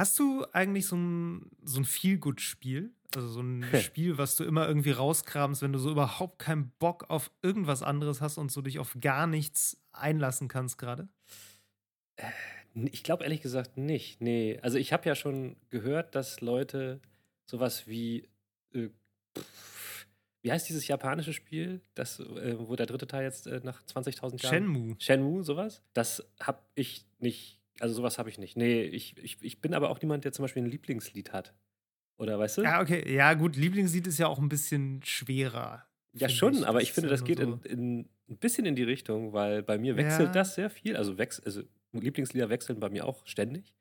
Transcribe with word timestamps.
Hast 0.00 0.18
du 0.18 0.46
eigentlich 0.52 0.86
so 0.86 0.96
ein, 0.96 1.50
so 1.62 1.78
ein 1.78 1.84
Feel-Good-Spiel? 1.84 2.90
Also 3.14 3.28
so 3.28 3.42
ein 3.42 3.66
Spiel, 3.82 4.16
was 4.16 4.34
du 4.34 4.44
immer 4.44 4.66
irgendwie 4.66 4.92
rauskramst, 4.92 5.60
wenn 5.60 5.74
du 5.74 5.78
so 5.78 5.90
überhaupt 5.90 6.38
keinen 6.38 6.70
Bock 6.78 7.10
auf 7.10 7.30
irgendwas 7.42 7.82
anderes 7.82 8.22
hast 8.22 8.38
und 8.38 8.50
so 8.50 8.62
dich 8.62 8.78
auf 8.78 8.96
gar 8.98 9.26
nichts 9.26 9.78
einlassen 9.92 10.48
kannst 10.48 10.78
gerade? 10.78 11.10
Äh, 12.16 12.30
ich 12.90 13.02
glaube 13.02 13.24
ehrlich 13.24 13.42
gesagt 13.42 13.76
nicht. 13.76 14.22
Nee. 14.22 14.58
Also 14.62 14.78
ich 14.78 14.94
habe 14.94 15.06
ja 15.06 15.14
schon 15.14 15.56
gehört, 15.68 16.14
dass 16.14 16.40
Leute 16.40 17.02
sowas 17.44 17.86
wie 17.86 18.26
äh, 18.72 18.88
pff, 19.36 20.06
wie 20.40 20.50
heißt 20.50 20.66
dieses 20.66 20.88
japanische 20.88 21.34
Spiel, 21.34 21.82
das, 21.94 22.20
äh, 22.20 22.56
wo 22.58 22.74
der 22.74 22.86
dritte 22.86 23.06
Teil 23.06 23.24
jetzt 23.24 23.46
äh, 23.46 23.60
nach 23.64 23.82
20.000 23.82 24.42
Jahren. 24.42 24.54
Shenmue. 24.54 24.96
Shenmue, 24.98 25.44
sowas. 25.44 25.82
Das 25.92 26.26
habe 26.40 26.62
ich 26.74 27.04
nicht. 27.18 27.59
Also 27.80 27.94
sowas 27.94 28.18
habe 28.18 28.28
ich 28.28 28.38
nicht. 28.38 28.56
Nee, 28.56 28.82
ich, 28.82 29.16
ich, 29.18 29.38
ich 29.40 29.60
bin 29.60 29.74
aber 29.74 29.90
auch 29.90 30.00
niemand, 30.00 30.24
der 30.24 30.32
zum 30.32 30.44
Beispiel 30.44 30.62
ein 30.62 30.70
Lieblingslied 30.70 31.32
hat. 31.32 31.54
Oder 32.18 32.38
weißt 32.38 32.58
du? 32.58 32.62
Ja, 32.62 32.80
okay. 32.80 33.12
Ja, 33.12 33.32
gut, 33.34 33.56
Lieblingslied 33.56 34.06
ist 34.06 34.18
ja 34.18 34.28
auch 34.28 34.38
ein 34.38 34.50
bisschen 34.50 35.02
schwerer. 35.02 35.86
Ja, 36.12 36.28
schon, 36.28 36.54
ich. 36.54 36.66
aber 36.66 36.82
ich 36.82 36.92
finde, 36.92 37.08
das 37.08 37.24
geht 37.24 37.38
so. 37.38 37.44
in, 37.44 37.62
in, 37.62 37.98
ein 38.28 38.36
bisschen 38.36 38.66
in 38.66 38.76
die 38.76 38.82
Richtung, 38.82 39.32
weil 39.32 39.62
bei 39.62 39.78
mir 39.78 39.96
wechselt 39.96 40.28
ja. 40.28 40.32
das 40.32 40.54
sehr 40.54 40.68
viel. 40.68 40.96
Also, 40.96 41.16
wechs 41.18 41.40
also 41.40 41.62
Lieblingslieder 41.92 42.50
wechseln 42.50 42.78
bei 42.78 42.90
mir 42.90 43.06
auch 43.06 43.26
ständig. 43.26 43.74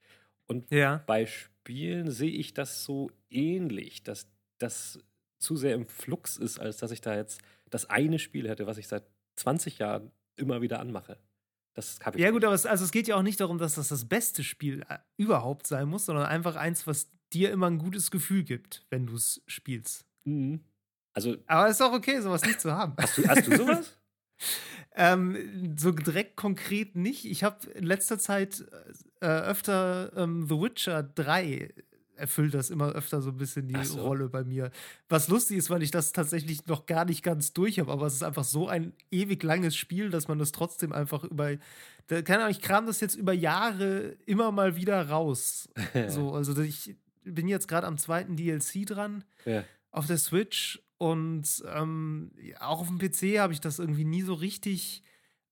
Und 0.47 0.71
ja. 0.71 1.03
bei 1.05 1.25
Spielen 1.25 2.09
sehe 2.09 2.31
ich 2.31 2.53
das 2.53 2.83
so 2.83 3.11
ähnlich, 3.29 4.03
dass 4.03 4.27
das 4.57 4.99
zu 5.37 5.55
sehr 5.55 5.75
im 5.75 5.85
Flux 5.85 6.37
ist, 6.37 6.59
als 6.59 6.77
dass 6.77 6.91
ich 6.91 7.01
da 7.01 7.15
jetzt 7.15 7.41
das 7.69 7.89
eine 7.89 8.19
Spiel 8.19 8.47
hätte, 8.47 8.65
was 8.65 8.77
ich 8.77 8.87
seit 8.87 9.03
20 9.35 9.79
Jahren 9.79 10.11
immer 10.37 10.61
wieder 10.61 10.79
anmache. 10.79 11.17
Das 11.73 11.99
habe 12.03 12.17
ich. 12.17 12.23
Ja, 12.23 12.31
gut, 12.31 12.43
aber 12.43 12.53
es, 12.53 12.65
also 12.65 12.83
es 12.83 12.91
geht 12.91 13.07
ja 13.07 13.15
auch 13.15 13.21
nicht 13.21 13.39
darum, 13.39 13.57
dass 13.57 13.75
das 13.75 13.89
das 13.89 14.07
beste 14.07 14.43
Spiel 14.43 14.85
äh, 14.89 14.97
überhaupt 15.17 15.67
sein 15.67 15.87
muss, 15.87 16.05
sondern 16.05 16.25
einfach 16.25 16.55
eins, 16.55 16.87
was 16.87 17.09
dir 17.31 17.51
immer 17.51 17.67
ein 17.67 17.77
gutes 17.77 18.11
Gefühl 18.11 18.43
gibt, 18.43 18.85
wenn 18.89 19.05
du 19.05 19.15
es 19.15 19.41
spielst. 19.47 20.05
Mhm. 20.25 20.61
Also, 21.13 21.37
aber 21.47 21.67
es 21.67 21.75
ist 21.75 21.81
auch 21.81 21.93
okay, 21.93 22.21
sowas 22.21 22.43
nicht 22.43 22.61
zu 22.61 22.71
haben. 22.71 22.93
Hast 22.97 23.17
du, 23.17 23.27
hast 23.27 23.47
du 23.47 23.57
sowas? 23.57 23.97
ähm, 24.95 25.75
so 25.77 25.91
direkt 25.91 26.35
konkret 26.35 26.95
nicht. 26.95 27.25
Ich 27.25 27.43
habe 27.43 27.69
in 27.71 27.85
letzter 27.85 28.19
Zeit 28.19 28.65
äh, 29.21 29.25
öfter 29.25 30.11
ähm, 30.15 30.47
The 30.47 30.55
Witcher 30.55 31.03
3 31.03 31.73
erfüllt 32.19 32.53
das 32.53 32.69
immer 32.69 32.89
öfter 32.89 33.21
so 33.21 33.29
ein 33.29 33.37
bisschen 33.37 33.67
die 33.67 33.83
so. 33.83 34.01
Rolle 34.01 34.29
bei 34.29 34.43
mir. 34.43 34.71
Was 35.07 35.27
lustig 35.27 35.57
ist, 35.57 35.69
weil 35.69 35.81
ich 35.81 35.91
das 35.91 36.11
tatsächlich 36.11 36.65
noch 36.67 36.85
gar 36.85 37.05
nicht 37.05 37.23
ganz 37.23 37.53
durch 37.53 37.79
habe, 37.79 37.91
aber 37.91 38.05
es 38.05 38.13
ist 38.13 38.23
einfach 38.23 38.43
so 38.43 38.67
ein 38.67 38.93
ewig 39.11 39.41
langes 39.43 39.75
Spiel, 39.75 40.09
dass 40.09 40.27
man 40.27 40.39
das 40.39 40.51
trotzdem 40.51 40.91
einfach 40.91 41.23
über, 41.23 41.57
da, 42.07 42.21
keine 42.21 42.39
Ahnung, 42.39 42.51
ich 42.51 42.61
kram 42.61 42.85
das 42.85 42.99
jetzt 42.99 43.15
über 43.15 43.33
Jahre 43.33 44.17
immer 44.25 44.51
mal 44.51 44.75
wieder 44.75 45.09
raus. 45.09 45.69
so, 46.07 46.33
also 46.33 46.59
ich 46.61 46.95
bin 47.23 47.47
jetzt 47.47 47.67
gerade 47.67 47.87
am 47.87 47.97
zweiten 47.97 48.35
DLC 48.35 48.85
dran 48.85 49.23
ja. 49.45 49.63
auf 49.91 50.07
der 50.07 50.17
Switch 50.17 50.81
und 50.97 51.63
ähm, 51.73 52.31
auch 52.59 52.81
auf 52.81 52.87
dem 52.87 52.99
PC 52.99 53.39
habe 53.39 53.53
ich 53.53 53.61
das 53.61 53.79
irgendwie 53.79 54.05
nie 54.05 54.21
so 54.21 54.33
richtig 54.33 55.03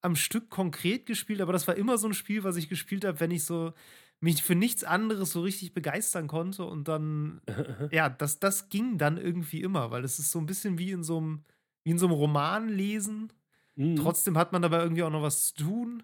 am 0.02 0.16
Stück 0.16 0.50
konkret 0.50 1.06
gespielt, 1.06 1.42
aber 1.42 1.54
das 1.54 1.68
war 1.68 1.76
immer 1.76 1.98
so 1.98 2.08
ein 2.08 2.14
Spiel, 2.14 2.44
was 2.44 2.56
ich 2.56 2.70
gespielt 2.70 3.06
habe, 3.06 3.20
wenn 3.20 3.32
ich 3.32 3.44
so 3.44 3.74
mich 4.20 4.42
für 4.44 4.56
nichts 4.56 4.84
anderes 4.84 5.32
so 5.32 5.42
richtig 5.42 5.74
begeistern 5.74 6.28
konnte. 6.28 6.66
Und 6.66 6.88
dann, 6.88 7.42
ja, 7.92 8.10
das, 8.10 8.40
das 8.40 8.70
ging 8.70 8.98
dann 8.98 9.18
irgendwie 9.18 9.62
immer, 9.62 9.92
weil 9.92 10.04
es 10.04 10.20
ist 10.20 10.32
so 10.32 10.40
ein 10.40 10.46
bisschen 10.46 10.78
wie 10.78 10.92
in 10.92 11.04
so 11.04 11.18
einem, 11.18 11.44
wie 11.84 11.92
in 11.92 12.00
so 12.00 12.08
einem 12.08 12.16
Roman 12.16 12.70
lesen. 12.70 13.32
Mhm. 13.76 13.96
Trotzdem 13.96 14.38
hat 14.38 14.52
man 14.52 14.62
dabei 14.62 14.80
irgendwie 14.80 15.04
auch 15.04 15.12
noch 15.12 15.22
was 15.22 15.54
zu 15.54 15.64
tun. 15.64 16.04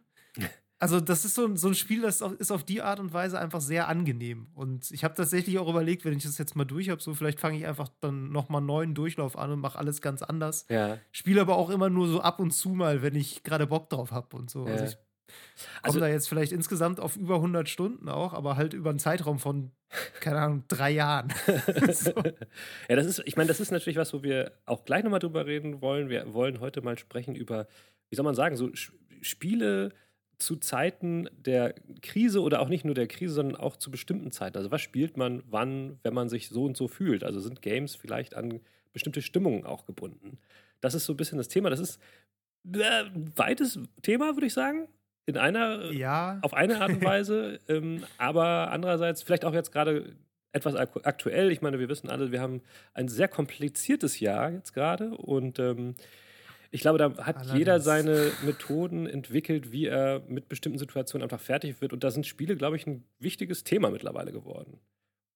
Also, 0.83 0.99
das 0.99 1.23
ist 1.23 1.35
so 1.35 1.45
ein, 1.45 1.55
so 1.55 1.69
ein 1.69 1.75
Spiel, 1.75 2.01
das 2.01 2.19
ist 2.19 2.51
auf 2.51 2.65
die 2.65 2.81
Art 2.81 2.99
und 2.99 3.13
Weise 3.13 3.39
einfach 3.39 3.61
sehr 3.61 3.87
angenehm. 3.87 4.47
Und 4.53 4.91
ich 4.91 5.05
habe 5.05 5.13
tatsächlich 5.13 5.57
auch 5.57 5.69
überlegt, 5.69 6.03
wenn 6.03 6.17
ich 6.17 6.23
das 6.23 6.37
jetzt 6.37 6.57
mal 6.57 6.65
durch 6.65 6.89
habe, 6.89 7.01
so 7.01 7.13
vielleicht 7.13 7.39
fange 7.39 7.57
ich 7.57 7.65
einfach 7.65 7.87
dann 8.01 8.33
nochmal 8.33 8.59
einen 8.59 8.67
neuen 8.67 8.93
Durchlauf 8.93 9.37
an 9.37 9.49
und 9.51 9.61
mache 9.61 9.79
alles 9.79 10.01
ganz 10.01 10.21
anders. 10.23 10.65
Ja. 10.69 10.97
Spiele 11.13 11.39
aber 11.39 11.55
auch 11.55 11.69
immer 11.69 11.89
nur 11.89 12.09
so 12.09 12.19
ab 12.19 12.41
und 12.41 12.51
zu 12.51 12.71
mal, 12.71 13.01
wenn 13.01 13.15
ich 13.15 13.43
gerade 13.43 13.65
Bock 13.65 13.89
drauf 13.89 14.11
habe 14.11 14.35
und 14.35 14.49
so. 14.49 14.65
Also 14.65 14.73
ja. 14.73 14.81
Also, 14.81 14.93
ich 14.93 15.02
also 15.81 15.99
da 15.99 16.07
jetzt 16.07 16.29
vielleicht 16.29 16.51
insgesamt 16.51 16.99
auf 16.99 17.15
über 17.15 17.35
100 17.35 17.67
Stunden 17.69 18.09
auch, 18.09 18.33
aber 18.33 18.55
halt 18.55 18.73
über 18.73 18.89
einen 18.89 18.99
Zeitraum 18.99 19.39
von, 19.39 19.71
keine 20.19 20.39
Ahnung, 20.39 20.63
drei 20.67 20.91
Jahren. 20.91 21.33
so. 21.93 22.13
Ja, 22.89 22.95
das 22.95 23.05
ist, 23.05 23.21
ich 23.25 23.35
meine, 23.35 23.47
das 23.47 23.59
ist 23.59 23.71
natürlich 23.71 23.97
was, 23.97 24.13
wo 24.13 24.23
wir 24.23 24.53
auch 24.65 24.85
gleich 24.85 25.03
nochmal 25.03 25.19
drüber 25.19 25.45
reden 25.45 25.81
wollen. 25.81 26.09
Wir 26.09 26.33
wollen 26.33 26.59
heute 26.59 26.81
mal 26.81 26.97
sprechen 26.97 27.35
über, 27.35 27.67
wie 28.09 28.15
soll 28.15 28.25
man 28.25 28.35
sagen, 28.35 28.55
so 28.55 28.69
Spiele 29.21 29.91
zu 30.39 30.57
Zeiten 30.57 31.29
der 31.37 31.75
Krise 32.01 32.41
oder 32.41 32.61
auch 32.61 32.69
nicht 32.69 32.85
nur 32.85 32.95
der 32.95 33.07
Krise, 33.07 33.35
sondern 33.35 33.55
auch 33.55 33.77
zu 33.77 33.91
bestimmten 33.91 34.31
Zeiten. 34.31 34.57
Also 34.57 34.71
was 34.71 34.81
spielt 34.81 35.15
man 35.15 35.43
wann, 35.47 35.99
wenn 36.03 36.13
man 36.13 36.29
sich 36.29 36.49
so 36.49 36.65
und 36.65 36.75
so 36.75 36.87
fühlt? 36.87 37.23
Also 37.23 37.39
sind 37.39 37.61
Games 37.61 37.95
vielleicht 37.95 38.35
an 38.35 38.59
bestimmte 38.91 39.21
Stimmungen 39.21 39.65
auch 39.65 39.85
gebunden? 39.85 40.39
Das 40.81 40.95
ist 40.95 41.05
so 41.05 41.13
ein 41.13 41.17
bisschen 41.17 41.37
das 41.37 41.47
Thema. 41.47 41.69
Das 41.69 41.79
ist 41.79 41.99
ein 42.65 42.81
äh, 42.81 43.05
weites 43.35 43.79
Thema, 44.01 44.35
würde 44.35 44.47
ich 44.47 44.53
sagen 44.53 44.87
in 45.25 45.37
einer, 45.37 45.91
ja. 45.91 46.39
auf 46.41 46.53
eine 46.53 46.81
Art 46.81 46.91
und 46.91 47.03
Weise, 47.05 47.59
ähm, 47.67 48.03
aber 48.17 48.71
andererseits 48.71 49.23
vielleicht 49.23 49.45
auch 49.45 49.53
jetzt 49.53 49.71
gerade 49.71 50.15
etwas 50.51 50.75
aktuell. 50.75 51.51
Ich 51.51 51.61
meine, 51.61 51.79
wir 51.79 51.89
wissen 51.89 52.09
alle, 52.09 52.31
wir 52.31 52.41
haben 52.41 52.61
ein 52.93 53.07
sehr 53.07 53.27
kompliziertes 53.27 54.19
Jahr 54.19 54.51
jetzt 54.51 54.73
gerade 54.73 55.15
und 55.17 55.59
ähm, 55.59 55.95
ich 56.73 56.81
glaube, 56.81 56.97
da 56.97 57.15
hat 57.17 57.35
Allerdings. 57.35 57.57
jeder 57.59 57.79
seine 57.79 58.31
Methoden 58.43 59.05
entwickelt, 59.05 59.71
wie 59.71 59.85
er 59.85 60.23
mit 60.27 60.49
bestimmten 60.49 60.79
Situationen 60.79 61.21
einfach 61.21 61.39
fertig 61.39 61.81
wird. 61.81 61.93
Und 61.93 62.03
da 62.03 62.09
sind 62.09 62.25
Spiele, 62.25 62.55
glaube 62.55 62.77
ich, 62.77 62.87
ein 62.87 63.03
wichtiges 63.19 63.63
Thema 63.63 63.91
mittlerweile 63.91 64.31
geworden. 64.31 64.79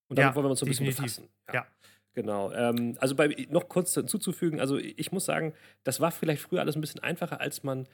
Und 0.07 0.17
damit 0.17 0.31
ja, 0.31 0.35
wollen 0.35 0.45
wir 0.45 0.49
uns 0.49 0.59
so 0.61 0.65
ein 0.65 0.69
bisschen 0.69 0.87
befassen. 0.87 1.29
Ja. 1.49 1.53
ja. 1.53 1.67
Genau. 2.15 2.51
Ähm, 2.53 2.97
also 2.99 3.13
bei, 3.13 3.45
noch 3.51 3.69
kurz 3.69 3.93
hinzuzufügen, 3.93 4.59
also 4.59 4.77
ich 4.79 5.11
muss 5.11 5.25
sagen, 5.25 5.53
das 5.83 5.99
war 5.99 6.09
vielleicht 6.09 6.41
früher 6.41 6.61
alles 6.61 6.75
ein 6.75 6.81
bisschen 6.81 7.03
einfacher, 7.03 7.39
als 7.39 7.61
man 7.61 7.87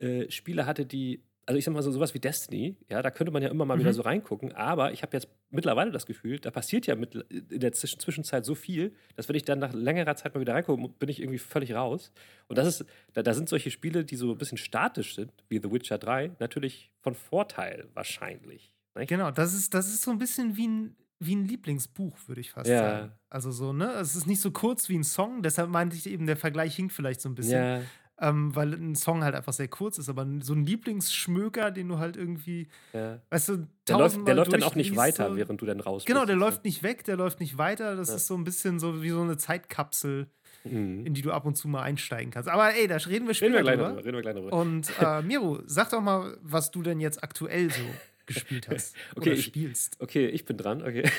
äh, 0.00 0.28
Spiele 0.28 0.66
hatte, 0.66 0.84
die 0.84 1.22
also 1.48 1.56
ich 1.56 1.64
sag 1.64 1.72
mal 1.72 1.82
so 1.82 1.90
sowas 1.90 2.12
wie 2.12 2.18
Destiny, 2.18 2.76
ja, 2.90 3.00
da 3.00 3.10
könnte 3.10 3.32
man 3.32 3.42
ja 3.42 3.48
immer 3.48 3.64
mal 3.64 3.76
mhm. 3.76 3.80
wieder 3.80 3.94
so 3.94 4.02
reingucken, 4.02 4.52
aber 4.52 4.92
ich 4.92 5.00
habe 5.00 5.16
jetzt 5.16 5.28
mittlerweile 5.48 5.90
das 5.90 6.04
Gefühl, 6.04 6.38
da 6.38 6.50
passiert 6.50 6.86
ja 6.86 6.94
mit, 6.94 7.14
in 7.14 7.60
der 7.60 7.72
Zwischenzeit 7.72 8.44
so 8.44 8.54
viel, 8.54 8.94
dass 9.16 9.30
wenn 9.30 9.36
ich 9.36 9.46
dann 9.46 9.58
nach 9.58 9.72
längerer 9.72 10.14
Zeit 10.14 10.34
mal 10.34 10.42
wieder 10.42 10.52
reingucke, 10.52 10.86
bin 10.98 11.08
ich 11.08 11.22
irgendwie 11.22 11.38
völlig 11.38 11.72
raus. 11.72 12.12
Und 12.48 12.58
das 12.58 12.66
ist, 12.66 12.84
da, 13.14 13.22
da 13.22 13.32
sind 13.32 13.48
solche 13.48 13.70
Spiele, 13.70 14.04
die 14.04 14.16
so 14.16 14.30
ein 14.30 14.36
bisschen 14.36 14.58
statisch 14.58 15.14
sind, 15.14 15.32
wie 15.48 15.56
The 15.56 15.72
Witcher 15.72 15.96
3, 15.96 16.32
natürlich 16.38 16.90
von 17.00 17.14
Vorteil 17.14 17.88
wahrscheinlich. 17.94 18.74
Nicht? 18.94 19.08
Genau, 19.08 19.30
das 19.30 19.54
ist, 19.54 19.72
das 19.72 19.88
ist 19.88 20.02
so 20.02 20.10
ein 20.10 20.18
bisschen 20.18 20.54
wie 20.58 20.68
ein 20.68 20.96
wie 21.20 21.34
ein 21.34 21.46
Lieblingsbuch, 21.46 22.16
würde 22.28 22.40
ich 22.40 22.52
fast 22.52 22.70
ja. 22.70 22.78
sagen. 22.78 23.12
Also 23.28 23.50
so, 23.50 23.72
ne? 23.72 23.90
Es 23.94 24.14
ist 24.14 24.28
nicht 24.28 24.40
so 24.40 24.52
kurz 24.52 24.88
wie 24.88 24.96
ein 24.96 25.02
Song, 25.02 25.42
deshalb 25.42 25.68
meinte 25.68 25.96
ich 25.96 26.08
eben, 26.08 26.26
der 26.26 26.36
Vergleich 26.36 26.76
hinkt 26.76 26.92
vielleicht 26.92 27.20
so 27.20 27.28
ein 27.28 27.34
bisschen. 27.34 27.60
Ja 27.60 27.80
ähm, 28.20 28.54
weil 28.54 28.74
ein 28.74 28.94
Song 28.94 29.22
halt 29.22 29.34
einfach 29.34 29.52
sehr 29.52 29.68
kurz 29.68 29.98
ist, 29.98 30.08
aber 30.08 30.26
so 30.40 30.52
ein 30.52 30.64
Lieblingsschmöker, 30.66 31.70
den 31.70 31.88
du 31.88 31.98
halt 31.98 32.16
irgendwie, 32.16 32.68
ja. 32.92 33.20
weißt 33.30 33.48
du, 33.50 33.68
der 33.86 33.98
läuft, 33.98 34.26
der 34.26 34.34
läuft 34.34 34.52
dann 34.52 34.62
auch 34.62 34.74
nicht 34.74 34.96
weiter, 34.96 35.34
während 35.36 35.60
du 35.60 35.66
dann 35.66 35.80
raus 35.80 36.04
Genau, 36.04 36.24
der 36.24 36.36
läuft 36.36 36.64
nicht 36.64 36.82
weg, 36.82 37.04
der 37.04 37.16
läuft 37.16 37.40
nicht 37.40 37.58
weiter. 37.58 37.96
Das 37.96 38.08
ja. 38.08 38.16
ist 38.16 38.26
so 38.26 38.34
ein 38.34 38.44
bisschen 38.44 38.80
so 38.80 39.02
wie 39.02 39.10
so 39.10 39.20
eine 39.20 39.36
Zeitkapsel, 39.36 40.28
mhm. 40.64 41.06
in 41.06 41.14
die 41.14 41.22
du 41.22 41.30
ab 41.30 41.46
und 41.46 41.56
zu 41.56 41.68
mal 41.68 41.82
einsteigen 41.82 42.32
kannst. 42.32 42.48
Aber 42.48 42.74
ey, 42.74 42.88
da 42.88 42.96
reden 42.96 43.26
wir 43.26 43.34
später 43.34 43.54
reden 43.54 43.66
wir 43.66 43.72
drüber. 43.72 43.88
drüber. 43.88 44.04
Reden 44.04 44.16
wir 44.16 44.22
gleich 44.22 44.34
drüber. 44.34 44.52
Und 44.52 44.90
äh, 45.00 45.22
Miro, 45.22 45.60
sag 45.66 45.90
doch 45.90 46.00
mal, 46.00 46.36
was 46.42 46.70
du 46.70 46.82
denn 46.82 47.00
jetzt 47.00 47.22
aktuell 47.22 47.70
so 47.70 47.82
gespielt 48.28 48.68
hast. 48.70 48.94
okay, 49.16 49.30
oder 49.30 49.38
ich, 49.38 49.44
spielst. 49.46 50.00
Okay, 50.00 50.26
ich 50.26 50.44
bin 50.44 50.56
dran, 50.56 50.82
okay. 50.82 51.10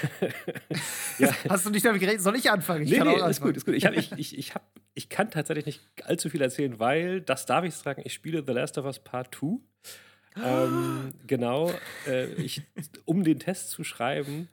ja. 1.20 1.36
Hast 1.50 1.66
du 1.66 1.70
nicht 1.70 1.86
damit 1.86 2.00
gerechnet? 2.00 2.24
Soll 2.24 2.36
ich 2.36 2.50
anfangen? 2.50 2.84
Ich 2.84 2.92
nee, 2.92 3.00
nee, 3.00 3.30
ist 3.30 3.42
gut, 3.42 3.58
ist 3.58 3.66
gut. 3.66 3.76
Ich, 3.76 3.86
hab, 3.86 3.94
ich, 3.98 4.12
ich, 4.14 4.38
ich, 4.38 4.56
hab, 4.56 4.72
ich 4.94 5.10
kann 5.10 5.30
tatsächlich 5.30 5.66
nicht 5.66 5.82
allzu 6.04 6.30
viel 6.30 6.42
erzählen, 6.42 6.80
weil, 6.80 7.22
das 7.22 7.46
darf 7.46 7.66
ich 7.66 7.76
sagen, 7.76 8.02
ich 8.06 8.14
spiele 8.14 8.44
The 8.46 8.54
Last 8.54 8.78
of 8.78 8.86
Us 8.86 9.00
Part 9.00 9.36
2. 9.36 9.60
ähm, 10.44 11.14
genau, 11.28 11.74
äh, 12.08 12.32
ich, 12.36 12.62
um 13.06 13.24
den 13.24 13.40
Test 13.40 13.72
zu 13.72 13.84
schreiben, 13.84 14.48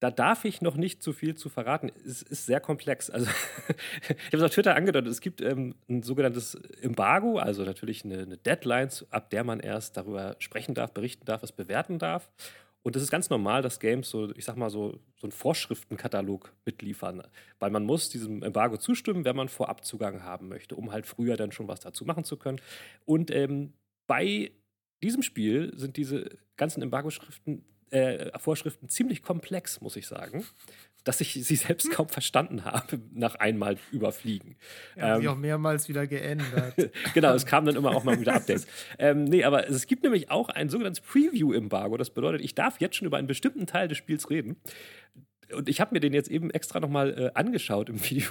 da 0.00 0.10
darf 0.10 0.44
ich 0.44 0.60
noch 0.60 0.76
nicht 0.76 1.02
zu 1.02 1.12
viel 1.12 1.34
zu 1.34 1.48
verraten. 1.48 1.90
Es 2.04 2.22
ist 2.22 2.46
sehr 2.46 2.60
komplex. 2.60 3.10
Also, 3.10 3.26
ich 4.08 4.26
habe 4.26 4.36
es 4.36 4.42
auf 4.42 4.50
Twitter 4.50 4.76
angedeutet, 4.76 5.10
es 5.10 5.20
gibt 5.20 5.40
ähm, 5.40 5.74
ein 5.88 6.02
sogenanntes 6.02 6.56
Embargo, 6.82 7.38
also 7.38 7.64
natürlich 7.64 8.04
eine, 8.04 8.22
eine, 8.22 8.36
Deadline, 8.36 8.90
ab 9.10 9.30
der 9.30 9.44
man 9.44 9.60
erst 9.60 9.96
darüber 9.96 10.36
sprechen 10.40 10.74
darf, 10.74 10.92
berichten 10.92 11.24
darf, 11.24 11.42
es 11.42 11.52
bewerten 11.52 11.98
darf. 11.98 12.30
Und 12.82 12.96
es 12.96 13.02
ist 13.02 13.10
ganz 13.10 13.30
normal, 13.30 13.62
dass 13.62 13.80
Games 13.80 14.10
so, 14.10 14.30
ich 14.36 14.44
sag 14.44 14.58
mal, 14.58 14.68
so, 14.68 15.00
so 15.16 15.26
einen 15.26 15.32
Vorschriftenkatalog 15.32 16.52
mitliefern. 16.66 17.22
Weil 17.58 17.70
man 17.70 17.84
muss 17.84 18.10
diesem 18.10 18.42
Embargo 18.42 18.76
zustimmen, 18.76 19.24
wenn 19.24 19.36
man 19.36 19.48
Vorabzugang 19.48 20.22
haben 20.22 20.48
möchte, 20.48 20.76
um 20.76 20.92
halt 20.92 21.06
früher 21.06 21.38
dann 21.38 21.50
schon 21.50 21.66
was 21.66 21.80
dazu 21.80 22.04
machen 22.04 22.24
zu 22.24 22.36
können. 22.36 22.60
Und 23.06 23.30
ähm, 23.30 23.72
bei 24.06 24.52
diesem 25.02 25.22
Spiel 25.22 25.72
sind 25.78 25.96
diese 25.96 26.28
ganzen 26.56 26.82
Embargo-Schriften 26.82 27.64
äh, 27.94 28.38
Vorschriften 28.38 28.88
ziemlich 28.88 29.22
komplex, 29.22 29.80
muss 29.80 29.96
ich 29.96 30.06
sagen. 30.06 30.44
dass 31.04 31.20
ich 31.20 31.34
sie 31.34 31.56
selbst 31.56 31.90
kaum 31.90 32.08
verstanden 32.08 32.64
habe 32.64 32.98
nach 33.12 33.34
einmal 33.34 33.76
überfliegen. 33.92 34.56
Ja, 34.96 35.16
ähm, 35.16 35.20
sie 35.20 35.28
auch 35.28 35.36
mehrmals 35.36 35.86
wieder 35.90 36.06
geändert. 36.06 36.74
genau, 37.14 37.34
es 37.34 37.44
kamen 37.44 37.66
dann 37.66 37.76
immer 37.76 37.94
auch 37.94 38.04
mal 38.04 38.18
wieder 38.18 38.34
Updates. 38.34 38.66
ähm, 38.98 39.24
nee, 39.24 39.44
aber 39.44 39.68
es 39.68 39.86
gibt 39.86 40.02
nämlich 40.02 40.30
auch 40.30 40.48
ein 40.48 40.70
sogenanntes 40.70 41.02
Preview-Embargo. 41.02 41.98
Das 41.98 42.08
bedeutet, 42.08 42.40
ich 42.40 42.54
darf 42.54 42.80
jetzt 42.80 42.96
schon 42.96 43.06
über 43.06 43.18
einen 43.18 43.26
bestimmten 43.26 43.66
Teil 43.66 43.86
des 43.86 43.98
Spiels 43.98 44.30
reden 44.30 44.56
und 45.52 45.68
ich 45.68 45.80
habe 45.80 45.94
mir 45.94 46.00
den 46.00 46.12
jetzt 46.12 46.30
eben 46.30 46.50
extra 46.50 46.80
nochmal 46.80 47.18
äh, 47.18 47.30
angeschaut 47.34 47.88
im 47.88 48.02
Video. 48.10 48.30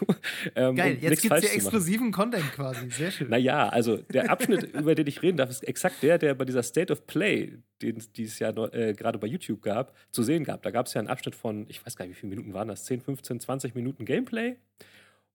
Ähm, 0.56 0.76
Geil, 0.76 0.98
jetzt 1.02 1.22
gibt 1.22 1.34
es 1.34 1.44
ja 1.44 1.50
exklusiven 1.50 2.12
Content 2.12 2.52
quasi. 2.54 2.90
Sehr 2.90 3.12
schön. 3.12 3.30
Naja, 3.30 3.70
also 3.70 3.98
der 3.98 4.30
Abschnitt, 4.30 4.64
über 4.74 4.96
den 4.96 5.08
ich 5.08 5.22
reden 5.22 5.38
darf, 5.38 5.50
ist 5.50 5.64
exakt 5.64 6.02
der, 6.02 6.18
der 6.18 6.34
bei 6.36 6.46
dieser 6.46 6.64
State 6.64 6.92
of 6.92 7.06
Play, 7.08 7.58
den 7.82 7.98
es 7.98 8.40
ja 8.40 8.50
äh, 8.50 8.94
gerade 8.94 9.20
bei 9.20 9.28
YouTube 9.28 9.62
gab, 9.62 9.96
zu 10.12 10.24
sehen 10.24 10.44
gab. 10.44 10.64
Da 10.64 10.72
gab 10.72 10.88
es 10.88 10.94
ja 10.94 11.00
einen 11.00 11.10
Abschnitt 11.10 11.36
von, 11.36 11.66
ich 11.70 11.86
weiß 11.86 11.96
gar 11.96 12.06
nicht, 12.06 12.16
wie 12.16 12.20
viele 12.22 12.30
Minuten 12.32 12.54
waren 12.54 12.68
das? 12.68 12.86
10, 12.86 13.02
15, 13.02 13.40
20 13.40 13.76
Minuten 13.76 14.06
Gameplay. 14.06 14.58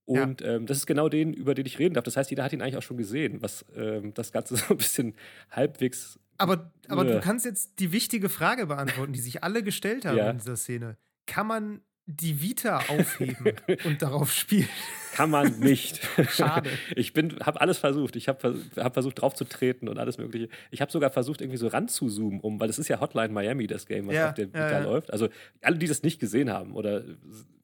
Und 0.04 0.40
ja. 0.40 0.54
ähm, 0.54 0.64
das 0.64 0.78
ist 0.78 0.86
genau 0.86 1.10
den, 1.10 1.34
über 1.34 1.54
den 1.54 1.66
ich 1.66 1.78
reden 1.78 1.92
darf. 1.94 2.04
Das 2.04 2.16
heißt, 2.16 2.30
jeder 2.30 2.42
hat 2.42 2.54
ihn 2.54 2.62
eigentlich 2.62 2.78
auch 2.78 2.82
schon 2.82 2.96
gesehen, 2.96 3.42
was 3.42 3.66
ähm, 3.76 4.14
das 4.14 4.32
Ganze 4.32 4.56
so 4.56 4.70
ein 4.70 4.78
bisschen 4.78 5.14
halbwegs. 5.50 6.18
Aber, 6.38 6.72
aber 6.88 7.04
du 7.04 7.20
kannst 7.20 7.44
jetzt 7.44 7.78
die 7.78 7.92
wichtige 7.92 8.28
Frage 8.28 8.66
beantworten, 8.66 9.12
die 9.12 9.20
sich 9.20 9.42
alle 9.44 9.62
gestellt 9.62 10.06
haben 10.06 10.16
ja. 10.16 10.30
in 10.30 10.38
dieser 10.38 10.56
Szene 10.56 10.96
kann 11.28 11.46
man 11.46 11.82
die 12.10 12.40
Vita 12.40 12.78
aufheben 12.88 13.52
und 13.84 14.00
darauf 14.00 14.32
spielen. 14.32 14.68
Kann 15.12 15.30
man 15.30 15.58
nicht. 15.58 16.00
Schade. 16.30 16.70
Ich 16.96 17.12
habe 17.14 17.60
alles 17.60 17.76
versucht. 17.78 18.16
Ich 18.16 18.28
habe 18.28 18.58
hab 18.76 18.94
versucht, 18.94 19.20
drauf 19.20 19.34
zu 19.34 19.44
treten 19.44 19.88
und 19.88 19.98
alles 19.98 20.16
Mögliche. 20.16 20.48
Ich 20.70 20.80
habe 20.80 20.90
sogar 20.90 21.10
versucht, 21.10 21.42
irgendwie 21.42 21.58
so 21.58 21.68
ranzuzoomen, 21.68 22.40
um, 22.40 22.58
weil 22.60 22.70
es 22.70 22.78
ist 22.78 22.88
ja 22.88 22.98
Hotline 23.00 23.28
Miami, 23.28 23.66
das 23.66 23.84
Game, 23.84 24.06
was 24.06 24.14
ja, 24.14 24.28
auf 24.28 24.34
der 24.34 24.48
Vita 24.48 24.70
ja, 24.70 24.78
ja. 24.78 24.84
läuft. 24.84 25.12
Also 25.12 25.28
alle, 25.60 25.76
die 25.76 25.86
das 25.86 26.02
nicht 26.02 26.18
gesehen 26.18 26.50
haben 26.50 26.74
oder 26.74 27.04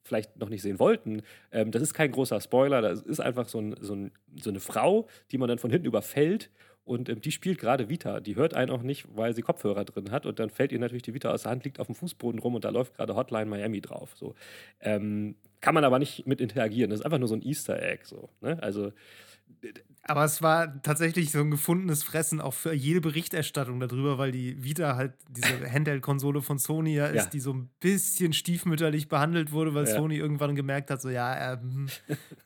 vielleicht 0.03 0.37
noch 0.37 0.49
nicht 0.49 0.61
sehen 0.61 0.77
wollten, 0.77 1.23
ähm, 1.51 1.71
das 1.71 1.81
ist 1.81 1.95
kein 1.95 2.11
großer 2.11 2.39
Spoiler. 2.39 2.83
Das 2.83 3.01
ist 3.01 3.19
einfach 3.19 3.47
so, 3.47 3.59
ein, 3.59 3.75
so, 3.81 3.95
ein, 3.95 4.11
so 4.39 4.51
eine 4.51 4.59
Frau, 4.59 5.07
die 5.31 5.39
man 5.39 5.49
dann 5.49 5.57
von 5.57 5.71
hinten 5.71 5.87
überfällt 5.87 6.51
und 6.85 7.09
ähm, 7.09 7.19
die 7.19 7.31
spielt 7.31 7.59
gerade 7.59 7.89
Vita. 7.89 8.19
Die 8.19 8.35
hört 8.35 8.53
einen 8.53 8.69
auch 8.69 8.83
nicht, 8.83 9.07
weil 9.15 9.33
sie 9.35 9.41
Kopfhörer 9.41 9.85
drin 9.85 10.11
hat. 10.11 10.27
Und 10.27 10.39
dann 10.39 10.51
fällt 10.51 10.71
ihr 10.71 10.79
natürlich 10.79 11.01
die 11.01 11.15
Vita 11.15 11.31
aus 11.31 11.41
der 11.41 11.51
Hand, 11.51 11.65
liegt 11.65 11.79
auf 11.79 11.87
dem 11.87 11.95
Fußboden 11.95 12.39
rum 12.39 12.53
und 12.53 12.63
da 12.63 12.69
läuft 12.69 12.95
gerade 12.95 13.15
Hotline 13.15 13.47
Miami 13.47 13.81
drauf. 13.81 14.11
So. 14.15 14.35
Ähm, 14.79 15.35
kann 15.61 15.73
man 15.73 15.83
aber 15.83 15.97
nicht 15.97 16.27
mit 16.27 16.39
interagieren. 16.39 16.91
Das 16.91 16.99
ist 16.99 17.05
einfach 17.05 17.17
nur 17.17 17.27
so 17.27 17.33
ein 17.33 17.41
Easter 17.41 17.81
Egg. 17.81 18.05
So, 18.05 18.29
ne? 18.39 18.61
Also. 18.61 18.93
Aber 20.03 20.25
es 20.25 20.43
war 20.43 20.79
tatsächlich 20.83 21.31
so 21.31 21.39
ein 21.39 21.49
gefundenes 21.49 22.03
Fressen 22.03 22.39
auch 22.39 22.53
für 22.53 22.73
jede 22.73 23.01
Berichterstattung 23.01 23.79
darüber, 23.79 24.19
weil 24.19 24.31
die 24.31 24.63
Vita 24.63 24.95
halt 24.95 25.13
diese 25.27 25.47
Handheld-Konsole 25.71 26.43
von 26.43 26.59
Sony 26.59 26.93
ja 26.93 27.07
ist, 27.07 27.15
ja. 27.15 27.29
die 27.31 27.39
so 27.39 27.51
ein 27.51 27.69
bisschen 27.79 28.31
stiefmütterlich 28.31 29.07
behandelt 29.07 29.51
wurde, 29.51 29.73
weil 29.73 29.87
ja. 29.87 29.95
Sony 29.95 30.17
irgendwann 30.17 30.55
gemerkt 30.55 30.91
hat, 30.91 31.01
so 31.01 31.09
ja, 31.09 31.53
ähm, 31.53 31.87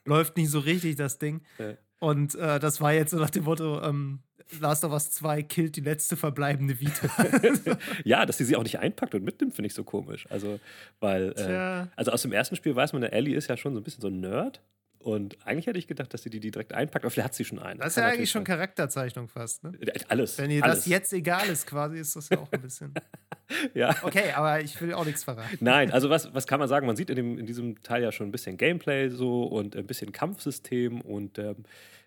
läuft 0.05 0.37
nicht 0.37 0.49
so 0.49 0.59
richtig 0.59 0.95
das 0.95 1.19
Ding. 1.19 1.41
Ja. 1.57 1.73
Und 1.99 2.35
äh, 2.35 2.59
das 2.59 2.79
war 2.79 2.93
jetzt 2.93 3.11
so 3.11 3.17
nach 3.17 3.29
dem 3.29 3.43
Motto, 3.43 3.81
ähm, 3.83 4.21
Last 4.59 4.83
of 4.83 4.91
Us 4.91 5.11
2 5.11 5.43
killt 5.43 5.75
die 5.75 5.81
letzte 5.81 6.17
verbleibende 6.17 6.79
Vita. 6.79 7.09
ja, 8.03 8.25
dass 8.25 8.37
sie 8.37 8.45
sie 8.45 8.55
auch 8.55 8.63
nicht 8.63 8.79
einpackt 8.79 9.15
und 9.15 9.23
mitnimmt, 9.23 9.55
finde 9.55 9.67
ich 9.67 9.73
so 9.73 9.83
komisch. 9.83 10.25
Also, 10.29 10.59
weil, 10.99 11.33
äh, 11.37 11.87
also 11.95 12.11
aus 12.11 12.21
dem 12.23 12.31
ersten 12.31 12.55
Spiel 12.55 12.75
weiß 12.75 12.93
man, 12.93 13.01
der 13.01 13.13
Ellie 13.13 13.35
ist 13.35 13.47
ja 13.47 13.57
schon 13.57 13.73
so 13.73 13.79
ein 13.79 13.83
bisschen 13.83 14.01
so 14.01 14.07
ein 14.07 14.19
Nerd. 14.19 14.61
Und 15.01 15.37
eigentlich 15.45 15.65
hätte 15.67 15.79
ich 15.79 15.87
gedacht, 15.87 16.13
dass 16.13 16.23
sie 16.23 16.29
die, 16.29 16.41
die 16.41 16.51
direkt 16.51 16.73
einpackt, 16.73 17.05
aber 17.05 17.11
vielleicht 17.11 17.25
hat 17.27 17.35
sie 17.35 17.45
schon 17.45 17.59
einen. 17.59 17.79
Das 17.79 17.89
ist 17.89 17.95
ja 17.97 18.07
eigentlich 18.07 18.29
schon 18.29 18.43
Charakterzeichnung 18.43 19.29
fast, 19.29 19.63
ne? 19.63 19.71
Alles. 20.09 20.37
Wenn 20.37 20.51
ihr 20.51 20.61
alles. 20.61 20.79
das 20.79 20.85
jetzt 20.87 21.13
egal 21.13 21.47
ist, 21.47 21.65
quasi, 21.65 21.99
ist 21.99 22.17
das 22.17 22.27
ja 22.27 22.37
auch 22.37 22.51
ein 22.51 22.61
bisschen. 22.61 22.93
ja. 23.73 23.95
Okay, 24.01 24.31
aber 24.35 24.59
ich 24.59 24.79
will 24.81 24.93
auch 24.93 25.05
nichts 25.05 25.23
verraten. 25.23 25.57
Nein, 25.61 25.91
also 25.91 26.09
was, 26.09 26.33
was 26.33 26.47
kann 26.47 26.59
man 26.59 26.67
sagen? 26.67 26.85
Man 26.85 26.97
sieht 26.97 27.09
in, 27.09 27.15
dem, 27.15 27.39
in 27.39 27.45
diesem 27.45 27.81
Teil 27.81 28.03
ja 28.03 28.11
schon 28.11 28.27
ein 28.27 28.31
bisschen 28.33 28.57
Gameplay 28.57 29.07
so 29.09 29.43
und 29.43 29.77
ein 29.77 29.87
bisschen 29.87 30.11
Kampfsystem 30.11 30.99
und 30.99 31.39
ähm, 31.39 31.63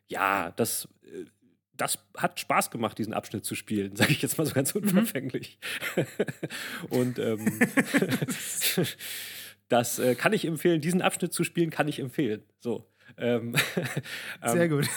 ja, 0.08 0.52
das 0.56 0.86
äh, 1.04 1.24
das 1.76 1.98
hat 2.16 2.38
Spaß 2.38 2.70
gemacht, 2.70 2.98
diesen 2.98 3.14
Abschnitt 3.14 3.44
zu 3.44 3.54
spielen, 3.54 3.96
sage 3.96 4.12
ich 4.12 4.22
jetzt 4.22 4.38
mal 4.38 4.46
so 4.46 4.54
ganz 4.54 4.74
mhm. 4.74 4.82
unverfänglich. 4.82 5.58
Mhm. 5.96 6.04
und 6.90 7.18
ähm, 7.18 7.60
das 9.68 9.98
äh, 9.98 10.14
kann 10.14 10.32
ich 10.32 10.44
empfehlen, 10.44 10.80
diesen 10.80 11.02
Abschnitt 11.02 11.32
zu 11.32 11.44
spielen, 11.44 11.70
kann 11.70 11.88
ich 11.88 11.98
empfehlen. 11.98 12.42
So. 12.60 12.88
Ähm, 13.18 13.54
Sehr 14.46 14.68
gut. 14.68 14.88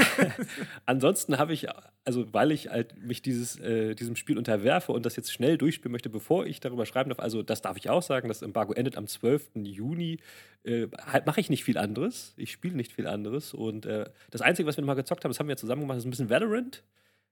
ansonsten 0.86 1.38
habe 1.38 1.52
ich, 1.52 1.66
also 2.04 2.32
weil 2.32 2.52
ich 2.52 2.68
halt 2.68 3.00
mich 3.02 3.22
dieses, 3.22 3.58
äh, 3.58 3.94
diesem 3.94 4.16
Spiel 4.16 4.38
unterwerfe 4.38 4.92
und 4.92 5.06
das 5.06 5.16
jetzt 5.16 5.32
schnell 5.32 5.58
durchspielen 5.58 5.92
möchte, 5.92 6.10
bevor 6.10 6.46
ich 6.46 6.60
darüber 6.60 6.86
schreiben 6.86 7.10
darf, 7.10 7.20
also 7.20 7.42
das 7.42 7.62
darf 7.62 7.76
ich 7.76 7.90
auch 7.90 8.02
sagen, 8.02 8.28
das 8.28 8.42
Embargo 8.42 8.72
endet 8.72 8.96
am 8.96 9.06
12. 9.06 9.50
Juni, 9.64 10.18
äh, 10.64 10.88
halt 11.06 11.26
mache 11.26 11.40
ich 11.40 11.50
nicht 11.50 11.64
viel 11.64 11.78
anderes. 11.78 12.34
Ich 12.36 12.52
spiele 12.52 12.76
nicht 12.76 12.92
viel 12.92 13.06
anderes 13.06 13.54
und 13.54 13.86
äh, 13.86 14.08
das 14.30 14.40
Einzige, 14.40 14.66
was 14.66 14.76
wir 14.76 14.82
noch 14.82 14.88
mal 14.88 14.94
gezockt 14.94 15.24
haben, 15.24 15.30
das 15.30 15.40
haben 15.40 15.48
wir 15.48 15.56
zusammen 15.56 15.82
gemacht, 15.82 15.98
ist 15.98 16.04
ein 16.04 16.10
bisschen 16.10 16.30
Valorant. 16.30 16.82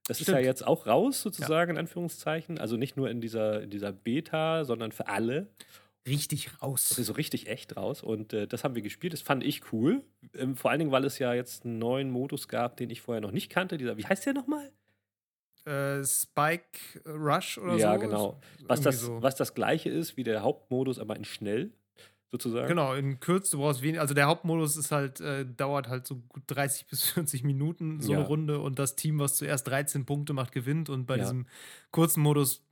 Das 0.07 0.19
Stimmt. 0.19 0.29
ist 0.29 0.35
ja 0.35 0.41
jetzt 0.41 0.65
auch 0.65 0.87
raus, 0.87 1.21
sozusagen, 1.21 1.71
ja. 1.71 1.75
in 1.75 1.79
Anführungszeichen. 1.79 2.59
Also 2.59 2.77
nicht 2.77 2.97
nur 2.97 3.11
in 3.11 3.21
dieser, 3.21 3.63
in 3.63 3.71
dieser 3.71 3.93
Beta, 3.93 4.65
sondern 4.65 4.93
für 4.93 5.09
alle 5.09 5.49
richtig 6.07 6.63
raus. 6.63 6.89
So 6.89 7.13
richtig 7.13 7.49
echt 7.49 7.77
raus. 7.77 8.03
Und 8.03 8.33
äh, 8.33 8.47
das 8.47 8.65
haben 8.65 8.75
wir 8.75 8.83
gespielt. 8.83 9.13
Das 9.13 9.23
fand 9.23 9.45
ich 9.45 9.73
cool. 9.73 10.03
Ähm, 10.35 10.57
vor 10.57 10.71
allen 10.71 10.79
Dingen, 10.79 10.93
weil 10.93 11.05
es 11.05 11.19
ja 11.19 11.35
jetzt 11.35 11.65
einen 11.65 11.79
neuen 11.79 12.11
Modus 12.11 12.49
gab, 12.49 12.77
den 12.77 12.91
ich 12.91 13.01
vorher 13.01 13.21
noch 13.21 13.33
nicht 13.33 13.51
kannte. 13.51 13.79
Dieser, 13.79 13.97
wie 13.97 14.05
heißt 14.05 14.27
der 14.27 14.35
nochmal? 14.35 14.73
Äh, 15.65 16.05
Spike 16.05 16.79
Rush 17.07 17.59
oder 17.59 17.73
ja, 17.73 17.79
so. 17.79 17.85
Ja, 17.85 17.97
genau. 17.97 18.41
Was 18.67 18.81
das, 18.81 19.01
so. 19.01 19.21
was 19.21 19.35
das 19.35 19.55
gleiche 19.55 19.91
ist 19.91 20.17
wie 20.17 20.25
der 20.25 20.43
Hauptmodus, 20.43 20.99
aber 20.99 21.17
in 21.17 21.25
schnell. 21.25 21.73
Sozusagen. 22.33 22.67
Genau, 22.67 22.93
in 22.95 23.21
Kürze, 23.21 23.53
du 23.53 23.63
brauchst 23.63 23.83
wenig. 23.83 24.01
Also 24.01 24.13
der 24.13 24.27
Hauptmodus 24.27 24.77
ist 24.77 24.91
halt, 24.91 25.21
äh, 25.21 25.47
dauert 25.47 25.89
halt 25.89 26.07
so 26.07 26.17
gut 26.29 26.43
30 26.49 26.87
bis 26.89 27.05
40 27.11 27.45
Minuten, 27.45 28.01
so 28.01 28.13
ja. 28.13 28.19
eine 28.19 28.27
Runde. 28.27 28.61
Und 28.61 28.79
das 28.79 28.97
Team, 28.97 29.21
was 29.21 29.37
zuerst 29.37 29.69
13 29.69 30.07
Punkte 30.07 30.33
macht, 30.33 30.53
gewinnt. 30.53 30.91
Und 30.91 31.07
bei 31.07 31.17
ja. 31.17 31.23
diesem 31.23 31.47
kurzen 31.93 32.23
Modus 32.23 32.66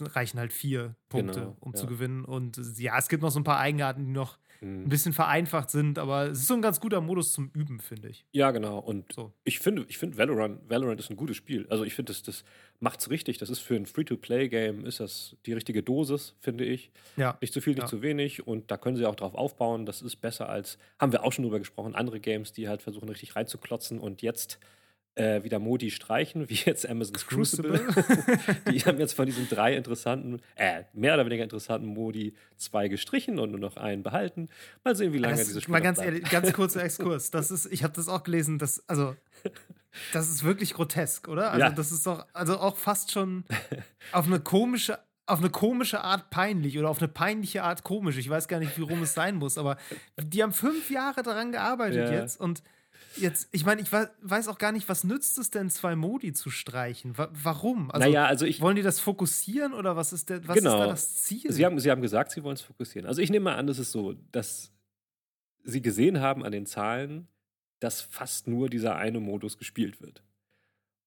reichen 0.00 0.38
halt 0.38 0.52
vier 0.52 0.94
Punkte, 1.08 1.40
genau, 1.40 1.56
um 1.60 1.72
ja. 1.72 1.78
zu 1.78 1.86
gewinnen. 1.86 2.24
Und 2.24 2.60
ja, 2.78 2.98
es 2.98 3.08
gibt 3.08 3.22
noch 3.22 3.30
so 3.30 3.40
ein 3.40 3.44
paar 3.44 3.58
Eigenarten, 3.58 4.06
die 4.06 4.12
noch 4.12 4.38
mhm. 4.60 4.84
ein 4.84 4.88
bisschen 4.88 5.12
vereinfacht 5.12 5.70
sind, 5.70 5.98
aber 5.98 6.26
es 6.30 6.40
ist 6.40 6.48
so 6.48 6.54
ein 6.54 6.62
ganz 6.62 6.80
guter 6.80 7.00
Modus 7.00 7.32
zum 7.32 7.50
Üben, 7.54 7.80
finde 7.80 8.08
ich. 8.08 8.24
Ja, 8.32 8.50
genau. 8.50 8.78
Und 8.78 9.12
so. 9.12 9.32
ich 9.44 9.58
finde, 9.58 9.84
ich 9.88 9.98
finde 9.98 10.18
Valorant, 10.18 10.68
Valorant 10.68 11.00
ist 11.00 11.10
ein 11.10 11.16
gutes 11.16 11.36
Spiel. 11.36 11.66
Also 11.70 11.84
ich 11.84 11.94
finde, 11.94 12.12
das, 12.12 12.22
das 12.22 12.44
es 12.80 13.10
richtig. 13.10 13.38
Das 13.38 13.50
ist 13.50 13.60
für 13.60 13.76
ein 13.76 13.86
Free-to-Play-Game 13.86 14.84
ist 14.84 15.00
das 15.00 15.36
die 15.46 15.52
richtige 15.52 15.82
Dosis, 15.82 16.36
finde 16.40 16.64
ich. 16.64 16.90
Ja. 17.16 17.36
Nicht 17.40 17.52
zu 17.52 17.60
viel, 17.60 17.74
nicht 17.74 17.82
ja. 17.82 17.88
zu 17.88 18.02
wenig. 18.02 18.46
Und 18.46 18.70
da 18.70 18.76
können 18.76 18.96
sie 18.96 19.06
auch 19.06 19.16
drauf 19.16 19.34
aufbauen. 19.34 19.86
Das 19.86 20.02
ist 20.02 20.16
besser 20.16 20.48
als, 20.48 20.78
haben 20.98 21.12
wir 21.12 21.24
auch 21.24 21.32
schon 21.32 21.44
drüber 21.44 21.58
gesprochen, 21.58 21.94
andere 21.94 22.20
Games, 22.20 22.52
die 22.52 22.68
halt 22.68 22.82
versuchen, 22.82 23.08
richtig 23.08 23.36
reinzuklotzen 23.36 23.98
und 23.98 24.22
jetzt 24.22 24.58
äh, 25.18 25.42
wieder 25.42 25.58
Modi 25.58 25.90
streichen, 25.90 26.48
wie 26.48 26.54
jetzt 26.54 26.88
Amazon's 26.88 27.26
Crucible. 27.26 27.80
die 28.70 28.80
haben 28.80 28.98
jetzt 28.98 29.14
von 29.14 29.26
diesen 29.26 29.48
drei 29.48 29.76
interessanten, 29.76 30.40
äh, 30.56 30.84
mehr 30.92 31.14
oder 31.14 31.26
weniger 31.26 31.44
interessanten 31.44 31.88
Modi 31.88 32.34
zwei 32.56 32.88
gestrichen 32.88 33.38
und 33.38 33.50
nur 33.50 33.60
noch 33.60 33.76
einen 33.76 34.02
behalten. 34.02 34.48
Mal 34.84 34.96
sehen, 34.96 35.12
wie 35.12 35.18
lange 35.18 35.36
das, 35.36 35.48
diese 35.48 35.60
Spiel 35.60 35.72
Mal 35.72 35.80
ganz 35.80 35.98
ehrlich, 35.98 36.28
ganz 36.30 36.52
kurzer 36.54 36.82
Exkurs. 36.82 37.30
Das 37.30 37.50
ist, 37.50 37.66
ich 37.72 37.82
habe 37.82 37.94
das 37.94 38.08
auch 38.08 38.22
gelesen, 38.22 38.58
dass, 38.58 38.88
also, 38.88 39.16
das 40.12 40.28
ist 40.28 40.44
wirklich 40.44 40.74
grotesk, 40.74 41.28
oder? 41.28 41.50
Also, 41.50 41.60
ja. 41.60 41.70
das 41.70 41.92
ist 41.92 42.06
doch, 42.06 42.26
also 42.32 42.58
auch 42.58 42.76
fast 42.76 43.12
schon 43.12 43.44
auf 44.12 44.26
eine 44.26 44.40
komische 44.40 44.98
auf 45.26 45.40
eine 45.40 45.50
komische 45.50 46.02
Art 46.02 46.30
peinlich 46.30 46.78
oder 46.78 46.88
auf 46.88 47.00
eine 47.00 47.08
peinliche 47.08 47.62
Art 47.62 47.84
komisch. 47.84 48.16
Ich 48.16 48.30
weiß 48.30 48.48
gar 48.48 48.60
nicht, 48.60 48.78
wie 48.78 48.82
rum 48.82 49.02
es 49.02 49.12
sein 49.12 49.36
muss, 49.36 49.58
aber 49.58 49.76
die 50.16 50.42
haben 50.42 50.54
fünf 50.54 50.90
Jahre 50.90 51.22
daran 51.22 51.52
gearbeitet 51.52 52.10
ja. 52.10 52.18
jetzt 52.18 52.40
und 52.40 52.62
Jetzt, 53.16 53.48
ich 53.52 53.64
meine, 53.64 53.80
ich 53.80 53.90
weiß 53.90 54.48
auch 54.48 54.58
gar 54.58 54.72
nicht, 54.72 54.88
was 54.88 55.04
nützt 55.04 55.38
es 55.38 55.50
denn, 55.50 55.70
zwei 55.70 55.96
Modi 55.96 56.32
zu 56.32 56.50
streichen? 56.50 57.14
warum? 57.16 57.90
Also, 57.90 58.06
naja, 58.06 58.26
also 58.26 58.44
ich, 58.44 58.60
wollen 58.60 58.76
die 58.76 58.82
das 58.82 59.00
fokussieren 59.00 59.72
oder 59.72 59.96
was 59.96 60.12
ist, 60.12 60.30
der, 60.30 60.46
was 60.46 60.56
genau. 60.56 60.74
ist 60.74 60.80
da 60.80 60.86
das 60.86 61.14
Ziel? 61.22 61.52
Sie 61.52 61.64
haben, 61.64 61.78
Sie 61.80 61.90
haben 61.90 62.02
gesagt, 62.02 62.32
Sie 62.32 62.42
wollen 62.42 62.54
es 62.54 62.62
fokussieren. 62.62 63.06
Also 63.06 63.22
ich 63.22 63.30
nehme 63.30 63.44
mal 63.44 63.56
an, 63.56 63.68
es 63.68 63.78
ist 63.78 63.92
so, 63.92 64.14
dass 64.32 64.72
Sie 65.64 65.82
gesehen 65.82 66.20
haben 66.20 66.44
an 66.44 66.52
den 66.52 66.66
Zahlen, 66.66 67.28
dass 67.80 68.00
fast 68.00 68.46
nur 68.46 68.68
dieser 68.68 68.96
eine 68.96 69.20
Modus 69.20 69.58
gespielt 69.58 70.00
wird. 70.00 70.22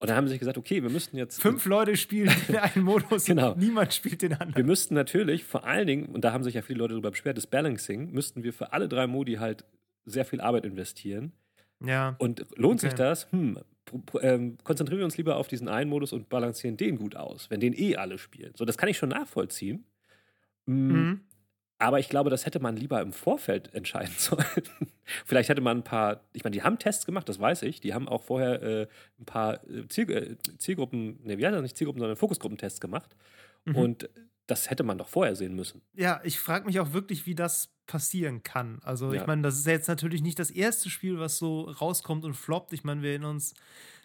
Und 0.01 0.09
dann 0.09 0.17
haben 0.17 0.25
sie 0.25 0.31
sich 0.31 0.39
gesagt, 0.39 0.57
okay, 0.57 0.81
wir 0.81 0.89
müssten 0.89 1.15
jetzt. 1.15 1.39
Fünf 1.39 1.63
Leute 1.65 1.95
spielen 1.95 2.33
den 2.47 2.57
einen 2.57 2.83
Modus, 2.83 3.25
genau. 3.25 3.53
niemand 3.55 3.93
spielt 3.93 4.23
den 4.23 4.33
anderen. 4.33 4.55
Wir 4.55 4.63
müssten 4.63 4.95
natürlich 4.95 5.43
vor 5.43 5.63
allen 5.63 5.85
Dingen, 5.85 6.05
und 6.07 6.23
da 6.23 6.33
haben 6.33 6.43
sich 6.43 6.55
ja 6.55 6.63
viele 6.63 6.79
Leute 6.79 6.93
darüber 6.93 7.11
beschwert, 7.11 7.37
das 7.37 7.45
Balancing, 7.45 8.11
müssten 8.11 8.43
wir 8.43 8.51
für 8.51 8.73
alle 8.73 8.89
drei 8.89 9.05
Modi 9.05 9.35
halt 9.35 9.63
sehr 10.05 10.25
viel 10.25 10.41
Arbeit 10.41 10.65
investieren. 10.65 11.33
Ja. 11.83 12.15
Und 12.19 12.45
lohnt 12.55 12.79
okay. 12.79 12.89
sich 12.89 12.93
das? 12.93 13.31
Hm, 13.31 13.57
ähm, 14.21 14.57
konzentrieren 14.63 14.99
wir 14.99 15.05
uns 15.05 15.17
lieber 15.17 15.35
auf 15.37 15.47
diesen 15.47 15.67
einen 15.67 15.89
Modus 15.89 16.13
und 16.13 16.29
balancieren 16.29 16.77
den 16.77 16.97
gut 16.97 17.15
aus, 17.15 17.49
wenn 17.49 17.59
den 17.59 17.73
eh 17.73 17.95
alle 17.97 18.17
spielen. 18.17 18.53
So, 18.55 18.65
das 18.65 18.77
kann 18.77 18.89
ich 18.89 18.97
schon 18.97 19.09
nachvollziehen. 19.09 19.85
Mm, 20.65 20.91
mhm. 20.91 21.21
Aber 21.77 21.99
ich 21.99 22.09
glaube, 22.09 22.29
das 22.29 22.45
hätte 22.45 22.59
man 22.59 22.77
lieber 22.77 23.01
im 23.01 23.11
Vorfeld 23.11 23.73
entscheiden 23.73 24.13
sollen. 24.17 24.45
Vielleicht 25.25 25.49
hätte 25.49 25.61
man 25.61 25.79
ein 25.79 25.83
paar, 25.83 26.23
ich 26.33 26.43
meine, 26.43 26.53
die 26.53 26.63
haben 26.63 26.79
Tests 26.79 27.05
gemacht, 27.05 27.27
das 27.27 27.39
weiß 27.39 27.63
ich. 27.63 27.81
Die 27.81 27.93
haben 27.93 28.07
auch 28.07 28.23
vorher 28.23 28.61
äh, 28.61 28.87
ein 29.19 29.25
paar 29.25 29.67
äh, 29.67 29.87
Ziel, 29.89 30.09
äh, 30.11 30.37
Zielgruppen, 30.57 31.19
ne, 31.23 31.37
wie 31.37 31.45
heißt 31.45 31.55
das 31.55 31.61
nicht 31.63 31.77
Zielgruppen, 31.77 31.99
sondern 31.99 32.17
Fokusgruppentests 32.17 32.79
gemacht. 32.79 33.15
Mhm. 33.65 33.75
Und 33.75 34.09
das 34.51 34.69
hätte 34.69 34.83
man 34.83 34.97
doch 34.97 35.07
vorher 35.09 35.35
sehen 35.35 35.55
müssen. 35.55 35.81
Ja, 35.95 36.21
ich 36.23 36.39
frage 36.39 36.65
mich 36.65 36.79
auch 36.79 36.93
wirklich, 36.93 37.25
wie 37.25 37.33
das 37.35 37.69
passieren 37.87 38.43
kann. 38.43 38.79
Also, 38.83 39.11
Ja. 39.13 39.21
ich 39.21 39.27
meine, 39.27 39.41
das 39.41 39.57
ist 39.57 39.65
ja 39.65 39.73
jetzt 39.73 39.87
natürlich 39.87 40.21
nicht 40.21 40.37
das 40.39 40.51
erste 40.51 40.89
Spiel, 40.89 41.17
was 41.19 41.37
so 41.37 41.61
rauskommt 41.63 42.23
und 42.25 42.35
floppt. 42.35 42.71
Ich 42.73 42.83
meine, 42.83 43.01
wir 43.01 43.09
erinnern 43.09 43.31
uns 43.31 43.53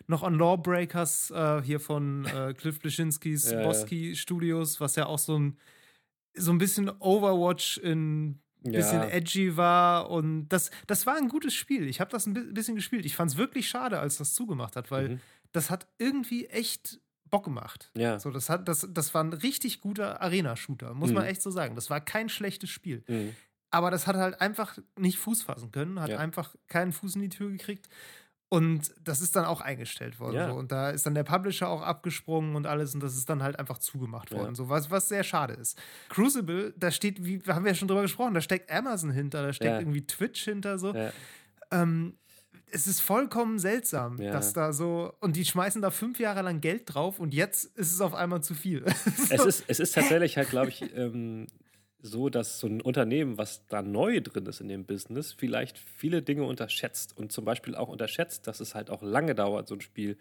noch 0.07 0.23
an 0.23 0.35
Lawbreakers 0.39 1.31
äh, 1.31 1.63
hier 1.63 1.81
von 1.81 2.25
äh, 2.27 2.55
Cliff 2.59 2.81
Bleschinskis 2.81 3.51
Ja, 3.51 3.61
ja. 3.61 3.67
Boski 3.67 4.17
Studios, 4.17 4.81
was 4.81 4.97
ja 4.97 5.07
auch 5.07 5.19
so 5.19 5.39
ein, 5.39 5.59
so 6.35 6.51
ein 6.53 6.59
bisschen 6.59 6.89
Overwatch 7.01 7.79
in 7.79 8.41
bisschen 8.63 9.01
Ja. 9.03 9.09
edgy 9.09 9.57
war 9.57 10.11
und 10.11 10.49
das, 10.49 10.71
das 10.89 11.07
war 11.07 11.17
ein 11.17 11.29
gutes 11.29 11.55
Spiel. 11.55 11.87
Ich 11.87 12.01
habe 12.01 12.11
das 12.11 12.27
ein 12.27 12.35
bi- 12.35 12.53
bisschen 12.53 12.75
gespielt. 12.75 13.05
Ich 13.07 13.15
fand 13.15 13.31
es 13.31 13.37
wirklich 13.37 13.69
schade, 13.69 14.01
als 14.01 14.17
das 14.17 14.35
zugemacht 14.35 14.75
hat, 14.75 14.91
weil 14.91 15.09
Mhm. 15.11 15.21
das 15.53 15.71
hat 15.71 15.87
irgendwie 15.99 16.47
echt 16.47 16.99
Bock 17.31 17.45
gemacht. 17.45 17.91
Ja. 17.97 18.19
So, 18.19 18.31
das, 18.31 18.49
hat, 18.49 18.69
das, 18.69 18.87
das 18.91 19.13
war 19.15 19.23
ein 19.25 19.33
richtig 19.33 19.81
guter 19.81 20.21
Arena-Shooter, 20.21 20.95
muss 20.95 21.13
man 21.13 21.25
Mhm. 21.25 21.29
echt 21.31 21.43
so 21.43 21.51
sagen. 21.51 21.75
Das 21.75 21.91
war 21.91 22.01
kein 22.01 22.29
schlechtes 22.29 22.71
Spiel. 22.71 23.05
Mhm. 23.09 23.35
Aber 23.71 23.91
das 23.91 24.07
hat 24.07 24.17
halt 24.17 24.41
einfach 24.41 24.79
nicht 24.99 25.19
Fuß 25.19 25.43
fassen 25.43 25.71
können, 25.73 26.01
hat 26.01 26.09
Ja. 26.11 26.19
einfach 26.19 26.55
keinen 26.69 26.93
Fuß 26.93 27.17
in 27.17 27.23
die 27.23 27.29
Tür 27.29 27.51
gekriegt. 27.51 27.89
Und 28.49 28.95
das 29.03 29.21
ist 29.21 29.35
dann 29.35 29.45
auch 29.45 29.61
eingestellt 29.61 30.21
worden. 30.21 30.37
Ja. 30.37 30.49
So. 30.51 30.55
Und 30.55 30.71
da 30.71 30.91
ist 30.91 31.05
dann 31.05 31.15
der 31.17 31.25
Publisher 31.25 31.69
auch 31.69 31.83
abgesprungen 31.83 32.55
und 32.55 32.65
alles 32.69 32.95
und 32.95 33.03
das 33.03 33.17
ist 33.17 33.29
dann 33.29 33.43
halt 33.43 33.59
einfach 33.59 33.79
zugemacht 33.79 34.31
Ja. 34.31 34.39
worden. 34.39 34.55
So, 34.55 34.69
was, 34.69 34.89
was 34.89 35.09
sehr 35.09 35.25
schade 35.25 35.55
ist. 35.55 35.77
Crucible, 36.11 36.73
da 36.77 36.93
steht, 36.93 37.25
wie 37.25 37.43
haben 37.49 37.65
wir 37.65 37.73
ja 37.73 37.75
schon 37.75 37.89
drüber 37.89 38.03
gesprochen, 38.03 38.35
da 38.35 38.41
steckt 38.41 38.71
Amazon 38.71 39.11
hinter, 39.11 39.43
da 39.43 39.53
steckt 39.53 39.73
Ja. 39.73 39.79
irgendwie 39.81 40.07
Twitch 40.07 40.45
hinter 40.45 40.79
so. 40.79 40.95
Ja. 40.95 41.11
Ähm, 41.73 42.17
es 42.71 42.87
ist 42.87 43.01
vollkommen 43.01 43.59
seltsam, 43.59 44.21
Ja. 44.21 44.33
dass 44.33 44.53
da 44.53 44.73
so. 44.73 45.13
Und 45.21 45.37
die 45.37 45.45
schmeißen 45.45 45.81
da 45.83 45.91
fünf 45.91 46.19
Jahre 46.19 46.43
lang 46.43 46.61
Geld 46.61 46.83
drauf 46.87 47.21
und 47.21 47.33
jetzt 47.35 47.65
ist 47.77 47.93
es 47.93 48.01
auf 48.01 48.15
einmal 48.15 48.43
zu 48.43 48.55
viel. 48.55 48.85
Es 49.31 49.45
ist, 49.45 49.65
es 49.69 49.81
ist 49.81 49.95
tatsächlich 49.95 50.37
halt, 50.37 50.51
glaube 50.51 50.69
ich, 50.69 50.83
ähm, 50.97 51.47
so, 52.01 52.29
dass 52.29 52.59
so 52.61 52.67
ein 52.67 52.81
Unternehmen, 52.81 53.39
was 53.39 53.67
da 53.69 53.83
neu 53.83 54.21
drin 54.21 54.47
ist 54.47 54.61
in 54.61 54.69
dem 54.69 54.85
Business, 54.85 55.33
vielleicht 55.33 55.79
viele 55.79 56.23
Dinge 56.23 56.45
unterschätzt 56.45 57.17
und 57.17 57.33
zum 57.33 57.45
Beispiel 57.45 57.75
auch 57.75 57.89
unterschätzt, 57.89 58.47
dass 58.47 58.61
es 58.61 58.75
halt 58.75 58.91
auch 58.91 59.03
lange 59.03 59.35
dauert, 59.35 59.67
so 59.69 59.75
ein 59.75 59.81
Spiel 59.81 60.17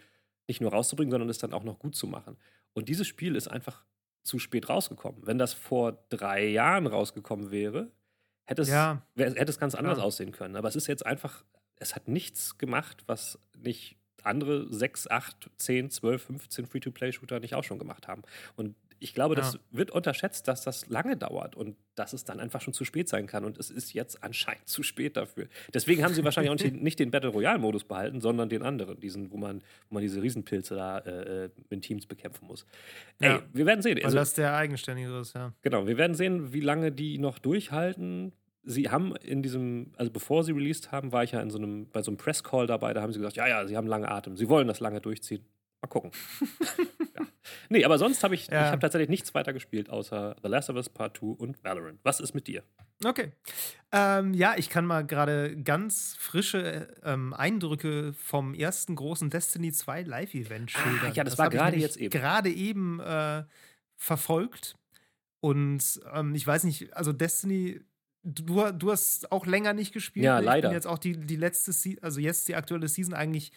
nicht 0.48 0.62
nur 0.62 0.72
rauszubringen, 0.72 1.12
sondern 1.12 1.30
es 1.30 1.38
dann 1.38 1.54
auch 1.54 1.64
noch 1.64 1.80
gut 1.80 1.96
zu 1.96 2.08
machen. 2.08 2.38
Und 2.74 2.90
dieses 2.90 3.08
Spiel 3.08 3.36
ist 3.36 3.48
einfach 3.48 3.84
zu 4.24 4.40
spät 4.40 4.70
rausgekommen. 4.70 5.26
Wenn 5.28 5.38
das 5.38 5.54
vor 5.54 6.04
drei 6.10 6.46
Jahren 6.48 6.88
rausgekommen 6.88 7.52
wäre, 7.52 7.92
hätte 8.46 8.62
es, 8.64 8.70
Ja. 8.70 9.02
hätte 9.16 9.50
es 9.52 9.60
ganz 9.60 9.76
anders 9.76 9.96
Klar. 9.96 10.08
aussehen 10.08 10.32
können. 10.32 10.56
Aber 10.56 10.68
es 10.68 10.76
ist 10.76 10.88
jetzt 10.88 11.06
einfach, 11.06 11.44
es 11.80 11.96
hat 11.96 12.08
nichts 12.08 12.58
gemacht, 12.58 13.04
was 13.08 13.40
nicht 13.58 13.98
andere 14.24 14.72
6, 14.74 15.08
8, 15.10 15.50
10, 15.58 15.92
12, 15.92 16.22
15 16.24 16.66
Free-to-Play-Shooter 16.66 17.40
nicht 17.40 17.54
auch 17.56 17.64
schon 17.64 17.78
gemacht 17.80 18.08
haben. 18.08 18.24
Und 18.56 18.76
ich 19.00 19.14
glaube, 19.14 19.36
das 19.36 19.54
Ja. 19.54 19.60
wird 19.72 19.92
unterschätzt, 19.92 20.48
dass 20.48 20.64
das 20.64 20.88
lange 20.88 21.16
dauert 21.18 21.56
und 21.56 21.76
dass 21.96 22.14
es 22.14 22.24
dann 22.24 22.40
einfach 22.40 22.62
schon 22.62 22.74
zu 22.74 22.86
spät 22.86 23.08
sein 23.10 23.28
kann. 23.28 23.44
Und 23.46 23.60
es 23.60 23.70
ist 23.70 23.94
jetzt 23.94 24.24
anscheinend 24.24 24.68
zu 24.68 24.82
spät 24.84 25.16
dafür. 25.18 25.48
Deswegen 25.74 26.02
haben 26.04 26.14
sie 26.16 26.24
wahrscheinlich 26.24 26.50
auch 26.52 26.72
nicht, 26.72 26.98
den 26.98 27.12
Battle 27.12 27.30
Royale-Modus 27.30 27.84
behalten, 27.84 28.20
sondern 28.22 28.50
den 28.50 28.64
anderen, 28.64 29.00
diesen, 29.00 29.30
wo 29.32 29.38
man, 29.38 29.62
wo 29.90 29.96
man 29.96 30.02
diese 30.02 30.24
Riesenpilze 30.24 30.76
da 30.76 31.00
äh, 31.00 31.44
äh, 31.46 31.50
mit 31.70 31.82
Teams 31.84 32.08
bekämpfen 32.08 32.48
muss. 32.48 32.66
Ey, 33.20 33.30
Ja. 33.32 33.44
wir 33.54 33.66
werden 33.68 33.82
sehen. 33.82 33.98
Weil 33.98 34.06
Also, 34.06 34.18
das 34.18 34.34
der 34.34 34.56
eigenständigere 34.56 35.20
ist, 35.20 35.36
ja. 35.36 35.54
Genau, 35.62 35.86
wir 35.86 35.98
werden 35.98 36.16
sehen, 36.16 36.52
wie 36.54 36.62
lange 36.62 36.92
die 36.92 37.18
noch 37.20 37.38
durchhalten. 37.38 38.32
Sie 38.66 38.90
haben 38.90 39.16
in 39.18 39.44
diesem, 39.44 39.92
also 39.96 40.12
bevor 40.12 40.44
sie 40.44 40.52
released 40.52 40.92
haben, 40.92 41.12
war 41.12 41.24
ich 41.24 41.32
ja 41.32 41.40
in 41.42 41.50
so 41.52 41.58
einem, 41.58 41.88
bei 41.90 42.02
so 42.02 42.12
einem 42.12 42.18
Press-Call 42.18 42.68
dabei, 42.68 42.94
da 42.94 43.02
haben 43.02 43.14
sie 43.14 43.20
gesagt, 43.20 43.36
ja, 43.38 43.48
ja, 43.48 43.66
sie 43.68 43.78
haben 43.78 43.88
lange 43.88 44.10
Atem, 44.10 44.36
sie 44.38 44.50
wollen 44.50 44.68
das 44.68 44.80
lange 44.80 45.02
durchziehen. 45.02 45.46
Mal 45.82 45.88
gucken. 45.90 46.12
ja. 47.16 47.26
Nee, 47.70 47.86
aber 47.86 48.00
sonst 48.00 48.24
habe 48.24 48.34
ich, 48.34 48.48
Ja. 48.48 48.66
ich 48.66 48.72
habe 48.72 48.80
tatsächlich 48.80 49.10
nichts 49.10 49.34
weiter 49.36 49.54
gespielt, 49.54 49.90
außer 49.90 50.36
The 50.42 50.48
Last 50.50 50.70
of 50.72 50.78
Us 50.78 50.90
Part 50.90 51.18
2 51.18 51.26
und 51.28 51.64
Valorant. 51.64 52.00
Was 52.04 52.20
ist 52.20 52.34
mit 52.34 52.48
dir? 52.48 52.64
Okay. 53.04 53.34
Ähm, 53.92 54.34
ja, 54.34 54.56
ich 54.58 54.70
kann 54.70 54.86
mal 54.86 55.06
gerade 55.06 55.56
ganz 55.62 56.16
frische 56.18 56.88
ähm, 57.04 57.34
Eindrücke 57.34 58.14
vom 58.14 58.54
ersten 58.56 58.96
großen 58.96 59.30
Destiny 59.30 59.72
2 59.74 60.04
Live-Event 60.04 60.72
Ah, 60.76 60.80
schildern. 60.80 61.14
ja, 61.14 61.24
das 61.24 61.38
war 61.38 61.46
hab 61.48 61.54
ich 61.54 61.60
gerade 61.60 61.78
jetzt 61.78 61.98
eben. 61.98 62.10
Gerade 62.10 62.50
eben 62.50 63.00
äh, 63.02 63.44
verfolgt. 63.96 64.76
Und 65.42 66.00
ähm, 66.14 66.34
ich 66.34 66.48
weiß 66.48 66.64
nicht, 66.64 66.96
also 66.96 67.14
Destiny, 67.14 67.82
du, 68.26 68.72
du 68.72 68.92
hast 68.92 69.32
auch 69.32 69.46
länger 69.46 69.74
nicht 69.74 69.94
gespielt. 69.94 70.26
Ja, 70.26 70.36
ne? 70.36 70.42
Ich 70.42 70.46
leider. 70.48 70.70
bin 70.70 70.76
jetzt 70.76 70.88
auch 70.88 70.98
die, 71.00 71.14
die 71.18 71.36
letzte, 71.38 71.72
Se 71.72 71.96
also 72.02 72.20
jetzt 72.20 72.48
die 72.48 72.56
aktuelle 72.56 72.88
Season 72.88 73.14
eigentlich 73.14 73.52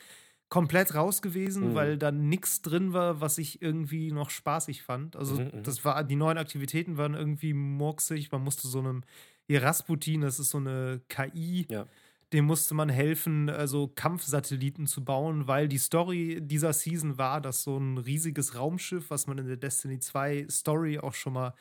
komplett 0.49 0.95
raus 0.95 1.21
gewesen, 1.23 1.71
Mhm. 1.71 1.75
weil 1.75 1.99
da 1.99 2.11
nichts 2.11 2.63
drin 2.63 2.93
war, 2.95 3.21
was 3.21 3.37
ich 3.39 3.61
irgendwie 3.61 4.13
noch 4.13 4.31
spaßig 4.31 4.83
fand. 4.83 5.17
Also 5.17 5.35
Mhm, 5.41 5.51
mhm. 5.59 5.63
das 5.63 5.85
war, 5.85 6.05
die 6.05 6.17
neuen 6.17 6.39
Aktivitäten 6.39 6.97
waren 6.97 7.15
irgendwie 7.15 7.53
murksig. 7.53 8.31
Man 8.33 8.43
musste 8.45 8.69
so 8.69 8.79
einem, 8.79 9.03
hier 9.47 9.63
Rasputin, 9.63 10.23
das 10.23 10.39
ist 10.39 10.51
so 10.51 10.59
eine 10.59 11.03
KI, 11.09 11.67
Ja. 11.69 11.87
dem 12.33 12.47
musste 12.47 12.75
man 12.75 12.89
helfen, 12.91 13.51
also 13.51 13.89
Kampfsatelliten 13.89 14.87
zu 14.87 15.05
bauen, 15.05 15.47
weil 15.49 15.69
die 15.69 15.79
Story 15.79 16.39
dieser 16.43 16.73
Season 16.73 17.19
war, 17.19 17.41
dass 17.43 17.63
so 17.63 17.77
ein 17.79 17.99
riesiges 17.99 18.55
Raumschiff, 18.55 19.11
was 19.11 19.27
man 19.27 19.39
in 19.39 19.47
der 19.49 19.57
Destiny 19.59 19.99
2 19.99 20.47
Story 20.51 20.99
auch 20.99 21.15
schon 21.15 21.35
mal 21.35 21.55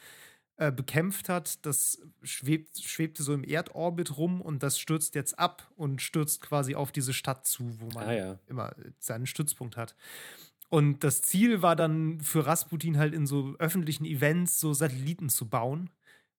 äh, 0.58 0.72
bekämpft 0.72 1.30
hat, 1.30 1.66
das 1.66 2.02
schwebt, 2.24 2.80
schwebte 2.84 3.24
so 3.24 3.34
im 3.34 3.44
Erdorbit 3.44 4.18
rum 4.18 4.42
und 4.42 4.64
das 4.64 4.80
stürzt 4.80 5.16
jetzt 5.16 5.38
ab 5.38 5.70
und 5.76 6.02
stürzt 6.02 6.42
quasi 6.42 6.76
auf 6.76 6.92
diese 6.92 7.14
Stadt 7.14 7.46
zu, 7.46 7.80
wo 7.80 7.88
man 7.94 8.08
Ah, 8.08 8.14
ja. 8.14 8.40
immer 8.48 8.76
seinen 9.00 9.28
Stützpunkt 9.28 9.78
hat. 9.78 9.96
Und 10.70 11.04
das 11.04 11.22
Ziel 11.22 11.62
war 11.62 11.76
dann 11.76 12.20
für 12.22 12.46
Rasputin 12.46 12.98
halt 12.98 13.14
in 13.14 13.26
so 13.26 13.56
öffentlichen 13.60 14.04
Events 14.04 14.60
so 14.60 14.74
Satelliten 14.74 15.30
zu 15.30 15.48
bauen, 15.48 15.90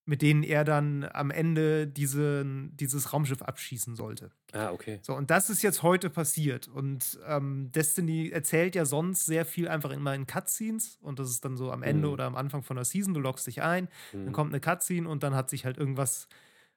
mit 0.09 0.23
denen 0.23 0.43
er 0.43 0.65
dann 0.65 1.05
am 1.12 1.31
Ende 1.31 1.87
diesen, 1.87 2.75
dieses 2.77 3.12
Raumschiff 3.12 3.43
abschießen 3.43 3.95
sollte. 3.95 4.31
Ah, 4.55 4.71
okay. 4.73 5.00
So, 5.03 5.15
und 5.15 5.31
das 5.31 5.50
ist 5.50 5.62
jetzt 5.62 5.83
heute 5.83 6.09
passiert. 6.09 6.67
Und 6.67 7.19
ähm, 7.27 7.71
Destiny 7.73 8.31
erzählt 8.31 8.75
ja 8.75 8.87
sonst 8.87 9.27
sehr 9.27 9.45
viel 9.45 9.69
einfach 9.69 9.91
immer 9.91 10.15
in 10.15 10.27
Cutscenes. 10.27 10.97
Und 11.03 11.19
das 11.19 11.29
ist 11.31 11.45
dann 11.45 11.59
so 11.59 11.71
am 11.71 11.83
Ende 11.83 12.09
Mhm. 12.09 12.12
oder 12.15 12.25
am 12.25 12.37
Anfang 12.37 12.62
von 12.62 12.77
der 12.77 12.87
Season. 12.87 13.12
Du 13.12 13.21
loggst 13.21 13.47
dich 13.47 13.61
ein, 13.62 13.88
dann 14.25 14.33
Mhm. 14.33 14.33
kommt 14.33 14.53
eine 14.55 14.61
Cutscene 14.61 15.07
und 15.07 15.23
dann 15.23 15.35
hat 15.35 15.50
sich 15.50 15.67
halt 15.67 15.77
irgendwas 15.77 16.27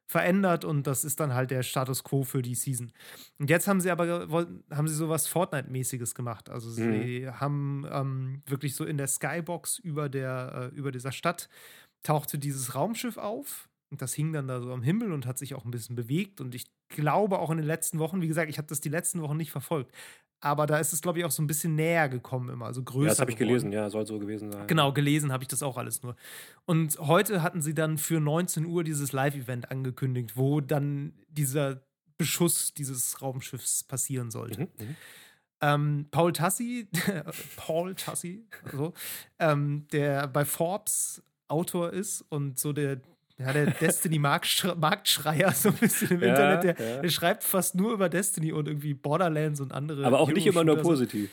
verändert 0.08 0.66
und 0.66 0.88
das 0.88 1.06
ist 1.06 1.22
dann 1.22 1.34
halt 1.34 1.52
der 1.52 1.64
Status 1.64 2.04
quo 2.04 2.24
für 2.24 2.42
die 2.42 2.56
Season. 2.56 2.92
Und 3.40 3.50
jetzt 3.50 3.66
haben 3.70 3.80
sie 3.80 3.90
aber 3.92 4.28
haben 4.70 4.88
sie 4.90 4.94
sowas 4.96 5.26
Fortnite-mäßiges 5.28 6.16
gemacht. 6.16 6.50
Also 6.50 6.70
sie 6.70 7.30
haben 7.30 7.86
ähm, 7.90 8.44
wirklich 8.46 8.76
so 8.76 8.84
in 8.84 8.98
der 8.98 9.08
Skybox 9.08 9.80
über 9.80 10.10
der 10.10 10.72
äh, 10.74 10.76
über 10.76 10.92
dieser 10.92 11.14
Stadt 11.14 11.48
tauchte 12.04 12.38
dieses 12.38 12.76
Raumschiff 12.76 13.18
auf 13.18 13.70
und 13.90 14.02
das 14.02 14.14
hing 14.14 14.34
dann 14.34 14.48
da 14.48 14.62
so 14.62 14.72
am 14.72 14.82
Himmel 14.82 15.12
und 15.12 15.26
hat 15.26 15.38
sich 15.38 15.54
auch 15.54 15.66
ein 15.66 15.72
bisschen 15.72 15.96
bewegt 15.96 16.42
und 16.42 16.56
ich 16.56 16.66
glaube 16.90 17.40
auch 17.40 17.50
in 17.50 17.58
den 17.58 17.66
letzten 17.66 18.00
Wochen, 18.00 18.22
wie 18.22 18.28
gesagt, 18.28 18.50
ich 18.50 18.58
habe 18.58 18.68
das 18.68 18.82
die 18.82 18.90
letzten 18.90 19.22
Wochen 19.22 19.38
nicht 19.38 19.52
verfolgt, 19.52 19.94
aber 20.40 20.66
da 20.66 20.80
ist 20.80 20.94
es 20.94 21.02
glaube 21.02 21.20
ich 21.20 21.26
auch 21.26 21.32
so 21.32 21.44
ein 21.44 21.48
bisschen 21.48 21.76
näher 21.76 22.10
gekommen 22.10 22.50
immer, 22.50 22.66
also 22.66 22.84
größer. 22.84 23.06
Ja, 23.06 23.10
das 23.10 23.20
habe 23.20 23.32
ich 23.32 23.38
geworden. 23.38 23.50
gelesen, 23.50 23.72
ja, 23.72 23.90
soll 23.90 24.06
so 24.06 24.20
gewesen 24.20 24.52
sein. 24.52 24.68
Genau, 24.68 24.94
gelesen 24.94 25.32
habe 25.32 25.44
ich 25.44 25.48
das 25.48 25.64
auch 25.64 25.78
alles 25.78 26.02
nur. 26.04 26.16
Und 26.66 26.98
heute 27.00 27.44
hatten 27.44 27.62
sie 27.62 27.74
dann 27.74 27.98
für 27.98 28.20
19 28.20 28.66
Uhr 28.66 28.84
dieses 28.84 29.12
Live-Event 29.12 29.70
angekündigt, 29.72 30.36
wo 30.36 30.62
dann 30.62 31.14
dieser 31.28 31.82
Beschuss 32.18 32.74
dieses 32.74 33.22
Raumschiffs 33.22 33.84
passieren 33.84 34.30
sollte. 34.32 34.62
Mhm, 34.62 34.68
mhm. 34.80 34.96
Ähm, 35.64 36.08
Paul 36.10 36.34
Tassi, 36.34 36.88
Paul 37.56 37.96
Tassi, 37.96 38.46
so, 38.72 38.94
ähm, 39.40 39.88
der 39.92 40.28
bei 40.28 40.44
Forbes 40.44 41.24
Autor 41.52 41.92
ist 41.94 42.26
und 42.30 42.58
so 42.58 42.74
der, 42.74 43.02
ja, 43.42 43.54
der 43.54 43.72
Destiny-Marktschreier 43.72 45.52
so 45.52 45.70
ein 45.70 45.76
bisschen 45.76 46.12
im 46.12 46.22
Ja, 46.22 46.28
Internet, 46.30 46.64
der, 46.80 46.88
ja. 46.96 47.02
der 47.02 47.10
schreibt 47.10 47.44
fast 47.44 47.76
nur 47.76 47.94
über 47.94 48.10
Destiny 48.10 48.52
und 48.52 48.68
irgendwie 48.68 48.94
Borderlands 48.94 49.60
und 49.60 49.74
andere. 49.74 50.06
Aber 50.06 50.20
auch 50.20 50.32
nicht 50.32 50.46
immer 50.48 50.64
nur 50.64 50.78
positiv. 50.78 51.30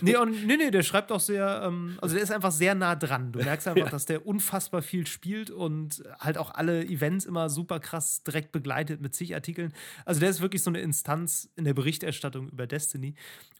Nee, 0.00 0.16
und, 0.22 0.46
nee, 0.46 0.56
nee, 0.56 0.70
der 0.70 0.82
schreibt 0.82 1.12
auch 1.12 1.20
sehr, 1.20 1.62
ähm, 1.64 1.98
also 2.00 2.14
der 2.14 2.22
ist 2.24 2.30
einfach 2.32 2.52
sehr 2.52 2.74
nah 2.74 2.94
dran. 2.94 3.32
Du 3.32 3.40
merkst 3.42 3.68
einfach, 3.68 3.90
dass 3.90 4.06
der 4.06 4.26
unfassbar 4.26 4.82
viel 4.82 5.06
spielt 5.06 5.50
und 5.50 6.02
halt 6.18 6.38
auch 6.38 6.50
alle 6.54 6.84
Events 6.84 7.24
immer 7.24 7.50
super 7.50 7.80
krass 7.80 8.22
direkt 8.24 8.52
begleitet 8.52 9.00
mit 9.00 9.14
zig 9.14 9.34
Artikeln. 9.34 9.72
Also 10.04 10.20
der 10.20 10.30
ist 10.30 10.40
wirklich 10.40 10.62
so 10.62 10.70
eine 10.70 10.80
Instanz 10.80 11.48
in 11.56 11.64
der 11.64 11.74
Berichterstattung 11.74 12.48
über 12.48 12.66
Destiny. 12.66 13.14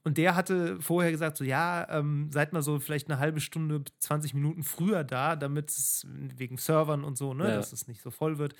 Und 0.04 0.18
der 0.18 0.34
hatte 0.34 0.80
vorher 0.80 1.12
gesagt, 1.12 1.36
so 1.36 1.44
ja, 1.44 1.86
ähm, 1.88 2.28
seid 2.32 2.52
mal 2.52 2.62
so 2.62 2.80
vielleicht 2.80 3.08
eine 3.08 3.20
halbe 3.20 3.40
Stunde, 3.40 3.82
20 4.00 4.34
Minuten 4.34 4.64
früher 4.64 5.04
da, 5.04 5.36
damit 5.36 5.70
es 5.70 6.04
wegen 6.10 6.56
Servern 6.56 7.04
und 7.04 7.16
so, 7.16 7.34
ne, 7.34 7.50
Ja. 7.50 7.54
dass 7.56 7.72
es 7.72 7.81
nicht 7.88 8.02
so 8.02 8.10
voll 8.10 8.38
wird. 8.38 8.54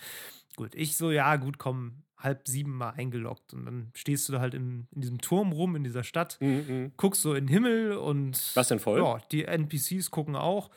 Gut, 0.57 0.75
ich 0.75 0.97
so, 0.97 1.11
ja, 1.11 1.37
gut, 1.37 1.59
komm, 1.59 2.03
halb 2.17 2.47
sieben 2.47 2.77
mal 2.77 2.91
eingeloggt. 2.91 3.53
Und 3.55 3.65
dann 3.67 3.91
stehst 3.95 4.29
du 4.29 4.33
da 4.35 4.41
halt 4.41 4.55
in, 4.55 4.87
in 4.93 5.01
diesem 5.01 5.19
Turm 5.21 5.53
rum, 5.53 5.77
in 5.77 5.85
dieser 5.85 6.05
Stadt 6.05 6.39
Mhm, 6.41 6.65
mhm. 6.69 6.93
guckst 6.97 7.23
so 7.23 7.35
in 7.35 7.47
den 7.47 7.53
Himmel 7.53 7.93
und. 7.97 8.53
Was 8.55 8.69
denn 8.69 8.79
voll? 8.79 9.01
Ja, 9.01 9.19
die 9.33 9.45
NPCs 9.45 10.11
gucken 10.11 10.37
auch. 10.37 10.71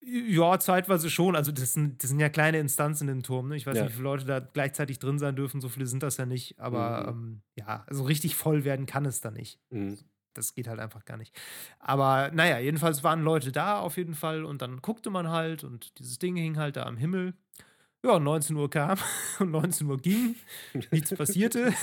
Ja, 0.00 0.58
zeitweise 0.60 1.10
schon. 1.10 1.34
Also, 1.36 1.50
das 1.52 1.72
sind, 1.72 2.02
das 2.02 2.10
sind 2.10 2.20
ja 2.20 2.28
kleine 2.28 2.58
Instanzen 2.60 3.08
im 3.08 3.22
Turm. 3.24 3.48
Ne? 3.48 3.56
Ich 3.56 3.66
weiß 3.66 3.76
Ja. 3.76 3.82
nicht, 3.84 3.92
wie 3.92 3.96
viele 3.96 4.04
Leute 4.04 4.24
da 4.24 4.38
gleichzeitig 4.38 5.00
drin 5.00 5.18
sein 5.18 5.34
dürfen. 5.36 5.60
So 5.60 5.68
viele 5.68 5.86
sind 5.86 6.02
das 6.04 6.16
ja 6.18 6.26
nicht. 6.26 6.58
Aber 6.60 7.02
Mhm. 7.02 7.08
ähm, 7.08 7.42
ja, 7.56 7.84
also 7.88 8.04
richtig 8.04 8.36
voll 8.36 8.64
werden 8.64 8.86
kann 8.86 9.04
es 9.06 9.20
da 9.20 9.30
nicht. 9.32 9.58
Mhm. 9.70 9.98
Das 10.38 10.54
geht 10.54 10.68
halt 10.68 10.80
einfach 10.80 11.04
gar 11.04 11.16
nicht. 11.16 11.34
Aber 11.78 12.30
naja, 12.32 12.58
jedenfalls 12.58 13.04
waren 13.04 13.22
Leute 13.22 13.52
da 13.52 13.80
auf 13.80 13.96
jeden 13.96 14.14
Fall 14.14 14.44
und 14.44 14.62
dann 14.62 14.80
guckte 14.80 15.10
man 15.10 15.28
halt 15.28 15.64
und 15.64 15.98
dieses 15.98 16.18
Ding 16.18 16.36
hing 16.36 16.56
halt 16.56 16.76
da 16.76 16.84
am 16.84 16.96
Himmel. 16.96 17.34
Ja, 18.04 18.20
19 18.20 18.54
Uhr 18.54 18.70
kam 18.70 18.96
und 19.40 19.50
19 19.50 19.88
Uhr 19.88 19.96
ging, 19.98 20.36
nichts 20.92 21.12
passierte. 21.12 21.74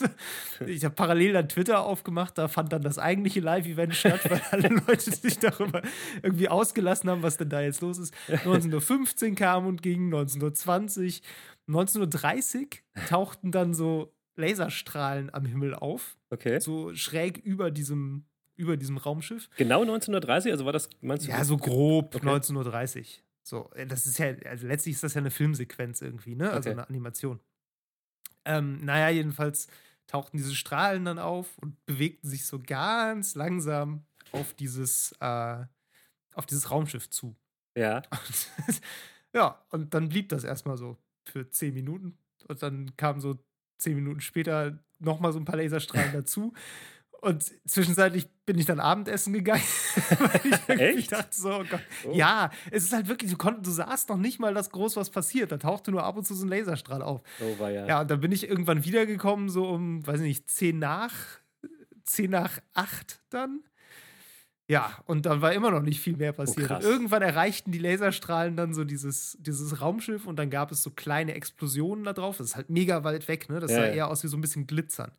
ich 0.66 0.84
habe 0.84 0.96
parallel 0.96 1.32
dann 1.32 1.48
Twitter 1.48 1.84
aufgemacht, 1.84 2.36
da 2.38 2.48
fand 2.48 2.72
dann 2.72 2.82
das 2.82 2.98
eigentliche 2.98 3.38
Live-Event 3.38 3.94
statt, 3.94 4.28
weil 4.28 4.42
alle 4.50 4.68
Leute 4.88 5.12
sich 5.12 5.38
darüber 5.38 5.82
irgendwie 6.22 6.48
ausgelassen 6.48 7.08
haben, 7.08 7.22
was 7.22 7.36
denn 7.36 7.50
da 7.50 7.60
jetzt 7.60 7.82
los 7.82 7.98
ist. 7.98 8.12
19.15 8.28 9.30
Uhr 9.30 9.34
kam 9.36 9.66
und 9.66 9.80
ging, 9.80 10.12
19.20 10.12 11.20
Uhr. 11.68 11.76
19.30 11.82 12.60
Uhr 12.60 13.06
tauchten 13.08 13.52
dann 13.52 13.74
so 13.74 14.13
Laserstrahlen 14.36 15.32
am 15.32 15.44
Himmel 15.46 15.74
auf. 15.74 16.16
Okay. 16.30 16.58
So 16.60 16.94
schräg 16.94 17.38
über 17.38 17.70
diesem, 17.70 18.26
über 18.56 18.76
diesem 18.76 18.96
Raumschiff. 18.96 19.48
Genau 19.56 19.82
1930, 19.82 20.52
also 20.52 20.64
war 20.64 20.72
das, 20.72 20.88
meinst 21.00 21.26
du? 21.26 21.30
Ja, 21.30 21.44
so 21.44 21.56
grob 21.56 22.14
okay. 22.14 22.26
19.30 22.26 22.98
Uhr. 22.98 23.04
So, 23.42 23.70
äh, 23.74 23.86
das 23.86 24.06
ist 24.06 24.18
ja, 24.18 24.34
also 24.46 24.66
letztlich 24.66 24.94
ist 24.94 25.04
das 25.04 25.14
ja 25.14 25.20
eine 25.20 25.30
Filmsequenz 25.30 26.00
irgendwie, 26.00 26.34
ne? 26.34 26.50
Also 26.50 26.70
okay. 26.70 26.78
eine 26.78 26.88
Animation. 26.88 27.40
Ähm, 28.44 28.84
naja, 28.84 29.08
jedenfalls 29.10 29.68
tauchten 30.06 30.36
diese 30.36 30.54
Strahlen 30.54 31.04
dann 31.04 31.18
auf 31.18 31.56
und 31.58 31.84
bewegten 31.86 32.28
sich 32.28 32.46
so 32.46 32.60
ganz 32.60 33.34
langsam 33.34 34.04
auf 34.32 34.54
dieses, 34.54 35.12
äh, 35.20 35.64
auf 36.34 36.46
dieses 36.46 36.70
Raumschiff 36.70 37.08
zu. 37.10 37.36
Ja. 37.76 38.02
Und, 38.10 38.50
ja, 39.34 39.64
und 39.70 39.94
dann 39.94 40.08
blieb 40.08 40.28
das 40.28 40.44
erstmal 40.44 40.76
so 40.76 40.96
für 41.24 41.48
zehn 41.50 41.74
Minuten. 41.74 42.18
Und 42.48 42.62
dann 42.62 42.96
kam 42.96 43.20
so 43.20 43.38
zehn 43.78 43.94
Minuten 43.94 44.20
später 44.20 44.78
nochmal 44.98 45.32
so 45.32 45.38
ein 45.38 45.44
paar 45.44 45.56
Laserstrahlen 45.56 46.12
dazu. 46.12 46.52
Und 47.20 47.42
zwischenzeitlich 47.66 48.28
bin 48.44 48.58
ich 48.58 48.66
dann 48.66 48.80
Abendessen 48.80 49.32
gegangen. 49.32 49.62
weil 50.18 50.40
ich 50.44 50.80
Echt? 50.80 51.12
dachte 51.12 51.34
so, 51.34 51.54
oh 51.54 51.64
Gott. 51.70 51.80
Oh. 52.06 52.12
Ja, 52.12 52.50
es 52.70 52.84
ist 52.84 52.92
halt 52.92 53.08
wirklich, 53.08 53.30
du, 53.30 53.38
konnt, 53.38 53.66
du 53.66 53.70
sahst 53.70 54.10
noch 54.10 54.18
nicht 54.18 54.40
mal, 54.40 54.52
dass 54.52 54.68
groß 54.68 54.96
was 54.96 55.08
passiert. 55.08 55.50
Da 55.50 55.56
tauchte 55.56 55.90
nur 55.90 56.04
ab 56.04 56.18
und 56.18 56.26
zu 56.26 56.34
so 56.34 56.44
ein 56.44 56.50
Laserstrahl 56.50 57.00
auf. 57.00 57.22
Oh, 57.40 57.58
war 57.58 57.70
ja. 57.70 57.86
Ja, 57.86 58.00
und 58.02 58.10
dann 58.10 58.20
bin 58.20 58.30
ich 58.30 58.46
irgendwann 58.46 58.84
wiedergekommen, 58.84 59.48
so 59.48 59.66
um, 59.66 60.06
weiß 60.06 60.20
ich 60.20 60.26
nicht, 60.26 60.50
zehn 60.50 60.78
nach, 60.78 61.14
zehn 62.02 62.30
nach 62.30 62.58
acht 62.74 63.22
dann. 63.30 63.62
Ja, 64.66 64.98
und 65.04 65.26
dann 65.26 65.42
war 65.42 65.52
immer 65.52 65.70
noch 65.70 65.82
nicht 65.82 66.00
viel 66.00 66.16
mehr 66.16 66.32
oh, 66.32 66.36
passiert. 66.36 66.70
Oh, 66.70 66.78
irgendwann 66.80 67.22
erreichten 67.22 67.70
die 67.70 67.78
Laserstrahlen 67.78 68.56
dann 68.56 68.72
so 68.72 68.84
dieses, 68.84 69.36
dieses 69.40 69.80
Raumschiff 69.80 70.26
und 70.26 70.36
dann 70.36 70.48
gab 70.48 70.72
es 70.72 70.82
so 70.82 70.90
kleine 70.90 71.34
Explosionen 71.34 72.04
da 72.04 72.14
drauf. 72.14 72.38
Das 72.38 72.48
ist 72.48 72.56
halt 72.56 72.70
mega 72.70 73.04
weit 73.04 73.28
weg, 73.28 73.50
ne? 73.50 73.60
Das 73.60 73.70
ja, 73.70 73.78
sah 73.78 73.86
ja. 73.86 73.92
eher 73.92 74.08
aus 74.08 74.24
wie 74.24 74.28
so 74.28 74.36
ein 74.36 74.40
bisschen 74.40 74.66
glitzern. 74.66 75.12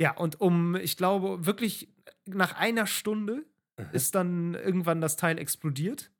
Ja, 0.00 0.16
und 0.16 0.40
um, 0.40 0.76
ich 0.76 0.96
glaube, 0.96 1.44
wirklich 1.44 1.88
nach 2.24 2.54
einer 2.54 2.86
Stunde 2.86 3.44
Aha. 3.76 3.90
ist 3.92 4.14
dann 4.14 4.54
irgendwann 4.54 5.02
das 5.02 5.16
Teil 5.16 5.38
explodiert. 5.38 6.10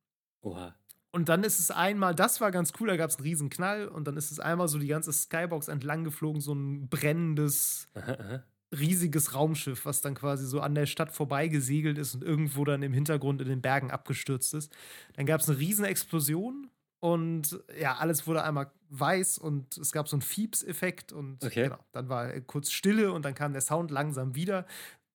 Oha. 0.43 0.75
Und 1.13 1.29
dann 1.29 1.45
ist 1.45 1.61
es 1.61 1.71
einmal, 1.71 2.15
das 2.15 2.41
war 2.41 2.51
ganz 2.51 2.73
cool, 2.79 2.89
da 2.89 2.97
gab 2.97 3.09
es 3.09 3.17
einen 3.17 3.25
riesen 3.25 3.49
Knall 3.49 3.89
und 3.89 4.07
dann 4.07 4.17
ist 4.17 4.33
es 4.33 4.41
einmal 4.41 4.69
so 4.69 4.79
die 4.79 4.89
ganze 4.89 5.13
Skybox 5.13 5.69
entlang 5.69 6.05
geflogen, 6.05 6.41
so 6.41 6.53
ein 6.53 6.89
brennendes, 6.89 7.89
aha, 7.95 8.13
aha 8.13 8.43
riesiges 8.73 9.35
Raumschiff, 9.35 9.87
was 9.87 10.01
dann 10.01 10.15
quasi 10.15 10.47
so 10.47 10.61
an 10.61 10.75
der 10.75 10.87
Stadt 10.87 11.13
vorbeigesegelt 11.13 11.99
ist 11.99 12.15
und 12.15 12.25
irgendwo 12.25 12.65
dann 12.65 12.83
im 12.83 12.93
Hintergrund 12.93 13.41
in 13.41 13.49
den 13.49 13.63
Bergen 13.63 13.91
abgestürzt 13.91 14.55
ist. 14.55 14.73
Dann 15.15 15.27
gab 15.27 15.41
es 15.41 15.49
eine 15.49 15.59
riesen 15.59 15.85
Explosion 15.85 16.69
und 17.01 17.61
ja, 17.79 17.97
alles 17.97 18.27
wurde 18.27 18.43
einmal 18.43 18.71
weiß 18.89 19.39
und 19.39 19.77
es 19.77 19.93
gab 19.93 20.09
so 20.09 20.17
einen 20.17 20.23
Fieps-Effekt 20.23 21.13
und 21.13 21.45
okay. 21.45 21.65
genau, 21.65 21.79
dann 21.93 22.09
war 22.09 22.29
kurz 22.41 22.71
Stille 22.71 23.13
und 23.13 23.25
dann 23.25 23.35
kam 23.35 23.53
der 23.53 23.63
Sound 23.63 23.91
langsam 23.91 24.35
wieder. 24.35 24.67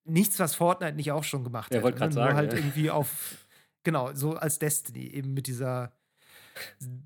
Nichts, 0.06 0.40
was 0.40 0.56
Fortnite 0.56 0.96
nicht 0.96 1.12
auch 1.12 1.24
schon 1.24 1.44
gemacht 1.44 1.74
hat. 1.74 1.84
Ja, 1.84 1.90
gerade 1.90 2.14
sagen. 2.14 2.30
Nur 2.30 2.38
halt 2.38 2.54
ja. 2.54 2.60
irgendwie 2.60 2.90
auf, 2.90 3.46
genau, 3.84 4.14
so 4.14 4.36
als 4.36 4.60
Destiny, 4.60 5.08
eben 5.08 5.34
mit 5.34 5.48
dieser 5.48 5.92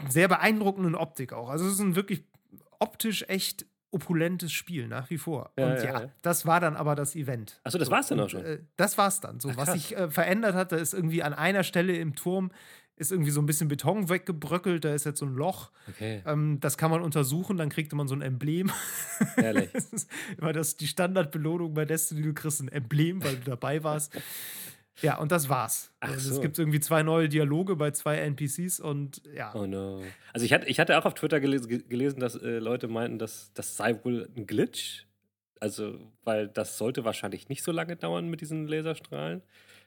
sehr 0.10 0.28
beeindruckenden 0.28 0.96
Optik 0.96 1.34
auch. 1.34 1.50
Also 1.50 1.66
es 1.66 1.74
ist 1.74 1.80
ein 1.80 1.96
wirklich 1.96 2.24
optisch 2.80 3.24
echt 3.28 3.66
opulentes 3.94 4.52
Spiel 4.52 4.88
nach 4.88 5.10
wie 5.10 5.18
vor. 5.18 5.52
Ja, 5.58 5.66
und 5.66 5.84
ja, 5.84 6.02
ja, 6.02 6.12
das 6.22 6.46
war 6.46 6.60
dann 6.60 6.76
aber 6.76 6.96
das 6.96 7.16
Event. 7.16 7.60
Achso, 7.64 7.78
das 7.78 7.88
so, 7.88 7.92
war's 7.92 8.08
dann 8.08 8.20
auch 8.20 8.30
schon. 8.30 8.44
Äh, 8.44 8.60
das 8.76 8.98
war's 8.98 9.22
dann. 9.22 9.40
So, 9.40 9.50
Ach, 9.50 9.58
was 9.58 9.74
sich 9.74 9.96
äh, 9.96 10.10
verändert 10.10 10.56
hat, 10.56 10.72
da 10.72 10.78
ist 10.78 10.94
irgendwie 10.94 11.24
an 11.24 11.34
einer 11.34 11.64
Stelle 11.64 11.96
im 11.96 12.16
Turm 12.16 12.52
ist 12.96 13.12
irgendwie 13.12 13.32
so 13.32 13.42
ein 13.42 13.46
bisschen 13.46 13.68
Beton 13.68 14.08
weggebröckelt, 14.08 14.86
da 14.86 14.94
ist 14.94 15.06
jetzt 15.06 15.20
so 15.20 15.26
ein 15.26 15.34
Loch. 15.34 15.72
Okay. 15.90 16.22
Ähm, 16.26 16.60
das 16.60 16.78
kann 16.78 16.92
man 16.92 17.02
untersuchen, 17.02 17.58
dann 17.58 17.70
kriegt 17.70 17.92
man 17.94 18.08
so 18.08 18.16
ein 18.16 18.22
Emblem. 18.22 18.72
Ehrlich. 19.38 19.72
das 19.74 19.86
ist 19.86 20.12
immer 20.38 20.54
das, 20.54 20.78
die 20.78 20.88
Standardbelohnung 20.88 21.74
bei 21.74 21.86
Destiny, 21.86 22.22
du 22.22 22.34
kriegst 22.34 22.62
ein 22.62 22.68
Emblem, 22.68 23.24
weil 23.24 23.38
du 23.38 23.50
dabei 23.50 23.84
warst. 23.84 24.14
Ja, 25.02 25.18
und 25.18 25.32
das 25.32 25.50
war's. 25.50 25.92
Ach 26.00 26.10
also, 26.10 26.36
Es 26.36 26.42
gibt 26.42 26.60
irgendwie 26.60 26.80
zwei 26.80 27.04
neue 27.04 27.30
Dialoge 27.30 27.76
bei 27.76 27.92
zwei 27.92 28.18
NPCs 28.18 28.80
und 28.80 29.22
ja. 29.36 29.54
Oh 29.56 29.66
no. 29.66 30.02
Also 30.34 30.46
ich 30.46 30.54
hatte, 30.54 30.68
ich 30.68 30.80
hatte 30.80 30.98
auch 30.98 31.06
auf 31.06 31.14
Twitter 31.16 31.40
gelesen, 31.40 31.88
gelesen 31.90 32.20
dass 32.20 32.36
äh, 32.36 32.60
Leute 32.60 32.88
meinten, 32.88 33.20
dass 33.20 33.52
das 33.54 33.76
sei 33.76 34.00
wohl 34.04 34.30
ein 34.36 34.46
Glitch. 34.46 35.06
Also, 35.60 35.98
weil 36.26 36.50
das 36.50 36.78
sollte 36.78 37.06
wahrscheinlich 37.06 37.48
nicht 37.48 37.64
so 37.64 37.72
lange 37.72 37.96
dauern 37.96 38.30
mit 38.30 38.42
diesen 38.42 38.68
Laserstrahlen. 38.68 39.42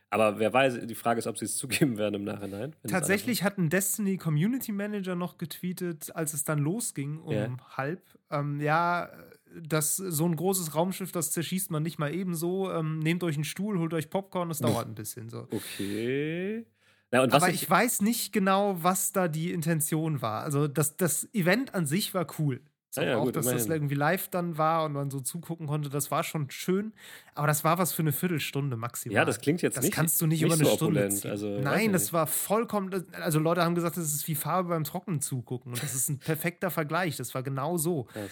Aber 0.08 0.38
wer 0.38 0.52
weiß, 0.52 0.86
die 0.86 0.94
Frage 0.94 1.18
ist, 1.18 1.26
ob 1.26 1.36
sie 1.36 1.44
es 1.44 1.56
zugeben 1.58 1.98
werden 1.98 2.14
im 2.14 2.24
Nachhinein. 2.24 2.74
Tatsächlich 2.88 3.42
hat 3.42 3.58
ein 3.58 3.68
Destiny 3.68 4.16
Community 4.16 4.72
Manager 4.72 5.14
noch 5.14 5.36
getweetet, 5.38 6.14
als 6.14 6.32
es 6.32 6.44
dann 6.44 6.58
losging 6.58 7.18
um 7.18 7.32
ja. 7.32 7.56
halb. 7.76 8.02
Ähm, 8.30 8.60
ja, 8.60 9.10
das, 9.54 9.96
so 9.96 10.26
ein 10.26 10.36
großes 10.36 10.74
Raumschiff, 10.74 11.12
das 11.12 11.32
zerschießt 11.32 11.70
man 11.70 11.82
nicht 11.82 11.98
mal 11.98 12.14
ebenso. 12.14 12.70
Ähm, 12.70 12.98
nehmt 12.98 13.22
euch 13.24 13.36
einen 13.36 13.44
Stuhl, 13.44 13.78
holt 13.78 13.94
euch 13.94 14.10
Popcorn, 14.10 14.48
das 14.48 14.58
dauert 14.58 14.86
ein 14.86 14.94
bisschen 14.94 15.28
so. 15.28 15.48
Okay. 15.50 16.66
Ja, 17.12 17.22
Aber 17.22 17.48
ich, 17.48 17.62
ich, 17.62 17.70
weiß 17.70 18.02
nicht 18.02 18.32
genau, 18.32 18.82
was 18.82 19.12
da 19.12 19.28
die 19.28 19.52
Intention 19.52 20.22
war. 20.22 20.42
Also 20.42 20.66
das, 20.66 20.96
das 20.96 21.32
Event 21.32 21.74
an 21.74 21.86
sich 21.86 22.14
war 22.14 22.26
cool. 22.38 22.60
So, 22.90 23.02
ja, 23.02 23.08
ja, 23.08 23.16
auch, 23.18 23.24
gut, 23.24 23.36
dass 23.36 23.44
immerhin. 23.44 23.68
das 23.68 23.74
irgendwie 23.74 23.94
live 23.94 24.28
dann 24.28 24.56
war 24.56 24.84
und 24.84 24.92
man 24.92 25.10
so 25.10 25.20
zugucken 25.20 25.66
konnte, 25.66 25.90
das 25.90 26.10
war 26.10 26.24
schon 26.24 26.50
schön. 26.50 26.94
Aber 27.34 27.46
das 27.46 27.62
war 27.62 27.78
was 27.78 27.92
für 27.92 28.00
eine 28.00 28.12
Viertelstunde 28.12 28.76
maximal. 28.76 29.16
Ja, 29.16 29.24
das 29.24 29.40
klingt 29.40 29.60
jetzt 29.60 29.76
das 29.76 29.84
nicht. 29.84 29.92
Das 29.92 29.96
kannst 29.96 30.20
du 30.20 30.26
nicht, 30.26 30.42
nicht 30.42 30.46
über 30.46 30.54
eine 30.54 30.64
so 30.64 30.76
Stunde 30.76 31.08
ziehen. 31.10 31.30
Also, 31.30 31.60
Nein, 31.60 31.92
das 31.92 32.12
war 32.12 32.26
vollkommen. 32.26 33.04
Also 33.20 33.38
Leute 33.38 33.62
haben 33.62 33.74
gesagt, 33.74 33.98
das 33.98 34.14
ist 34.14 34.26
wie 34.28 34.34
Farbe 34.34 34.70
beim 34.70 34.84
Trocknen 34.84 35.20
zugucken. 35.20 35.72
Und 35.72 35.82
das 35.82 35.94
ist 35.94 36.08
ein 36.08 36.18
perfekter 36.18 36.70
Vergleich. 36.70 37.16
Das 37.16 37.34
war 37.34 37.42
genau 37.42 37.76
so. 37.76 38.06
Ja. 38.16 38.22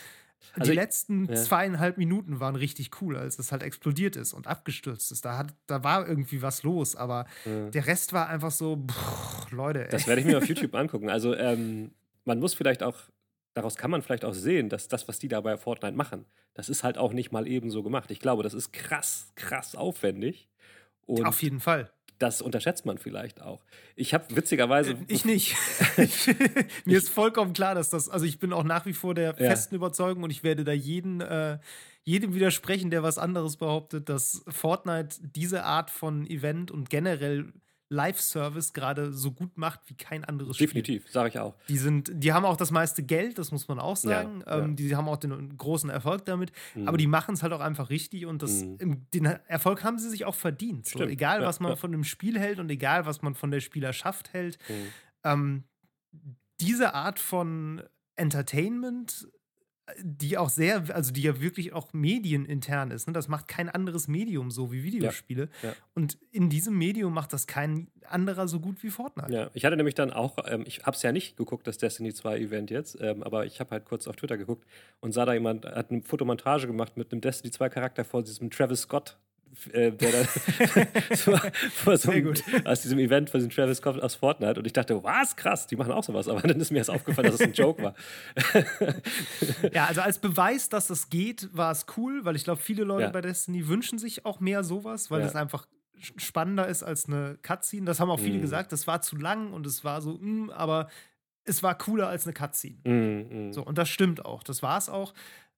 Also 0.52 0.70
die 0.70 0.76
letzten 0.76 1.26
ja. 1.26 1.34
zweieinhalb 1.34 1.98
Minuten 1.98 2.40
waren 2.40 2.56
richtig 2.56 3.00
cool, 3.00 3.16
als 3.16 3.38
es 3.38 3.52
halt 3.52 3.62
explodiert 3.62 4.16
ist 4.16 4.32
und 4.32 4.46
abgestürzt 4.46 5.10
ist. 5.12 5.24
Da, 5.24 5.38
hat, 5.38 5.54
da 5.66 5.82
war 5.82 6.06
irgendwie 6.06 6.42
was 6.42 6.62
los, 6.62 6.96
aber 6.96 7.26
ja. 7.44 7.70
der 7.70 7.86
Rest 7.86 8.12
war 8.12 8.28
einfach 8.28 8.50
so, 8.50 8.84
pff, 8.86 9.50
Leute. 9.50 9.84
Ey. 9.84 9.90
Das 9.90 10.06
werde 10.06 10.20
ich 10.20 10.26
mir 10.26 10.38
auf 10.38 10.46
YouTube 10.46 10.74
angucken. 10.74 11.10
Also 11.10 11.34
ähm, 11.34 11.92
man 12.24 12.38
muss 12.38 12.54
vielleicht 12.54 12.82
auch, 12.82 12.96
daraus 13.54 13.76
kann 13.76 13.90
man 13.90 14.02
vielleicht 14.02 14.24
auch 14.24 14.34
sehen, 14.34 14.68
dass 14.68 14.88
das, 14.88 15.08
was 15.08 15.18
die 15.18 15.28
da 15.28 15.40
bei 15.40 15.56
Fortnite 15.56 15.96
machen, 15.96 16.26
das 16.54 16.68
ist 16.68 16.84
halt 16.84 16.98
auch 16.98 17.12
nicht 17.12 17.32
mal 17.32 17.48
eben 17.48 17.70
so 17.70 17.82
gemacht. 17.82 18.10
Ich 18.10 18.20
glaube, 18.20 18.42
das 18.42 18.54
ist 18.54 18.72
krass, 18.72 19.32
krass 19.34 19.74
aufwendig. 19.74 20.48
Und 21.06 21.26
auf 21.26 21.42
jeden 21.42 21.60
Fall 21.60 21.90
das 22.24 22.40
unterschätzt 22.40 22.86
man 22.86 22.96
vielleicht 22.96 23.42
auch. 23.42 23.62
Ich 23.96 24.14
habe 24.14 24.34
witzigerweise. 24.34 24.92
Äh, 24.92 24.96
ich 25.08 25.26
nicht. 25.26 25.54
Mir 26.86 26.96
ist 26.96 27.10
vollkommen 27.10 27.52
klar, 27.52 27.74
dass 27.74 27.90
das. 27.90 28.08
Also 28.08 28.24
ich 28.24 28.38
bin 28.38 28.52
auch 28.54 28.64
nach 28.64 28.86
wie 28.86 28.94
vor 28.94 29.14
der 29.14 29.34
festen 29.34 29.74
ja. 29.74 29.76
Überzeugung 29.76 30.22
und 30.22 30.30
ich 30.30 30.42
werde 30.42 30.64
da 30.64 30.72
jeden, 30.72 31.20
äh, 31.20 31.58
jedem 32.02 32.34
widersprechen, 32.34 32.90
der 32.90 33.02
was 33.02 33.18
anderes 33.18 33.58
behauptet, 33.58 34.08
dass 34.08 34.42
Fortnite 34.48 35.18
diese 35.20 35.64
Art 35.64 35.90
von 35.90 36.26
Event 36.26 36.70
und 36.70 36.88
generell 36.88 37.52
Live-Service 37.94 38.72
gerade 38.72 39.12
so 39.12 39.30
gut 39.30 39.56
macht 39.56 39.80
wie 39.86 39.94
kein 39.94 40.24
anderes 40.24 40.58
Definitiv, 40.58 41.02
Spiel. 41.02 41.12
sage 41.12 41.28
ich 41.30 41.38
auch. 41.38 41.54
Die, 41.68 41.78
sind, 41.78 42.10
die 42.12 42.32
haben 42.32 42.44
auch 42.44 42.56
das 42.56 42.70
meiste 42.70 43.02
Geld, 43.02 43.38
das 43.38 43.52
muss 43.52 43.68
man 43.68 43.78
auch 43.78 43.96
sagen. 43.96 44.42
Ja, 44.46 44.58
ähm, 44.58 44.70
ja. 44.70 44.74
Die 44.74 44.96
haben 44.96 45.08
auch 45.08 45.16
den 45.16 45.56
großen 45.56 45.88
Erfolg 45.90 46.24
damit. 46.24 46.52
Mhm. 46.74 46.88
Aber 46.88 46.96
die 46.98 47.06
machen 47.06 47.34
es 47.34 47.42
halt 47.42 47.52
auch 47.52 47.60
einfach 47.60 47.90
richtig 47.90 48.26
und 48.26 48.42
das, 48.42 48.64
mhm. 48.64 49.06
den 49.12 49.24
Erfolg 49.24 49.84
haben 49.84 49.98
sie 49.98 50.10
sich 50.10 50.24
auch 50.24 50.34
verdient. 50.34 50.86
So, 50.86 51.02
egal, 51.04 51.40
ja, 51.40 51.46
was 51.46 51.60
man 51.60 51.76
von 51.76 51.92
dem 51.92 52.04
Spiel 52.04 52.38
hält 52.38 52.58
und 52.58 52.70
egal, 52.70 53.06
was 53.06 53.22
man 53.22 53.34
von 53.34 53.50
der 53.50 53.60
Spielerschaft 53.60 54.32
hält. 54.32 54.58
Mhm. 54.68 54.74
Ähm, 55.24 55.64
diese 56.60 56.94
Art 56.94 57.18
von 57.18 57.82
Entertainment 58.16 59.28
die 60.00 60.38
auch 60.38 60.48
sehr, 60.48 60.84
also 60.94 61.12
die 61.12 61.22
ja 61.22 61.40
wirklich 61.40 61.74
auch 61.74 61.92
medienintern 61.92 62.90
ist. 62.90 63.06
Ne? 63.06 63.12
Das 63.12 63.28
macht 63.28 63.48
kein 63.48 63.68
anderes 63.68 64.08
Medium 64.08 64.50
so 64.50 64.72
wie 64.72 64.82
Videospiele. 64.82 65.48
Ja, 65.62 65.68
ja. 65.70 65.74
Und 65.94 66.16
in 66.30 66.48
diesem 66.48 66.76
Medium 66.78 67.12
macht 67.12 67.32
das 67.32 67.46
kein 67.46 67.88
anderer 68.08 68.48
so 68.48 68.60
gut 68.60 68.82
wie 68.82 68.90
Fortnite. 68.90 69.32
Ja, 69.32 69.50
ich 69.52 69.64
hatte 69.64 69.76
nämlich 69.76 69.94
dann 69.94 70.10
auch, 70.10 70.38
ähm, 70.46 70.64
ich 70.66 70.84
habe 70.84 70.96
es 70.96 71.02
ja 71.02 71.12
nicht 71.12 71.36
geguckt, 71.36 71.66
das 71.66 71.78
Destiny 71.78 72.14
2 72.14 72.38
Event 72.38 72.70
jetzt, 72.70 72.98
ähm, 73.00 73.22
aber 73.22 73.44
ich 73.44 73.60
habe 73.60 73.70
halt 73.72 73.84
kurz 73.84 74.06
auf 74.06 74.16
Twitter 74.16 74.38
geguckt 74.38 74.66
und 75.00 75.12
sah 75.12 75.26
da 75.26 75.34
jemand, 75.34 75.66
hat 75.66 75.90
eine 75.90 76.02
Fotomontage 76.02 76.66
gemacht 76.66 76.96
mit 76.96 77.12
einem 77.12 77.20
Destiny 77.20 77.50
2 77.50 77.68
Charakter 77.68 78.04
vor 78.04 78.22
diesem 78.22 78.50
Travis 78.50 78.82
Scott 78.82 79.18
äh, 79.72 79.92
der 79.92 80.12
da 80.12 81.16
so, 81.16 81.36
vor 81.72 81.96
so 81.96 82.10
einem, 82.10 82.34
aus 82.64 82.82
diesem 82.82 82.98
Event 82.98 83.30
von 83.30 83.48
Travis 83.48 83.78
Scott 83.78 84.00
aus 84.00 84.14
Fortnite 84.14 84.58
und 84.58 84.66
ich 84.66 84.72
dachte, 84.72 85.02
was 85.02 85.36
krass, 85.36 85.66
die 85.66 85.76
machen 85.76 85.92
auch 85.92 86.04
sowas, 86.04 86.28
aber 86.28 86.40
dann 86.40 86.60
ist 86.60 86.70
mir 86.70 86.78
erst 86.78 86.90
aufgefallen, 86.90 87.26
dass 87.26 87.36
es 87.36 87.40
ein 87.40 87.52
Joke 87.52 87.82
war. 87.82 87.94
ja, 89.72 89.86
also 89.86 90.00
als 90.00 90.18
Beweis, 90.18 90.68
dass 90.68 90.88
das 90.88 91.10
geht, 91.10 91.48
war 91.52 91.72
es 91.72 91.86
cool, 91.96 92.24
weil 92.24 92.36
ich 92.36 92.44
glaube, 92.44 92.60
viele 92.60 92.84
Leute 92.84 93.04
ja. 93.04 93.10
bei 93.10 93.20
Destiny 93.20 93.68
wünschen 93.68 93.98
sich 93.98 94.24
auch 94.24 94.40
mehr 94.40 94.64
sowas, 94.64 95.10
weil 95.10 95.20
ja. 95.20 95.26
das 95.26 95.36
einfach 95.36 95.66
spannender 96.16 96.68
ist 96.68 96.82
als 96.82 97.06
eine 97.06 97.38
Cutscene. 97.42 97.86
Das 97.86 98.00
haben 98.00 98.10
auch 98.10 98.20
viele 98.20 98.38
mm. 98.38 98.42
gesagt, 98.42 98.72
das 98.72 98.86
war 98.86 99.00
zu 99.00 99.16
lang 99.16 99.52
und 99.52 99.66
es 99.66 99.84
war 99.84 100.02
so, 100.02 100.18
mm, 100.20 100.50
aber 100.50 100.88
es 101.44 101.62
war 101.62 101.76
cooler 101.76 102.08
als 102.08 102.26
eine 102.26 102.34
Cutscene. 102.34 102.78
Mm. 102.84 103.52
So, 103.52 103.62
und 103.64 103.78
das 103.78 103.88
stimmt 103.88 104.24
auch. 104.24 104.42
Das 104.42 104.62
war 104.62 104.78
es 104.78 104.88
auch. 104.88 105.14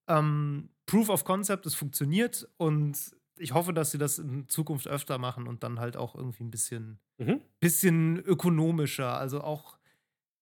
Ähm, 0.08 0.68
Proof 0.86 1.08
of 1.08 1.24
Concept, 1.24 1.66
es 1.66 1.74
funktioniert 1.74 2.48
und 2.58 2.96
ich 3.38 3.54
hoffe, 3.54 3.72
dass 3.72 3.90
sie 3.90 3.98
das 3.98 4.18
in 4.18 4.48
Zukunft 4.48 4.88
öfter 4.88 5.18
machen 5.18 5.46
und 5.46 5.62
dann 5.62 5.80
halt 5.80 5.96
auch 5.96 6.14
irgendwie 6.14 6.44
ein 6.44 6.50
bisschen, 6.50 6.98
mhm. 7.18 7.40
bisschen 7.60 8.18
ökonomischer. 8.18 9.16
Also 9.16 9.40
auch, 9.42 9.78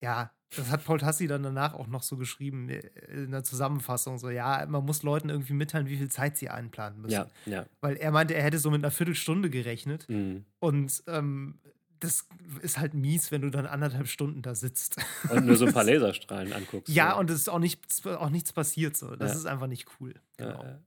ja, 0.01 0.31
das 0.57 0.71
hat 0.71 0.85
Paul 0.85 0.99
Tassi 0.99 1.27
dann 1.27 1.43
danach 1.43 1.75
auch 1.75 1.87
noch 1.87 2.03
so 2.03 2.17
geschrieben 2.17 2.69
äh, 2.69 2.81
in 3.13 3.31
der 3.33 3.45
Zusammenfassung. 3.45 4.19
So, 4.19 4.31
ja, 4.31 4.65
man 4.69 4.85
muss 4.85 5.03
Leuten 5.03 5.29
irgendwie 5.29 5.55
mitteilen, 5.55 5.89
wie 5.89 5.97
viel 5.97 6.11
Zeit 6.11 6.37
sie 6.37 6.49
einplanen 6.49 7.01
müssen. 7.01 7.13
Ja, 7.13 7.31
ja. 7.47 7.67
Weil 7.81 7.97
er 7.97 8.11
meinte, 8.11 8.35
er 8.35 8.43
hätte 8.43 8.59
so 8.59 8.71
mit 8.71 8.83
einer 8.83 8.91
Viertelstunde 8.91 9.51
gerechnet. 9.51 10.09
Mhm. 10.09 10.45
Und 10.61 11.03
ähm, 11.07 11.59
das 12.01 12.29
ist 12.61 12.79
halt 12.79 12.95
mies, 12.95 13.33
wenn 13.33 13.43
du 13.43 13.51
dann 13.51 13.67
anderthalb 13.67 14.09
Stunden 14.09 14.43
da 14.43 14.55
sitzt. 14.55 14.97
Und 15.31 15.47
nur 15.47 15.57
so 15.57 15.67
ein 15.67 15.73
paar 15.75 15.85
Laserstrahlen 15.85 16.53
anguckst. 16.53 16.93
Ja, 16.93 17.15
so. 17.15 17.21
und 17.21 17.31
es 17.31 17.41
ist 17.41 17.49
auch, 17.49 17.59
nicht, 17.59 18.07
auch 18.07 18.31
nichts 18.31 18.53
passiert 18.53 18.97
so. 18.97 19.17
Das 19.17 19.33
ja. 19.33 19.39
ist 19.39 19.47
einfach 19.47 19.67
nicht 19.67 19.87
cool. 19.99 20.15
Genau. 20.37 20.63
Ja, 20.63 20.79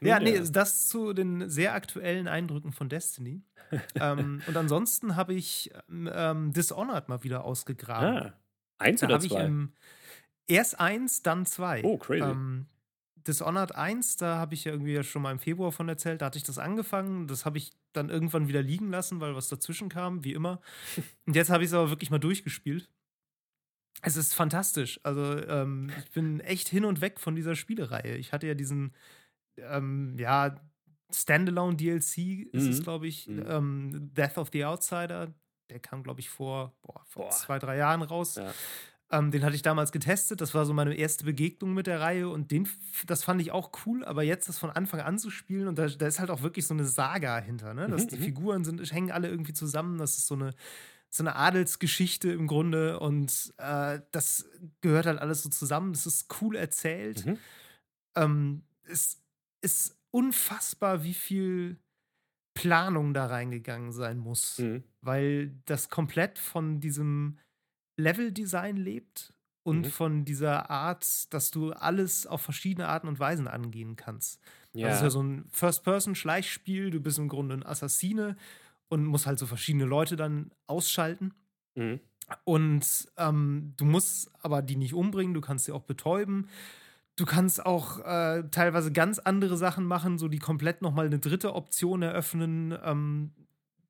ja, 0.00 0.20
nee, 0.20 0.40
das 0.50 0.88
zu 0.88 1.12
den 1.12 1.48
sehr 1.48 1.74
aktuellen 1.74 2.28
Eindrücken 2.28 2.72
von 2.72 2.88
Destiny. 2.88 3.42
ähm, 3.96 4.42
und 4.46 4.56
ansonsten 4.56 5.16
habe 5.16 5.34
ich 5.34 5.72
ähm, 5.90 6.52
Dishonored 6.52 7.08
mal 7.08 7.24
wieder 7.24 7.44
ausgegraben. 7.44 8.16
Ah, 8.16 8.32
eins 8.78 9.00
da 9.00 9.06
oder 9.06 9.20
zwei? 9.20 9.26
Ich, 9.26 9.32
ähm, 9.32 9.72
erst 10.46 10.80
eins, 10.80 11.22
dann 11.22 11.46
zwei. 11.46 11.82
Oh, 11.82 11.98
crazy. 11.98 12.22
Ähm, 12.22 12.66
Dishonored 13.26 13.74
1, 13.74 14.16
da 14.16 14.36
habe 14.36 14.54
ich 14.54 14.64
ja 14.64 14.72
irgendwie 14.72 15.02
schon 15.02 15.22
mal 15.22 15.32
im 15.32 15.38
Februar 15.38 15.72
von 15.72 15.88
erzählt, 15.88 16.22
da 16.22 16.26
hatte 16.26 16.38
ich 16.38 16.44
das 16.44 16.58
angefangen. 16.58 17.26
Das 17.26 17.44
habe 17.44 17.58
ich 17.58 17.72
dann 17.92 18.08
irgendwann 18.08 18.48
wieder 18.48 18.62
liegen 18.62 18.90
lassen, 18.90 19.20
weil 19.20 19.34
was 19.34 19.48
dazwischen 19.48 19.88
kam, 19.88 20.24
wie 20.24 20.32
immer. 20.32 20.60
Und 21.26 21.34
jetzt 21.34 21.50
habe 21.50 21.64
ich 21.64 21.70
es 21.70 21.74
aber 21.74 21.90
wirklich 21.90 22.10
mal 22.10 22.18
durchgespielt. 22.18 22.88
Es 24.02 24.16
ist 24.16 24.34
fantastisch. 24.34 25.00
Also, 25.02 25.22
ähm, 25.48 25.90
ich 26.04 26.10
bin 26.12 26.40
echt 26.40 26.68
hin 26.68 26.84
und 26.84 27.00
weg 27.00 27.18
von 27.18 27.34
dieser 27.34 27.56
Spielereihe. 27.56 28.16
Ich 28.16 28.32
hatte 28.32 28.46
ja 28.46 28.54
diesen 28.54 28.92
ähm, 29.58 30.16
ja, 30.18 30.56
Standalone 31.12 31.76
DLC 31.76 32.48
ist 32.52 32.64
mhm. 32.64 32.70
es, 32.70 32.82
glaube 32.82 33.06
ich, 33.06 33.28
mhm. 33.28 33.44
ähm, 33.48 34.14
Death 34.14 34.38
of 34.38 34.50
the 34.52 34.64
Outsider. 34.64 35.32
Der 35.70 35.80
kam, 35.80 36.02
glaube 36.02 36.20
ich, 36.20 36.28
vor, 36.28 36.76
boah, 36.82 37.02
vor 37.06 37.24
boah. 37.24 37.30
zwei, 37.30 37.58
drei 37.58 37.76
Jahren 37.76 38.02
raus. 38.02 38.36
Ja. 38.36 38.52
Ähm, 39.10 39.30
den 39.30 39.44
hatte 39.44 39.54
ich 39.54 39.62
damals 39.62 39.92
getestet. 39.92 40.40
Das 40.40 40.54
war 40.54 40.66
so 40.66 40.74
meine 40.74 40.94
erste 40.94 41.24
Begegnung 41.24 41.74
mit 41.74 41.86
der 41.86 42.00
Reihe 42.00 42.28
und 42.28 42.50
den, 42.50 42.68
das 43.06 43.22
fand 43.22 43.40
ich 43.40 43.52
auch 43.52 43.70
cool. 43.86 44.04
Aber 44.04 44.24
jetzt 44.24 44.48
das 44.48 44.58
von 44.58 44.70
Anfang 44.70 45.00
an 45.00 45.18
zu 45.18 45.30
spielen 45.30 45.68
und 45.68 45.78
da, 45.78 45.86
da 45.86 46.06
ist 46.06 46.18
halt 46.18 46.30
auch 46.30 46.42
wirklich 46.42 46.66
so 46.66 46.74
eine 46.74 46.84
Saga 46.84 47.38
hinter. 47.38 47.72
Ne? 47.72 47.88
Dass 47.88 48.04
mhm, 48.04 48.08
die 48.08 48.16
mhm. 48.16 48.22
Figuren 48.22 48.64
sind, 48.64 48.92
hängen 48.92 49.12
alle 49.12 49.28
irgendwie 49.28 49.52
zusammen. 49.52 49.98
Das 49.98 50.18
ist 50.18 50.26
so 50.26 50.34
eine, 50.34 50.54
so 51.08 51.22
eine 51.22 51.36
Adelsgeschichte 51.36 52.32
im 52.32 52.48
Grunde 52.48 52.98
und 52.98 53.54
äh, 53.58 54.00
das 54.10 54.48
gehört 54.80 55.06
halt 55.06 55.20
alles 55.20 55.42
so 55.42 55.50
zusammen. 55.50 55.92
Das 55.92 56.06
ist 56.06 56.26
cool 56.40 56.56
erzählt. 56.56 57.26
Mhm. 57.26 57.38
Ähm, 58.16 58.62
es 58.88 59.22
ist 59.66 59.98
unfassbar, 60.12 61.02
wie 61.02 61.14
viel 61.14 61.78
Planung 62.54 63.12
da 63.12 63.26
reingegangen 63.26 63.90
sein 63.92 64.16
muss, 64.16 64.58
mhm. 64.58 64.84
weil 65.00 65.52
das 65.66 65.90
komplett 65.90 66.38
von 66.38 66.80
diesem 66.80 67.38
Leveldesign 67.98 68.76
lebt 68.76 69.34
und 69.64 69.86
mhm. 69.86 69.90
von 69.90 70.24
dieser 70.24 70.70
Art, 70.70 71.32
dass 71.34 71.50
du 71.50 71.72
alles 71.72 72.26
auf 72.26 72.42
verschiedene 72.42 72.86
Arten 72.86 73.08
und 73.08 73.18
Weisen 73.18 73.48
angehen 73.48 73.96
kannst. 73.96 74.40
Ja. 74.72 74.86
Das 74.88 74.98
ist 74.98 75.02
ja 75.02 75.10
so 75.10 75.22
ein 75.22 75.44
First-Person-Schleichspiel, 75.50 76.90
du 76.90 77.00
bist 77.00 77.18
im 77.18 77.28
Grunde 77.28 77.56
ein 77.56 77.66
Assassine 77.66 78.36
und 78.88 79.04
musst 79.04 79.26
halt 79.26 79.40
so 79.40 79.46
verschiedene 79.46 79.84
Leute 79.84 80.14
dann 80.14 80.52
ausschalten. 80.68 81.34
Mhm. 81.74 81.98
Und 82.44 83.08
ähm, 83.16 83.74
du 83.76 83.84
musst 83.84 84.30
aber 84.42 84.62
die 84.62 84.76
nicht 84.76 84.94
umbringen, 84.94 85.34
du 85.34 85.40
kannst 85.40 85.64
sie 85.64 85.72
auch 85.72 85.82
betäuben. 85.82 86.48
Du 87.16 87.24
kannst 87.24 87.64
auch 87.64 88.00
äh, 88.04 88.44
teilweise 88.50 88.92
ganz 88.92 89.18
andere 89.18 89.56
Sachen 89.56 89.86
machen, 89.86 90.18
so 90.18 90.28
die 90.28 90.38
komplett 90.38 90.82
nochmal 90.82 91.06
eine 91.06 91.18
dritte 91.18 91.54
Option 91.54 92.02
eröffnen. 92.02 92.76
Ähm, 92.84 93.32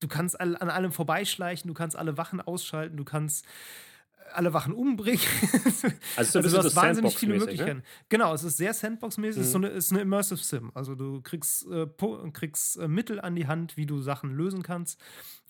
du 0.00 0.08
kannst 0.08 0.40
an 0.40 0.54
allem 0.54 0.92
vorbeischleichen, 0.92 1.66
du 1.66 1.74
kannst 1.74 1.96
alle 1.96 2.16
Wachen 2.16 2.40
ausschalten, 2.40 2.96
du 2.96 3.04
kannst 3.04 3.44
alle 4.32 4.52
Wachen 4.52 4.72
umbringen. 4.72 5.20
Also, 6.16 6.38
also 6.38 6.50
du 6.50 6.64
hast 6.64 6.76
wahnsinnig 6.76 7.16
viele 7.16 7.34
ne? 7.34 7.38
Möglichkeiten. 7.40 7.78
Ne? 7.78 7.84
Genau, 8.08 8.32
es 8.32 8.42
ist 8.42 8.56
sehr 8.56 8.72
Sandbox-mäßig, 8.72 9.36
mhm. 9.36 9.40
es 9.40 9.46
ist, 9.46 9.52
so 9.52 9.58
eine, 9.58 9.68
ist 9.68 9.92
eine 9.92 10.00
Immersive 10.00 10.42
Sim. 10.42 10.70
Also 10.74 10.94
du 10.94 11.20
kriegst, 11.20 11.66
äh, 11.68 11.86
kriegst 12.32 12.78
äh, 12.78 12.88
Mittel 12.88 13.20
an 13.20 13.34
die 13.34 13.46
Hand, 13.46 13.76
wie 13.76 13.86
du 13.86 14.00
Sachen 14.00 14.34
lösen 14.34 14.62
kannst. 14.62 15.00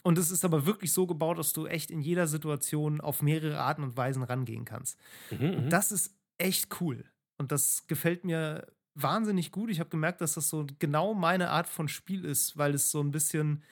Und 0.03 0.19
es 0.19 0.31
ist 0.31 0.45
aber 0.45 0.67
wirklich 0.67 0.93
so 0.93 1.07
gebaut, 1.07 1.39
dass 1.39 1.53
du 1.53 1.67
echt 1.67 1.91
in 1.91 2.01
jeder 2.01 2.27
Situation 2.27 3.01
auf 3.01 3.23
mehrere 3.23 3.59
Arten 3.59 3.83
und 3.83 3.97
Weisen 3.97 4.23
rangehen 4.23 4.65
kannst. 4.65 4.99
Mhm, 5.31 5.51
und 5.51 5.65
mhm. 5.67 5.71
das 5.71 5.93
ist 5.93 6.15
echt 6.39 6.81
cool. 6.81 7.05
Und 7.39 7.53
das 7.53 7.87
gefällt 7.87 8.25
mir 8.25 8.67
wahnsinnig 8.95 9.53
gut. 9.53 9.71
Ich 9.71 9.81
habe 9.81 9.91
gemerkt, 9.91 10.21
dass 10.21 10.35
das 10.35 10.49
so 10.49 10.67
genau 10.79 11.15
meine 11.15 11.51
Art 11.51 11.69
von 11.69 11.89
Spiel 11.89 12.25
ist, 12.25 12.57
weil 12.57 12.75
es 12.75 12.91
so 12.91 13.01
ein 13.01 13.11
bisschen 13.11 13.63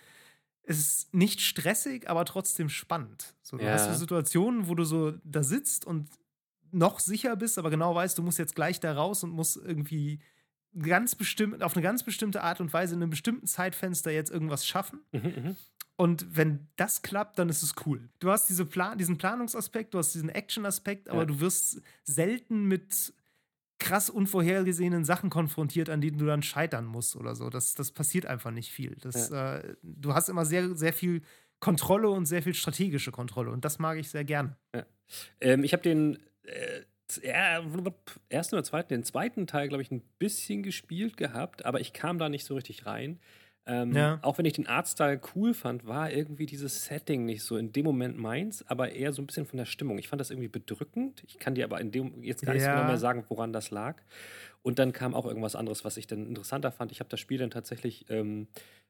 es 0.67 0.79
ist 0.79 1.15
nicht 1.15 1.41
stressig, 1.41 2.09
aber 2.09 2.25
trotzdem 2.25 2.69
spannend. 2.69 3.35
So, 3.43 3.59
du 3.59 3.65
ja. 3.65 3.73
hast 3.73 3.87
so 3.87 3.95
Situationen, 3.95 4.69
wo 4.69 4.75
du 4.75 4.85
so 4.85 5.13
da 5.23 5.43
sitzt 5.43 5.85
und 5.85 6.09
noch 6.73 7.01
sicher 7.01 7.37
bist, 7.37 7.59
aber 7.59 7.71
genau 7.71 7.95
weißt, 7.95 8.19
du 8.19 8.23
musst 8.23 8.39
jetzt 8.39 8.55
gleich 8.55 8.81
da 8.81 8.95
raus 8.95 9.23
und 9.23 9.31
musst 9.31 9.57
irgendwie 9.57 10.21
ganz 10.77 11.15
bestimmt, 11.15 11.63
auf 11.63 11.77
eine 11.77 11.83
ganz 11.83 12.03
bestimmte 12.03 12.43
Art 12.43 12.61
und 12.61 12.73
Weise 12.73 12.95
in 12.95 13.03
einem 13.03 13.11
bestimmten 13.11 13.47
Zeitfenster 13.47 14.11
jetzt 14.11 14.31
irgendwas 14.31 14.67
schaffen. 14.67 15.01
Mhm, 15.13 15.21
mhm. 15.21 15.57
und 15.97 16.37
wenn 16.37 16.67
das 16.77 17.03
klappt, 17.03 17.39
dann 17.39 17.49
ist 17.49 17.63
es 17.63 17.75
cool. 17.87 18.09
Du 18.19 18.31
hast 18.31 18.49
diese 18.49 18.65
Plan 18.65 18.99
diesen 18.99 19.19
Planungsaspekt, 19.19 19.95
du 19.95 19.99
hast 19.99 20.15
diesen 20.15 20.31
Action-Aspekt, 20.31 21.11
aber 21.11 21.21
ja. 21.21 21.27
du 21.27 21.41
wirst 21.41 21.81
selten 22.03 22.65
mit 22.65 23.13
krass 23.79 24.09
unvorhergesehenen 24.09 25.05
Sachen 25.05 25.31
konfrontiert, 25.31 25.91
an 25.91 26.01
denen 26.01 26.19
du 26.19 26.27
dann 26.27 26.43
scheitern 26.43 26.87
musst 26.87 27.17
oder 27.17 27.35
so. 27.35 27.51
Das, 27.51 27.75
das 27.75 27.91
passiert 27.91 28.27
einfach 28.27 28.51
nicht 28.51 28.71
viel. 28.71 28.97
Das, 29.01 29.31
ja. 29.31 29.59
äh, 29.59 29.75
du 29.83 30.15
hast 30.15 30.29
immer 30.29 30.45
sehr, 30.45 30.77
sehr 30.77 30.93
viel 30.93 31.23
Kontrolle 31.61 32.11
und 32.11 32.27
sehr 32.27 32.43
viel 32.43 32.55
strategische 32.55 33.11
Kontrolle 33.11 33.51
und 33.51 33.65
das 33.65 33.79
mag 33.79 33.99
ich 33.99 34.11
sehr 34.11 34.25
gern. 34.25 34.57
Ja. 34.75 34.87
Ähm, 35.41 35.65
ich 35.65 35.73
habe 35.73 35.83
den 35.83 36.19
äh, 36.43 36.83
ersten 37.23 38.55
oder 38.55 38.65
zweiten, 38.65 38.89
den 38.89 39.05
zweiten 39.05 39.47
Teil, 39.47 39.69
glaube 39.69 39.83
ich, 39.83 39.91
ein 39.91 40.03
bisschen 40.19 40.63
gespielt 40.63 41.17
gehabt, 41.17 41.65
aber 41.65 41.81
ich 41.81 41.93
kam 41.93 42.19
da 42.19 42.29
nicht 42.29 42.45
so 42.45 42.55
richtig 42.55 42.87
rein. 42.87 43.19
Ähm, 43.67 43.93
ja. 43.93 44.19
Auch 44.23 44.37
wenn 44.37 44.45
ich 44.45 44.53
den 44.53 44.67
Artstyle 44.67 45.21
cool 45.35 45.55
fand, 45.55 45.87
war 45.87 46.11
irgendwie 46.11 46.45
dieses 46.45 46.85
Setting 46.85 47.25
nicht 47.25 47.43
so 47.43 47.57
in 47.57 47.73
dem 47.73 47.85
Moment 47.85 48.19
meins, 48.19 48.65
aber 48.69 48.93
eher 48.93 49.13
so 49.13 49.23
ein 49.23 49.27
bisschen 49.27 49.47
von 49.47 49.57
der 49.57 49.65
Stimmung. 49.65 49.99
Ich 49.99 50.09
fand 50.09 50.21
das 50.21 50.31
irgendwie 50.31 50.49
bedrückend. 50.49 51.23
Ich 51.27 51.39
kann 51.39 51.55
dir 51.55 51.65
aber 51.65 51.81
in 51.81 51.91
dem 51.91 52.23
jetzt 52.23 52.45
gar 52.45 52.53
nicht 52.53 52.63
ja. 52.63 52.73
so 52.73 52.77
genau 52.77 52.89
mehr 52.89 52.99
sagen, 52.99 53.25
woran 53.29 53.53
das 53.53 53.71
lag. 53.71 54.03
Und 54.63 54.79
dann 54.79 54.93
kam 54.93 55.15
auch 55.15 55.25
irgendwas 55.27 55.57
anderes, 55.57 55.85
was 55.85 55.97
ich 55.97 56.07
dann 56.07 56.27
interessanter 56.27 56.73
fand. 56.73 56.93
Ich 56.93 57.01
habe 57.01 57.09
das 57.09 57.21
Spiel 57.21 57.39
dann 57.39 57.51
tatsächlich 57.51 58.05
ähm, 58.11 58.49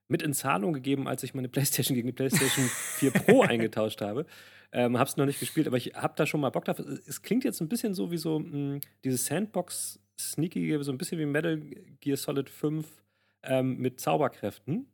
mit 0.08 0.22
in 0.22 0.32
Zahlung 0.32 0.72
gegeben, 0.72 1.06
als 1.06 1.22
ich 1.22 1.34
meine 1.34 1.48
PlayStation 1.48 1.94
gegen 1.94 2.08
die 2.08 2.12
PlayStation 2.12 2.64
4 2.98 3.10
Pro 3.12 3.42
eingetauscht 3.42 4.00
habe. 4.00 4.26
Ähm, 4.72 4.98
habe 4.98 5.08
es 5.08 5.16
noch 5.16 5.26
nicht 5.26 5.38
gespielt, 5.38 5.68
aber 5.68 5.76
ich 5.76 5.94
habe 5.94 6.14
da 6.16 6.26
schon 6.26 6.40
mal 6.40 6.50
Bock 6.50 6.64
drauf. 6.64 6.80
Es 6.80 7.22
klingt 7.22 7.44
jetzt 7.44 7.60
ein 7.60 7.68
bisschen 7.68 7.94
so 7.94 8.10
wie 8.10 8.16
so 8.16 8.40
mh, 8.40 8.50
hm, 8.50 8.80
dieses 9.04 9.26
Sandbox-Sneaky, 9.26 10.76
so 10.82 10.90
ein 10.90 10.98
bisschen 10.98 11.20
wie 11.20 11.26
Metal 11.26 11.60
Gear 12.00 12.16
Solid 12.16 12.50
5 12.50 13.04
ähm, 13.46 13.78
mit 13.78 14.00
Zauberkräften. 14.00 14.87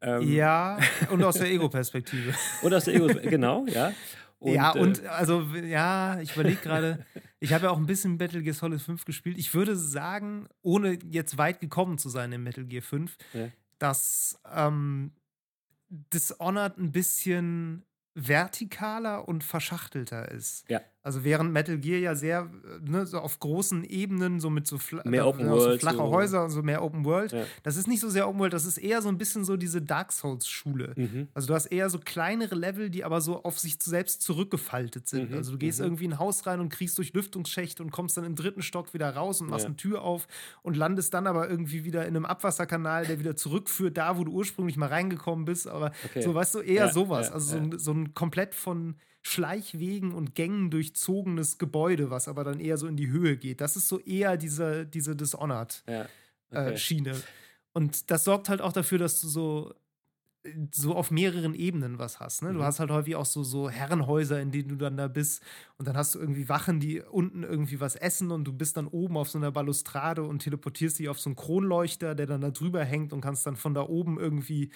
Ähm, 0.00 0.32
ja, 0.32 0.78
und 1.10 1.22
aus 1.22 1.36
der 1.36 1.50
Ego-Perspektive. 1.50 2.34
und 2.62 2.74
aus 2.74 2.84
der 2.84 2.94
Ego, 2.94 3.06
genau, 3.06 3.66
ja. 3.66 3.92
Und, 4.42 4.54
ja, 4.54 4.70
und 4.72 5.04
äh, 5.04 5.06
also, 5.06 5.42
ja, 5.42 6.20
ich 6.20 6.34
überlege 6.34 6.56
gerade, 6.56 7.06
ich 7.38 7.52
habe 7.52 7.66
ja 7.66 7.70
auch 7.70 7.76
ein 7.76 7.86
bisschen 7.86 8.16
Metal 8.16 8.42
Gear 8.42 8.54
Solid 8.54 8.82
5 8.82 9.04
gespielt. 9.04 9.38
Ich 9.38 9.54
würde 9.54 9.76
sagen, 9.76 10.48
ohne 10.62 10.98
jetzt 11.08 11.38
weit 11.38 11.60
gekommen 11.60 11.96
zu 11.96 12.08
sein 12.08 12.32
in 12.32 12.42
Metal 12.42 12.64
Gear 12.64 12.82
5, 12.82 13.16
ja. 13.34 13.48
dass 13.78 14.40
ähm, 14.52 15.12
Dishonored 15.88 16.76
ein 16.78 16.90
bisschen 16.90 17.84
vertikaler 18.16 19.28
und 19.28 19.44
verschachtelter 19.44 20.30
ist. 20.30 20.68
Ja. 20.68 20.80
Also 21.04 21.24
während 21.24 21.52
Metal 21.52 21.78
Gear 21.78 21.98
ja 21.98 22.14
sehr 22.14 22.48
ne, 22.80 23.04
so 23.06 23.18
auf 23.18 23.40
großen 23.40 23.82
Ebenen, 23.82 24.38
so 24.38 24.50
mit 24.50 24.68
so, 24.68 24.78
fla 24.78 25.02
mehr 25.04 25.26
Open 25.26 25.46
so 25.46 25.50
World, 25.50 25.80
flache 25.80 25.96
so. 25.96 26.02
Häuser 26.10 26.44
und 26.44 26.50
so 26.50 26.62
mehr 26.62 26.82
Open 26.84 27.04
World. 27.04 27.32
Ja. 27.32 27.44
Das 27.64 27.76
ist 27.76 27.88
nicht 27.88 27.98
so 28.00 28.08
sehr 28.08 28.28
Open 28.28 28.38
World, 28.38 28.52
das 28.52 28.64
ist 28.66 28.78
eher 28.78 29.02
so 29.02 29.08
ein 29.08 29.18
bisschen 29.18 29.44
so 29.44 29.56
diese 29.56 29.82
Dark 29.82 30.12
Souls-Schule. 30.12 30.92
Mhm. 30.96 31.28
Also 31.34 31.48
du 31.48 31.54
hast 31.54 31.66
eher 31.66 31.90
so 31.90 31.98
kleinere 31.98 32.54
Level, 32.54 32.88
die 32.88 33.02
aber 33.02 33.20
so 33.20 33.42
auf 33.42 33.58
sich 33.58 33.76
selbst 33.82 34.22
zurückgefaltet 34.22 35.08
sind. 35.08 35.30
Mhm, 35.30 35.36
Also 35.38 35.52
du 35.52 35.58
gehst 35.58 35.80
mhm. 35.80 35.86
irgendwie 35.86 36.04
in 36.04 36.12
ein 36.12 36.18
Haus 36.18 36.46
rein 36.46 36.60
und 36.60 36.68
kriegst 36.68 36.96
durch 36.98 37.12
Lüftungsschächte 37.12 37.82
und 37.82 37.90
kommst 37.90 38.16
dann 38.16 38.24
im 38.24 38.36
dritten 38.36 38.62
Stock 38.62 38.94
wieder 38.94 39.10
raus 39.10 39.40
und 39.40 39.48
machst 39.50 39.64
Ja. 39.64 39.68
eine 39.68 39.76
Tür 39.76 40.02
auf 40.02 40.28
und 40.62 40.76
landest 40.76 41.12
dann 41.14 41.26
aber 41.26 41.50
irgendwie 41.50 41.84
wieder 41.84 42.02
in 42.06 42.14
einem 42.16 42.26
Abwasserkanal, 42.26 43.06
der 43.06 43.18
wieder 43.18 43.34
zurückführt, 43.36 43.96
da 43.96 44.18
wo 44.18 44.24
du 44.24 44.30
ursprünglich 44.32 44.76
mal 44.76 44.86
reingekommen 44.88 45.44
bist. 45.46 45.66
Aber 45.66 45.90
Okay. 46.04 46.22
so, 46.22 46.34
weißt 46.34 46.54
du, 46.54 46.58
eher 46.60 46.86
Ja, 46.86 46.92
sowas. 46.92 47.30
also 47.32 47.58
so, 47.58 47.78
so 47.78 47.92
ein 47.92 48.14
komplett 48.14 48.54
von 48.54 48.94
Schleichwegen 49.22 50.12
und 50.14 50.34
Gängen 50.34 50.70
durchzogenes 50.70 51.58
Gebäude, 51.58 52.10
was 52.10 52.28
aber 52.28 52.44
dann 52.44 52.60
eher 52.60 52.76
so 52.76 52.86
in 52.86 52.96
die 52.96 53.08
Höhe 53.10 53.36
geht. 53.36 53.60
Das 53.60 53.76
ist 53.76 53.88
so 53.88 53.98
eher 54.00 54.36
diese, 54.36 54.84
diese 54.86 55.14
Dishonored 55.16 55.84
Ja. 55.88 56.02
äh, 56.02 56.06
Okay. 56.68 56.76
Schiene. 56.76 57.14
Und 57.72 58.10
das 58.10 58.24
sorgt 58.24 58.48
halt 58.48 58.60
auch 58.60 58.72
dafür, 58.72 58.98
dass 58.98 59.20
du 59.20 59.28
so 59.28 59.74
so 60.74 60.96
auf 60.96 61.12
mehreren 61.12 61.54
Ebenen 61.54 62.00
was 62.00 62.18
hast. 62.18 62.42
Ne? 62.42 62.52
Du 62.52 62.58
Mhm. 62.58 62.62
hast 62.64 62.80
halt 62.80 62.90
häufig 62.90 63.14
auch 63.14 63.26
so, 63.26 63.44
so 63.44 63.70
Herrenhäuser, 63.70 64.40
in 64.40 64.50
denen 64.50 64.70
du 64.70 64.76
dann 64.76 64.96
da 64.96 65.06
bist. 65.06 65.40
Und 65.78 65.86
dann 65.86 65.96
hast 65.96 66.16
du 66.16 66.18
irgendwie 66.18 66.48
Wachen, 66.48 66.80
die 66.80 67.00
unten 67.00 67.44
irgendwie 67.44 67.78
was 67.78 67.94
essen 67.94 68.32
und 68.32 68.42
du 68.44 68.52
bist 68.52 68.76
dann 68.76 68.88
oben 68.88 69.16
auf 69.16 69.28
so 69.30 69.38
einer 69.38 69.52
Balustrade 69.52 70.24
und 70.24 70.40
teleportierst 70.40 70.98
dich 70.98 71.08
auf 71.08 71.20
so 71.20 71.30
einen 71.30 71.36
Kronleuchter, 71.36 72.16
der 72.16 72.26
dann 72.26 72.40
da 72.40 72.50
drüber 72.50 72.84
hängt 72.84 73.12
und 73.12 73.20
kannst 73.20 73.46
dann 73.46 73.54
von 73.54 73.72
da 73.72 73.82
oben 73.82 74.18
irgendwie 74.18 74.72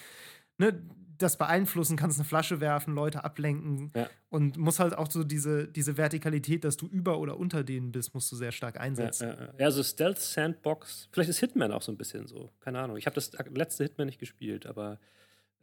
ne, 0.57 0.81
das 1.17 1.37
beeinflussen, 1.37 1.97
kannst 1.97 2.19
eine 2.19 2.25
Flasche 2.27 2.59
werfen, 2.59 2.93
Leute 2.95 3.23
ablenken 3.23 3.91
Ja. 3.95 4.07
und 4.29 4.57
musst 4.57 4.79
halt 4.79 4.97
auch 4.97 5.09
so 5.09 5.23
diese, 5.23 5.67
diese 5.67 5.97
Vertikalität, 5.97 6.63
dass 6.63 6.77
du 6.77 6.87
über 6.87 7.19
oder 7.19 7.37
unter 7.37 7.63
denen 7.63 7.91
bist, 7.91 8.13
musst 8.13 8.31
du 8.31 8.35
sehr 8.35 8.51
stark 8.51 8.79
einsetzen. 8.79 9.29
ja, 9.29 9.49
ja. 9.57 9.71
so 9.71 9.83
Stealth 9.83 10.19
Sandbox. 10.19 11.09
Vielleicht 11.11 11.29
ist 11.29 11.39
Hitman 11.39 11.71
auch 11.71 11.81
so 11.81 11.91
ein 11.91 11.97
bisschen 11.97 12.27
so. 12.27 12.49
Keine 12.59 12.79
Ahnung. 12.79 12.97
Ich 12.97 13.05
habe 13.05 13.15
das 13.15 13.31
letzte 13.53 13.83
Hitman 13.83 14.07
nicht 14.07 14.19
gespielt, 14.19 14.65
aber 14.65 14.99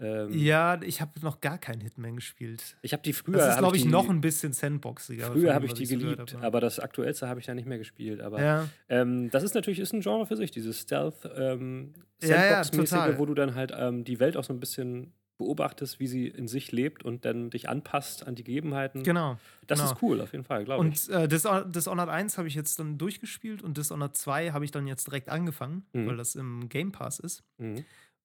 ähm, 0.01 0.31
Ja, 0.33 0.81
ich 0.83 1.01
habe 1.01 1.13
noch 1.23 1.41
gar 1.41 1.57
keinen 1.57 1.81
Hitman 1.81 2.17
gespielt. 2.17 2.77
ich 2.83 2.93
habe 2.93 3.03
die 3.05 3.13
früher. 3.13 3.37
Das 3.39 3.55
ist, 3.55 3.59
glaube 3.59 3.77
ich, 3.77 3.85
die- 3.85 3.89
noch 3.89 4.09
ein 4.11 4.21
bisschen 4.21 4.53
sandboxiger. 4.53 5.27
Früher 5.31 5.55
habe 5.55 5.67
ich 5.67 5.75
die 5.75 5.87
so 5.87 5.97
gehört 5.97 6.17
geliebt, 6.17 6.35
habe. 6.35 6.45
aber 6.45 6.61
das 6.61 6.81
aktuellste 6.81 7.29
habe 7.29 7.39
ich 7.39 7.47
da 7.47 7.55
nicht 7.55 7.67
mehr 7.69 7.79
gespielt. 7.79 8.21
Aber 8.21 8.43
Ja, 8.43 8.69
ähm, 8.89 9.31
das 9.31 9.45
ist 9.45 9.55
natürlich 9.55 9.79
ist 9.79 9.93
ein 9.93 10.01
Genre 10.01 10.27
für 10.27 10.37
sich, 10.37 10.51
dieses 10.51 10.81
Stealth 10.81 11.31
ähm, 11.37 11.93
Ja, 12.21 12.63
ja, 12.63 13.19
wo 13.19 13.25
du 13.27 13.35
dann 13.35 13.55
halt 13.55 13.73
ähm, 13.77 14.03
die 14.03 14.19
Welt 14.19 14.37
auch 14.37 14.43
so 14.43 14.53
ein 14.53 14.59
bisschen 14.59 15.13
beobachtest, 15.39 15.99
wie 16.01 16.07
sie 16.07 16.29
in 16.29 16.47
sich 16.49 16.71
lebt 16.73 17.05
und 17.05 17.25
dann 17.25 17.51
dich 17.51 17.69
anpasst 17.69 18.27
an 18.27 18.35
die 18.35 18.45
Gegebenheiten. 18.45 19.03
genau. 19.03 19.39
Das 19.67 19.79
genau. 19.81 19.93
ist 19.93 20.03
cool, 20.03 20.21
auf 20.21 20.33
jeden 20.33 20.45
Fall, 20.45 20.65
glaube 20.65 20.87
ich. 20.87 21.09
Und 21.09 21.15
äh, 21.15 21.27
Dishon- 21.27 21.71
Dishonored 21.71 22.09
1 22.11 22.37
habe 22.39 22.47
ich 22.49 22.55
jetzt 22.55 22.79
dann 22.79 22.99
durchgespielt 22.99 23.63
und 23.63 23.79
Dishonored 23.79 24.15
2 24.17 24.53
habe 24.53 24.65
ich 24.65 24.71
dann 24.71 24.87
jetzt 24.87 25.07
direkt 25.07 25.29
angefangen, 25.31 25.87
Mhm. 25.95 26.07
weil 26.07 26.17
das 26.19 26.35
im 26.35 26.69
Game 26.69 26.93
Pass 26.93 27.19
ist. 27.19 27.43
Mhm. 27.59 27.85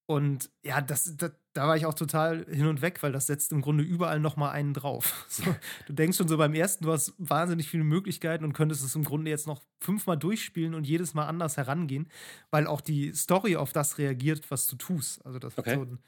Und 0.10 0.50
ja, 0.64 0.82
das, 0.82 1.16
das, 1.18 1.34
da 1.54 1.68
war 1.68 1.78
ich 1.78 1.86
auch 1.86 1.94
total 1.94 2.44
hin 2.50 2.66
und 2.66 2.82
weg, 2.82 3.04
weil 3.04 3.12
das 3.12 3.28
setzt 3.28 3.52
im 3.52 3.62
Grunde 3.62 3.84
überall 3.84 4.20
noch 4.20 4.38
mal 4.38 4.50
einen 4.50 4.74
drauf. 4.74 5.26
So, 5.30 5.60
du 5.86 5.94
denkst 5.94 6.18
schon 6.18 6.28
so 6.28 6.36
beim 6.38 6.56
ersten, 6.56 6.84
du 6.84 6.92
hast 6.92 7.14
wahnsinnig 7.20 7.70
viele 7.70 7.84
Möglichkeiten 7.84 8.44
und 8.44 8.54
könntest 8.54 8.84
es 8.84 8.96
im 8.96 9.04
Grunde 9.04 9.30
jetzt 9.30 9.46
noch 9.46 9.62
fünfmal 9.80 10.18
durchspielen 10.18 10.74
und 10.74 10.88
jedes 10.88 11.14
Mal 11.14 11.28
anders 11.28 11.58
herangehen, 11.58 12.10
weil 12.50 12.66
auch 12.66 12.82
die 12.82 13.14
Story 13.14 13.56
auf 13.56 13.72
das 13.72 14.00
reagiert, 14.00 14.50
was 14.50 14.66
du 14.68 14.78
tust. 14.78 15.24
Also 15.28 15.38
das 15.38 15.58
Okay. 15.58 15.70
hat, 15.76 15.80
so 15.80 15.84
ein, 15.86 16.00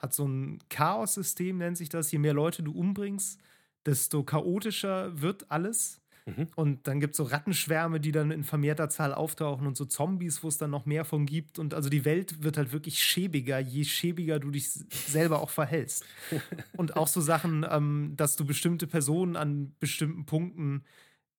hat 0.00 0.14
so 0.14 0.26
ein 0.26 0.58
Chaos-System, 0.70 1.58
nennt 1.58 1.76
sich 1.76 1.90
das. 1.90 2.10
Je 2.12 2.18
mehr 2.18 2.32
Leute 2.34 2.62
du 2.62 2.72
umbringst, 2.72 3.38
desto 3.84 4.24
chaotischer 4.24 5.20
wird 5.20 5.50
alles. 5.50 5.99
Mhm. 6.36 6.48
Und 6.56 6.86
dann 6.86 7.00
gibt 7.00 7.12
es 7.14 7.16
so 7.18 7.24
Rattenschwärme, 7.24 8.00
die 8.00 8.12
dann 8.12 8.30
in 8.30 8.44
vermehrter 8.44 8.88
Zahl 8.88 9.14
auftauchen 9.14 9.66
und 9.66 9.76
so 9.76 9.84
Zombies, 9.84 10.42
wo 10.42 10.48
es 10.48 10.58
dann 10.58 10.70
noch 10.70 10.86
mehr 10.86 11.04
von 11.04 11.26
gibt. 11.26 11.58
Und 11.58 11.74
also 11.74 11.88
die 11.88 12.04
Welt 12.04 12.42
wird 12.42 12.56
halt 12.56 12.72
wirklich 12.72 13.02
schäbiger, 13.02 13.58
je 13.58 13.84
schäbiger 13.84 14.38
du 14.38 14.50
dich 14.50 14.70
selber 15.06 15.40
auch 15.40 15.50
verhältst. 15.50 16.04
und 16.76 16.96
auch 16.96 17.08
so 17.08 17.20
Sachen, 17.20 17.66
ähm, 17.68 18.14
dass 18.16 18.36
du 18.36 18.44
bestimmte 18.44 18.86
Personen 18.86 19.36
an 19.36 19.74
bestimmten 19.80 20.26
Punkten, 20.26 20.84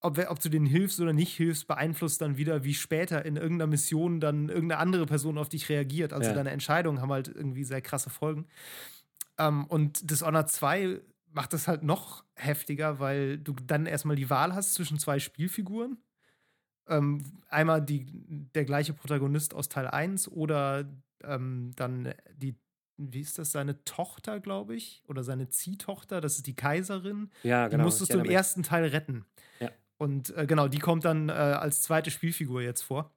ob, 0.02 0.18
ob 0.30 0.40
du 0.40 0.50
denen 0.50 0.66
hilfst 0.66 1.00
oder 1.00 1.14
nicht 1.14 1.36
hilfst, 1.36 1.68
beeinflusst 1.68 2.22
dann 2.22 2.38
wieder, 2.38 2.64
wie 2.64 2.74
später 2.74 3.24
in 3.26 3.36
irgendeiner 3.36 3.68
Mission 3.70 4.20
dann 4.20 4.50
irgendeine 4.50 4.80
andere 4.80 5.06
Person 5.06 5.38
auf 5.38 5.50
dich 5.50 5.70
reagiert. 5.70 6.14
Also 6.14 6.30
Ja. 6.30 6.36
deine 6.36 6.52
Entscheidungen 6.52 7.02
haben 7.02 7.12
halt 7.12 7.28
irgendwie 7.28 7.64
sehr 7.64 7.82
krasse 7.82 8.10
Folgen. 8.10 8.48
Ähm, 9.38 9.66
und 9.66 10.10
Dishonored 10.10 10.50
2 10.50 11.02
macht 11.34 11.54
das 11.54 11.68
halt 11.68 11.84
noch 11.84 12.24
heftiger, 12.36 13.00
weil 13.00 13.38
du 13.38 13.54
dann 13.54 13.86
erstmal 13.86 14.16
die 14.16 14.30
Wahl 14.30 14.54
hast 14.54 14.74
zwischen 14.74 15.00
zwei 15.00 15.20
Spielfiguren. 15.20 15.98
Ähm, 16.88 17.24
einmal 17.48 17.82
die, 17.82 18.06
der 18.54 18.66
gleiche 18.66 18.94
Protagonist 18.94 19.54
aus 19.54 19.70
Teil 19.70 19.88
1 19.88 20.28
oder 20.28 20.90
ähm, 21.24 21.72
dann 21.76 22.14
die, 22.36 22.56
wie 22.98 23.22
ist 23.22 23.38
das, 23.38 23.52
seine 23.52 23.84
Tochter, 23.84 24.40
glaube 24.40 24.76
ich, 24.76 25.04
oder 25.08 25.24
seine 25.24 25.50
Ziehtochter, 25.50 26.22
das 26.22 26.38
ist 26.38 26.48
die 26.48 26.56
Kaiserin. 26.56 27.30
Ja, 27.44 27.66
Die 27.68 27.72
genau. 27.72 27.86
musstest 27.86 28.12
ich 28.12 28.18
du 28.18 28.24
im 28.24 28.30
ersten 28.30 28.64
Teil 28.64 28.86
retten. 28.86 29.26
Ja. 29.60 29.72
Und 29.98 30.36
äh, 30.36 30.48
genau, 30.48 30.68
die 30.68 30.80
kommt 30.80 31.06
dann 31.06 31.30
äh, 31.30 31.34
als 31.34 31.82
zweite 31.84 32.12
Spielfigur 32.12 32.62
jetzt 32.62 32.82
vor. 32.82 33.14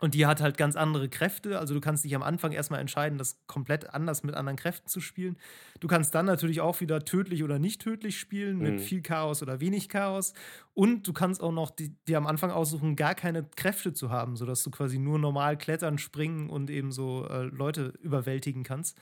Und 0.00 0.14
die 0.14 0.26
hat 0.26 0.42
halt 0.42 0.58
ganz 0.58 0.76
andere 0.76 1.08
Kräfte. 1.08 1.58
Also 1.58 1.72
du 1.74 1.80
kannst 1.80 2.04
dich 2.04 2.14
am 2.14 2.22
Anfang 2.22 2.52
erstmal 2.52 2.80
entscheiden, 2.80 3.16
das 3.18 3.40
komplett 3.46 3.94
anders 3.94 4.22
mit 4.24 4.34
anderen 4.34 4.56
Kräften 4.58 4.88
zu 4.88 5.00
spielen. 5.00 5.38
Du 5.80 5.88
kannst 5.88 6.14
dann 6.14 6.26
natürlich 6.26 6.60
auch 6.60 6.80
wieder 6.80 7.04
tödlich 7.04 7.42
oder 7.42 7.58
nicht 7.58 7.80
tödlich 7.80 8.18
spielen, 8.18 8.60
mit 8.60 8.78
Mhm. 8.78 8.80
viel 8.80 9.00
Chaos 9.02 9.42
oder 9.42 9.60
wenig 9.60 9.88
Chaos. 9.88 10.34
Und 10.74 11.06
du 11.06 11.12
kannst 11.14 11.42
auch 11.42 11.52
noch 11.52 11.70
die, 11.70 11.96
dir 12.04 12.18
am 12.18 12.26
Anfang 12.26 12.50
aussuchen, 12.50 12.94
gar 12.96 13.14
keine 13.14 13.44
Kräfte 13.56 13.94
zu 13.94 14.10
haben, 14.10 14.36
sodass 14.36 14.62
du 14.62 14.70
quasi 14.70 14.98
nur 14.98 15.18
normal 15.18 15.56
klettern, 15.56 15.96
springen 15.98 16.50
und 16.50 16.68
eben 16.70 16.92
so 16.92 17.26
äh, 17.28 17.44
Leute 17.44 17.94
überwältigen 18.00 18.64
kannst. 18.64 18.98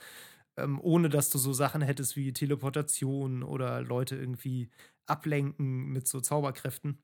Ähm, 0.57 0.79
ohne 0.81 1.09
dass 1.09 1.29
du 1.29 1.37
so 1.37 1.51
Sachen 1.53 1.81
hättest 1.81 2.15
wie 2.15 2.31
Teleportation 2.31 3.43
oder 3.43 3.81
Leute 3.81 4.15
irgendwie 4.15 4.69
ablenken 5.07 5.87
mit 5.91 6.07
so 6.07 6.21
Zauberkräften. 6.21 6.99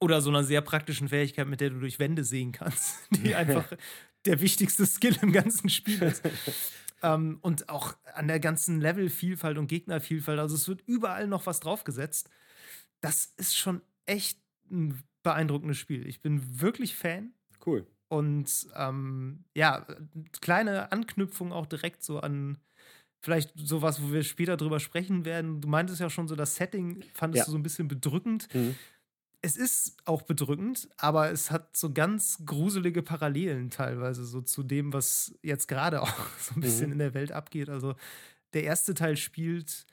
Oder 0.00 0.20
so 0.22 0.30
einer 0.30 0.44
sehr 0.44 0.60
praktischen 0.62 1.08
Fähigkeit, 1.08 1.46
mit 1.46 1.60
der 1.60 1.70
du 1.70 1.78
durch 1.80 1.98
Wände 1.98 2.24
sehen 2.24 2.52
kannst, 2.52 2.96
die 3.10 3.34
einfach 3.34 3.70
der 4.24 4.40
wichtigste 4.40 4.86
Skill 4.86 5.16
im 5.22 5.32
ganzen 5.32 5.68
Spiel 5.68 6.02
ist. 6.02 6.22
ähm, 7.02 7.38
und 7.42 7.68
auch 7.68 7.96
an 8.14 8.28
der 8.28 8.40
ganzen 8.40 8.80
Levelvielfalt 8.80 9.58
und 9.58 9.66
Gegnervielfalt. 9.68 10.38
Also 10.38 10.56
es 10.56 10.68
wird 10.68 10.82
überall 10.86 11.26
noch 11.26 11.46
was 11.46 11.60
draufgesetzt. 11.60 12.30
Das 13.00 13.32
ist 13.36 13.56
schon 13.56 13.80
echt 14.06 14.38
ein 14.70 15.02
beeindruckendes 15.22 15.78
Spiel. 15.78 16.06
Ich 16.06 16.20
bin 16.22 16.60
wirklich 16.60 16.94
Fan. 16.94 17.32
Cool. 17.64 17.86
Und 18.08 18.66
ähm, 18.74 19.44
ja, 19.54 19.86
kleine 20.40 20.90
Anknüpfung 20.92 21.52
auch 21.52 21.66
direkt 21.66 22.02
so 22.02 22.20
an 22.20 22.58
vielleicht 23.22 23.52
sowas, 23.56 24.02
wo 24.02 24.12
wir 24.12 24.22
später 24.22 24.56
drüber 24.56 24.80
sprechen 24.80 25.24
werden. 25.26 25.60
Du 25.60 25.68
meintest 25.68 26.00
ja 26.00 26.08
schon 26.08 26.26
so, 26.26 26.34
das 26.34 26.56
Setting 26.56 27.04
fandest 27.14 27.40
Ja. 27.40 27.44
du 27.44 27.50
so 27.52 27.58
ein 27.58 27.62
bisschen 27.62 27.86
bedrückend. 27.86 28.48
Mhm. 28.54 28.74
Es 29.42 29.56
ist 29.56 29.96
auch 30.04 30.22
bedrückend, 30.22 30.88
aber 30.98 31.30
es 31.30 31.50
hat 31.50 31.74
so 31.76 31.92
ganz 31.92 32.42
gruselige 32.44 33.02
Parallelen 33.02 33.70
teilweise 33.70 34.24
so 34.26 34.42
zu 34.42 34.62
dem, 34.62 34.92
was 34.92 35.34
jetzt 35.42 35.66
gerade 35.66 36.02
auch 36.02 36.12
so 36.38 36.54
ein 36.54 36.60
bisschen 36.60 36.88
Mhm. 36.88 36.92
in 36.92 36.98
der 36.98 37.14
Welt 37.14 37.32
abgeht. 37.32 37.68
Also 37.70 37.94
der 38.52 38.64
erste 38.64 38.94
Teil 38.94 39.16
spielt 39.16 39.86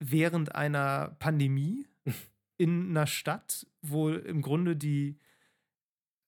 während 0.00 0.54
einer 0.54 1.16
Pandemie 1.18 1.86
in 2.58 2.90
einer 2.90 3.06
Stadt, 3.06 3.66
wo 3.80 4.10
im 4.10 4.42
Grunde 4.42 4.76
die 4.76 5.18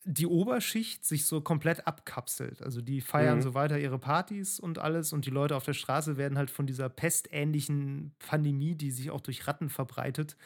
die 0.09 0.27
Oberschicht 0.27 1.05
sich 1.05 1.27
so 1.27 1.41
komplett 1.41 1.87
abkapselt. 1.89 2.63
Also 2.63 2.81
die 2.81 3.01
feiern 3.01 3.39
Mhm. 3.39 3.43
so 3.43 3.55
weiter 3.55 3.77
ihre 3.79 3.99
Partys 3.99 4.61
und 4.61 4.79
alles 4.79 5.13
und 5.13 5.27
die 5.27 5.31
Leute 5.31 5.57
auf 5.57 5.65
der 5.65 5.73
Straße 5.75 6.17
werden 6.17 6.39
halt 6.39 6.51
von 6.53 6.65
dieser 6.67 6.89
pestähnlichen 6.89 8.15
Pandemie, 8.21 8.77
die 8.77 8.93
sich 8.93 9.11
auch 9.11 9.21
durch 9.21 9.49
Ratten 9.49 9.69
verbreitet, 9.69 10.37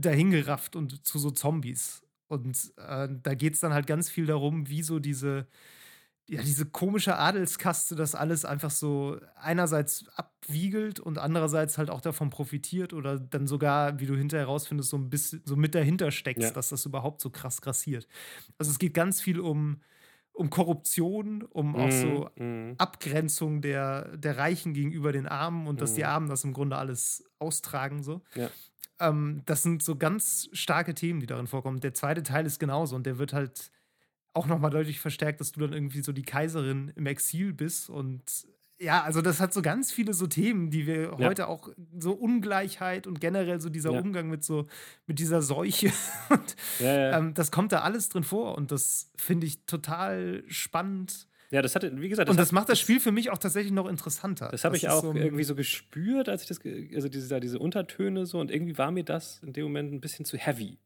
dahingerafft 0.00 0.76
und 0.76 1.06
zu 1.06 1.18
so 1.18 1.30
Zombies. 1.30 2.02
Und 2.28 2.72
äh, 2.76 3.08
da 3.22 3.34
geht 3.34 3.54
es 3.54 3.60
dann 3.60 3.72
halt 3.74 3.86
ganz 3.86 4.08
viel 4.10 4.26
darum, 4.26 4.68
wie 4.68 4.82
so 4.82 4.98
diese, 5.00 5.46
ja, 6.28 6.42
diese 6.42 6.66
komische 6.66 7.16
Adelskaste 7.18 7.96
das 7.96 8.14
alles 8.14 8.44
einfach 8.44 8.70
so 8.70 9.18
einerseits 9.36 10.06
abwiegelt 10.16 11.00
und 11.00 11.18
andererseits 11.18 11.76
halt 11.78 11.90
auch 11.90 12.00
davon 12.00 12.30
profitiert 12.30 12.92
oder 12.92 13.18
dann 13.18 13.46
sogar, 13.48 13.98
wie 14.00 14.06
du 14.06 14.16
hinterher 14.16 14.46
rausfindest, 14.46 14.90
so 14.90 14.96
ein 14.98 15.10
bisschen 15.10 15.42
so 15.44 15.56
mit 15.56 15.74
dahinter 15.74 16.10
steckst, 16.12 16.50
Ja. 16.50 16.54
dass 16.54 16.68
das 16.70 16.86
überhaupt 16.86 17.20
so 17.20 17.30
krass 17.30 17.60
grassiert. 17.62 18.06
Also 18.58 18.70
es 18.70 18.78
geht 18.78 18.94
ganz 18.94 19.20
viel 19.20 19.40
um, 19.40 19.80
um 20.32 20.50
Korruption, 20.50 21.42
um 21.42 21.74
auch 21.76 21.90
so 21.90 22.30
Mhm. 22.36 22.74
Abgrenzung 22.78 23.60
der, 23.62 24.16
der 24.16 24.38
Reichen 24.38 24.72
gegenüber 24.74 25.12
den 25.12 25.26
Armen 25.26 25.66
und 25.66 25.80
dass 25.80 25.94
die 25.94 26.02
Mhm. 26.02 26.06
Armen 26.06 26.28
das 26.28 26.44
im 26.44 26.52
Grunde 26.52 26.76
alles 26.76 27.24
austragen 27.40 28.02
so. 28.04 28.22
Ja. 28.34 28.50
Ähm, 29.00 29.42
das 29.46 29.62
sind 29.62 29.82
so 29.82 29.96
ganz 29.96 30.48
starke 30.52 30.94
Themen, 30.94 31.20
die 31.20 31.26
darin 31.26 31.46
vorkommen. 31.46 31.80
Der 31.80 31.94
zweite 31.94 32.22
Teil 32.22 32.46
ist 32.46 32.60
genauso 32.60 32.96
und 32.96 33.06
der 33.06 33.18
wird 33.18 33.32
halt 33.32 33.70
auch 34.32 34.46
nochmal 34.46 34.70
deutlich 34.70 35.00
verstärkt, 35.00 35.40
dass 35.40 35.52
du 35.52 35.60
dann 35.60 35.72
irgendwie 35.72 36.02
so 36.02 36.12
die 36.12 36.22
Kaiserin 36.22 36.92
im 36.94 37.06
Exil 37.06 37.52
bist 37.52 37.90
und 37.90 38.22
ja, 38.80 39.02
also 39.02 39.20
das 39.20 39.40
hat 39.40 39.52
so 39.52 39.60
ganz 39.60 39.92
viele 39.92 40.14
so 40.14 40.26
Themen, 40.26 40.70
die 40.70 40.86
wir 40.86 41.02
ja. 41.02 41.18
heute 41.18 41.48
auch 41.48 41.68
so 41.98 42.12
Ungleichheit 42.12 43.06
und 43.06 43.20
generell 43.20 43.60
so 43.60 43.68
dieser 43.68 43.92
ja. 43.92 44.00
Umgang 44.00 44.30
mit 44.30 44.42
so 44.42 44.68
mit 45.06 45.18
dieser 45.18 45.42
Seuche 45.42 45.92
und 46.30 46.56
ja, 46.78 47.18
ähm, 47.18 47.34
das 47.34 47.50
kommt 47.50 47.72
da 47.72 47.80
alles 47.80 48.08
drin 48.08 48.24
vor 48.24 48.56
und 48.56 48.72
das 48.72 49.10
finde 49.16 49.46
ich 49.46 49.66
total 49.66 50.44
spannend. 50.48 51.28
Ja, 51.50 51.62
das 51.62 51.74
hatte, 51.74 52.00
wie 52.00 52.08
gesagt, 52.08 52.28
das 52.28 52.32
und 52.32 52.38
das 52.38 52.48
hat, 52.48 52.52
macht 52.52 52.68
das 52.68 52.78
Spiel 52.78 53.00
für 53.00 53.10
mich 53.10 53.30
auch 53.30 53.38
tatsächlich 53.38 53.72
noch 53.72 53.88
interessanter. 53.88 54.48
Das 54.50 54.64
habe 54.64 54.76
ich 54.76 54.88
auch 54.88 55.02
so 55.02 55.12
irgendwie 55.12 55.42
so 55.42 55.56
gespürt, 55.56 56.28
als 56.28 56.42
ich 56.42 56.48
das, 56.48 56.60
also 56.94 57.08
diese, 57.08 57.40
diese 57.40 57.58
Untertöne 57.58 58.24
so 58.26 58.38
und 58.38 58.52
irgendwie 58.52 58.78
war 58.78 58.92
mir 58.92 59.04
das 59.04 59.40
in 59.42 59.52
dem 59.52 59.64
Moment 59.64 59.92
ein 59.92 60.00
bisschen 60.00 60.24
zu 60.24 60.36
heavy. 60.36 60.78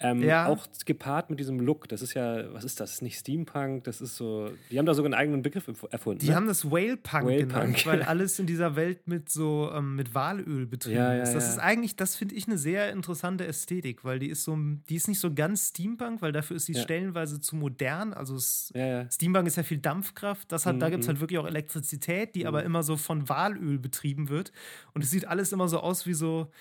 Ähm, 0.00 0.22
ja. 0.22 0.46
Auch 0.46 0.66
gepaart 0.84 1.28
mit 1.28 1.40
diesem 1.40 1.58
Look. 1.58 1.88
Das 1.88 2.02
ist 2.02 2.14
ja, 2.14 2.52
was 2.52 2.64
ist 2.64 2.78
das? 2.78 3.02
Nicht 3.02 3.18
Steampunk, 3.18 3.84
das 3.84 4.00
ist 4.00 4.16
so. 4.16 4.50
Die 4.70 4.78
haben 4.78 4.86
da 4.86 4.94
sogar 4.94 5.06
einen 5.06 5.14
eigenen 5.14 5.42
Begriff 5.42 5.66
erfunden. 5.90 6.20
Die 6.20 6.28
ne? 6.28 6.36
haben 6.36 6.46
das 6.46 6.70
Whalepunk 6.70 7.24
Whale 7.24 7.46
genannt, 7.46 7.86
weil 7.86 8.02
alles 8.02 8.38
in 8.38 8.46
dieser 8.46 8.76
Welt 8.76 9.08
mit 9.08 9.28
so 9.28 9.70
ähm, 9.74 9.96
mit 9.96 10.14
Walöl 10.14 10.66
betrieben 10.66 10.98
ja, 10.98 11.14
ja, 11.14 11.22
ist. 11.22 11.32
Das 11.32 11.48
ist 11.48 11.58
eigentlich, 11.58 11.96
das 11.96 12.14
finde 12.14 12.36
ich 12.36 12.46
eine 12.46 12.58
sehr 12.58 12.92
interessante 12.92 13.46
Ästhetik, 13.46 14.04
weil 14.04 14.20
die 14.20 14.28
ist 14.28 14.44
so, 14.44 14.56
die 14.88 14.94
ist 14.94 15.08
nicht 15.08 15.18
so 15.18 15.34
ganz 15.34 15.70
Steampunk, 15.70 16.22
weil 16.22 16.30
dafür 16.30 16.56
ist 16.56 16.66
sie 16.66 16.74
stellenweise 16.74 17.40
zu 17.40 17.56
modern. 17.56 18.12
Also 18.12 18.38
Steampunk 18.38 19.48
ist 19.48 19.56
ja 19.56 19.64
viel 19.64 19.78
Dampfkraft. 19.78 20.52
Das 20.52 20.64
hat, 20.64 20.76
mhm. 20.76 20.80
da 20.80 20.90
gibt 20.90 21.02
es 21.02 21.08
halt 21.08 21.20
wirklich 21.20 21.38
auch 21.38 21.46
Elektrizität, 21.46 22.36
die 22.36 22.42
mhm. 22.42 22.46
aber 22.46 22.62
immer 22.62 22.84
so 22.84 22.96
von 22.96 23.28
Walöl 23.28 23.78
betrieben 23.78 24.28
wird. 24.28 24.52
Und 24.94 25.02
es 25.02 25.10
sieht 25.10 25.26
alles 25.26 25.52
immer 25.52 25.66
so 25.66 25.80
aus 25.80 26.06
wie 26.06 26.14
so 26.14 26.52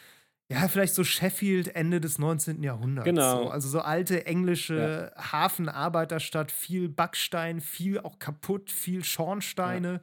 ja, 0.49 0.67
vielleicht 0.69 0.95
so 0.95 1.03
Sheffield 1.03 1.75
Ende 1.75 1.99
des 1.99 2.19
19. 2.19 2.63
Jahrhunderts. 2.63 3.05
Genau. 3.05 3.43
So. 3.43 3.49
Also 3.49 3.69
so 3.69 3.79
alte 3.81 4.25
englische 4.25 5.11
ja. 5.15 5.31
Hafenarbeiterstadt, 5.31 6.51
viel 6.51 6.87
Backstein, 6.87 7.59
viel 7.59 7.99
auch 7.99 8.17
kaputt, 8.17 8.71
viel 8.71 9.03
Schornsteine. 9.03 10.01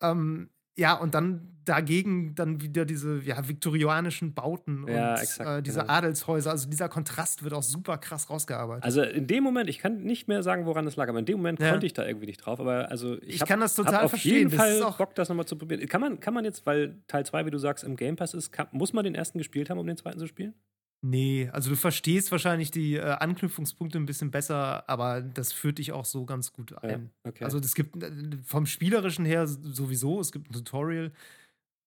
Ja. 0.00 0.12
Ähm, 0.12 0.50
ja, 0.76 0.94
und 0.94 1.14
dann 1.14 1.54
dagegen 1.64 2.34
dann 2.34 2.60
wieder 2.60 2.84
diese 2.84 3.20
ja, 3.20 3.48
viktorianischen 3.48 4.34
Bauten 4.34 4.86
ja, 4.88 5.14
und 5.14 5.20
exakt, 5.20 5.48
äh, 5.48 5.62
diese 5.62 5.80
genau. 5.80 5.92
Adelshäuser. 5.92 6.50
Also 6.50 6.68
dieser 6.68 6.88
Kontrast 6.88 7.42
wird 7.42 7.54
auch 7.54 7.62
super 7.62 7.98
krass 7.98 8.28
rausgearbeitet. 8.28 8.84
Also 8.84 9.02
in 9.02 9.26
dem 9.26 9.44
Moment, 9.44 9.70
ich 9.70 9.78
kann 9.78 10.02
nicht 10.02 10.28
mehr 10.28 10.42
sagen, 10.42 10.66
woran 10.66 10.84
das 10.84 10.96
lag, 10.96 11.08
aber 11.08 11.18
in 11.18 11.26
dem 11.26 11.38
Moment 11.38 11.60
ja. 11.60 11.70
konnte 11.70 11.86
ich 11.86 11.92
da 11.92 12.06
irgendwie 12.06 12.26
nicht 12.26 12.44
drauf. 12.44 12.60
Aber 12.60 12.90
also 12.90 13.16
ich, 13.22 13.36
ich 13.36 13.40
hab, 13.40 13.48
kann 13.48 13.60
das 13.60 13.74
total 13.74 14.04
auf 14.04 14.10
verstehen. 14.10 14.34
jeden 14.34 14.50
Fall 14.50 14.78
das 14.78 14.96
Bock, 14.96 15.14
das 15.14 15.28
nochmal 15.28 15.46
zu 15.46 15.56
probieren. 15.56 15.86
Kann 15.88 16.00
man, 16.00 16.20
kann 16.20 16.34
man 16.34 16.44
jetzt, 16.44 16.66
weil 16.66 17.02
Teil 17.06 17.24
2, 17.24 17.46
wie 17.46 17.50
du 17.50 17.58
sagst, 17.58 17.84
im 17.84 17.96
Game 17.96 18.16
Pass 18.16 18.34
ist, 18.34 18.52
kann, 18.52 18.68
muss 18.72 18.92
man 18.92 19.04
den 19.04 19.14
ersten 19.14 19.38
gespielt 19.38 19.70
haben, 19.70 19.78
um 19.78 19.86
den 19.86 19.96
zweiten 19.96 20.18
zu 20.18 20.26
spielen? 20.26 20.54
Nee, 21.06 21.50
also 21.52 21.68
du 21.68 21.76
verstehst 21.76 22.32
wahrscheinlich 22.32 22.70
die 22.70 22.94
äh, 22.94 23.02
Anknüpfungspunkte 23.02 23.98
ein 23.98 24.06
bisschen 24.06 24.30
besser, 24.30 24.88
aber 24.88 25.20
das 25.20 25.52
führt 25.52 25.76
dich 25.76 25.92
auch 25.92 26.06
so 26.06 26.24
ganz 26.24 26.50
gut 26.50 26.82
ein. 26.82 27.10
Ja, 27.24 27.28
okay. 27.30 27.44
Also 27.44 27.58
es 27.58 27.74
gibt 27.74 28.02
äh, 28.02 28.10
vom 28.42 28.64
Spielerischen 28.64 29.26
her 29.26 29.46
sowieso, 29.46 30.18
es 30.18 30.32
gibt 30.32 30.48
ein 30.48 30.54
Tutorial 30.54 31.12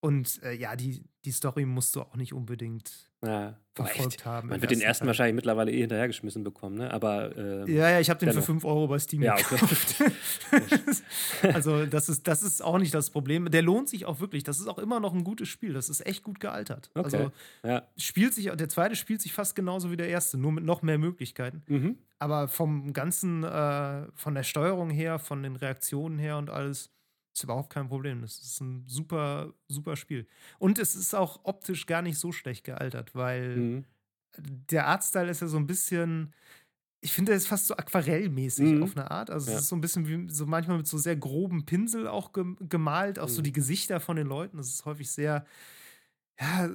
und 0.01 0.43
äh, 0.43 0.53
ja, 0.53 0.75
die, 0.75 1.03
die 1.25 1.31
Story 1.31 1.65
musst 1.65 1.95
du 1.95 2.01
auch 2.01 2.15
nicht 2.15 2.31
unbedingt 2.31 3.06
ja, 3.25 3.55
verfolgt 3.73 4.25
haben. 4.25 4.49
Man 4.49 4.61
wird 4.61 4.71
den 4.71 4.81
ersten 4.81 5.01
Teil. 5.01 5.07
wahrscheinlich 5.07 5.35
mittlerweile 5.35 5.71
eh 5.71 5.79
hinterhergeschmissen 5.81 6.43
bekommen, 6.43 6.77
ne? 6.77 6.91
Aber 6.91 7.35
äh, 7.35 7.71
ja, 7.71 7.89
ja, 7.91 7.99
ich 7.99 8.09
habe 8.09 8.23
den 8.23 8.33
für 8.33 8.41
5 8.41 8.63
Euro 8.63 8.87
bei 8.87 8.99
Steam 8.99 9.23
ja, 9.23 9.35
gekauft. 9.35 9.95
Okay. 10.51 10.73
also 11.53 11.85
das 11.85 12.09
ist, 12.09 12.27
das 12.27 12.43
ist 12.43 12.63
auch 12.63 12.77
nicht 12.77 12.93
das 12.93 13.09
Problem. 13.09 13.49
Der 13.49 13.61
lohnt 13.61 13.89
sich 13.89 14.05
auch 14.05 14.19
wirklich. 14.19 14.43
Das 14.43 14.59
ist 14.59 14.67
auch 14.67 14.77
immer 14.77 14.99
noch 14.99 15.13
ein 15.13 15.23
gutes 15.23 15.47
Spiel. 15.47 15.73
Das 15.73 15.89
ist 15.89 16.05
echt 16.05 16.23
gut 16.23 16.39
gealtert. 16.39 16.91
Okay. 16.93 17.03
Also 17.03 17.31
ja. 17.63 17.87
spielt 17.97 18.33
sich, 18.33 18.51
der 18.51 18.69
zweite 18.69 18.95
spielt 18.95 19.21
sich 19.21 19.33
fast 19.33 19.55
genauso 19.55 19.91
wie 19.91 19.97
der 19.97 20.09
erste, 20.09 20.37
nur 20.37 20.51
mit 20.51 20.63
noch 20.63 20.81
mehr 20.81 20.97
Möglichkeiten. 20.97 21.63
Mhm. 21.67 21.97
Aber 22.19 22.47
vom 22.47 22.93
ganzen, 22.93 23.43
äh, 23.43 24.07
von 24.13 24.35
der 24.35 24.43
Steuerung 24.43 24.89
her, 24.89 25.19
von 25.19 25.43
den 25.43 25.55
Reaktionen 25.55 26.19
her 26.19 26.37
und 26.37 26.49
alles 26.49 26.91
ist 27.37 27.43
überhaupt 27.43 27.69
kein 27.71 27.87
Problem. 27.87 28.21
Das 28.21 28.37
ist 28.37 28.59
ein 28.61 28.83
super, 28.87 29.53
super 29.67 29.95
Spiel. 29.95 30.27
Und 30.59 30.79
es 30.79 30.95
ist 30.95 31.13
auch 31.13 31.41
optisch 31.43 31.85
gar 31.85 32.01
nicht 32.01 32.17
so 32.17 32.31
schlecht 32.31 32.63
gealtert, 32.63 33.15
weil 33.15 33.55
mhm. 33.55 33.85
der 34.37 34.87
Artstyle 34.87 35.29
ist 35.29 35.41
ja 35.41 35.47
so 35.47 35.57
ein 35.57 35.67
bisschen, 35.67 36.33
ich 37.01 37.13
finde, 37.13 37.31
er 37.33 37.37
ist 37.37 37.47
fast 37.47 37.67
so 37.67 37.77
aquarellmäßig 37.77 38.73
mhm. 38.73 38.83
auf 38.83 38.97
eine 38.97 39.11
Art. 39.11 39.29
Also 39.29 39.51
ja. 39.51 39.57
es 39.57 39.63
ist 39.63 39.69
so 39.69 39.75
ein 39.75 39.81
bisschen 39.81 40.07
wie 40.07 40.33
so 40.33 40.45
manchmal 40.45 40.77
mit 40.77 40.87
so 40.87 40.97
sehr 40.97 41.15
groben 41.15 41.65
Pinsel 41.65 42.07
auch 42.07 42.31
gemalt, 42.33 43.19
auch 43.19 43.27
mhm. 43.27 43.33
so 43.33 43.41
die 43.41 43.53
Gesichter 43.53 43.99
von 43.99 44.15
den 44.15 44.27
Leuten. 44.27 44.57
Das 44.57 44.69
ist 44.69 44.85
häufig 44.85 45.09
sehr 45.11 45.45
ja, 46.39 46.69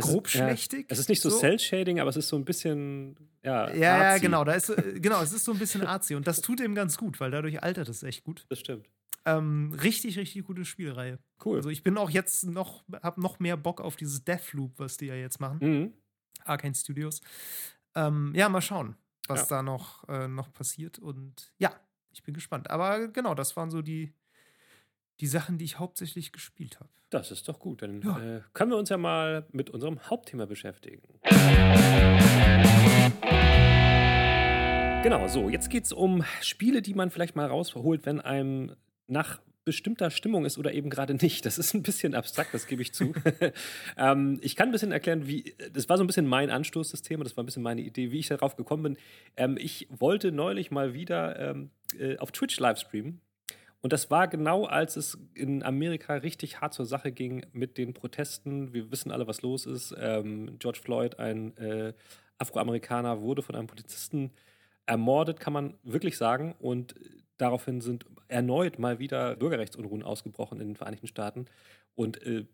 grobschlächtig. 0.00 0.80
Ja, 0.80 0.86
es 0.90 1.00
ist 1.00 1.08
nicht 1.08 1.22
so, 1.22 1.30
so. 1.30 1.38
Cell-Shading, 1.38 1.98
aber 1.98 2.10
es 2.10 2.16
ist 2.16 2.28
so 2.28 2.36
ein 2.36 2.44
bisschen, 2.44 3.16
ja. 3.44 3.68
Ja, 3.72 4.12
ja, 4.12 4.18
genau. 4.18 4.44
Da 4.44 4.52
ist, 4.52 4.68
äh, 4.70 5.00
genau, 5.00 5.22
es 5.22 5.32
ist 5.32 5.44
so 5.44 5.52
ein 5.52 5.58
bisschen 5.58 5.84
artsy. 5.84 6.14
Und 6.14 6.26
das 6.26 6.40
tut 6.40 6.60
ihm 6.60 6.74
ganz 6.74 6.96
gut, 6.96 7.18
weil 7.20 7.30
dadurch 7.30 7.62
altert 7.62 7.88
es 7.88 8.02
echt 8.02 8.24
gut. 8.24 8.46
Das 8.48 8.60
stimmt. 8.60 8.88
Ähm, 9.28 9.74
richtig, 9.82 10.18
richtig 10.18 10.44
gute 10.44 10.64
Spielreihe. 10.64 11.18
Cool. 11.44 11.56
Also 11.56 11.68
ich 11.68 11.82
bin 11.82 11.98
auch 11.98 12.08
jetzt 12.08 12.44
noch, 12.44 12.84
hab 13.02 13.18
noch 13.18 13.38
mehr 13.40 13.56
Bock 13.56 13.80
auf 13.80 13.96
dieses 13.96 14.24
Deathloop, 14.24 14.78
was 14.78 14.96
die 14.96 15.06
ja 15.06 15.14
jetzt 15.14 15.40
machen. 15.40 15.58
Mhm. 15.60 15.92
Arcane 16.44 16.74
Studios. 16.74 17.20
Ähm, 17.94 18.32
ja, 18.34 18.48
mal 18.48 18.62
schauen, 18.62 18.96
was 19.26 19.50
ja. 19.50 19.56
da 19.56 19.62
noch, 19.62 20.08
äh, 20.08 20.28
noch 20.28 20.52
passiert. 20.52 20.98
Und 20.98 21.52
ja, 21.58 21.72
ich 22.10 22.22
bin 22.22 22.32
gespannt. 22.32 22.70
Aber 22.70 23.08
genau, 23.08 23.34
das 23.34 23.56
waren 23.56 23.70
so 23.70 23.82
die, 23.82 24.14
die 25.20 25.26
Sachen, 25.26 25.58
die 25.58 25.66
ich 25.66 25.78
hauptsächlich 25.78 26.32
gespielt 26.32 26.80
habe. 26.80 26.90
Das 27.10 27.30
ist 27.30 27.48
doch 27.48 27.58
gut. 27.58 27.82
Dann 27.82 28.00
ja. 28.02 28.18
äh, 28.18 28.42
können 28.54 28.70
wir 28.70 28.78
uns 28.78 28.88
ja 28.88 28.96
mal 28.96 29.46
mit 29.52 29.68
unserem 29.70 30.00
Hauptthema 30.08 30.46
beschäftigen. 30.46 31.02
Genau, 35.02 35.28
so, 35.28 35.48
jetzt 35.48 35.70
geht 35.70 35.84
es 35.84 35.92
um 35.92 36.24
Spiele, 36.40 36.82
die 36.82 36.94
man 36.94 37.10
vielleicht 37.10 37.36
mal 37.36 37.46
rausholt, 37.46 38.04
wenn 38.04 38.20
einem 38.20 38.74
nach 39.08 39.40
bestimmter 39.68 40.10
Stimmung 40.10 40.46
ist 40.46 40.56
oder 40.56 40.72
eben 40.72 40.88
gerade 40.88 41.12
nicht. 41.12 41.44
Das 41.44 41.58
ist 41.58 41.74
ein 41.74 41.82
bisschen 41.82 42.14
abstrakt, 42.14 42.54
das 42.54 42.66
gebe 42.66 42.80
ich 42.80 42.94
zu. 42.94 43.12
ähm, 43.98 44.38
ich 44.40 44.56
kann 44.56 44.70
ein 44.70 44.72
bisschen 44.72 44.92
erklären, 44.92 45.26
wie, 45.26 45.54
das 45.74 45.90
war 45.90 45.98
so 45.98 46.04
ein 46.04 46.06
bisschen 46.06 46.26
mein 46.26 46.48
Anstoß, 46.48 46.90
das 46.90 47.02
Thema, 47.02 47.22
das 47.22 47.36
war 47.36 47.42
ein 47.42 47.46
bisschen 47.46 47.62
meine 47.62 47.82
Idee, 47.82 48.10
wie 48.10 48.18
ich 48.18 48.28
darauf 48.28 48.56
gekommen 48.56 48.82
bin. 48.82 48.96
Ähm, 49.36 49.58
ich 49.60 49.86
wollte 49.90 50.32
neulich 50.32 50.70
mal 50.70 50.94
wieder 50.94 51.38
ähm, 51.38 51.70
äh, 51.98 52.16
auf 52.16 52.32
Twitch 52.32 52.58
livestreamen. 52.58 53.20
Und 53.80 53.92
das 53.92 54.10
war 54.10 54.26
genau, 54.26 54.64
als 54.64 54.96
es 54.96 55.18
in 55.34 55.62
Amerika 55.62 56.14
richtig 56.14 56.62
hart 56.62 56.72
zur 56.72 56.86
Sache 56.86 57.12
ging 57.12 57.44
mit 57.52 57.76
den 57.76 57.92
Protesten. 57.92 58.72
Wir 58.72 58.90
wissen 58.90 59.12
alle, 59.12 59.26
was 59.26 59.42
los 59.42 59.66
ist. 59.66 59.94
Ähm, 59.98 60.58
George 60.58 60.80
Floyd, 60.82 61.18
ein 61.18 61.54
äh, 61.58 61.92
Afroamerikaner, 62.38 63.20
wurde 63.20 63.42
von 63.42 63.54
einem 63.54 63.66
Polizisten 63.66 64.32
ermordet, 64.86 65.38
kann 65.38 65.52
man 65.52 65.74
wirklich 65.84 66.16
sagen. 66.16 66.56
Und 66.58 66.94
daraufhin 67.38 67.80
sind 67.80 68.04
erneut 68.28 68.78
mal 68.78 68.98
wieder 68.98 69.36
Bürgerrechtsunruhen 69.36 70.02
ausgebrochen 70.02 70.60
in 70.60 70.68
den 70.68 70.76
Vereinigten 70.76 71.06
Staaten 71.06 71.46
und 71.94 72.22
äh, 72.22 72.44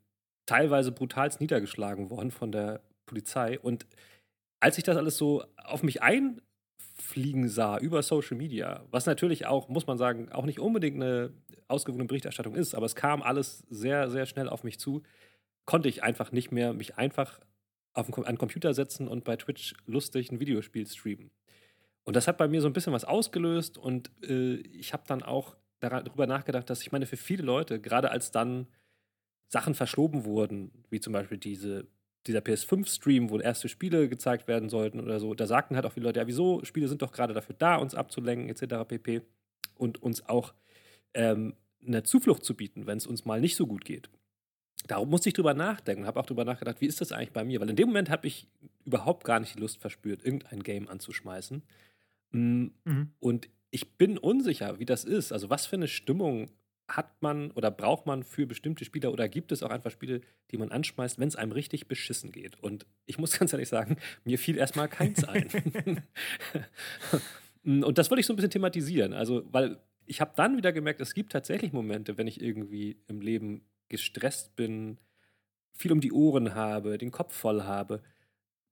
teilweise 0.46 0.92
brutalst 0.92 1.40
niedergeschlagen 1.40 2.10
worden 2.10 2.30
von 2.30 2.52
der 2.52 2.82
Polizei. 3.06 3.58
Und 3.58 3.86
als 4.60 4.78
ich 4.78 4.84
das 4.84 4.96
alles 4.96 5.16
so 5.16 5.44
auf 5.56 5.82
mich 5.82 6.02
einfliegen 6.02 7.48
sah 7.48 7.78
über 7.78 8.02
Social 8.02 8.36
Media, 8.36 8.84
was 8.90 9.06
natürlich 9.06 9.46
auch, 9.46 9.68
muss 9.68 9.86
man 9.86 9.98
sagen, 9.98 10.30
auch 10.32 10.44
nicht 10.44 10.60
unbedingt 10.60 10.96
eine 10.96 11.32
ausgewogene 11.68 12.06
Berichterstattung 12.06 12.54
ist, 12.54 12.74
aber 12.74 12.86
es 12.86 12.94
kam 12.94 13.22
alles 13.22 13.64
sehr, 13.68 14.10
sehr 14.10 14.26
schnell 14.26 14.48
auf 14.48 14.64
mich 14.64 14.78
zu, 14.78 15.02
konnte 15.66 15.88
ich 15.88 16.02
einfach 16.02 16.30
nicht 16.30 16.52
mehr 16.52 16.74
mich 16.74 16.96
einfach 16.96 17.40
auf 17.94 18.12
einen 18.26 18.38
Computer 18.38 18.74
setzen 18.74 19.08
und 19.08 19.24
bei 19.24 19.36
Twitch 19.36 19.74
lustig 19.86 20.30
ein 20.30 20.40
Videospiel 20.40 20.86
streamen. 20.86 21.30
Und 22.04 22.16
das 22.16 22.28
hat 22.28 22.36
bei 22.36 22.48
mir 22.48 22.60
so 22.60 22.68
ein 22.68 22.72
bisschen 22.72 22.92
was 22.92 23.04
ausgelöst 23.04 23.78
und 23.78 24.10
äh, 24.22 24.56
ich 24.56 24.92
habe 24.92 25.04
dann 25.06 25.22
auch 25.22 25.56
darüber 25.80 26.26
nachgedacht, 26.26 26.68
dass 26.70 26.82
ich 26.82 26.92
meine, 26.92 27.06
für 27.06 27.16
viele 27.16 27.42
Leute, 27.42 27.80
gerade 27.80 28.10
als 28.10 28.30
dann 28.30 28.66
Sachen 29.48 29.74
verschoben 29.74 30.24
wurden, 30.24 30.70
wie 30.90 31.00
zum 31.00 31.12
Beispiel 31.12 31.38
diese, 31.38 31.86
dieser 32.26 32.40
PS5-Stream, 32.40 33.30
wo 33.30 33.38
erste 33.38 33.68
Spiele 33.68 34.08
gezeigt 34.08 34.48
werden 34.48 34.68
sollten 34.68 35.00
oder 35.00 35.20
so, 35.20 35.34
da 35.34 35.46
sagten 35.46 35.76
halt 35.76 35.86
auch 35.86 35.92
viele 35.92 36.06
Leute, 36.06 36.20
ja, 36.20 36.26
wieso, 36.26 36.64
Spiele 36.64 36.88
sind 36.88 37.02
doch 37.02 37.12
gerade 37.12 37.34
dafür 37.34 37.54
da, 37.58 37.76
uns 37.76 37.94
abzulenken, 37.94 38.48
etc. 38.48 38.86
pp. 38.88 39.22
Und 39.76 40.02
uns 40.02 40.26
auch 40.28 40.54
ähm, 41.14 41.54
eine 41.86 42.02
Zuflucht 42.02 42.44
zu 42.44 42.54
bieten, 42.54 42.86
wenn 42.86 42.98
es 42.98 43.06
uns 43.06 43.24
mal 43.24 43.40
nicht 43.40 43.56
so 43.56 43.66
gut 43.66 43.84
geht. 43.84 44.08
Darum 44.86 45.08
musste 45.08 45.28
ich 45.28 45.34
drüber 45.34 45.54
nachdenken, 45.54 46.06
habe 46.06 46.20
auch 46.20 46.26
drüber 46.26 46.44
nachgedacht, 46.44 46.80
wie 46.80 46.86
ist 46.86 47.00
das 47.00 47.12
eigentlich 47.12 47.32
bei 47.32 47.44
mir? 47.44 47.60
Weil 47.60 47.70
in 47.70 47.76
dem 47.76 47.88
Moment 47.88 48.10
habe 48.10 48.26
ich 48.26 48.48
überhaupt 48.84 49.24
gar 49.24 49.40
nicht 49.40 49.54
die 49.56 49.60
Lust 49.60 49.80
verspürt, 49.80 50.24
irgendein 50.24 50.62
Game 50.62 50.88
anzuschmeißen. 50.88 51.62
Mm, 52.34 52.66
mhm. 52.84 53.12
Und 53.20 53.48
ich 53.70 53.96
bin 53.96 54.18
unsicher, 54.18 54.78
wie 54.78 54.84
das 54.84 55.04
ist. 55.04 55.32
Also, 55.32 55.50
was 55.50 55.66
für 55.66 55.76
eine 55.76 55.88
Stimmung 55.88 56.50
hat 56.86 57.22
man 57.22 57.50
oder 57.52 57.70
braucht 57.70 58.04
man 58.04 58.22
für 58.22 58.46
bestimmte 58.46 58.84
Spieler 58.84 59.10
oder 59.10 59.28
gibt 59.28 59.52
es 59.52 59.62
auch 59.62 59.70
einfach 59.70 59.90
Spiele, 59.90 60.20
die 60.50 60.58
man 60.58 60.70
anschmeißt, 60.70 61.18
wenn 61.18 61.28
es 61.28 61.36
einem 61.36 61.52
richtig 61.52 61.88
beschissen 61.88 62.30
geht? 62.30 62.60
Und 62.60 62.86
ich 63.06 63.18
muss 63.18 63.32
ganz 63.38 63.52
ehrlich 63.52 63.68
sagen, 63.68 63.96
mir 64.24 64.38
fiel 64.38 64.58
erstmal 64.58 64.88
keins 64.88 65.24
ein. 65.24 65.48
Und 67.64 67.96
das 67.96 68.10
wollte 68.10 68.20
ich 68.20 68.26
so 68.26 68.34
ein 68.34 68.36
bisschen 68.36 68.50
thematisieren. 68.50 69.14
Also, 69.14 69.44
weil 69.50 69.78
ich 70.06 70.20
habe 70.20 70.32
dann 70.36 70.56
wieder 70.56 70.72
gemerkt, 70.72 71.00
es 71.00 71.14
gibt 71.14 71.32
tatsächlich 71.32 71.72
Momente, 71.72 72.18
wenn 72.18 72.26
ich 72.26 72.42
irgendwie 72.42 73.00
im 73.06 73.20
Leben 73.22 73.64
gestresst 73.88 74.54
bin, 74.56 74.98
viel 75.72 75.92
um 75.92 76.00
die 76.00 76.12
Ohren 76.12 76.54
habe, 76.54 76.98
den 76.98 77.10
Kopf 77.10 77.34
voll 77.34 77.62
habe, 77.62 78.02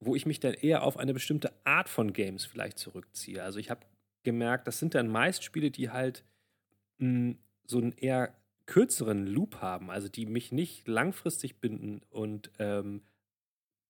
wo 0.05 0.16
ich 0.16 0.26
mich 0.26 0.40
dann 0.40 0.55
eher 0.55 0.82
auf 0.82 0.96
eine 0.96 1.14
bestimmte 1.14 1.53
Art 1.64 1.88
von 1.88 2.12
Games 2.12 2.44
vielleicht 2.44 2.78
zurückziehe. 2.78 3.42
Also 3.42 3.59
ich 3.59 3.70
habe 3.70 3.86
gemerkt, 4.24 4.66
das 4.66 4.78
sind 4.78 4.94
dann 4.94 5.09
meist 5.09 5.44
Spiele, 5.44 5.70
die 5.70 5.90
halt 5.90 6.24
mh, 6.98 7.09
hm, 7.09 7.38
so 7.64 7.78
einen 7.78 7.92
eher 7.92 8.34
kürzeren 8.66 9.26
Loop 9.26 9.61
haben, 9.61 9.90
also 9.90 10.09
die 10.09 10.26
mich 10.26 10.53
nicht 10.53 10.86
langfristig 10.88 11.61
binden 11.61 12.00
und 12.11 12.50
ähm, 12.59 13.03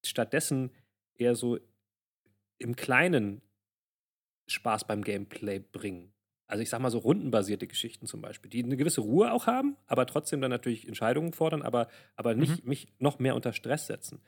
stattdessen 0.04 0.70
eher 1.14 1.34
so 1.34 1.58
im 2.58 2.76
Kleinen 2.76 3.42
Spaß 4.48 4.86
beim 4.86 5.02
Gameplay 5.02 5.58
bringen. 5.58 6.12
Also 6.46 6.62
ich 6.62 6.68
sag 6.68 6.80
mal 6.80 6.90
so 6.90 6.98
rundenbasierte 6.98 7.66
Geschichten 7.66 8.06
zum 8.06 8.20
Beispiel, 8.20 8.50
die 8.50 8.62
eine 8.62 8.76
gewisse 8.76 9.00
Ruhe 9.00 9.32
auch 9.32 9.46
haben, 9.46 9.76
aber 9.86 10.06
trotzdem 10.06 10.40
dann 10.42 10.50
natürlich 10.50 10.86
Entscheidungen 10.86 11.32
fordern, 11.32 11.62
aber, 11.62 11.88
aber 12.14 12.34
nicht 12.34 12.64
mhm. 12.64 12.68
mich 12.68 12.88
noch 12.98 13.18
mehr 13.18 13.34
unter 13.34 13.52
Stress 13.54 13.86
setzen. 13.86 14.20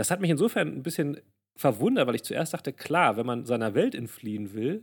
Das 0.00 0.10
hat 0.10 0.22
mich 0.22 0.30
insofern 0.30 0.68
ein 0.68 0.82
bisschen 0.82 1.20
verwundert, 1.56 2.06
weil 2.06 2.14
ich 2.14 2.22
zuerst 2.22 2.54
dachte, 2.54 2.72
klar, 2.72 3.18
wenn 3.18 3.26
man 3.26 3.44
seiner 3.44 3.74
Welt 3.74 3.94
entfliehen 3.94 4.54
will, 4.54 4.82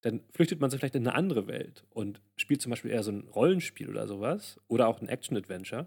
dann 0.00 0.22
flüchtet 0.30 0.58
man 0.58 0.70
sich 0.70 0.80
vielleicht 0.80 0.94
in 0.94 1.06
eine 1.06 1.14
andere 1.14 1.46
Welt 1.48 1.84
und 1.90 2.22
spielt 2.34 2.62
zum 2.62 2.70
Beispiel 2.70 2.90
eher 2.90 3.02
so 3.02 3.10
ein 3.10 3.28
Rollenspiel 3.28 3.90
oder 3.90 4.06
sowas 4.06 4.58
oder 4.66 4.88
auch 4.88 5.02
ein 5.02 5.08
Action-Adventure, 5.10 5.86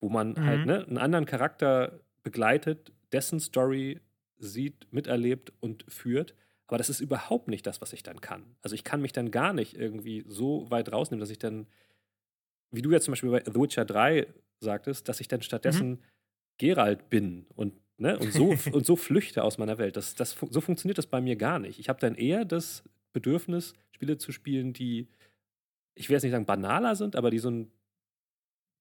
wo 0.00 0.08
man 0.08 0.30
mhm. 0.30 0.46
halt 0.46 0.64
ne, 0.64 0.86
einen 0.86 0.96
anderen 0.96 1.26
Charakter 1.26 2.00
begleitet, 2.22 2.90
dessen 3.12 3.38
Story 3.38 4.00
sieht, 4.38 4.90
miterlebt 4.90 5.52
und 5.60 5.84
führt. 5.86 6.34
Aber 6.68 6.78
das 6.78 6.88
ist 6.88 7.00
überhaupt 7.00 7.48
nicht 7.48 7.66
das, 7.66 7.82
was 7.82 7.92
ich 7.92 8.02
dann 8.02 8.22
kann. 8.22 8.56
Also 8.62 8.74
ich 8.74 8.84
kann 8.84 9.02
mich 9.02 9.12
dann 9.12 9.30
gar 9.30 9.52
nicht 9.52 9.76
irgendwie 9.76 10.24
so 10.26 10.70
weit 10.70 10.90
rausnehmen, 10.90 11.20
dass 11.20 11.28
ich 11.28 11.38
dann, 11.38 11.66
wie 12.70 12.80
du 12.80 12.92
jetzt 12.92 13.04
zum 13.04 13.12
Beispiel 13.12 13.30
bei 13.30 13.42
The 13.44 13.54
Witcher 13.54 13.84
3 13.84 14.26
sagtest, 14.60 15.06
dass 15.06 15.20
ich 15.20 15.28
dann 15.28 15.42
stattdessen 15.42 15.90
mhm. 15.90 15.98
Geralt 16.58 17.10
bin 17.10 17.46
und, 17.54 17.74
ne, 17.98 18.18
und, 18.18 18.32
so, 18.32 18.54
und 18.72 18.86
so 18.86 18.96
flüchte 18.96 19.44
aus 19.44 19.58
meiner 19.58 19.78
Welt. 19.78 19.96
Das, 19.96 20.14
das, 20.14 20.36
so 20.50 20.60
funktioniert 20.60 20.98
das 20.98 21.06
bei 21.06 21.20
mir 21.20 21.36
gar 21.36 21.58
nicht. 21.58 21.78
Ich 21.78 21.88
habe 21.88 22.00
dann 22.00 22.14
eher 22.14 22.44
das 22.44 22.84
Bedürfnis, 23.12 23.74
Spiele 23.92 24.18
zu 24.18 24.32
spielen, 24.32 24.72
die, 24.72 25.08
ich 25.94 26.08
will 26.08 26.14
jetzt 26.14 26.24
nicht 26.24 26.32
sagen 26.32 26.46
banaler 26.46 26.96
sind, 26.96 27.16
aber 27.16 27.30
die 27.30 27.38
so 27.38 27.50
ein 27.50 27.70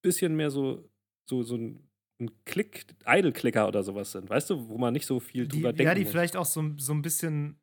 bisschen 0.01 0.35
mehr 0.35 0.49
so, 0.49 0.89
so, 1.25 1.43
so 1.43 1.55
ein 1.55 1.87
ein 2.19 2.31
Klick, 2.45 2.85
Idle-Clicker 3.05 3.67
oder 3.67 3.83
sowas 3.83 4.11
sind, 4.11 4.29
weißt 4.29 4.49
du, 4.51 4.69
wo 4.69 4.77
man 4.77 4.93
nicht 4.93 5.05
so 5.05 5.19
viel 5.19 5.47
die, 5.47 5.57
drüber 5.57 5.73
denkt. 5.73 5.89
Ja, 5.89 5.95
die 5.95 6.03
muss. 6.03 6.11
vielleicht 6.11 6.35
auch 6.35 6.45
so, 6.45 6.63
so 6.77 6.93
ein 6.93 7.01
bisschen 7.01 7.59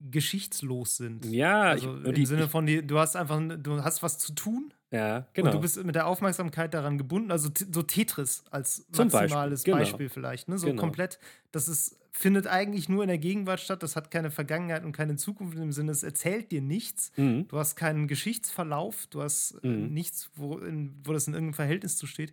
geschichtslos 0.00 0.96
sind. 0.96 1.24
Ja, 1.26 1.62
also 1.62 1.98
ich, 1.98 2.04
im 2.06 2.14
die, 2.14 2.26
Sinne 2.26 2.48
von, 2.48 2.66
die, 2.66 2.86
du 2.86 2.98
hast 2.98 3.16
einfach, 3.16 3.40
du 3.58 3.82
hast 3.82 4.02
was 4.02 4.18
zu 4.18 4.32
tun. 4.32 4.72
Ja, 4.90 5.26
genau. 5.34 5.48
Und 5.48 5.54
du 5.54 5.60
bist 5.60 5.84
mit 5.84 5.94
der 5.94 6.06
Aufmerksamkeit 6.06 6.72
daran 6.72 6.96
gebunden, 6.96 7.30
also 7.30 7.50
so 7.72 7.82
Tetris 7.82 8.42
als 8.50 8.86
maximales 8.96 9.60
Beispiel, 9.60 9.72
genau. 9.72 9.78
Beispiel 9.78 10.08
vielleicht, 10.08 10.48
ne? 10.48 10.56
So 10.56 10.68
genau. 10.68 10.80
komplett, 10.80 11.18
das 11.52 11.68
ist, 11.68 11.98
findet 12.10 12.46
eigentlich 12.46 12.88
nur 12.88 13.02
in 13.02 13.08
der 13.08 13.18
Gegenwart 13.18 13.60
statt, 13.60 13.82
das 13.82 13.96
hat 13.96 14.10
keine 14.10 14.30
Vergangenheit 14.30 14.84
und 14.84 14.92
keine 14.92 15.16
Zukunft 15.16 15.54
in 15.56 15.60
dem 15.60 15.72
Sinne, 15.72 15.92
es 15.92 16.02
erzählt 16.02 16.50
dir 16.52 16.62
nichts. 16.62 17.12
Mhm. 17.16 17.48
Du 17.48 17.58
hast 17.58 17.76
keinen 17.76 18.08
Geschichtsverlauf, 18.08 19.08
du 19.08 19.22
hast 19.22 19.58
äh, 19.62 19.68
mhm. 19.68 19.92
nichts, 19.92 20.30
wo, 20.36 20.56
in, 20.58 20.94
wo 21.04 21.12
das 21.12 21.26
in 21.26 21.34
irgendeinem 21.34 21.54
Verhältnis 21.54 21.98
zu 21.98 22.06
steht, 22.06 22.32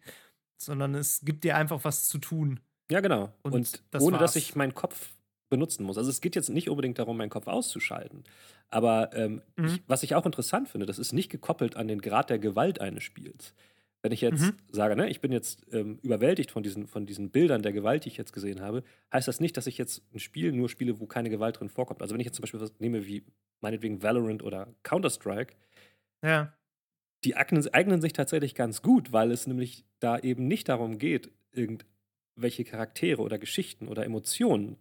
sondern 0.57 0.95
es 0.95 1.21
gibt 1.25 1.43
dir 1.43 1.57
einfach 1.57 1.83
was 1.83 2.07
zu 2.07 2.19
tun. 2.19 2.61
Ja, 2.89 3.01
genau. 3.01 3.33
Und, 3.41 3.53
und 3.53 3.83
das 3.91 4.01
ohne 4.01 4.13
war's. 4.19 4.33
dass 4.33 4.35
ich 4.37 4.55
meinen 4.55 4.73
Kopf 4.73 5.09
benutzen 5.55 5.85
muss. 5.85 5.97
Also 5.97 6.09
es 6.09 6.19
geht 6.19 6.35
jetzt 6.35 6.49
nicht 6.49 6.69
unbedingt 6.69 6.99
darum, 6.99 7.15
meinen 7.15 7.29
Kopf 7.29 7.47
auszuschalten. 7.47 8.25
Aber 8.69 9.11
ähm, 9.13 9.41
mhm. 9.55 9.65
ich, 9.65 9.83
was 9.87 10.03
ich 10.03 10.15
auch 10.15 10.25
interessant 10.25 10.67
finde, 10.67 10.85
das 10.85 10.99
ist 10.99 11.13
nicht 11.13 11.29
gekoppelt 11.29 11.77
an 11.77 11.87
den 11.87 12.01
Grad 12.01 12.29
der 12.29 12.39
Gewalt 12.39 12.81
eines 12.81 13.03
Spiels. 13.03 13.53
Wenn 14.01 14.11
ich 14.11 14.21
jetzt 14.21 14.41
mhm. 14.41 14.57
sage, 14.69 14.95
ne, 14.97 15.09
ich 15.09 15.21
bin 15.21 15.31
jetzt 15.31 15.65
ähm, 15.71 15.97
überwältigt 16.03 16.51
von 16.51 16.61
diesen, 16.61 16.87
von 16.87 17.05
diesen 17.05 17.31
Bildern 17.31 17.61
der 17.61 17.71
Gewalt, 17.71 18.03
die 18.03 18.09
ich 18.09 18.17
jetzt 18.17 18.33
gesehen 18.33 18.59
habe, 18.59 18.83
heißt 19.13 19.27
das 19.27 19.39
nicht, 19.39 19.55
dass 19.55 19.65
ich 19.65 19.77
jetzt 19.77 20.03
ein 20.13 20.19
Spiel 20.19 20.51
nur 20.51 20.67
spiele, 20.67 20.99
wo 20.99 21.05
keine 21.05 21.29
Gewalt 21.29 21.59
drin 21.59 21.69
vorkommt. 21.69 22.01
Also 22.01 22.13
wenn 22.13 22.19
ich 22.19 22.25
jetzt 22.25 22.35
zum 22.35 22.43
Beispiel 22.43 22.59
was 22.59 22.79
nehme 22.79 23.07
wie 23.07 23.23
meinetwegen 23.61 24.03
Valorant 24.03 24.43
oder 24.43 24.67
Counter-Strike, 24.83 25.55
ja. 26.21 26.53
die 27.23 27.37
eignen, 27.37 27.65
eignen 27.73 28.01
sich 28.01 28.13
tatsächlich 28.13 28.53
ganz 28.55 28.81
gut, 28.81 29.13
weil 29.13 29.31
es 29.31 29.47
nämlich 29.47 29.85
da 29.99 30.19
eben 30.19 30.47
nicht 30.47 30.67
darum 30.67 30.99
geht, 30.99 31.31
irgendwelche 31.53 32.65
Charaktere 32.65 33.21
oder 33.21 33.39
Geschichten 33.39 33.87
oder 33.87 34.03
Emotionen 34.05 34.77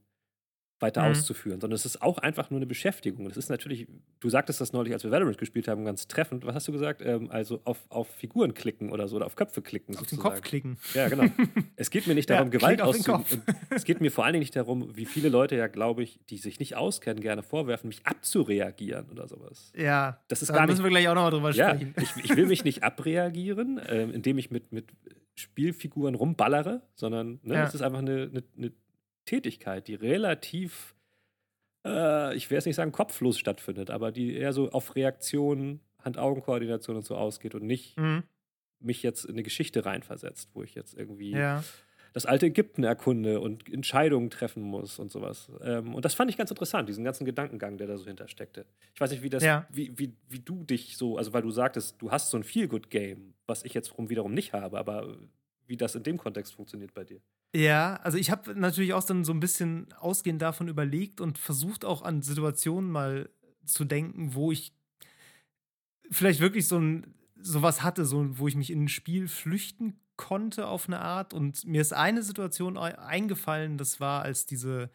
weiter 0.85 1.03
mhm. 1.03 1.11
auszuführen, 1.11 1.61
sondern 1.61 1.75
es 1.75 1.87
ist 1.87 2.03
auch 2.03 2.19
einfach 2.19 2.51
nur 2.51 2.59
eine 2.59 2.67
Beschäftigung. 2.67 3.27
Das 3.27 3.37
ist 3.37 3.49
natürlich, 3.49 3.89
du 4.21 4.29
sagtest 4.29 4.61
das 4.61 4.73
neulich, 4.73 4.93
als 4.93 5.03
wir 5.03 5.11
Valorant 5.11 5.39
gespielt 5.39 5.67
haben, 5.67 5.85
ganz 5.85 6.07
treffend. 6.07 6.45
Was 6.45 6.55
hast 6.55 6.69
du 6.69 6.73
gesagt? 6.73 7.03
Ähm, 7.03 7.31
also 7.31 7.61
auf, 7.65 7.79
auf 7.89 8.09
Figuren 8.09 8.55
klicken 8.55 8.93
oder 8.93 9.09
so 9.09 9.17
oder 9.17 9.27
auf 9.27 9.35
Köpfe 9.35 9.63
klicken. 9.63 9.95
Auf 9.95 10.01
sozusagen. 10.01 10.23
den 10.23 10.35
Kopf 10.35 10.43
klicken. 10.43 10.79
Ja, 10.93 11.09
genau. 11.09 11.25
es 11.77 11.91
geht 11.91 12.07
mir 12.07 12.15
nicht 12.15 12.29
darum, 12.31 12.49
ja, 12.49 12.59
Gewalt 12.59 12.83
auszuüben. 12.83 13.43
es 13.71 13.85
geht 13.85 14.01
mir 14.01 14.13
vor 14.13 14.25
allen 14.25 14.35
Dingen 14.35 14.43
nicht 14.43 14.57
darum, 14.57 14.95
wie 14.95 15.07
viele 15.07 15.31
Leute 15.31 15.57
ja, 15.57 15.67
glaube 15.67 16.03
ich, 16.03 16.21
die 16.29 16.37
sich 16.37 16.59
nicht 16.59 16.77
auskennen, 16.77 17.21
gerne 17.21 17.43
vorwerfen, 17.43 17.89
mich 17.89 18.05
abzureagieren 18.05 19.11
oder 19.11 19.27
sowas. 19.27 19.73
Ja, 19.77 20.21
das 20.29 20.43
ist 20.43 20.51
da 20.51 20.55
gar 20.55 20.67
müssen 20.67 20.83
nicht, 20.83 20.85
wir 20.85 20.91
gleich 20.91 21.09
auch 21.09 21.15
nochmal 21.15 21.31
drüber 21.31 21.51
ja, 21.53 21.71
sprechen. 21.71 21.95
Ich, 22.01 22.25
ich 22.25 22.37
will 22.37 22.47
mich 22.47 22.65
nicht 22.65 22.83
abreagieren, 22.83 23.79
äh, 23.79 24.03
indem 24.05 24.39
ich 24.39 24.51
mit, 24.51 24.73
mit 24.73 24.93
Spielfiguren 25.35 26.15
rumballere, 26.15 26.83
sondern 26.95 27.41
ne, 27.43 27.55
ja. 27.55 27.65
es 27.65 27.75
ist 27.75 27.83
einfach 27.83 27.99
eine, 27.99 28.31
eine, 28.31 28.45
eine 28.57 28.73
Tätigkeit, 29.25 29.89
die 29.89 29.95
relativ 29.95 30.95
äh, 31.85 32.35
ich 32.35 32.51
will 32.51 32.57
jetzt 32.57 32.67
nicht 32.67 32.77
sagen 32.77 32.93
kopflos 32.93 33.39
stattfindet, 33.39 33.91
aber 33.91 34.11
die 34.11 34.35
eher 34.35 34.53
so 34.53 34.71
auf 34.71 34.97
Reaktionen, 34.97 35.81
Hand-Augen-Koordination 36.05 36.97
und 36.97 37.05
so 37.05 37.17
ausgeht 37.17 37.55
und 37.55 37.65
nicht 37.65 37.97
mhm. 37.99 38.25
mich 38.81 39.03
jetzt 39.03 39.25
in 39.25 39.33
eine 39.33 39.43
Geschichte 39.43 39.85
reinversetzt, 39.85 40.51
wo 40.55 40.63
ich 40.63 40.75
jetzt 40.75 40.95
irgendwie 40.95 41.33
ja. 41.33 41.63
das 42.13 42.27
alte 42.27 42.47
Ägypten 42.47 42.85
erkunde 42.85 43.41
und 43.41 43.71
Entscheidungen 43.73 44.31
treffen 44.31 44.63
muss 44.63 44.99
und 44.99 45.11
sowas. 45.11 45.51
Ähm, 45.63 45.95
und 45.95 46.05
das 46.05 46.15
fand 46.15 46.31
ich 46.31 46.37
ganz 46.37 46.51
interessant, 46.51 46.89
diesen 46.89 47.05
ganzen 47.05 47.25
Gedankengang, 47.25 47.79
der 47.79 47.87
da 47.87 47.97
so 47.97 48.07
hintersteckte. 48.07 48.67
Ich 48.95 49.01
weiß 49.01 49.11
nicht, 49.11 49.23
wie 49.23 49.31
das, 49.31 49.43
ja. 49.43 49.67
wie, 49.71 49.99
wie, 49.99 50.15
wie 50.29 50.41
du 50.41 50.65
dich 50.65 50.97
so, 50.97 51.17
also 51.17 51.33
weil 51.33 51.43
du 51.43 51.51
sagtest, 51.51 52.01
du 52.01 52.11
hast 52.11 52.31
so 52.31 52.37
ein 52.37 52.45
Feel-Good-Game, 52.45 53.35
was 53.47 53.65
ich 53.65 53.75
jetzt 53.75 53.93
wiederum 53.99 54.35
nicht 54.35 54.53
habe, 54.53 54.79
aber 54.79 55.17
wie 55.67 55.77
das 55.77 55.95
in 55.95 56.03
dem 56.03 56.19
Kontext 56.19 56.55
funktioniert 56.55 56.93
bei 56.93 57.05
dir. 57.05 57.21
Ja, 57.55 57.97
also 58.03 58.19
ich 58.19 58.31
habe 58.31 58.59
natürlich 58.59 58.95
auch 58.95 59.05
dann 59.05 59.25
so 59.25 59.33
ein 59.33 59.39
bisschen 59.39 59.93
ausgehend 59.95 60.43
davon 60.43 60.67
überlegt 60.67 61.21
und 61.21 61.39
versucht 61.39 61.85
auch 61.85 62.03
an 62.03 62.21
Situationen 62.21 62.91
mal 62.91 63.31
zu 63.65 63.85
denken, 63.85 64.35
wo 64.35 64.51
ich 64.51 64.75
vielleicht 66.11 66.41
wirklich 66.41 66.67
so 66.69 66.79
ein 66.79 67.15
sowas 67.41 67.83
hatte, 67.83 68.05
so 68.07 68.39
wo 68.39 68.49
ich 68.49 68.57
mich 68.57 68.71
in 68.71 68.85
ein 68.85 68.89
Spiel 68.89 69.29
flüchten 69.29 70.01
konnte 70.17 70.67
auf 70.67 70.89
eine 70.89 71.01
Art. 71.01 71.35
Und 71.35 71.65
mir 71.67 71.81
ist 71.81 71.93
eine 71.93 72.23
Situation 72.23 72.77
eingefallen, 72.79 73.79
das 73.79 74.01
war, 74.01 74.23
als 74.23 74.47
diese 74.47 74.91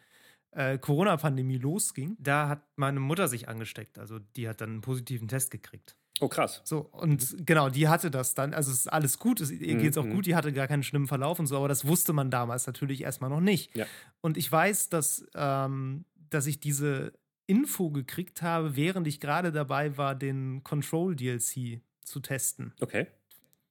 äh, 0.52 0.78
Corona-Pandemie 0.78 1.58
losging. 1.58 2.16
Da 2.20 2.48
hat 2.48 2.64
meine 2.76 3.00
Mutter 3.00 3.28
sich 3.28 3.48
angesteckt. 3.48 3.98
Also 3.98 4.18
die 4.18 4.48
hat 4.48 4.60
dann 4.60 4.70
einen 4.70 4.80
positiven 4.82 5.28
Test 5.28 5.50
gekriegt. 5.50 5.96
Oh, 6.20 6.28
krass. 6.28 6.60
So, 6.64 6.80
und 6.92 7.32
mhm. 7.32 7.46
genau, 7.46 7.68
die 7.70 7.88
hatte 7.88 8.10
das 8.10 8.34
dann. 8.34 8.54
Also, 8.54 8.70
es 8.70 8.80
ist 8.80 8.86
alles 8.86 9.18
gut, 9.18 9.40
es, 9.40 9.50
ihr 9.50 9.76
geht 9.76 9.92
es 9.92 9.98
auch 9.98 10.04
mhm. 10.04 10.14
gut, 10.14 10.26
die 10.26 10.34
hatte 10.34 10.52
gar 10.52 10.68
keinen 10.68 10.82
schlimmen 10.82 11.08
Verlauf 11.08 11.38
und 11.38 11.46
so, 11.46 11.56
aber 11.56 11.68
das 11.68 11.86
wusste 11.86 12.12
man 12.12 12.30
damals 12.30 12.66
natürlich 12.66 13.02
erstmal 13.02 13.30
noch 13.30 13.40
nicht. 13.40 13.74
Ja. 13.76 13.86
Und 14.20 14.36
ich 14.36 14.50
weiß, 14.50 14.90
dass, 14.90 15.26
ähm, 15.34 16.04
dass 16.28 16.46
ich 16.46 16.60
diese 16.60 17.12
Info 17.46 17.90
gekriegt 17.90 18.42
habe, 18.42 18.76
während 18.76 19.08
ich 19.08 19.18
gerade 19.18 19.50
dabei 19.50 19.96
war, 19.96 20.14
den 20.14 20.62
Control 20.62 21.16
DLC 21.16 21.80
zu 22.04 22.20
testen. 22.20 22.74
Okay. 22.80 23.06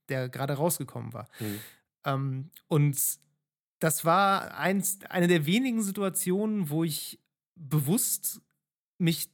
Der 0.09 0.27
gerade 0.27 0.53
rausgekommen 0.53 1.13
war. 1.13 1.29
Mhm. 1.39 1.59
Ähm, 2.03 2.49
und 2.67 2.99
das 3.79 4.03
war 4.03 4.57
eins, 4.57 4.99
eine 5.09 5.27
der 5.27 5.45
wenigen 5.45 5.81
Situationen, 5.81 6.69
wo 6.69 6.83
ich 6.83 7.19
bewusst 7.55 8.41
mich 8.97 9.29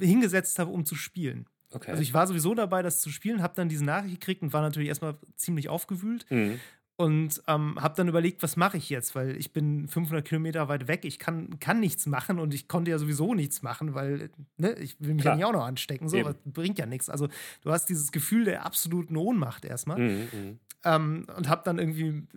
hingesetzt 0.00 0.58
habe, 0.58 0.70
um 0.70 0.84
zu 0.84 0.94
spielen. 0.94 1.46
Okay. 1.74 1.90
Also 1.90 2.02
ich 2.02 2.14
war 2.14 2.26
sowieso 2.26 2.54
dabei, 2.54 2.82
das 2.82 3.00
zu 3.00 3.10
spielen, 3.10 3.42
habe 3.42 3.54
dann 3.54 3.68
diese 3.68 3.84
Nachricht 3.84 4.20
gekriegt 4.20 4.42
und 4.42 4.52
war 4.52 4.62
natürlich 4.62 4.88
erstmal 4.88 5.16
ziemlich 5.36 5.68
aufgewühlt. 5.68 6.26
Mhm. 6.30 6.60
Und 6.96 7.42
ähm, 7.48 7.76
habe 7.80 7.96
dann 7.96 8.06
überlegt, 8.06 8.44
was 8.44 8.56
mache 8.56 8.76
ich 8.76 8.88
jetzt? 8.88 9.16
Weil 9.16 9.36
ich 9.36 9.52
bin 9.52 9.88
500 9.88 10.24
Kilometer 10.24 10.68
weit 10.68 10.86
weg, 10.86 11.04
ich 11.04 11.18
kann, 11.18 11.58
kann 11.58 11.80
nichts 11.80 12.06
machen 12.06 12.38
und 12.38 12.54
ich 12.54 12.68
konnte 12.68 12.92
ja 12.92 12.98
sowieso 12.98 13.34
nichts 13.34 13.62
machen, 13.62 13.94
weil 13.94 14.30
ne, 14.58 14.74
ich 14.74 14.96
will 15.00 15.14
mich 15.14 15.22
Klar. 15.22 15.34
ja 15.34 15.36
nicht 15.38 15.46
auch 15.46 15.52
noch 15.52 15.66
anstecken. 15.66 16.08
So, 16.08 16.22
das 16.22 16.36
bringt 16.44 16.78
ja 16.78 16.86
nichts. 16.86 17.10
Also 17.10 17.28
du 17.62 17.72
hast 17.72 17.86
dieses 17.86 18.12
Gefühl 18.12 18.44
der 18.44 18.64
absoluten 18.64 19.16
Ohnmacht 19.16 19.64
erstmal. 19.64 19.98
Mhm, 19.98 20.28
mhm. 20.32 20.58
ähm, 20.84 21.26
und 21.36 21.48
habe 21.48 21.62
dann 21.64 21.80
irgendwie 21.80 22.28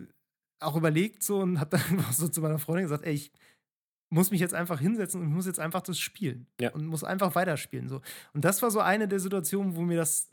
auch 0.58 0.74
überlegt 0.74 1.22
so 1.22 1.38
und 1.38 1.60
habe 1.60 1.78
dann 1.78 2.04
so 2.12 2.26
zu 2.26 2.40
meiner 2.40 2.58
Freundin 2.58 2.86
gesagt, 2.86 3.04
ey, 3.04 3.14
ich 3.14 3.30
muss 4.10 4.30
mich 4.30 4.40
jetzt 4.40 4.54
einfach 4.54 4.80
hinsetzen 4.80 5.20
und 5.20 5.32
muss 5.32 5.46
jetzt 5.46 5.60
einfach 5.60 5.82
das 5.82 5.98
spielen. 5.98 6.46
Ja. 6.60 6.70
Und 6.72 6.86
muss 6.86 7.04
einfach 7.04 7.34
weiterspielen. 7.34 7.88
So. 7.88 8.00
Und 8.32 8.44
das 8.44 8.62
war 8.62 8.70
so 8.70 8.80
eine 8.80 9.08
der 9.08 9.20
Situationen, 9.20 9.76
wo 9.76 9.82
mir 9.82 9.96
das, 9.96 10.30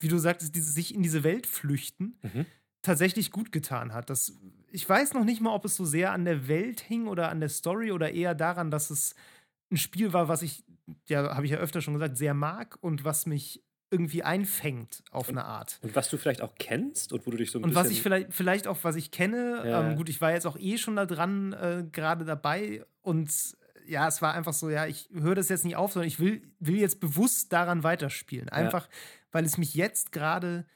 wie 0.00 0.08
du 0.08 0.18
sagtest, 0.18 0.54
dieses 0.54 0.74
sich 0.74 0.94
in 0.94 1.02
diese 1.02 1.24
Welt 1.24 1.46
flüchten, 1.46 2.18
mhm. 2.22 2.46
tatsächlich 2.82 3.30
gut 3.30 3.50
getan 3.50 3.92
hat. 3.92 4.10
Das, 4.10 4.38
ich 4.70 4.88
weiß 4.88 5.14
noch 5.14 5.24
nicht 5.24 5.40
mal, 5.40 5.54
ob 5.54 5.64
es 5.64 5.76
so 5.76 5.84
sehr 5.84 6.12
an 6.12 6.24
der 6.24 6.48
Welt 6.48 6.80
hing 6.80 7.08
oder 7.08 7.30
an 7.30 7.40
der 7.40 7.48
Story 7.48 7.90
oder 7.90 8.12
eher 8.12 8.34
daran, 8.34 8.70
dass 8.70 8.90
es 8.90 9.14
ein 9.70 9.76
Spiel 9.76 10.12
war, 10.12 10.28
was 10.28 10.42
ich, 10.42 10.64
ja, 11.08 11.34
habe 11.34 11.44
ich 11.44 11.52
ja 11.52 11.58
öfter 11.58 11.80
schon 11.80 11.94
gesagt, 11.94 12.16
sehr 12.16 12.34
mag 12.34 12.78
und 12.80 13.04
was 13.04 13.26
mich 13.26 13.65
irgendwie 13.90 14.22
einfängt 14.22 15.02
auf 15.10 15.28
und, 15.28 15.38
eine 15.38 15.46
Art. 15.46 15.78
Und 15.82 15.94
was 15.94 16.10
du 16.10 16.16
vielleicht 16.16 16.42
auch 16.42 16.54
kennst 16.58 17.12
und 17.12 17.26
wo 17.26 17.30
du 17.30 17.36
dich 17.36 17.50
so 17.50 17.58
ein 17.58 17.64
und 17.64 17.70
bisschen. 17.70 17.78
Und 17.78 17.84
was 17.84 17.92
ich 17.92 18.02
vielleicht, 18.02 18.32
vielleicht 18.32 18.66
auch, 18.66 18.78
was 18.82 18.96
ich 18.96 19.10
kenne, 19.10 19.62
ja. 19.64 19.88
ähm, 19.88 19.96
gut, 19.96 20.08
ich 20.08 20.20
war 20.20 20.32
jetzt 20.32 20.46
auch 20.46 20.58
eh 20.58 20.78
schon 20.78 20.96
da 20.96 21.06
dran, 21.06 21.52
äh, 21.52 21.84
gerade 21.90 22.24
dabei 22.24 22.84
und 23.02 23.30
ja, 23.86 24.08
es 24.08 24.20
war 24.20 24.34
einfach 24.34 24.52
so, 24.52 24.68
ja, 24.68 24.86
ich 24.86 25.08
höre 25.12 25.36
das 25.36 25.48
jetzt 25.48 25.64
nicht 25.64 25.76
auf, 25.76 25.92
sondern 25.92 26.08
ich 26.08 26.18
will, 26.18 26.42
will 26.58 26.76
jetzt 26.76 26.98
bewusst 27.00 27.52
daran 27.52 27.84
weiterspielen. 27.84 28.48
Einfach, 28.48 28.86
ja. 28.86 28.92
weil 29.30 29.44
es 29.44 29.58
mich 29.58 29.74
jetzt 29.74 30.10
gerade 30.10 30.66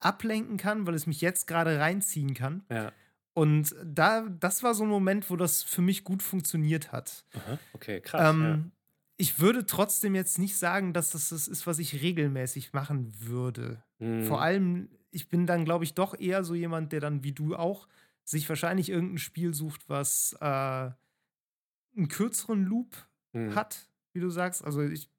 ablenken 0.00 0.58
kann, 0.58 0.86
weil 0.86 0.94
es 0.94 1.06
mich 1.06 1.20
jetzt 1.20 1.46
gerade 1.46 1.78
reinziehen 1.78 2.34
kann. 2.34 2.64
Ja. 2.70 2.92
Und 3.34 3.74
da, 3.84 4.26
das 4.28 4.62
war 4.62 4.74
so 4.74 4.84
ein 4.84 4.90
Moment, 4.90 5.30
wo 5.30 5.36
das 5.36 5.62
für 5.62 5.80
mich 5.80 6.04
gut 6.04 6.22
funktioniert 6.22 6.92
hat. 6.92 7.24
Aha, 7.34 7.58
okay, 7.72 8.00
krass. 8.00 8.34
Ähm. 8.34 8.72
Ich 9.18 9.40
würde 9.40 9.66
trotzdem 9.66 10.14
jetzt 10.14 10.38
nicht 10.38 10.56
sagen, 10.56 10.92
dass 10.92 11.10
das 11.10 11.28
das 11.30 11.48
ist, 11.48 11.66
was 11.66 11.78
ich 11.78 12.00
regelmäßig 12.00 12.72
machen 12.72 13.12
würde. 13.20 13.82
Mhm. 13.98 14.24
Vor 14.24 14.40
allem, 14.40 14.88
ich 15.10 15.28
bin 15.28 15.46
dann, 15.46 15.64
glaube 15.64 15.84
ich, 15.84 15.94
doch 15.94 16.18
eher 16.18 16.44
so 16.44 16.54
jemand, 16.54 16.92
der 16.92 17.00
dann 17.00 17.24
wie 17.24 17.32
du 17.32 17.56
auch 17.56 17.88
sich 18.24 18.48
wahrscheinlich 18.48 18.90
irgendein 18.90 19.18
Spiel 19.18 19.54
sucht, 19.54 19.88
was 19.88 20.36
äh, 20.40 20.44
einen 20.44 22.08
kürzeren 22.08 22.64
Loop 22.64 23.08
mhm. 23.32 23.54
hat, 23.54 23.88
wie 24.12 24.20
du 24.20 24.30
sagst. 24.30 24.64
Also 24.64 24.82
ich 24.82 25.10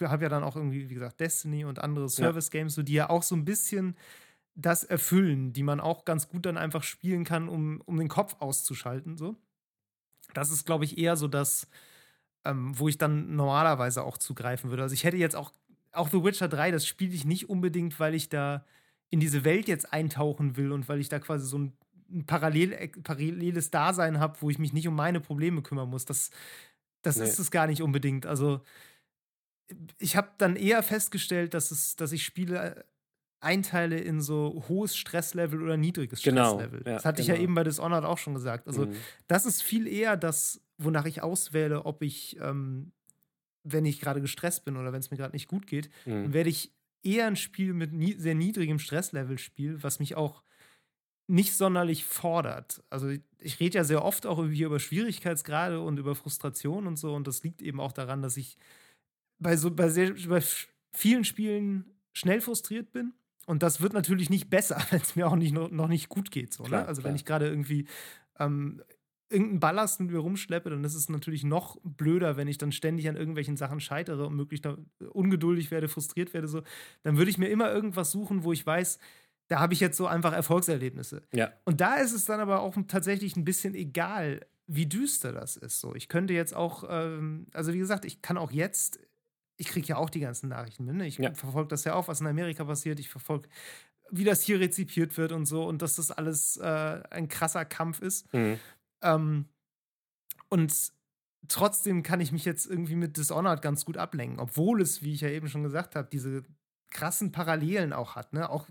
habe 0.00 0.24
ja 0.24 0.28
dann 0.28 0.44
auch 0.44 0.56
irgendwie, 0.56 0.88
wie 0.88 0.94
gesagt, 0.94 1.20
Destiny 1.20 1.64
und 1.64 1.80
andere 1.80 2.08
Service-Games, 2.08 2.74
so, 2.74 2.82
die 2.82 2.94
ja 2.94 3.10
auch 3.10 3.22
so 3.22 3.34
ein 3.34 3.44
bisschen 3.44 3.96
das 4.54 4.84
erfüllen, 4.84 5.52
die 5.52 5.62
man 5.62 5.80
auch 5.80 6.04
ganz 6.04 6.28
gut 6.28 6.46
dann 6.46 6.56
einfach 6.56 6.82
spielen 6.82 7.24
kann, 7.24 7.48
um, 7.48 7.82
um 7.84 7.98
den 7.98 8.08
Kopf 8.08 8.36
auszuschalten. 8.38 9.18
So. 9.18 9.36
Das 10.32 10.50
ist, 10.50 10.64
glaube 10.64 10.84
ich, 10.84 10.96
eher 10.96 11.16
so 11.16 11.28
das, 11.28 11.68
ähm, 12.46 12.78
wo 12.78 12.88
ich 12.88 12.98
dann 12.98 13.34
normalerweise 13.36 14.02
auch 14.02 14.18
zugreifen 14.18 14.70
würde. 14.70 14.82
Also 14.82 14.94
ich 14.94 15.04
hätte 15.04 15.16
jetzt 15.16 15.36
auch, 15.36 15.52
auch 15.92 16.08
The 16.08 16.22
Witcher 16.22 16.48
3, 16.48 16.70
das 16.70 16.86
spiele 16.86 17.14
ich 17.14 17.24
nicht 17.24 17.48
unbedingt, 17.48 17.98
weil 18.00 18.14
ich 18.14 18.28
da 18.28 18.64
in 19.10 19.20
diese 19.20 19.44
Welt 19.44 19.68
jetzt 19.68 19.92
eintauchen 19.92 20.56
will 20.56 20.72
und 20.72 20.88
weil 20.88 21.00
ich 21.00 21.08
da 21.08 21.18
quasi 21.18 21.46
so 21.46 21.58
ein, 21.58 21.72
ein 22.10 22.26
parallel, 22.26 22.72
äh, 22.72 22.88
paralleles 22.88 23.70
Dasein 23.70 24.20
habe, 24.20 24.36
wo 24.40 24.50
ich 24.50 24.58
mich 24.58 24.72
nicht 24.72 24.88
um 24.88 24.94
meine 24.94 25.20
Probleme 25.20 25.62
kümmern 25.62 25.88
muss. 25.88 26.04
Das, 26.04 26.30
das 27.02 27.16
nee. 27.16 27.24
ist 27.24 27.38
es 27.38 27.50
gar 27.50 27.66
nicht 27.66 27.82
unbedingt. 27.82 28.26
Also 28.26 28.60
ich 29.98 30.16
habe 30.16 30.30
dann 30.38 30.56
eher 30.56 30.82
festgestellt, 30.82 31.54
dass, 31.54 31.70
es, 31.70 31.96
dass 31.96 32.12
ich 32.12 32.24
Spiele 32.24 32.84
einteile 33.40 33.98
in 33.98 34.20
so 34.20 34.64
hohes 34.68 34.96
Stresslevel 34.96 35.62
oder 35.62 35.76
niedriges 35.76 36.22
genau, 36.22 36.54
Stresslevel. 36.54 36.78
Genau, 36.80 36.90
ja, 36.90 36.96
das 36.96 37.04
hatte 37.04 37.16
genau. 37.16 37.22
ich 37.22 37.28
ja 37.28 37.34
genau. 37.34 37.44
eben 37.44 37.54
bei 37.54 37.64
Dishonored 37.64 38.04
auch 38.04 38.18
schon 38.18 38.34
gesagt. 38.34 38.66
Also, 38.66 38.86
mhm. 38.86 38.96
das 39.28 39.46
ist 39.46 39.62
viel 39.62 39.86
eher 39.86 40.16
das, 40.16 40.60
wonach 40.78 41.06
ich 41.06 41.22
auswähle, 41.22 41.84
ob 41.86 42.02
ich, 42.02 42.38
ähm, 42.40 42.92
wenn 43.64 43.84
ich 43.84 44.00
gerade 44.00 44.20
gestresst 44.20 44.64
bin 44.64 44.76
oder 44.76 44.92
wenn 44.92 45.00
es 45.00 45.10
mir 45.10 45.16
gerade 45.16 45.34
nicht 45.34 45.48
gut 45.48 45.66
geht, 45.66 45.90
mhm. 46.04 46.24
dann 46.24 46.32
werde 46.32 46.50
ich 46.50 46.72
eher 47.02 47.26
ein 47.26 47.36
Spiel 47.36 47.72
mit 47.72 47.92
nie 47.92 48.14
sehr 48.14 48.34
niedrigem 48.34 48.78
Stresslevel 48.78 49.38
spielen, 49.38 49.82
was 49.82 49.98
mich 49.98 50.16
auch 50.16 50.42
nicht 51.28 51.56
sonderlich 51.56 52.04
fordert. 52.04 52.82
Also 52.88 53.10
ich 53.38 53.60
rede 53.60 53.78
ja 53.78 53.84
sehr 53.84 54.04
oft 54.04 54.26
auch 54.26 54.44
hier 54.46 54.66
über 54.66 54.78
Schwierigkeitsgrade 54.78 55.80
und 55.80 55.98
über 55.98 56.14
Frustration 56.14 56.86
und 56.86 56.96
so 56.96 57.14
und 57.14 57.26
das 57.26 57.42
liegt 57.42 57.62
eben 57.62 57.80
auch 57.80 57.92
daran, 57.92 58.22
dass 58.22 58.36
ich 58.36 58.56
bei 59.38 59.56
so 59.56 59.70
bei, 59.70 59.88
sehr, 59.88 60.14
bei 60.28 60.42
vielen 60.92 61.24
Spielen 61.24 61.84
schnell 62.12 62.40
frustriert 62.40 62.92
bin. 62.92 63.12
Und 63.46 63.62
das 63.62 63.80
wird 63.80 63.92
natürlich 63.92 64.30
nicht 64.30 64.50
besser, 64.50 64.82
wenn 64.90 65.00
es 65.00 65.16
mir 65.16 65.28
auch 65.28 65.36
nicht, 65.36 65.52
noch, 65.52 65.88
nicht 65.88 66.08
gut 66.08 66.30
geht. 66.30 66.52
So, 66.52 66.64
ne? 66.64 66.86
Also, 66.86 67.02
klar. 67.02 67.10
wenn 67.10 67.16
ich 67.16 67.24
gerade 67.24 67.48
irgendwie 67.48 67.86
ähm, 68.38 68.82
irgendeinen 69.28 69.60
Ballast 69.60 70.00
mit 70.00 70.10
mir 70.10 70.18
rumschleppe, 70.18 70.70
dann 70.70 70.84
ist 70.84 70.94
es 70.94 71.08
natürlich 71.08 71.44
noch 71.44 71.78
blöder, 71.82 72.36
wenn 72.36 72.48
ich 72.48 72.58
dann 72.58 72.72
ständig 72.72 73.08
an 73.08 73.16
irgendwelchen 73.16 73.56
Sachen 73.56 73.80
scheitere 73.80 74.26
und 74.26 74.36
möglichst 74.36 74.68
ungeduldig 75.12 75.70
werde, 75.70 75.88
frustriert 75.88 76.32
werde. 76.34 76.48
So. 76.48 76.62
Dann 77.02 77.16
würde 77.16 77.30
ich 77.30 77.38
mir 77.38 77.48
immer 77.48 77.72
irgendwas 77.72 78.10
suchen, 78.10 78.44
wo 78.44 78.52
ich 78.52 78.64
weiß, 78.64 78.98
da 79.48 79.60
habe 79.60 79.74
ich 79.74 79.80
jetzt 79.80 79.96
so 79.96 80.06
einfach 80.06 80.32
Erfolgserlebnisse. 80.32 81.22
Ja. 81.32 81.52
Und 81.64 81.80
da 81.80 81.96
ist 81.96 82.12
es 82.12 82.24
dann 82.24 82.40
aber 82.40 82.60
auch 82.60 82.76
tatsächlich 82.88 83.36
ein 83.36 83.44
bisschen 83.44 83.74
egal, 83.74 84.46
wie 84.66 84.86
düster 84.86 85.32
das 85.32 85.56
ist. 85.56 85.80
So, 85.80 85.94
ich 85.94 86.08
könnte 86.08 86.34
jetzt 86.34 86.54
auch, 86.54 86.84
ähm, 86.88 87.46
also 87.52 87.72
wie 87.72 87.78
gesagt, 87.78 88.04
ich 88.04 88.22
kann 88.22 88.38
auch 88.38 88.50
jetzt 88.50 88.98
ich 89.56 89.68
kriege 89.68 89.86
ja 89.86 89.96
auch 89.96 90.10
die 90.10 90.20
ganzen 90.20 90.48
Nachrichten 90.48 90.84
mit. 90.84 90.96
Ne? 90.96 91.06
Ich 91.06 91.18
ja. 91.18 91.32
verfolge 91.32 91.68
das 91.68 91.84
ja 91.84 91.94
auch, 91.94 92.08
was 92.08 92.20
in 92.20 92.26
Amerika 92.26 92.64
passiert. 92.64 93.00
Ich 93.00 93.08
verfolge, 93.08 93.48
wie 94.10 94.24
das 94.24 94.42
hier 94.42 94.60
rezipiert 94.60 95.16
wird 95.16 95.32
und 95.32 95.46
so 95.46 95.64
und 95.64 95.82
dass 95.82 95.96
das 95.96 96.10
alles 96.10 96.56
äh, 96.58 97.02
ein 97.10 97.28
krasser 97.28 97.64
Kampf 97.64 98.00
ist. 98.00 98.32
Mhm. 98.32 98.58
Ähm, 99.14 99.46
und 100.48 100.72
trotzdem 101.48 102.02
kann 102.02 102.20
ich 102.20 102.32
mich 102.32 102.44
jetzt 102.44 102.66
irgendwie 102.66 102.96
mit 102.96 103.16
Dishonored 103.16 103.62
ganz 103.62 103.84
gut 103.84 103.96
ablenken, 103.96 104.38
obwohl 104.40 104.80
es, 104.80 105.02
wie 105.02 105.14
ich 105.14 105.20
ja 105.20 105.28
eben 105.28 105.48
schon 105.48 105.62
gesagt 105.62 105.94
habe, 105.94 106.08
diese 106.10 106.44
krassen 106.90 107.32
Parallelen 107.32 107.92
auch 107.92 108.16
hat. 108.16 108.32
Ne? 108.32 108.48
Auch 108.48 108.66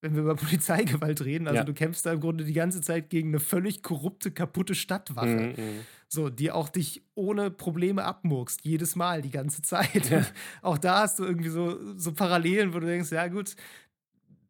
wenn 0.00 0.14
wir 0.14 0.22
über 0.22 0.34
Polizeigewalt 0.36 1.24
reden. 1.24 1.46
Also 1.46 1.58
ja. 1.58 1.64
du 1.64 1.74
kämpfst 1.74 2.06
da 2.06 2.12
im 2.12 2.20
Grunde 2.20 2.44
die 2.44 2.52
ganze 2.52 2.80
Zeit 2.80 3.10
gegen 3.10 3.28
eine 3.28 3.40
völlig 3.40 3.82
korrupte, 3.82 4.30
kaputte 4.30 4.74
Stadtwache. 4.74 5.54
Mhm, 5.56 5.64
mhm. 5.64 5.80
so, 6.08 6.28
die 6.28 6.50
auch 6.50 6.68
dich 6.68 7.02
ohne 7.14 7.50
Probleme 7.50 8.04
abmurkst, 8.04 8.64
jedes 8.64 8.96
Mal, 8.96 9.22
die 9.22 9.30
ganze 9.30 9.62
Zeit. 9.62 10.10
Ja. 10.10 10.24
auch 10.62 10.78
da 10.78 11.00
hast 11.02 11.18
du 11.18 11.24
irgendwie 11.24 11.50
so, 11.50 11.96
so 11.96 12.12
Parallelen, 12.12 12.74
wo 12.74 12.80
du 12.80 12.86
denkst, 12.86 13.12
ja 13.12 13.28
gut, 13.28 13.56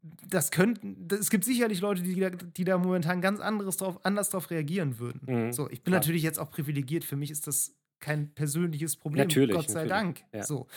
das 0.02 0.50
könnten, 0.50 1.08
es 1.12 1.30
gibt 1.30 1.44
sicherlich 1.44 1.80
Leute, 1.80 2.02
die, 2.02 2.30
die 2.56 2.64
da 2.64 2.78
momentan 2.78 3.20
ganz 3.20 3.40
anderes 3.40 3.76
drauf, 3.76 4.04
anders 4.04 4.30
drauf 4.30 4.50
reagieren 4.50 4.98
würden. 4.98 5.20
Mhm, 5.26 5.52
so, 5.52 5.68
ich 5.68 5.82
bin 5.82 5.92
klar. 5.92 6.00
natürlich 6.00 6.22
jetzt 6.22 6.38
auch 6.38 6.50
privilegiert. 6.50 7.04
Für 7.04 7.16
mich 7.16 7.30
ist 7.30 7.46
das 7.46 7.76
kein 7.98 8.32
persönliches 8.34 8.96
Problem, 8.96 9.24
natürlich, 9.24 9.54
Gott 9.54 9.68
sei 9.68 9.84
natürlich. 9.84 9.90
Dank. 9.90 10.22
Ja. 10.32 10.42
So. 10.44 10.68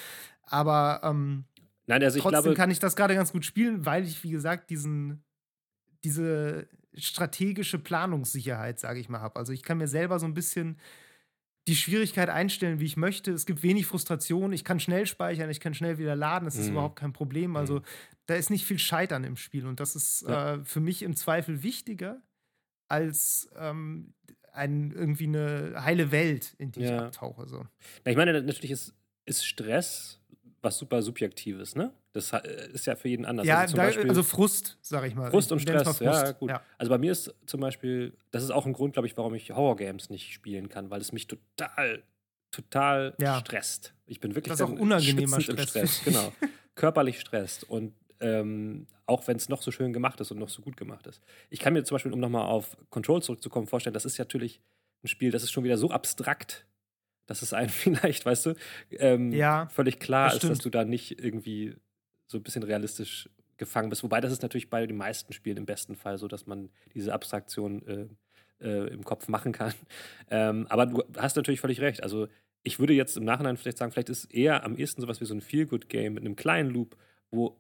Aber 0.44 1.02
ähm, 1.04 1.46
Nein, 1.86 2.04
also 2.04 2.18
ich 2.18 2.24
Trotzdem 2.24 2.44
glaube, 2.44 2.56
kann 2.56 2.72
ich 2.72 2.80
das 2.80 2.96
gerade 2.96 3.16
ganz 3.16 3.32
gut 3.32 3.46
spielen, 3.46 3.86
weil 3.86 4.06
ich, 4.06 4.24
wie 4.24 4.32
gesagt, 4.32 4.70
diesen, 4.70 5.24
diese 6.04 6.68
strategische 6.96 7.80
Planungssicherheit, 7.80 8.80
sage 8.80 9.00
ich 9.00 9.10
mal, 9.10 9.22
habe. 9.22 9.38
Also 9.38 9.52
ich 9.54 9.64
kann 9.64 9.78
mir 9.78 9.88
selber 9.88 10.20
so 10.20 10.26
ein 10.26 10.34
bisschen 10.34 10.78
die 11.68 11.76
Schwierigkeit 11.76 12.30
einstellen, 12.30 12.80
wie 12.80 12.86
ich 12.86 12.98
möchte. 12.98 13.32
Es 13.32 13.46
gibt 13.46 13.64
wenig 13.64 13.86
Frustration. 13.86 14.52
Ich 14.52 14.66
kann 14.66 14.80
schnell 14.80 15.06
speichern, 15.06 15.50
ich 15.50 15.60
kann 15.60 15.74
schnell 15.74 15.98
wieder 15.98 16.16
laden. 16.16 16.46
Das 16.46 16.56
ist 16.56 16.66
mhm. 16.66 16.74
überhaupt 16.74 16.98
kein 16.98 17.14
Problem. 17.14 17.56
Also 17.56 17.76
mhm. 17.76 17.84
da 18.26 18.36
ist 18.36 18.50
nicht 18.50 18.66
viel 18.66 18.80
Scheitern 18.80 19.24
im 19.24 19.38
Spiel. 19.38 19.66
Und 19.66 19.80
das 19.80 19.96
ist 19.96 20.26
ja. 20.28 20.56
äh, 20.56 20.66
für 20.66 20.82
mich 20.82 21.04
im 21.04 21.16
Zweifel 21.16 21.64
wichtiger 21.64 22.22
als 22.90 23.50
ähm, 23.56 24.14
ein, 24.52 24.92
irgendwie 24.92 25.28
eine 25.28 25.76
heile 25.84 26.12
Welt, 26.12 26.54
in 26.58 26.72
die 26.72 26.82
ja. 26.82 26.96
ich 26.96 27.02
abtauche. 27.02 27.48
So. 27.48 27.66
Na, 28.04 28.12
ich 28.12 28.18
meine, 28.18 28.42
natürlich 28.42 28.72
ist, 28.72 28.94
ist 29.26 29.46
Stress 29.46 30.20
was 30.64 30.78
super 30.78 31.02
Subjektives, 31.02 31.76
ne? 31.76 31.94
Das 32.14 32.32
ist 32.74 32.86
ja 32.86 32.96
für 32.96 33.10
jeden 33.10 33.26
anders. 33.26 33.46
Ja, 33.46 33.60
also, 33.60 33.76
da, 33.76 33.84
Beispiel, 33.84 34.08
also 34.10 34.24
Frust, 34.24 34.78
sag 34.82 35.06
ich 35.06 35.16
mal. 35.16 35.30
Frust 35.30 35.52
und 35.52 35.60
Stress, 35.60 35.84
Frust. 35.84 36.02
ja, 36.02 36.32
gut. 36.32 36.50
Ja. 36.50 36.62
Also 36.78 36.90
bei 36.90 36.98
mir 36.98 37.12
ist 37.12 37.34
zum 37.46 37.60
Beispiel, 37.60 38.18
das 38.32 38.44
ist 38.44 38.52
auch 38.52 38.66
ein 38.66 38.74
Grund, 38.74 38.94
glaube 38.94 39.08
ich, 39.08 39.18
warum 39.18 39.36
ich 39.36 39.52
Horror-Games 39.52 40.10
nicht 40.10 40.34
spielen 40.34 40.70
kann, 40.70 40.90
weil 40.90 41.02
es 41.02 41.12
mich 41.12 41.28
total, 41.28 42.04
total 42.52 43.16
ja. 43.20 43.40
stresst. 43.40 43.94
Ich 44.06 44.20
bin 44.20 44.36
wirklich 44.36 44.52
das 44.52 44.62
ist 44.62 44.66
auch 44.66 44.80
unangenehmer 44.80 45.42
Stress, 45.42 45.60
im 45.60 45.68
Stress, 45.68 46.02
genau. 46.06 46.32
Körperlich 46.76 47.20
stresst 47.20 47.70
und 47.70 47.94
ähm, 48.20 48.88
auch 49.06 49.28
wenn 49.28 49.38
es 49.38 49.50
noch 49.50 49.62
so 49.62 49.72
schön 49.72 49.92
gemacht 49.92 50.20
ist 50.22 50.32
und 50.32 50.40
noch 50.40 50.50
so 50.50 50.62
gut 50.62 50.78
gemacht 50.78 51.08
ist. 51.08 51.22
Ich 51.50 51.60
kann 51.60 51.74
mir 51.74 51.84
zum 51.84 51.96
Beispiel, 51.96 52.14
um 52.14 52.20
nochmal 52.20 52.46
auf 52.46 52.78
Control 52.90 53.22
zurückzukommen, 53.22 53.68
vorstellen, 53.68 53.94
das 53.94 54.06
ist 54.06 54.18
natürlich 54.18 54.62
ein 55.04 55.08
Spiel, 55.08 55.32
das 55.32 55.44
ist 55.44 55.52
schon 55.52 55.64
wieder 55.64 55.78
so 55.78 55.90
abstrakt, 55.92 56.66
dass 57.26 57.42
es 57.42 57.54
einem 57.54 57.70
vielleicht, 57.70 58.26
weißt 58.26 58.48
du, 58.48 58.56
ähm, 58.92 59.32
ja, 59.32 59.68
völlig 59.68 60.00
klar 60.00 60.30
das 60.30 60.44
ist, 60.44 60.50
dass 60.50 60.60
du 60.60 60.70
da 60.70 60.86
nicht 60.86 61.20
irgendwie 61.24 61.76
so 62.28 62.38
ein 62.38 62.44
bisschen 62.44 62.64
realistisch 62.64 63.30
gefangen 63.58 63.90
bist. 63.90 64.04
Wobei 64.04 64.22
das 64.22 64.32
ist 64.32 64.42
natürlich 64.42 64.70
bei 64.70 64.86
den 64.86 64.98
meisten 64.98 65.34
Spielen 65.34 65.58
im 65.58 65.66
besten 65.66 65.96
Fall 65.96 66.18
so, 66.18 66.28
dass 66.28 66.48
man 66.48 66.70
diese 66.94 67.14
Abstraktion 67.14 67.88
äh, 67.88 68.08
äh, 68.68 68.88
im 68.94 69.04
Kopf 69.04 69.28
machen 69.28 69.52
kann. 69.52 69.74
Ähm, 70.30 70.66
aber 70.70 70.88
du 70.88 71.04
hast 71.18 71.36
natürlich 71.36 71.60
völlig 71.60 71.80
recht. 71.80 72.02
Also 72.02 72.28
ich 72.64 72.80
würde 72.80 72.94
jetzt 72.94 73.18
im 73.18 73.24
Nachhinein 73.24 73.58
vielleicht 73.58 73.78
sagen, 73.78 73.92
vielleicht 73.92 74.10
ist 74.10 74.34
eher 74.34 74.64
am 74.64 74.76
ehesten 74.76 75.02
sowas 75.02 75.22
wie 75.22 75.26
so 75.26 75.36
ein 75.36 75.42
Feel-Good-Game 75.42 76.14
mit 76.14 76.26
einem 76.26 76.36
kleinen 76.36 76.72
Loop, 76.72 76.98
wo 77.30 77.60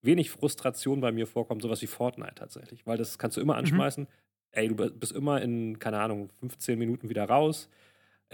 wenig 0.00 0.30
Frustration 0.30 1.00
bei 1.00 1.12
mir 1.12 1.26
vorkommt, 1.26 1.60
sowas 1.60 1.82
wie 1.82 1.86
Fortnite 1.86 2.36
tatsächlich. 2.36 2.86
Weil 2.86 2.96
das 2.96 3.18
kannst 3.18 3.36
du 3.36 3.42
immer 3.42 3.54
mhm. 3.54 3.58
anschmeißen. 3.58 4.04
Mhm. 4.04 4.08
Ey, 4.52 4.68
du 4.68 4.90
bist 4.90 5.12
immer 5.12 5.42
in, 5.42 5.78
keine 5.78 5.98
Ahnung, 5.98 6.30
15 6.40 6.78
Minuten 6.78 7.10
wieder 7.10 7.24
raus 7.24 7.68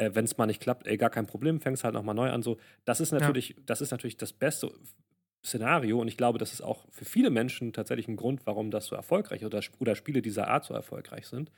äh, 0.01 0.15
wenn 0.15 0.25
es 0.25 0.39
mal 0.39 0.47
nicht 0.47 0.63
klappt, 0.63 0.87
ey, 0.87 0.97
gar 0.97 1.11
kein 1.11 1.27
Problem, 1.27 1.61
fängst 1.61 1.85
halt 1.85 1.95
nochmal 1.95 2.15
neu 2.15 2.31
an. 2.31 2.43
So, 2.43 2.59
das 2.85 3.01
ist 3.01 3.13
natürlich, 3.13 3.51
ja. 3.51 3.57
das 3.67 3.83
ist 3.83 3.91
natürlich 3.91 4.17
das 4.17 4.33
beste 4.33 4.73
Szenario 5.45 6.01
und 6.01 6.09
ich 6.09 6.17
glaube, 6.17 6.39
das 6.39 6.53
ist 6.53 6.63
auch 6.63 6.87
für 6.91 7.05
viele 7.05 7.31
Menschen 7.31 7.73
tatsächlich 7.73 8.09
ein 8.09 8.17
Grund, 8.17 8.47
warum 8.47 8.71
das 8.71 8.87
so 8.87 8.97
erfolgreich 8.97 9.45
oder, 9.45 9.61
oder 9.79 9.95
Spiele 9.95 10.23
dieser 10.23 10.49
Art 10.49 10.65
so 10.65 10.75
erfolgreich 10.75 11.27
sind. 11.27 11.53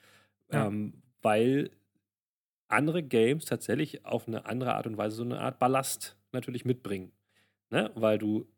Ja. 0.53 0.67
Ähm, 0.67 0.95
weil 1.23 1.71
andere 2.69 3.03
Games 3.03 3.45
tatsächlich 3.45 4.05
auf 4.05 4.27
eine 4.27 4.47
andere 4.47 4.75
Art 4.75 4.87
und 4.87 4.97
Weise 4.97 5.17
so 5.17 5.23
eine 5.23 5.41
Art 5.41 5.59
Ballast 5.61 6.17
natürlich 6.33 6.65
mitbringen. 6.65 7.13
Ne? 7.71 7.91
Weil 7.95 8.19
du 8.19 8.49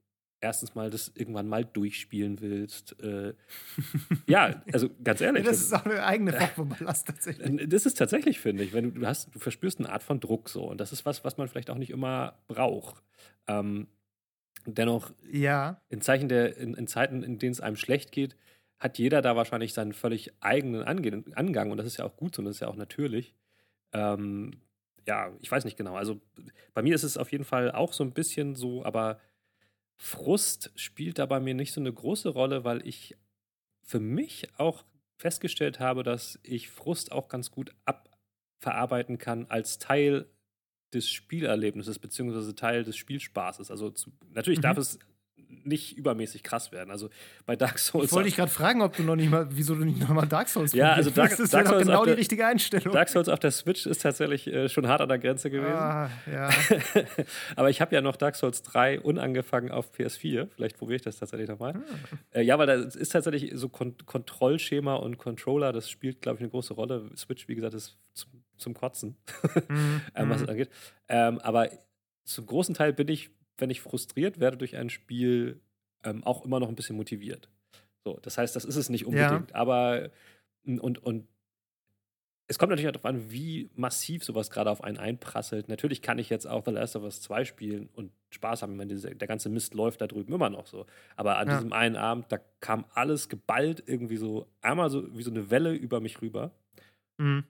erstens 0.44 0.74
mal 0.74 0.90
das 0.90 1.10
irgendwann 1.14 1.48
mal 1.48 1.64
durchspielen 1.64 2.40
willst. 2.40 3.00
Äh, 3.00 3.34
ja, 4.28 4.62
also 4.72 4.90
ganz 5.02 5.20
ehrlich. 5.20 5.44
Das 5.44 5.60
ist 5.60 5.72
auch 5.72 5.84
eine 5.84 6.04
eigene 6.04 6.32
Form 6.32 6.50
von 6.50 6.68
Ballast 6.68 7.06
tatsächlich. 7.06 7.68
Das 7.68 7.86
ist 7.86 7.94
tatsächlich, 7.98 8.38
finde 8.38 8.62
ich, 8.62 8.72
wenn 8.72 8.94
du, 8.94 9.00
du 9.00 9.06
hast, 9.06 9.34
du 9.34 9.38
verspürst 9.38 9.80
eine 9.80 9.90
Art 9.90 10.02
von 10.02 10.20
Druck 10.20 10.48
so 10.48 10.64
und 10.64 10.78
das 10.80 10.92
ist 10.92 11.04
was, 11.06 11.24
was 11.24 11.38
man 11.38 11.48
vielleicht 11.48 11.70
auch 11.70 11.78
nicht 11.78 11.90
immer 11.90 12.38
braucht. 12.46 13.02
Ähm, 13.48 13.88
dennoch, 14.66 15.12
ja. 15.30 15.80
in 15.88 16.00
Zeichen 16.00 16.28
der, 16.28 16.56
in, 16.56 16.74
in 16.74 16.86
Zeiten, 16.86 17.22
in 17.22 17.38
denen 17.38 17.52
es 17.52 17.60
einem 17.60 17.76
schlecht 17.76 18.12
geht, 18.12 18.36
hat 18.78 18.98
jeder 18.98 19.22
da 19.22 19.36
wahrscheinlich 19.36 19.72
seinen 19.72 19.94
völlig 19.94 20.32
eigenen 20.40 20.82
Ange 20.82 21.24
Angang 21.34 21.70
und 21.70 21.78
das 21.78 21.86
ist 21.86 21.96
ja 21.96 22.04
auch 22.04 22.16
gut 22.16 22.34
so 22.34 22.40
und 22.40 22.46
das 22.46 22.56
ist 22.56 22.60
ja 22.60 22.68
auch 22.68 22.76
natürlich. 22.76 23.34
Ähm, 23.92 24.60
ja, 25.06 25.32
ich 25.40 25.50
weiß 25.50 25.64
nicht 25.64 25.76
genau. 25.76 25.96
Also 25.96 26.20
bei 26.74 26.82
mir 26.82 26.94
ist 26.94 27.02
es 27.02 27.16
auf 27.16 27.32
jeden 27.32 27.44
Fall 27.44 27.72
auch 27.72 27.92
so 27.92 28.04
ein 28.04 28.12
bisschen 28.12 28.54
so, 28.54 28.84
aber 28.84 29.18
Frust 29.96 30.72
spielt 30.74 31.18
da 31.18 31.26
bei 31.26 31.40
mir 31.40 31.54
nicht 31.54 31.72
so 31.72 31.80
eine 31.80 31.92
große 31.92 32.28
Rolle, 32.30 32.64
weil 32.64 32.86
ich 32.86 33.16
für 33.82 34.00
mich 34.00 34.48
auch 34.58 34.84
festgestellt 35.16 35.80
habe, 35.80 36.02
dass 36.02 36.38
ich 36.42 36.70
Frust 36.70 37.12
auch 37.12 37.28
ganz 37.28 37.50
gut 37.50 37.74
abverarbeiten 37.84 39.18
kann 39.18 39.46
als 39.46 39.78
Teil 39.78 40.26
des 40.92 41.08
Spielerlebnisses 41.08 41.98
beziehungsweise 41.98 42.54
Teil 42.54 42.84
des 42.84 42.96
Spielspaßes. 42.96 43.70
Also 43.70 43.90
zu, 43.90 44.12
natürlich 44.30 44.58
mhm. 44.58 44.62
darf 44.62 44.78
es 44.78 44.98
nicht 45.64 45.96
übermäßig 45.96 46.42
krass 46.42 46.72
werden. 46.72 46.90
Also 46.90 47.10
bei 47.46 47.56
Dark 47.56 47.78
Souls. 47.78 48.06
Ich 48.06 48.12
wollte 48.12 48.28
dich 48.28 48.36
gerade 48.36 48.50
fragen, 48.50 48.82
ob 48.82 48.96
du 48.96 49.02
noch 49.02 49.16
nicht 49.16 49.30
mal, 49.30 49.46
wieso 49.50 49.74
du 49.74 49.84
nicht 49.84 50.00
nochmal 50.00 50.26
Dark 50.26 50.48
Souls 50.48 50.72
Ja, 50.72 50.92
also 50.92 51.10
Dark, 51.10 51.30
das 51.30 51.40
ist 51.40 51.54
Dark 51.54 51.66
ja 51.66 51.72
Souls 51.72 51.86
genau 51.86 52.04
die 52.04 52.10
der, 52.10 52.18
richtige 52.18 52.46
Einstellung. 52.46 52.92
Dark 52.92 53.08
Souls 53.08 53.28
auf 53.28 53.38
der 53.38 53.50
Switch 53.50 53.86
ist 53.86 54.02
tatsächlich 54.02 54.46
äh, 54.46 54.68
schon 54.68 54.88
hart 54.88 55.00
an 55.00 55.08
der 55.08 55.18
Grenze 55.18 55.50
gewesen. 55.50 55.72
Ah, 55.74 56.10
ja. 56.30 56.50
Aber 57.56 57.70
ich 57.70 57.80
habe 57.80 57.94
ja 57.94 58.00
noch 58.00 58.16
Dark 58.16 58.36
Souls 58.36 58.62
3 58.62 59.00
unangefangen 59.00 59.70
auf 59.70 59.92
PS4. 59.94 60.48
Vielleicht 60.54 60.78
probiere 60.78 60.96
ich 60.96 61.02
das 61.02 61.18
tatsächlich 61.18 61.48
nochmal. 61.48 61.74
Ah. 61.74 62.38
Äh, 62.38 62.42
ja, 62.42 62.58
weil 62.58 62.66
da 62.66 62.74
ist 62.74 63.12
tatsächlich 63.12 63.52
so 63.54 63.68
Kon 63.68 63.94
Kontrollschema 64.04 64.94
und 64.94 65.18
Controller, 65.18 65.72
das 65.72 65.90
spielt, 65.90 66.20
glaube 66.20 66.36
ich, 66.36 66.40
eine 66.40 66.50
große 66.50 66.74
Rolle. 66.74 67.10
Switch, 67.16 67.48
wie 67.48 67.54
gesagt, 67.54 67.74
ist 67.74 67.96
zum, 68.14 68.30
zum 68.56 68.74
Kotzen, 68.74 69.16
Mhm, 69.68 70.00
ähm, 70.14 70.30
was 70.30 70.36
es 70.36 70.42
mhm. 70.42 70.50
angeht. 70.50 70.70
Ähm, 71.08 71.38
aber 71.38 71.70
zum 72.24 72.46
großen 72.46 72.74
Teil 72.74 72.92
bin 72.92 73.08
ich, 73.08 73.30
wenn 73.58 73.70
ich 73.70 73.80
frustriert 73.80 74.40
werde 74.40 74.56
durch 74.56 74.76
ein 74.76 74.90
Spiel, 74.90 75.60
ähm, 76.04 76.24
auch 76.24 76.44
immer 76.44 76.60
noch 76.60 76.68
ein 76.68 76.76
bisschen 76.76 76.96
motiviert. 76.96 77.48
So, 78.04 78.18
das 78.22 78.36
heißt, 78.38 78.54
das 78.54 78.64
ist 78.64 78.76
es 78.76 78.90
nicht 78.90 79.06
unbedingt. 79.06 79.54
Aber 79.54 80.10
und, 80.66 80.98
und 80.98 81.26
es 82.46 82.58
kommt 82.58 82.70
natürlich 82.70 82.88
auch 82.88 82.92
darauf 82.92 83.06
an, 83.06 83.30
wie 83.30 83.70
massiv 83.74 84.22
sowas 84.22 84.50
gerade 84.50 84.70
auf 84.70 84.84
einen 84.84 84.98
einprasselt. 84.98 85.68
Natürlich 85.68 86.02
kann 86.02 86.18
ich 86.18 86.28
jetzt 86.28 86.46
auch 86.46 86.62
The 86.66 86.72
Last 86.72 86.94
of 86.94 87.02
Us 87.04 87.22
2 87.22 87.46
spielen 87.46 87.88
und 87.94 88.12
Spaß 88.30 88.60
haben. 88.60 88.72
Ich 88.72 88.76
meine, 88.76 88.92
diese, 88.92 89.14
der 89.14 89.28
ganze 89.28 89.48
Mist 89.48 89.72
läuft 89.72 90.02
da 90.02 90.06
drüben 90.06 90.34
immer 90.34 90.50
noch 90.50 90.66
so. 90.66 90.84
Aber 91.16 91.38
an 91.38 91.48
Ja. 91.48 91.56
diesem 91.56 91.72
einen 91.72 91.96
Abend, 91.96 92.30
da 92.30 92.38
kam 92.60 92.84
alles 92.92 93.30
geballt 93.30 93.82
irgendwie 93.86 94.18
so, 94.18 94.46
einmal 94.60 94.90
so 94.90 95.16
wie 95.16 95.22
so 95.22 95.30
eine 95.30 95.50
Welle 95.50 95.72
über 95.72 96.00
mich 96.00 96.20
rüber. 96.20 96.50
Mhm. 97.16 97.44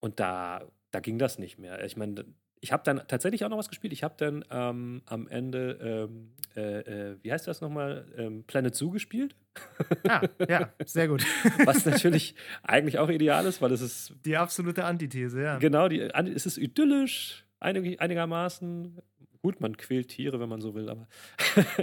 Und 0.00 0.18
da, 0.18 0.66
da 0.92 1.00
ging 1.00 1.18
das 1.18 1.38
nicht 1.38 1.58
mehr. 1.58 1.84
Ich 1.84 1.98
meine, 1.98 2.24
ich 2.62 2.70
habe 2.70 2.84
dann 2.84 3.02
tatsächlich 3.08 3.44
auch 3.44 3.48
noch 3.48 3.58
was 3.58 3.68
gespielt. 3.68 3.92
Ich 3.92 4.04
habe 4.04 4.14
dann 4.16 4.44
ähm, 4.48 5.02
am 5.06 5.26
Ende, 5.26 6.08
ähm, 6.08 6.30
äh, 6.54 7.10
äh, 7.10 7.16
wie 7.20 7.32
heißt 7.32 7.48
das 7.48 7.60
nochmal, 7.60 8.06
ähm, 8.16 8.44
Planet 8.46 8.74
Zoo 8.74 8.90
gespielt. 8.90 9.34
Ah, 10.08 10.22
ja, 10.48 10.72
sehr 10.84 11.08
gut. 11.08 11.24
Was 11.64 11.84
natürlich 11.84 12.34
eigentlich 12.62 12.98
auch 12.98 13.08
ideal 13.10 13.44
ist, 13.46 13.60
weil 13.60 13.70
es 13.72 13.80
ist 13.82 14.14
Die 14.24 14.36
absolute 14.36 14.84
Antithese, 14.84 15.42
ja. 15.42 15.58
genau, 15.58 15.88
die, 15.88 16.00
es 16.00 16.46
ist 16.46 16.56
idyllisch, 16.56 17.44
einig, 17.60 18.00
einigermaßen. 18.00 18.98
Gut, 19.42 19.60
man 19.60 19.76
quält 19.76 20.08
Tiere, 20.08 20.40
wenn 20.40 20.48
man 20.48 20.60
so 20.60 20.74
will, 20.74 20.88
aber. 20.88 21.06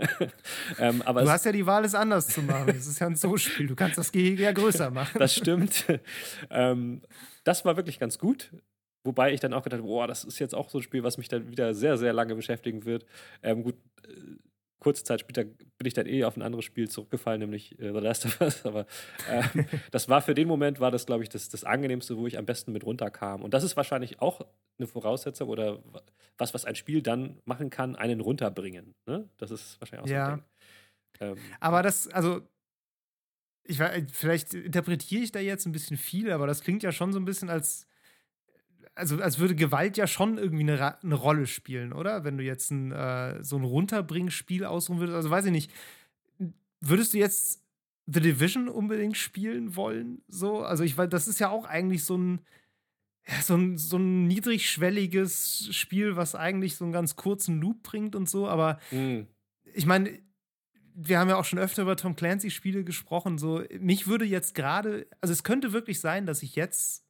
ähm, 0.80 1.02
aber 1.04 1.22
Du 1.22 1.30
hast 1.30 1.46
ja 1.46 1.52
die 1.52 1.66
Wahl, 1.66 1.86
es 1.86 1.94
anders 1.94 2.28
zu 2.28 2.42
machen. 2.42 2.70
Es 2.70 2.88
ist 2.88 3.00
ja 3.00 3.08
ein 3.08 3.16
Zoo-Spiel. 3.16 3.68
Du 3.68 3.76
kannst 3.76 3.98
das 3.98 4.12
Gehege 4.12 4.44
ja 4.44 4.52
größer 4.52 4.90
machen. 4.90 5.20
das 5.20 5.36
stimmt. 5.36 5.86
ähm, 6.50 7.02
das 7.44 7.66
war 7.66 7.78
wirklich 7.78 8.00
ganz 8.00 8.18
gut. 8.18 8.52
Wobei 9.04 9.34
ich 9.34 9.40
dann 9.40 9.54
auch 9.54 9.64
gedacht 9.64 9.80
habe, 9.80 9.88
boah, 9.88 10.08
das 10.08 10.24
ist 10.26 10.40
jetzt 10.40 10.54
auch 10.56 10.70
so 10.70 10.80
ein 10.80 10.82
Spiel, 10.84 11.04
was 11.04 11.18
mich 11.18 11.28
dann 11.30 11.50
wieder 11.50 11.74
sehr, 11.74 11.98
sehr 11.98 12.12
lange 12.14 12.36
beschäftigen 12.36 12.86
wird. 12.86 13.06
Ähm, 13.42 13.64
gut, 13.64 13.76
äh, 14.06 14.12
kurze 14.80 15.04
Zeit 15.04 15.20
später 15.22 15.44
bin 15.46 15.86
ich 15.86 15.94
dann 15.94 16.06
eh 16.06 16.24
auf 16.24 16.36
ein 16.38 16.42
anderes 16.42 16.66
Spiel 16.66 16.90
zurückgefallen, 16.90 17.40
nämlich 17.40 17.78
äh, 17.80 17.92
The 17.94 18.00
Last 18.00 18.26
of 18.26 18.42
Us. 18.42 18.66
Aber 18.66 18.86
ähm, 19.30 19.44
das 19.92 20.10
war 20.10 20.22
für 20.22 20.34
den 20.36 20.48
Moment, 20.48 20.80
war 20.80 20.92
das, 20.92 21.06
glaube 21.06 21.24
ich, 21.24 21.30
das, 21.30 21.50
das 21.50 21.64
angenehmste, 21.64 22.18
wo 22.18 22.28
ich 22.28 22.38
am 22.38 22.46
besten 22.46 22.72
mit 22.74 22.86
runterkam. 22.86 23.42
Und 23.42 23.54
das 23.54 23.64
ist 23.64 23.78
wahrscheinlich 23.78 24.22
auch 24.22 24.42
eine 24.78 24.88
Voraussetzung 24.88 25.50
oder 25.50 25.82
was, 26.38 26.54
was 26.54 26.66
ein 26.66 26.76
Spiel 26.76 27.02
dann 27.02 27.40
machen 27.46 27.70
kann, 27.70 27.96
einen 27.96 28.20
runterbringen. 28.22 28.96
Ne? 29.06 29.30
Das 29.38 29.52
ist 29.52 29.80
wahrscheinlich 29.82 30.04
auch 30.04 30.08
so 30.08 30.14
Ja. 30.14 30.28
ein 30.28 30.36
Ding. 30.36 30.46
Ähm, 31.22 31.38
Aber 31.60 31.84
das, 31.84 32.08
also, 32.08 32.42
ich 33.64 33.80
weiß, 33.80 34.04
vielleicht 34.12 34.54
interpretiere 34.54 35.24
ich 35.24 35.32
da 35.32 35.40
jetzt 35.40 35.66
ein 35.66 35.72
bisschen 35.72 35.98
viel, 35.98 36.32
aber 36.32 36.48
das 36.48 36.62
klingt 36.62 36.84
ja 36.84 36.92
schon 36.92 37.12
so 37.14 37.20
ein 37.20 37.26
bisschen 37.26 37.50
als, 37.50 37.86
also 39.00 39.22
als 39.22 39.40
würde 39.40 39.56
Gewalt 39.56 39.98
ja 39.98 40.06
schon 40.06 40.38
irgendwie 40.38 40.64
eine, 40.64 41.02
eine 41.02 41.16
Rolle 41.16 41.48
spielen, 41.48 41.94
oder? 41.94 42.24
Wenn 42.24 42.38
du 42.38 42.44
jetzt 42.44 42.70
ein, 42.70 42.92
äh, 42.92 43.44
so 43.44 43.56
ein 43.56 43.64
Runterbringspiel 43.64 44.66
ausruhen 44.66 45.00
würdest, 45.00 45.16
also 45.16 45.30
weiß 45.30 45.46
ich 45.46 45.52
nicht, 45.52 45.72
würdest 46.82 47.14
du 47.14 47.18
jetzt 47.18 47.64
The 48.06 48.20
Division 48.20 48.68
unbedingt 48.68 49.18
spielen 49.18 49.76
wollen? 49.76 50.22
So, 50.28 50.62
also 50.62 50.84
ich 50.84 50.98
weiß, 50.98 51.10
das 51.10 51.28
ist 51.28 51.40
ja 51.40 51.50
auch 51.50 51.66
eigentlich 51.66 52.04
so 52.04 52.18
ein, 52.18 52.42
ja, 53.28 53.42
so 53.42 53.56
ein, 53.56 53.78
so 53.78 53.98
ein 53.98 54.28
niedrigschwelliges 54.28 55.70
Spiel, 55.72 56.16
was 56.16 56.36
eigentlich 56.36 56.76
so 56.76 56.84
einen 56.84 56.94
ganz 56.94 57.16
kurzen 57.16 57.62
Loop 57.62 57.84
bringt 57.84 58.16
und 58.16 58.30
so, 58.30 58.48
aber 58.48 58.80
mh. 58.92 59.26
ich 59.74 59.86
meine, 59.86 60.20
wir 61.02 61.18
haben 61.18 61.30
ja 61.30 61.38
auch 61.38 61.46
schon 61.46 61.60
öfter 61.60 61.84
über 61.84 61.96
Tom 61.96 62.18
Clancy-Spiele 62.18 62.84
gesprochen. 62.84 63.38
So, 63.38 63.64
mich 63.80 64.08
würde 64.08 64.26
jetzt 64.26 64.54
gerade, 64.54 65.08
also 65.22 65.32
es 65.32 65.46
könnte 65.46 65.72
wirklich 65.72 66.02
sein, 66.02 66.26
dass 66.26 66.44
ich 66.44 66.58
jetzt 66.58 67.06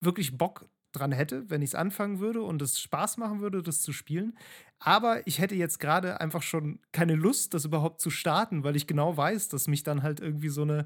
wirklich 0.00 0.38
Bock 0.38 0.68
dran 0.98 1.12
hätte, 1.12 1.48
wenn 1.50 1.62
ich 1.62 1.70
es 1.70 1.74
anfangen 1.74 2.18
würde 2.20 2.42
und 2.42 2.60
es 2.62 2.80
Spaß 2.80 3.16
machen 3.18 3.40
würde, 3.40 3.62
das 3.62 3.80
zu 3.82 3.92
spielen. 3.92 4.36
Aber 4.78 5.26
ich 5.26 5.38
hätte 5.38 5.54
jetzt 5.54 5.78
gerade 5.80 6.20
einfach 6.20 6.42
schon 6.42 6.80
keine 6.92 7.14
Lust, 7.14 7.54
das 7.54 7.64
überhaupt 7.64 8.00
zu 8.00 8.10
starten, 8.10 8.64
weil 8.64 8.76
ich 8.76 8.86
genau 8.86 9.16
weiß, 9.16 9.48
dass 9.48 9.68
mich 9.68 9.82
dann 9.82 10.02
halt 10.02 10.20
irgendwie 10.20 10.48
so 10.48 10.62
eine 10.62 10.84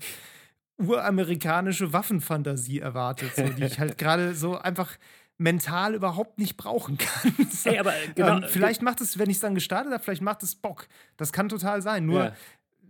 uramerikanische 0.78 1.92
Waffenfantasie 1.92 2.78
erwartet, 2.80 3.34
so, 3.36 3.44
die 3.44 3.64
ich 3.64 3.78
halt 3.78 3.98
gerade 3.98 4.34
so 4.34 4.56
einfach 4.58 4.96
mental 5.38 5.94
überhaupt 5.94 6.38
nicht 6.38 6.56
brauchen 6.56 6.98
kann. 6.98 7.32
So, 7.50 7.70
Ey, 7.70 7.78
aber 7.78 7.92
genau. 8.14 8.38
ähm, 8.38 8.44
vielleicht 8.48 8.82
macht 8.82 9.00
es, 9.00 9.18
wenn 9.18 9.28
ich 9.30 9.36
es 9.36 9.40
dann 9.40 9.54
gestartet 9.54 9.92
habe, 9.92 10.02
vielleicht 10.02 10.22
macht 10.22 10.42
es 10.42 10.54
Bock. 10.54 10.86
Das 11.16 11.32
kann 11.32 11.48
total 11.48 11.82
sein. 11.82 12.06
Nur, 12.06 12.24
Ja. 12.26 12.32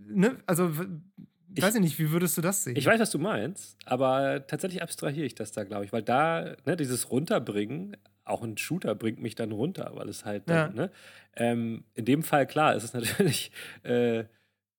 ne, 0.09 0.37
also, 0.47 0.73
Ich- 1.55 1.63
weiß 1.63 1.75
ich 1.75 1.81
nicht, 1.81 1.99
wie 1.99 2.11
würdest 2.11 2.37
du 2.37 2.41
das 2.43 2.65
sehen? 2.65 2.77
Ich 2.77 2.87
weiß, 2.87 3.01
was 3.01 3.11
du 3.11 3.19
meinst, 3.19 3.77
aber 3.85 4.47
tatsächlich 4.47 4.83
abstrahiere 4.83 5.27
ich 5.27 5.35
das 5.35 5.53
da, 5.53 5.65
glaube 5.65 5.85
ich, 5.85 5.93
weil 5.93 6.03
da, 6.03 6.55
ne, 6.65 6.77
dieses 6.77 7.11
Runterbringen, 7.11 7.97
auch 8.25 8.43
ein 8.43 8.57
Shooter 8.57 8.95
bringt 8.95 9.21
mich 9.21 9.35
dann 9.35 9.51
runter, 9.51 9.91
weil 9.95 10.09
es 10.09 10.25
halt 10.25 10.49
dann, 10.49 10.57
Ja. 10.77 10.83
ne, 10.85 10.91
ähm, 11.37 11.85
in 11.95 12.05
dem 12.05 12.23
Fall, 12.23 12.47
klar, 12.47 12.75
ist 12.77 12.85
es 12.85 12.93
natürlich 13.35 13.51
äh, 13.83 14.25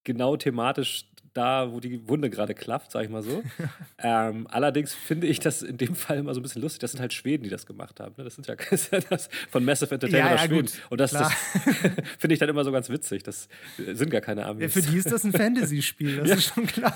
genau 0.05 0.37
thematisch 0.37 1.10
da, 1.33 1.71
wo 1.71 1.79
die 1.79 2.07
Wunde 2.09 2.29
gerade 2.29 2.53
klafft, 2.53 2.91
sag 2.91 3.03
ich 3.05 3.09
mal 3.09 3.23
so. 3.23 3.41
ähm, 3.99 4.47
allerdings 4.49 4.93
finde 4.93 5.27
ich 5.27 5.39
das 5.39 5.61
in 5.61 5.77
dem 5.77 5.95
Fall 5.95 6.17
immer 6.17 6.33
so 6.33 6.39
ein 6.39 6.43
bisschen 6.43 6.61
lustig. 6.61 6.79
Das 6.79 6.91
sind 6.91 6.99
halt 6.99 7.13
Schweden, 7.13 7.43
die 7.43 7.49
das 7.49 7.65
gemacht 7.65 7.99
haben. 7.99 8.15
Ne? 8.17 8.23
Das 8.25 8.35
sind 8.35 8.47
ja 8.47 8.55
ja 8.91 8.99
das 9.09 9.29
von 9.49 9.63
Massive 9.63 9.93
Entertainment 9.93 10.29
Ja, 10.31 10.35
ja, 10.35 10.47
Schweden. 10.47 10.65
gut, 10.65 10.81
Und 10.89 10.99
das, 10.99 11.11
das 11.11 11.31
finde 12.19 12.33
ich 12.33 12.39
dann 12.39 12.49
immer 12.49 12.63
so 12.63 12.71
ganz 12.71 12.89
witzig. 12.89 13.23
Das 13.23 13.47
sind 13.77 14.09
gar 14.09 14.21
keine 14.21 14.41
ja, 14.41 14.49
Amis. 14.49 14.73
für 14.73 14.81
die 14.81 14.97
ist 14.97 15.11
das 15.11 15.23
ein 15.23 15.31
Fantasy-Spiel, 15.31 16.17
das 16.17 16.29
Ja. 16.29 16.35
ist 16.35 16.53
schon 16.53 16.67
klar. 16.67 16.93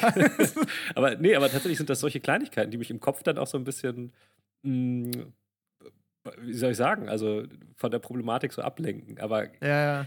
aber 0.95 1.15
nee, 1.15 1.35
aber 1.35 1.49
tatsächlich 1.49 1.77
sind 1.77 1.89
das 1.89 1.99
solche 2.01 2.19
Kleinigkeiten, 2.19 2.71
die 2.71 2.77
mich 2.77 2.91
im 2.91 2.99
Kopf 2.99 3.23
dann 3.23 3.37
auch 3.37 3.47
so 3.47 3.57
ein 3.57 3.63
bisschen, 3.63 4.11
mh, 4.63 5.25
wie 6.41 6.53
soll 6.53 6.71
ich 6.71 6.77
sagen, 6.77 7.07
also 7.07 7.43
von 7.75 7.91
der 7.91 7.99
Problematik 7.99 8.51
so 8.51 8.61
ablenken. 8.61 9.19
Aber 9.19 9.45
ja, 9.61 9.67
ja. 10.01 10.05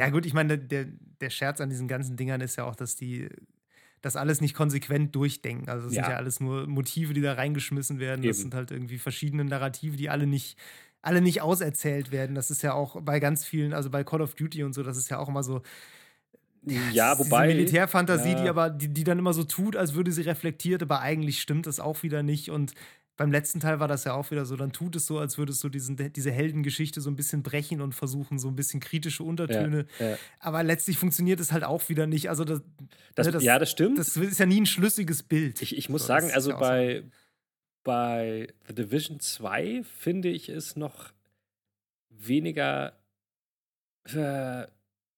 Ja, 0.00 0.08
gut, 0.08 0.24
ich 0.24 0.32
meine, 0.32 0.56
der, 0.58 0.86
der 1.20 1.28
Scherz 1.30 1.60
an 1.60 1.68
diesen 1.68 1.86
ganzen 1.88 2.16
Dingern 2.16 2.40
ist 2.40 2.56
ja 2.56 2.64
auch, 2.64 2.74
dass 2.74 2.96
die 2.96 3.28
das 4.00 4.16
alles 4.16 4.40
nicht 4.40 4.54
konsequent 4.54 5.14
durchdenken. 5.14 5.68
Also, 5.68 5.88
es 5.88 5.92
sind 5.92 6.04
Ja. 6.04 6.12
ja 6.12 6.16
alles 6.16 6.40
nur 6.40 6.66
Motive, 6.66 7.12
die 7.12 7.20
da 7.20 7.34
reingeschmissen 7.34 7.98
werden. 8.00 8.22
Das 8.22 8.38
Eben. 8.38 8.44
sind 8.44 8.54
halt 8.54 8.70
irgendwie 8.70 8.96
verschiedene 8.96 9.44
Narrative, 9.44 9.98
die 9.98 10.08
alle 10.08 10.26
nicht, 10.26 10.56
alle 11.02 11.20
nicht 11.20 11.42
auserzählt 11.42 12.10
werden. 12.12 12.34
Das 12.34 12.50
ist 12.50 12.62
ja 12.62 12.72
auch 12.72 13.02
bei 13.02 13.20
ganz 13.20 13.44
vielen, 13.44 13.74
also 13.74 13.90
bei 13.90 14.02
Call 14.02 14.22
of 14.22 14.34
Duty 14.34 14.64
und 14.64 14.72
so, 14.72 14.82
das 14.82 14.96
ist 14.96 15.10
ja 15.10 15.18
auch 15.18 15.28
immer 15.28 15.42
so. 15.42 15.60
ja, 16.92 17.14
das 17.14 17.18
wobei. 17.18 17.46
Diese 17.48 17.56
Militärfantasie, 17.58 18.30
ja. 18.32 18.42
die 18.42 18.48
aber, 18.48 18.70
die, 18.70 18.88
die 18.88 19.04
dann 19.04 19.18
immer 19.18 19.32
so 19.34 19.44
tut, 19.44 19.76
als 19.76 19.94
würde 19.94 20.12
sie 20.12 20.22
reflektiert, 20.22 20.82
aber 20.82 21.00
eigentlich 21.00 21.40
stimmt 21.40 21.66
das 21.66 21.80
auch 21.80 22.02
wieder 22.02 22.22
nicht. 22.22 22.50
Und 22.50 22.72
beim 23.20 23.32
letzten 23.32 23.60
Teil 23.60 23.80
war 23.80 23.86
das 23.86 24.04
ja 24.04 24.14
auch 24.14 24.30
wieder 24.30 24.46
so, 24.46 24.56
dann 24.56 24.72
tut 24.72 24.96
es 24.96 25.04
so, 25.04 25.18
als 25.18 25.36
würdest 25.36 25.62
du 25.62 25.68
diesen, 25.68 25.94
diese 26.14 26.30
Heldengeschichte 26.32 27.02
so 27.02 27.10
ein 27.10 27.16
bisschen 27.16 27.42
brechen 27.42 27.82
und 27.82 27.94
versuchen, 27.94 28.38
so 28.38 28.48
ein 28.48 28.56
bisschen 28.56 28.80
kritische 28.80 29.24
Untertöne. 29.24 29.84
ja, 29.98 30.16
Aber 30.38 30.62
letztlich 30.62 30.96
funktioniert 30.96 31.38
es 31.38 31.52
halt 31.52 31.62
auch 31.62 31.90
wieder 31.90 32.06
nicht. 32.06 32.30
Also 32.30 32.44
das, 32.44 32.62
das, 33.14 33.26
ne, 33.26 33.32
das- 33.32 33.44
ja, 33.44 33.58
das 33.58 33.70
stimmt. 33.70 33.98
das 33.98 34.16
ist 34.16 34.38
ja 34.40 34.46
nie 34.46 34.62
ein 34.62 34.64
schlüssiges 34.64 35.22
Bild. 35.22 35.60
ich, 35.60 35.76
ich 35.76 35.90
muss 35.90 36.00
So, 36.00 36.06
sagen, 36.08 36.30
also 36.32 36.52
ja 36.52 36.56
bei, 36.58 37.04
bei 37.84 38.48
The 38.68 38.74
Division 38.74 39.20
2 39.20 39.82
finde 39.84 40.30
ich 40.30 40.48
es 40.48 40.76
noch 40.76 41.12
weniger 42.08 42.94
äh, 44.04 44.66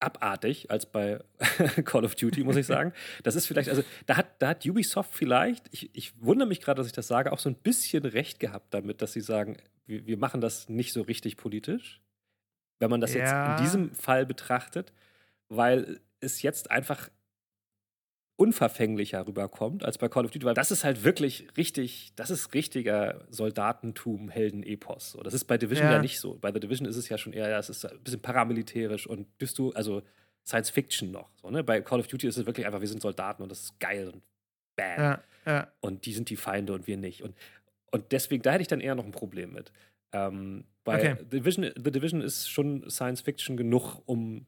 abartig 0.03 0.71
als 0.71 0.87
bei 0.87 1.21
Call 1.85 2.05
of 2.05 2.15
Duty, 2.15 2.45
muss 2.45 2.57
ich 2.57 2.67
sagen. 2.67 2.93
Das 3.23 3.37
ist 3.37 3.47
vielleicht, 3.47 3.69
also 3.69 3.83
da 4.07 4.17
hat, 4.17 4.41
da 4.43 4.49
hat 4.49 4.67
Ubisoft 4.67 5.15
vielleicht, 5.15 5.67
ich, 5.71 5.91
ich 5.95 6.13
wundere 6.21 6.49
mich 6.49 6.61
gerade, 6.61 6.79
dass 6.79 6.87
ich 6.87 6.93
das 6.93 7.07
sage, 7.07 7.33
auch 7.33 7.39
so 7.39 7.49
ein 7.49 7.55
bisschen 7.55 8.05
recht 8.05 8.41
gehabt 8.41 8.75
damit, 8.75 9.03
dass 9.03 9.13
sie 9.13 9.21
sagen, 9.21 9.57
wir, 9.87 10.07
wir 10.07 10.17
machen 10.17 10.41
das 10.41 10.69
nicht 10.69 10.93
so 10.93 11.03
richtig 11.03 11.37
politisch. 11.37 12.01
Wenn 12.79 12.91
man 12.91 13.01
das 13.01 13.15
Ja. 13.15 13.21
jetzt 13.21 13.61
in 13.61 13.65
diesem 13.65 13.95
Fall 13.95 14.27
betrachtet, 14.27 14.93
weil 15.49 16.01
es 16.21 16.43
jetzt 16.43 16.71
einfach 16.71 17.09
unverfänglicher 18.37 19.26
rüberkommt 19.26 19.85
als 19.85 19.99
bei 19.99 20.09
Call 20.09 20.24
of 20.24 20.30
Duty, 20.30 20.45
weil 20.47 20.55
das 20.55 20.70
ist 20.70 20.85
halt 20.85 21.05
wirklich 21.05 21.47
richtig, 21.57 22.12
das 22.16 22.30
ist 22.30 22.55
richtiger 22.55 23.26
Soldatentum, 23.30 24.30
Helden-Epos. 24.30 25.12
So, 25.12 25.22
das 25.22 25.35
ist 25.35 25.45
bei 25.45 25.59
Division 25.59 25.87
ja. 25.87 25.93
ja. 25.95 26.01
nicht 26.01 26.18
so. 26.18 26.39
Bei 26.39 26.53
The 26.53 26.61
Division 26.61 26.89
ist 26.89 26.97
es 26.97 27.09
ja 27.09 27.18
schon 27.18 27.33
eher, 27.33 27.49
ja, 27.49 27.59
es 27.59 27.68
ist 27.68 27.85
ein 27.85 28.01
bisschen 28.03 28.22
paramilitärisch 28.22 29.07
und 29.07 29.28
du, 29.57 29.72
also 29.72 30.03
Science 30.45 30.70
Fiction 30.70 31.11
noch. 31.11 31.30
So, 31.37 31.51
ne? 31.51 31.62
Bei 31.62 31.80
Call 31.80 32.01
of 32.01 32.09
Duty 32.09 32.26
ist 32.26 32.37
es 32.37 32.47
wirklich 32.47 32.66
einfach, 32.66 32.80
wir 32.80 32.89
sind 32.89 33.03
Soldaten 33.03 33.43
und 33.43 33.49
das 33.49 33.62
ist 33.62 33.80
geil 33.80 34.09
und 34.09 34.22
bad. 34.76 34.99
Ja, 34.99 35.53
ja. 35.53 35.72
Und 35.80 36.07
die 36.07 36.12
sind 36.12 36.30
die 36.30 36.37
Feinde 36.37 36.72
und 36.72 36.87
wir 36.87 36.97
nicht. 36.97 37.22
Und, 37.22 37.37
und 37.91 38.11
deswegen, 38.12 38.43
da 38.43 38.53
hätte 38.53 38.62
ich 38.62 38.68
dann 38.68 38.80
eher 38.80 38.95
noch 38.95 39.05
ein 39.05 39.12
Problem 39.12 39.53
mit. 39.53 39.72
Ähm, 40.12 40.64
bei 40.85 41.12
okay. 41.12 41.24
Division, 41.24 41.70
The 41.76 41.91
Division 41.91 42.20
ist 42.20 42.49
schon 42.49 42.89
Science 42.91 43.20
Fiction 43.20 43.57
genug, 43.57 44.03
um 44.07 44.47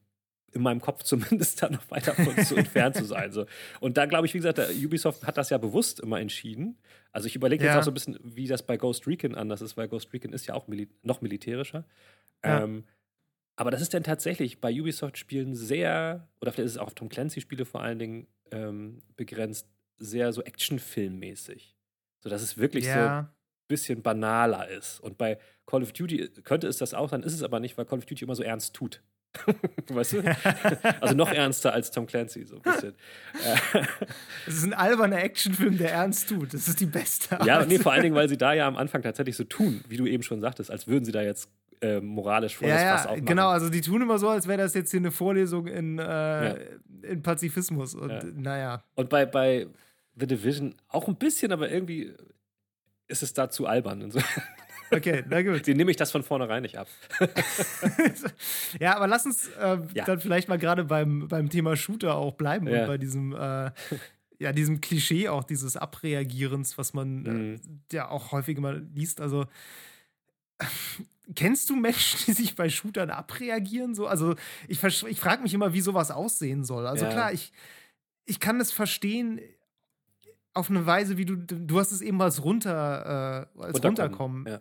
in 0.54 0.62
meinem 0.62 0.80
Kopf 0.80 1.02
zumindest 1.04 1.62
da 1.62 1.68
noch 1.68 1.90
weiter 1.90 2.14
von 2.14 2.36
zu 2.44 2.56
entfernt 2.56 2.96
zu 2.96 3.04
sein. 3.04 3.32
So. 3.32 3.46
Und 3.80 3.96
da 3.96 4.06
glaube 4.06 4.26
ich, 4.26 4.34
wie 4.34 4.38
gesagt, 4.38 4.58
Ubisoft 4.58 5.26
hat 5.26 5.36
das 5.36 5.50
ja 5.50 5.58
bewusst 5.58 6.00
immer 6.00 6.20
entschieden. 6.20 6.78
Also 7.12 7.26
ich 7.26 7.36
überlege 7.36 7.64
jetzt 7.64 7.76
auch 7.76 7.82
so 7.82 7.90
ein 7.90 7.94
bisschen, 7.94 8.18
wie 8.22 8.46
das 8.46 8.64
bei 8.64 8.76
Ghost 8.76 9.06
Recon 9.06 9.34
anders 9.34 9.60
ist, 9.60 9.76
weil 9.76 9.88
Ghost 9.88 10.12
Recon 10.12 10.32
ist 10.32 10.46
ja 10.46 10.54
auch 10.54 10.68
mili 10.68 10.88
noch 11.02 11.20
militärischer. 11.20 11.84
Ja. 12.44 12.64
Ähm, 12.64 12.84
aber 13.56 13.70
das 13.70 13.80
ist 13.80 13.94
dann 13.94 14.02
tatsächlich 14.02 14.60
bei 14.60 14.72
Ubisoft-Spielen 14.72 15.54
sehr, 15.54 16.28
oder 16.40 16.50
vielleicht 16.50 16.66
ist 16.66 16.72
es 16.72 16.78
auch 16.78 16.88
auf 16.88 16.94
Tom 16.94 17.08
Clancy-Spiele 17.08 17.64
vor 17.64 17.82
allen 17.82 17.98
Dingen 17.98 18.26
ähm, 18.50 19.02
begrenzt, 19.16 19.68
sehr 19.96 20.32
so 20.32 20.42
Actionfilmmäßig. 20.42 21.76
So 22.18 22.30
dass 22.30 22.42
es 22.42 22.58
wirklich 22.58 22.86
ja. 22.86 22.94
so 22.94 23.00
ein 23.00 23.28
bisschen 23.68 24.02
banaler 24.02 24.68
ist. 24.68 24.98
Und 25.00 25.18
bei 25.18 25.38
Call 25.66 25.82
of 25.82 25.92
Duty 25.92 26.28
könnte 26.42 26.66
es 26.66 26.78
das 26.78 26.94
auch 26.94 27.10
sein, 27.10 27.22
ist 27.22 27.34
es 27.34 27.42
aber 27.42 27.60
nicht, 27.60 27.78
weil 27.78 27.84
Call 27.84 27.98
of 27.98 28.06
Duty 28.06 28.24
immer 28.24 28.34
so 28.34 28.42
ernst 28.42 28.74
tut. 28.74 29.02
weißt 29.88 30.12
du? 30.14 30.36
Also 31.00 31.14
noch 31.14 31.30
ernster 31.30 31.72
als 31.72 31.90
Tom 31.90 32.06
Clancy, 32.06 32.44
so 32.44 32.56
ein 32.56 32.62
bisschen. 32.62 32.94
Es 34.46 34.54
ist 34.54 34.64
ein 34.64 34.74
alberner 34.74 35.22
Actionfilm, 35.22 35.78
der 35.78 35.92
ernst 35.92 36.28
tut. 36.28 36.52
Das 36.54 36.68
ist 36.68 36.80
die 36.80 36.86
beste 36.86 37.38
Art. 37.38 37.46
Ja, 37.46 37.64
nee, 37.64 37.78
vor 37.78 37.92
allen 37.92 38.02
Dingen, 38.02 38.14
weil 38.14 38.28
sie 38.28 38.36
da 38.36 38.52
ja 38.52 38.66
am 38.66 38.76
Anfang 38.76 39.02
tatsächlich 39.02 39.36
so 39.36 39.44
tun, 39.44 39.82
wie 39.88 39.96
du 39.96 40.06
eben 40.06 40.22
schon 40.22 40.40
sagtest, 40.40 40.70
als 40.70 40.86
würden 40.86 41.04
sie 41.04 41.12
da 41.12 41.22
jetzt 41.22 41.48
äh, 41.80 42.00
moralisch 42.00 42.56
vor 42.56 42.68
ja, 42.68 42.74
das 42.74 42.82
Fass 42.84 43.06
aufmachen. 43.06 43.26
Genau, 43.26 43.48
also 43.48 43.68
die 43.68 43.80
tun 43.80 44.02
immer 44.02 44.18
so, 44.18 44.28
als 44.28 44.46
wäre 44.46 44.58
das 44.58 44.74
jetzt 44.74 44.90
hier 44.90 45.00
eine 45.00 45.10
Vorlesung 45.10 45.66
in, 45.66 45.98
äh, 45.98 46.02
ja. 46.02 46.56
in 47.02 47.22
Pazifismus. 47.22 47.94
Und 47.94 48.10
ja. 48.10 48.22
naja. 48.34 48.84
Und 48.94 49.08
bei, 49.08 49.26
bei 49.26 49.66
The 50.16 50.26
Division 50.26 50.74
auch 50.88 51.08
ein 51.08 51.16
bisschen, 51.16 51.52
aber 51.52 51.70
irgendwie 51.70 52.14
ist 53.08 53.22
es 53.22 53.34
da 53.34 53.50
zu 53.50 53.66
albern. 53.66 54.10
So. 54.10 54.20
Okay, 54.96 55.24
na 55.28 55.42
gut. 55.42 55.66
Den 55.66 55.76
nehme 55.76 55.90
ich 55.90 55.96
das 55.96 56.10
von 56.10 56.22
vornherein 56.22 56.62
nicht 56.62 56.78
ab. 56.78 56.88
ja, 58.80 58.96
aber 58.96 59.06
lass 59.06 59.26
uns 59.26 59.48
äh, 59.48 59.78
ja. 59.94 60.04
dann 60.04 60.20
vielleicht 60.20 60.48
mal 60.48 60.58
gerade 60.58 60.84
beim, 60.84 61.28
beim 61.28 61.50
Thema 61.50 61.76
Shooter 61.76 62.16
auch 62.16 62.34
bleiben 62.34 62.66
ja. 62.68 62.82
und 62.82 62.86
bei 62.86 62.98
diesem, 62.98 63.32
äh, 63.32 63.70
ja, 64.38 64.52
diesem 64.52 64.80
Klischee 64.80 65.28
auch 65.28 65.44
dieses 65.44 65.76
Abreagierens, 65.76 66.78
was 66.78 66.94
man 66.94 67.26
äh, 67.26 67.30
mhm. 67.30 67.54
äh, 67.54 67.94
ja 67.94 68.08
auch 68.08 68.32
häufig 68.32 68.58
mal 68.58 68.86
liest. 68.94 69.20
Also 69.20 69.46
Kennst 71.34 71.70
du 71.70 71.76
Menschen, 71.76 72.20
die 72.26 72.32
sich 72.32 72.54
bei 72.54 72.68
Shootern 72.68 73.10
abreagieren? 73.10 73.94
So, 73.94 74.06
also 74.06 74.34
ich, 74.68 74.82
ich 74.82 75.20
frage 75.20 75.42
mich 75.42 75.54
immer, 75.54 75.72
wie 75.72 75.80
sowas 75.80 76.10
aussehen 76.10 76.64
soll. 76.64 76.86
Also 76.86 77.06
ja. 77.06 77.10
klar, 77.10 77.32
ich, 77.32 77.52
ich 78.26 78.40
kann 78.40 78.58
das 78.58 78.72
verstehen 78.72 79.40
auf 80.52 80.68
eine 80.68 80.84
Weise, 80.84 81.16
wie 81.16 81.24
du, 81.24 81.36
du 81.36 81.78
hast 81.78 81.92
es 81.92 82.02
eben 82.02 82.20
als 82.20 82.44
runter, 82.44 83.48
äh, 83.56 83.62
als 83.62 83.82
runterkommen, 83.82 84.46
ja 84.46 84.60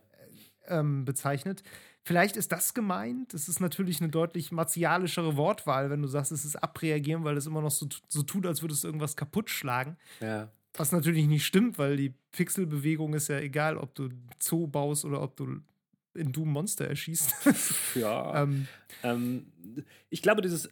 ähm, 0.68 1.06
bezeichnet. 1.06 1.64
Vielleicht 2.06 2.36
ist 2.36 2.52
das 2.52 2.74
gemeint. 2.74 3.34
Es 3.34 3.48
ist 3.48 3.62
natürlich 3.62 4.02
eine 4.02 4.10
deutlich 4.10 4.52
martialischere 4.52 5.38
Wortwahl, 5.38 5.90
wenn 5.90 6.02
du 6.02 6.08
sagst, 6.08 6.34
es 6.34 6.44
ist 6.44 6.58
abreagieren, 6.58 7.24
weil 7.24 7.38
es 7.38 7.48
immer 7.48 7.62
noch 7.62 7.72
so, 7.72 7.88
so 8.10 8.24
tut, 8.24 8.46
als 8.46 8.62
würdest 8.62 8.84
du 8.84 8.90
irgendwas 8.90 9.16
kaputt 9.16 9.50
schlagen. 9.50 9.98
Ja. 10.20 10.50
Was 10.74 10.92
natürlich 10.92 11.28
nicht 11.28 11.46
stimmt, 11.46 11.78
weil 11.78 11.96
die 11.96 12.14
Pixelbewegung 12.32 13.14
ist 13.14 13.30
ja 13.30 13.40
egal, 13.40 13.78
ob 13.78 13.96
du 13.96 14.10
Zoo 14.40 14.68
baust 14.68 15.06
oder 15.06 15.22
ob 15.22 15.38
du 15.38 15.62
in 16.14 16.32
Doom 16.32 16.50
Monster 16.50 16.88
erschießt. 16.88 17.34
ja. 17.96 18.44
ähm, 18.44 18.68
ähm, 19.04 19.46
ich 20.10 20.22
glaube, 20.22 20.42
dieses 20.42 20.70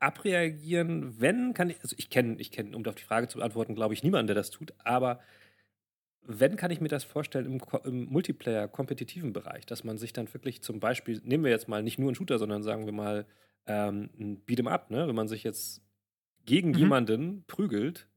Abreagieren, 0.00 1.20
wenn, 1.20 1.54
kann 1.54 1.70
ich, 1.70 1.80
also 1.82 1.94
ich 1.96 2.10
kenne, 2.10 2.36
ich 2.40 2.50
kenne, 2.50 2.76
um 2.76 2.84
auf 2.86 2.96
die 2.96 3.04
Frage 3.04 3.28
zu 3.28 3.38
beantworten, 3.38 3.76
glaube 3.76 3.94
ich, 3.94 4.02
niemanden, 4.02 4.26
der 4.26 4.34
das 4.34 4.50
tut, 4.50 4.74
aber 4.78 5.20
wenn 6.24 6.56
kann 6.56 6.70
ich 6.70 6.80
mir 6.80 6.88
das 6.88 7.04
vorstellen 7.04 7.46
im, 7.46 7.60
im 7.84 8.06
Multiplayer-kompetitiven 8.06 9.32
Bereich, 9.32 9.66
dass 9.66 9.84
man 9.84 9.98
sich 9.98 10.12
dann 10.12 10.32
wirklich 10.32 10.62
zum 10.62 10.80
Beispiel, 10.80 11.20
nehmen 11.24 11.44
wir 11.44 11.50
jetzt 11.50 11.68
mal 11.68 11.82
nicht 11.82 11.98
nur 11.98 12.08
einen 12.08 12.14
Shooter, 12.14 12.38
sondern 12.38 12.62
sagen 12.62 12.86
wir 12.86 12.92
mal 12.92 13.26
ähm, 13.66 14.10
ein 14.18 14.44
Beat'em 14.46 14.68
Up, 14.68 14.90
ne? 14.90 15.08
wenn 15.08 15.14
man 15.14 15.28
sich 15.28 15.42
jetzt 15.42 15.82
gegen 16.44 16.70
mhm. 16.70 16.78
jemanden 16.78 17.44
prügelt 17.46 18.08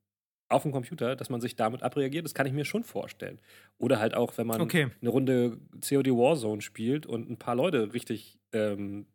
auf 0.47 0.62
dem 0.62 0.72
Computer, 0.72 1.16
dass 1.16 1.30
man 1.30 1.41
sich 1.41 1.56
damit 1.56 1.82
abreagiert, 1.82 2.26
das 2.26 2.36
kann 2.36 2.45
ich 2.45 2.53
mir 2.53 2.66
schon 2.66 2.84
vorstellen. 2.84 3.39
Oder 3.78 3.99
halt 3.99 4.14
auch, 4.14 4.38
wenn 4.38 4.47
man 4.47 4.62
okay. 4.62 4.88
eine 5.01 5.10
Runde 5.10 5.58
COD 5.82 6.10
Warzone 6.12 6.62
spielt 6.62 7.06
und 7.06 7.30
ein 7.30 7.38
paar 7.38 7.56
Leute 7.56 7.93
richtig 7.93 8.39
ähm, 8.51 9.08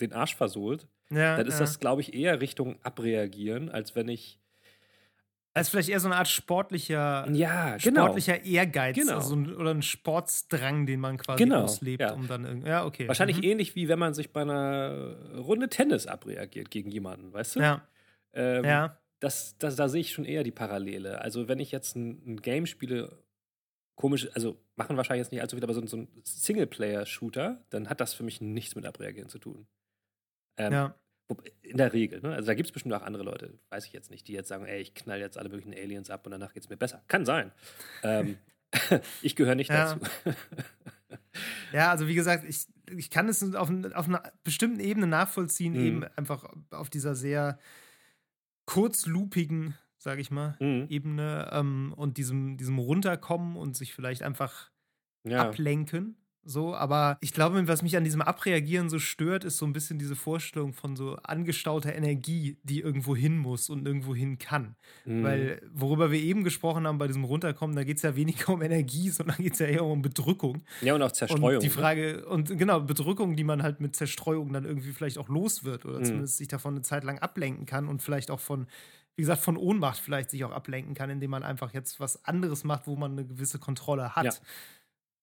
den 0.00 0.12
Arsch 0.12 0.34
versohlt, 0.34 0.88
ja, 1.10 1.36
dann 1.36 1.46
ist 1.46 1.54
ja. 1.54 1.60
das, 1.60 1.80
glaube 1.80 2.00
ich, 2.00 2.14
eher 2.14 2.40
Richtung 2.40 2.76
Abreagieren, 2.82 3.68
als 3.68 3.94
wenn 3.94 4.08
ich 4.08 4.40
das 5.54 5.66
ist 5.66 5.70
vielleicht 5.70 5.88
eher 5.88 6.00
so 6.00 6.08
eine 6.08 6.16
Art 6.16 6.28
sportlicher, 6.28 7.28
ja, 7.32 7.76
genau. 7.78 8.02
sportlicher 8.02 8.44
Ehrgeiz 8.44 8.96
genau. 8.96 9.14
also 9.16 9.34
ein, 9.34 9.56
oder 9.56 9.70
ein 9.70 9.82
Sportsdrang, 9.82 10.86
den 10.86 11.00
man 11.00 11.16
quasi 11.16 11.42
genau. 11.42 11.62
auslebt, 11.62 12.00
ja. 12.00 12.12
um 12.12 12.28
dann 12.28 12.44
irgendwie. 12.44 12.68
Ja, 12.68 12.84
okay. 12.84 13.08
Wahrscheinlich 13.08 13.38
mhm. 13.38 13.44
ähnlich 13.44 13.74
wie 13.74 13.88
wenn 13.88 13.98
man 13.98 14.14
sich 14.14 14.32
bei 14.32 14.42
einer 14.42 15.16
Runde 15.36 15.68
Tennis 15.68 16.06
abreagiert 16.06 16.70
gegen 16.70 16.90
jemanden, 16.90 17.32
weißt 17.32 17.56
du? 17.56 17.60
Ja. 17.60 17.82
Ähm, 18.32 18.64
ja. 18.64 18.98
Das, 19.20 19.58
das, 19.58 19.74
da 19.74 19.88
sehe 19.88 20.02
ich 20.02 20.12
schon 20.12 20.24
eher 20.24 20.44
die 20.44 20.52
Parallele. 20.52 21.20
Also, 21.20 21.48
wenn 21.48 21.58
ich 21.58 21.72
jetzt 21.72 21.96
ein, 21.96 22.22
ein 22.24 22.36
Game 22.36 22.66
spiele, 22.66 23.18
komisch, 23.96 24.28
also 24.34 24.56
machen 24.76 24.96
wahrscheinlich 24.96 25.24
jetzt 25.24 25.32
nicht 25.32 25.42
allzu 25.42 25.56
viel, 25.56 25.64
aber 25.64 25.74
so, 25.74 25.84
so 25.86 25.96
ein 25.96 26.08
Singleplayer-Shooter, 26.22 27.64
dann 27.70 27.88
hat 27.88 28.00
das 28.00 28.14
für 28.14 28.22
mich 28.22 28.40
nichts 28.40 28.76
mit 28.76 28.86
Abreagieren 28.86 29.28
zu 29.28 29.40
tun. 29.40 29.66
Ähm, 30.56 30.72
ja. 30.72 30.94
In 31.62 31.76
der 31.76 31.92
Regel, 31.92 32.20
ne? 32.22 32.34
Also 32.34 32.46
da 32.46 32.54
gibt 32.54 32.68
es 32.68 32.72
bestimmt 32.72 32.94
auch 32.94 33.02
andere 33.02 33.22
Leute, 33.22 33.58
weiß 33.68 33.86
ich 33.86 33.92
jetzt 33.92 34.10
nicht, 34.10 34.26
die 34.28 34.32
jetzt 34.32 34.48
sagen, 34.48 34.64
ey, 34.64 34.80
ich 34.80 34.94
knall 34.94 35.20
jetzt 35.20 35.36
alle 35.36 35.50
möglichen 35.50 35.74
Aliens 35.74 36.08
ab 36.08 36.24
und 36.26 36.32
danach 36.32 36.54
geht 36.54 36.62
es 36.62 36.70
mir 36.70 36.76
besser. 36.76 37.02
Kann 37.08 37.26
sein. 37.26 37.52
ähm, 38.02 38.38
ich 39.22 39.36
gehöre 39.36 39.54
nicht 39.54 39.70
ja. 39.70 39.94
dazu. 39.94 40.06
ja, 41.72 41.90
also 41.90 42.08
wie 42.08 42.14
gesagt, 42.14 42.44
ich, 42.48 42.66
ich 42.96 43.10
kann 43.10 43.28
es 43.28 43.42
auf, 43.54 43.70
auf 43.94 44.08
einer 44.08 44.32
bestimmten 44.44 44.80
Ebene 44.80 45.06
nachvollziehen, 45.06 45.74
mhm. 45.74 45.86
eben 45.86 46.04
einfach 46.16 46.50
auf 46.70 46.88
dieser 46.88 47.14
sehr 47.14 47.58
kurzlupigen, 48.64 49.74
sage 49.98 50.20
ich 50.20 50.30
mal, 50.30 50.56
mhm. 50.60 50.86
Ebene 50.88 51.50
ähm, 51.52 51.92
und 51.96 52.16
diesem, 52.16 52.56
diesem 52.56 52.78
Runterkommen 52.78 53.56
und 53.56 53.76
sich 53.76 53.94
vielleicht 53.94 54.22
einfach 54.22 54.70
ja. 55.24 55.48
ablenken. 55.48 56.16
So, 56.48 56.74
aber 56.74 57.18
ich 57.20 57.34
glaube, 57.34 57.68
was 57.68 57.82
mich 57.82 57.94
an 57.98 58.04
diesem 58.04 58.22
Abreagieren 58.22 58.88
so 58.88 58.98
stört, 58.98 59.44
ist 59.44 59.58
so 59.58 59.66
ein 59.66 59.74
bisschen 59.74 59.98
diese 59.98 60.16
Vorstellung 60.16 60.72
von 60.72 60.96
so 60.96 61.16
angestauter 61.16 61.94
Energie, 61.94 62.56
die 62.62 62.80
irgendwo 62.80 63.14
hin 63.14 63.36
muss 63.36 63.68
und 63.68 63.86
irgendwo 63.86 64.14
hin 64.14 64.38
kann. 64.38 64.74
Mhm. 65.04 65.22
Weil, 65.24 65.62
worüber 65.70 66.10
wir 66.10 66.18
eben 66.18 66.44
gesprochen 66.44 66.86
haben 66.86 66.96
bei 66.96 67.06
diesem 67.06 67.24
Runterkommen, 67.24 67.76
da 67.76 67.84
geht 67.84 67.98
es 67.98 68.02
ja 68.02 68.16
weniger 68.16 68.48
um 68.54 68.62
Energie, 68.62 69.10
sondern 69.10 69.36
geht 69.36 69.52
es 69.52 69.58
ja 69.58 69.66
eher 69.66 69.84
um 69.84 70.00
Bedrückung. 70.00 70.64
Ja, 70.80 70.94
und 70.94 71.02
auch 71.02 71.12
Zerstreuung. 71.12 71.56
Und 71.56 71.62
die 71.62 71.66
ne? 71.66 71.72
Frage, 71.72 72.26
und 72.26 72.56
genau, 72.56 72.80
Bedrückung, 72.80 73.36
die 73.36 73.44
man 73.44 73.62
halt 73.62 73.80
mit 73.80 73.94
Zerstreuung 73.94 74.50
dann 74.54 74.64
irgendwie 74.64 74.92
vielleicht 74.92 75.18
auch 75.18 75.28
los 75.28 75.64
wird 75.64 75.84
oder 75.84 75.98
mhm. 75.98 76.04
zumindest 76.04 76.38
sich 76.38 76.48
davon 76.48 76.76
eine 76.76 76.82
Zeit 76.82 77.04
lang 77.04 77.18
ablenken 77.18 77.66
kann 77.66 77.86
und 77.88 78.02
vielleicht 78.02 78.30
auch 78.30 78.40
von 78.40 78.66
wie 79.16 79.22
gesagt, 79.22 79.42
von 79.42 79.56
Ohnmacht 79.56 79.98
vielleicht 79.98 80.30
sich 80.30 80.44
auch 80.44 80.52
ablenken 80.52 80.94
kann, 80.94 81.10
indem 81.10 81.32
man 81.32 81.42
einfach 81.42 81.74
jetzt 81.74 81.98
was 81.98 82.24
anderes 82.24 82.62
macht, 82.62 82.86
wo 82.86 82.94
man 82.94 83.10
eine 83.10 83.26
gewisse 83.26 83.58
Kontrolle 83.58 84.14
hat. 84.14 84.24
Ja 84.26 84.32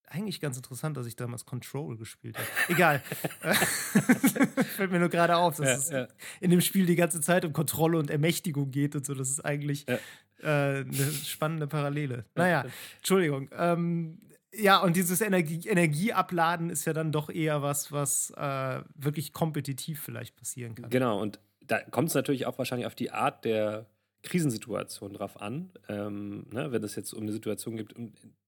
eigentlich 0.08 0.39
ganz 0.39 0.58
interessant, 0.58 0.97
dass 0.97 1.08
ich 1.08 1.16
damals 1.16 1.45
Control 1.45 1.97
gespielt 1.97 2.38
habe. 2.38 2.47
Egal. 2.70 2.99
Fällt 4.76 4.91
mir 4.91 4.99
nur 4.99 5.10
gerade 5.10 5.38
auf, 5.38 5.58
dass 5.58 5.68
ja, 5.68 5.76
es 5.76 5.89
ja. 5.89 6.08
in 6.41 6.51
dem 6.51 6.62
Spiel 6.62 6.86
die 6.86 6.95
ganze 6.95 7.22
Zeit 7.22 7.45
um 7.45 7.53
Kontrolle 7.53 7.97
und 7.97 8.10
Ermächtigung 8.10 8.72
geht 8.72 8.95
und 8.95 9.06
so. 9.06 9.14
Das 9.14 9.30
ist 9.30 9.43
eigentlich 9.43 9.86
ja. 9.88 9.95
äh, 10.41 10.82
eine 10.82 11.12
spannende 11.12 11.68
Parallele. 11.68 12.26
Naja, 12.36 12.66
Entschuldigung. 12.97 13.49
Ähm, 13.58 14.20
ja, 14.53 14.82
und 14.82 14.95
dieses 14.95 15.22
Energie 15.22 15.68
Energieabladen 15.68 16.70
ist 16.70 16.86
ja 16.86 16.93
dann 16.93 17.12
doch 17.12 17.30
eher 17.30 17.62
was, 17.62 17.91
was 17.91 18.32
äh, 18.38 18.82
wirklich 18.95 19.34
kompetitiv 19.34 20.01
vielleicht 20.01 20.36
passieren 20.36 20.76
kann. 20.76 20.89
Genau, 20.89 21.22
und 21.22 21.39
da 21.62 21.80
kommt 21.80 22.10
es 22.10 22.16
natürlich 22.16 22.45
auch 22.45 22.58
wahrscheinlich 22.58 22.88
auf 22.88 22.95
die 22.95 23.12
Art 23.12 23.43
der 23.43 23.88
Krisensituation 24.24 25.14
drauf 25.14 25.39
an. 25.41 25.72
Ähm, 25.88 26.47
ne, 26.51 26.72
wenn 26.72 26.84
es 26.84 26.95
jetzt 26.95 27.14
um 27.14 27.24
eine 27.24 27.32
Situation 27.32 27.76
gibt, 27.76 27.95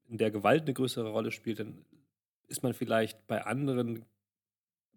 in 0.08 0.18
der 0.18 0.32
Gewalt 0.32 0.64
eine 0.64 0.74
größere 0.74 1.10
Rolle 1.10 1.32
spielt, 1.32 1.60
dann 1.60 1.86
ist 2.47 2.64
man 2.64 2.74
vielleicht 2.74 3.28
bei 3.28 3.45
anderen 3.45 4.05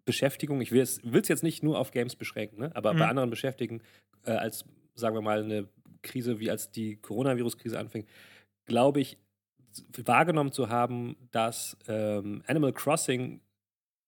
Beschäftigungen, 0.05 0.63
ich 0.63 0.73
will 0.73 0.81
es 0.81 1.29
jetzt 1.29 1.43
nicht 1.43 1.63
nur 1.63 1.79
auf 1.79 1.91
Games 1.91 2.17
beschränken, 2.17 2.61
ne? 2.61 2.71
aber 2.75 2.95
mhm. 2.95 2.99
bei 2.99 3.09
anderen 3.09 3.31
Beschäftigungen, 3.31 3.83
äh, 4.25 4.33
als, 4.33 4.65
sagen 4.95 5.15
wir 5.15 5.23
mal, 5.23 5.43
eine 5.43 5.69
Krise, 6.03 6.41
wie 6.41 6.51
als 6.51 6.71
die 6.71 6.97
Coronavirus-Krise 6.97 7.79
anfing, 7.79 8.07
glaube 8.67 9.01
ich, 9.01 9.19
wahrgenommen 10.05 10.53
zu 10.53 10.69
haben, 10.69 11.17
dass 11.31 11.77
ähm, 11.87 12.43
Animal 12.47 12.73
Crossing 12.73 13.41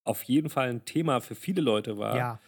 auf 0.04 0.22
jeden 0.24 0.50
Fall 0.50 0.70
ein 0.70 0.84
Thema 0.84 1.20
für 1.20 1.34
viele 1.34 1.60
Leute 1.60 1.98
war. 1.98 2.16
Ja. 2.16 2.40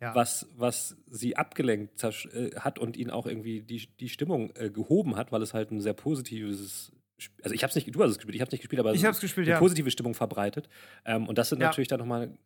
ja. 0.00 0.14
was, 0.14 0.48
was 0.56 0.96
sie 1.10 1.36
abgelenkt 1.36 2.02
äh, 2.02 2.50
hat 2.56 2.78
und 2.78 2.96
ihn 2.96 3.10
auch 3.10 3.26
irgendwie 3.26 3.62
die, 3.62 3.88
die 4.00 4.08
Stimmung 4.08 4.52
äh, 4.54 4.70
gehoben 4.70 5.16
hat, 5.16 5.32
weil 5.32 5.42
es 5.42 5.52
halt 5.52 5.70
ein 5.70 5.80
sehr 5.80 5.92
positives 5.92 6.92
also 7.42 7.54
ich 7.54 7.62
habe 7.62 7.70
es 7.70 7.74
nicht, 7.74 7.94
du 7.94 8.02
hast 8.02 8.10
es 8.10 8.18
gespielt, 8.18 8.34
ich 8.34 8.40
habe 8.40 8.48
es 8.48 8.52
nicht 8.52 8.60
gespielt, 8.62 8.80
aber 8.80 8.94
ich 8.94 9.02
es 9.02 9.20
gespielt, 9.20 9.46
eine 9.46 9.54
ja. 9.54 9.58
positive 9.58 9.90
Stimmung 9.90 10.14
verbreitet. 10.14 10.68
Ähm, 11.04 11.28
und 11.28 11.38
das 11.38 11.48
sind 11.48 11.60
ja. 11.60 11.68
natürlich 11.68 11.88
dann 11.88 11.98
nochmal 11.98 12.36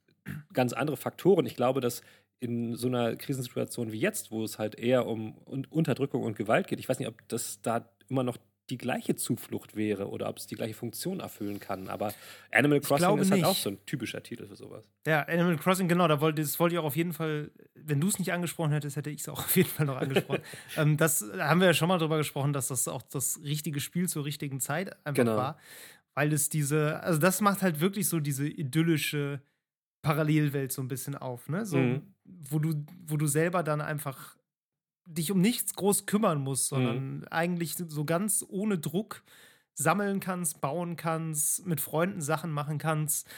ganz 0.52 0.72
andere 0.72 0.96
Faktoren. 0.96 1.46
Ich 1.46 1.56
glaube, 1.56 1.80
dass 1.80 2.02
in 2.38 2.74
so 2.74 2.88
einer 2.88 3.16
Krisensituation 3.16 3.92
wie 3.92 3.98
jetzt, 3.98 4.30
wo 4.30 4.44
es 4.44 4.58
halt 4.58 4.74
eher 4.74 5.06
um 5.06 5.38
Unterdrückung 5.70 6.22
und 6.22 6.36
Gewalt 6.36 6.66
geht, 6.66 6.80
ich 6.80 6.88
weiß 6.88 6.98
nicht, 6.98 7.08
ob 7.08 7.26
das 7.28 7.60
da 7.62 7.88
immer 8.08 8.22
noch 8.22 8.36
die 8.70 8.78
gleiche 8.78 9.14
Zuflucht 9.14 9.76
wäre 9.76 10.08
oder 10.08 10.28
ob 10.28 10.38
es 10.38 10.46
die 10.46 10.56
gleiche 10.56 10.74
Funktion 10.74 11.20
erfüllen 11.20 11.60
kann. 11.60 11.88
Aber 11.88 12.12
Animal 12.50 12.80
Crossing 12.80 13.18
ist 13.18 13.30
halt 13.30 13.40
nicht. 13.40 13.48
auch 13.48 13.56
so 13.56 13.70
ein 13.70 13.78
typischer 13.86 14.22
Titel 14.22 14.46
für 14.46 14.56
sowas. 14.56 14.84
Ja, 15.06 15.22
Animal 15.22 15.56
Crossing, 15.56 15.88
genau, 15.88 16.08
da 16.08 16.20
wollte, 16.20 16.42
das 16.42 16.58
wollte 16.58 16.74
ich 16.74 16.78
auch 16.78 16.84
auf 16.84 16.96
jeden 16.96 17.12
Fall, 17.12 17.50
wenn 17.74 18.00
du 18.00 18.08
es 18.08 18.18
nicht 18.18 18.32
angesprochen 18.32 18.72
hättest, 18.72 18.96
hätte 18.96 19.10
ich 19.10 19.20
es 19.20 19.28
auch 19.28 19.38
auf 19.44 19.56
jeden 19.56 19.68
Fall 19.68 19.86
noch 19.86 19.96
angesprochen. 19.96 20.42
ähm, 20.76 20.96
das 20.96 21.20
da 21.20 21.48
haben 21.48 21.60
wir 21.60 21.68
ja 21.68 21.74
schon 21.74 21.88
mal 21.88 21.98
drüber 21.98 22.18
gesprochen, 22.18 22.52
dass 22.52 22.68
das 22.68 22.88
auch 22.88 23.02
das 23.02 23.40
richtige 23.42 23.80
Spiel 23.80 24.08
zur 24.08 24.24
richtigen 24.24 24.60
Zeit 24.60 24.94
einfach 25.06 25.24
genau. 25.24 25.36
war. 25.36 25.58
Weil 26.14 26.32
es 26.32 26.48
diese, 26.48 27.00
also 27.02 27.20
das 27.20 27.40
macht 27.40 27.62
halt 27.62 27.80
wirklich 27.80 28.08
so 28.08 28.20
diese 28.20 28.48
idyllische 28.48 29.42
Parallelwelt 30.02 30.72
so 30.72 30.82
ein 30.82 30.88
bisschen 30.88 31.14
auf, 31.14 31.48
ne? 31.48 31.66
So, 31.66 31.76
mhm. 31.76 32.02
wo 32.24 32.58
du, 32.58 32.84
wo 33.06 33.16
du 33.16 33.26
selber 33.26 33.62
dann 33.62 33.80
einfach 33.80 34.36
dich 35.06 35.30
um 35.30 35.40
nichts 35.40 35.74
groß 35.74 36.06
kümmern 36.06 36.40
musst, 36.40 36.68
sondern 36.68 37.18
mhm. 37.18 37.24
eigentlich 37.30 37.76
so 37.76 38.04
ganz 38.04 38.44
ohne 38.48 38.78
Druck 38.78 39.22
sammeln 39.74 40.20
kannst, 40.20 40.60
bauen 40.60 40.96
kannst, 40.96 41.66
mit 41.66 41.80
Freunden 41.80 42.20
Sachen 42.20 42.50
machen 42.50 42.78
kannst. 42.78 43.28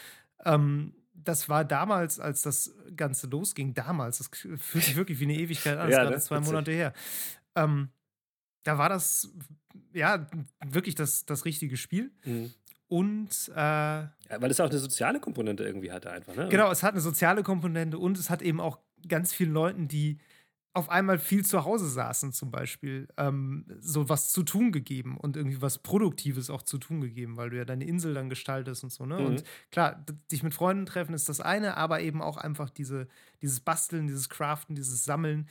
Ähm, 0.45 0.93
das 1.13 1.49
war 1.49 1.65
damals, 1.65 2.19
als 2.19 2.41
das 2.41 2.73
Ganze 2.95 3.27
losging, 3.27 3.73
damals, 3.73 4.19
das 4.19 4.29
fühlt 4.29 4.83
sich 4.83 4.95
wirklich 4.95 5.19
wie 5.19 5.25
eine 5.25 5.35
Ewigkeit 5.35 5.77
an, 5.77 5.89
das 5.89 5.97
ja, 5.97 6.03
ist 6.03 6.09
gerade 6.09 6.21
zwei 6.21 6.39
Monate 6.39 6.71
her. 6.71 6.93
Ähm, 7.55 7.89
da 8.63 8.77
war 8.77 8.89
das 8.89 9.29
ja 9.93 10.27
wirklich 10.65 10.95
das, 10.95 11.25
das 11.25 11.45
richtige 11.45 11.77
Spiel. 11.77 12.11
Mhm. 12.23 12.53
Und 12.87 13.29
äh, 13.49 13.59
ja, 13.59 14.09
weil 14.39 14.49
es 14.49 14.59
auch 14.59 14.69
eine 14.69 14.79
soziale 14.79 15.19
Komponente 15.19 15.63
irgendwie 15.63 15.91
hatte, 15.91 16.09
einfach. 16.09 16.35
Ne? 16.35 16.49
Genau, 16.49 16.71
es 16.71 16.81
hat 16.81 16.93
eine 16.93 17.01
soziale 17.01 17.43
Komponente 17.43 17.99
und 17.99 18.17
es 18.17 18.29
hat 18.31 18.41
eben 18.41 18.59
auch 18.59 18.79
ganz 19.07 19.33
vielen 19.33 19.53
Leuten, 19.53 19.87
die 19.87 20.19
auf 20.73 20.89
einmal 20.89 21.17
viel 21.17 21.43
zu 21.45 21.65
Hause 21.65 21.89
saßen, 21.89 22.31
zum 22.31 22.51
Beispiel, 22.51 23.07
ähm, 23.17 23.65
so 23.79 24.07
was 24.07 24.31
zu 24.31 24.43
tun 24.43 24.71
gegeben 24.71 25.17
und 25.17 25.35
irgendwie 25.35 25.61
was 25.61 25.79
Produktives 25.79 26.49
auch 26.49 26.61
zu 26.61 26.77
tun 26.77 27.01
gegeben, 27.01 27.37
weil 27.37 27.49
du 27.49 27.57
ja 27.57 27.65
deine 27.65 27.85
Insel 27.85 28.13
dann 28.13 28.29
gestaltest 28.29 28.83
und 28.83 28.91
so, 28.91 29.05
ne? 29.05 29.19
Mhm. 29.19 29.25
Und 29.25 29.43
klar, 29.71 30.05
dich 30.31 30.43
mit 30.43 30.53
Freunden 30.53 30.85
treffen 30.85 31.13
ist 31.13 31.27
das 31.27 31.41
eine, 31.41 31.75
aber 31.77 32.01
eben 32.01 32.21
auch 32.21 32.37
einfach 32.37 32.69
diese, 32.69 33.07
dieses 33.41 33.59
Basteln, 33.59 34.07
dieses 34.07 34.29
Craften, 34.29 34.75
dieses 34.75 35.03
Sammeln, 35.03 35.47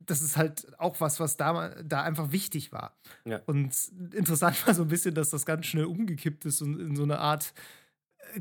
das 0.00 0.22
ist 0.22 0.36
halt 0.36 0.66
auch 0.78 1.00
was, 1.00 1.20
was 1.20 1.36
da, 1.36 1.74
da 1.82 2.02
einfach 2.02 2.32
wichtig 2.32 2.72
war. 2.72 2.96
Ja. 3.24 3.40
Und 3.46 3.74
interessant 4.12 4.66
war 4.66 4.74
so 4.74 4.82
ein 4.82 4.88
bisschen, 4.88 5.14
dass 5.14 5.30
das 5.30 5.46
ganz 5.46 5.66
schnell 5.66 5.84
umgekippt 5.84 6.44
ist 6.44 6.62
und 6.62 6.80
in 6.80 6.96
so 6.96 7.02
eine 7.02 7.18
Art 7.18 7.52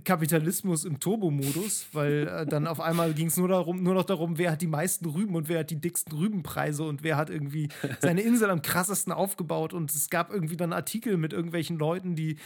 Kapitalismus 0.03 0.85
im 0.85 0.99
Turbo-Modus, 0.99 1.87
weil 1.93 2.27
äh, 2.27 2.45
dann 2.45 2.67
auf 2.67 2.79
einmal 2.79 3.13
ging 3.13 3.27
es 3.27 3.37
nur, 3.37 3.47
nur 3.47 3.93
noch 3.93 4.03
darum, 4.03 4.37
wer 4.37 4.51
hat 4.51 4.61
die 4.61 4.67
meisten 4.67 5.05
Rüben 5.05 5.35
und 5.35 5.49
wer 5.49 5.59
hat 5.59 5.69
die 5.69 5.79
dicksten 5.79 6.17
Rübenpreise 6.17 6.83
und 6.83 7.03
wer 7.03 7.17
hat 7.17 7.29
irgendwie 7.29 7.69
seine 7.99 8.21
Insel 8.21 8.49
am 8.49 8.61
krassesten 8.61 9.13
aufgebaut. 9.13 9.73
Und 9.73 9.93
es 9.93 10.09
gab 10.09 10.31
irgendwie 10.31 10.57
dann 10.57 10.73
Artikel 10.73 11.17
mit 11.17 11.33
irgendwelchen 11.33 11.77
Leuten, 11.77 12.15
die 12.15 12.37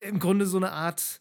im 0.00 0.18
Grunde 0.18 0.46
so 0.46 0.56
eine 0.56 0.72
Art 0.72 1.20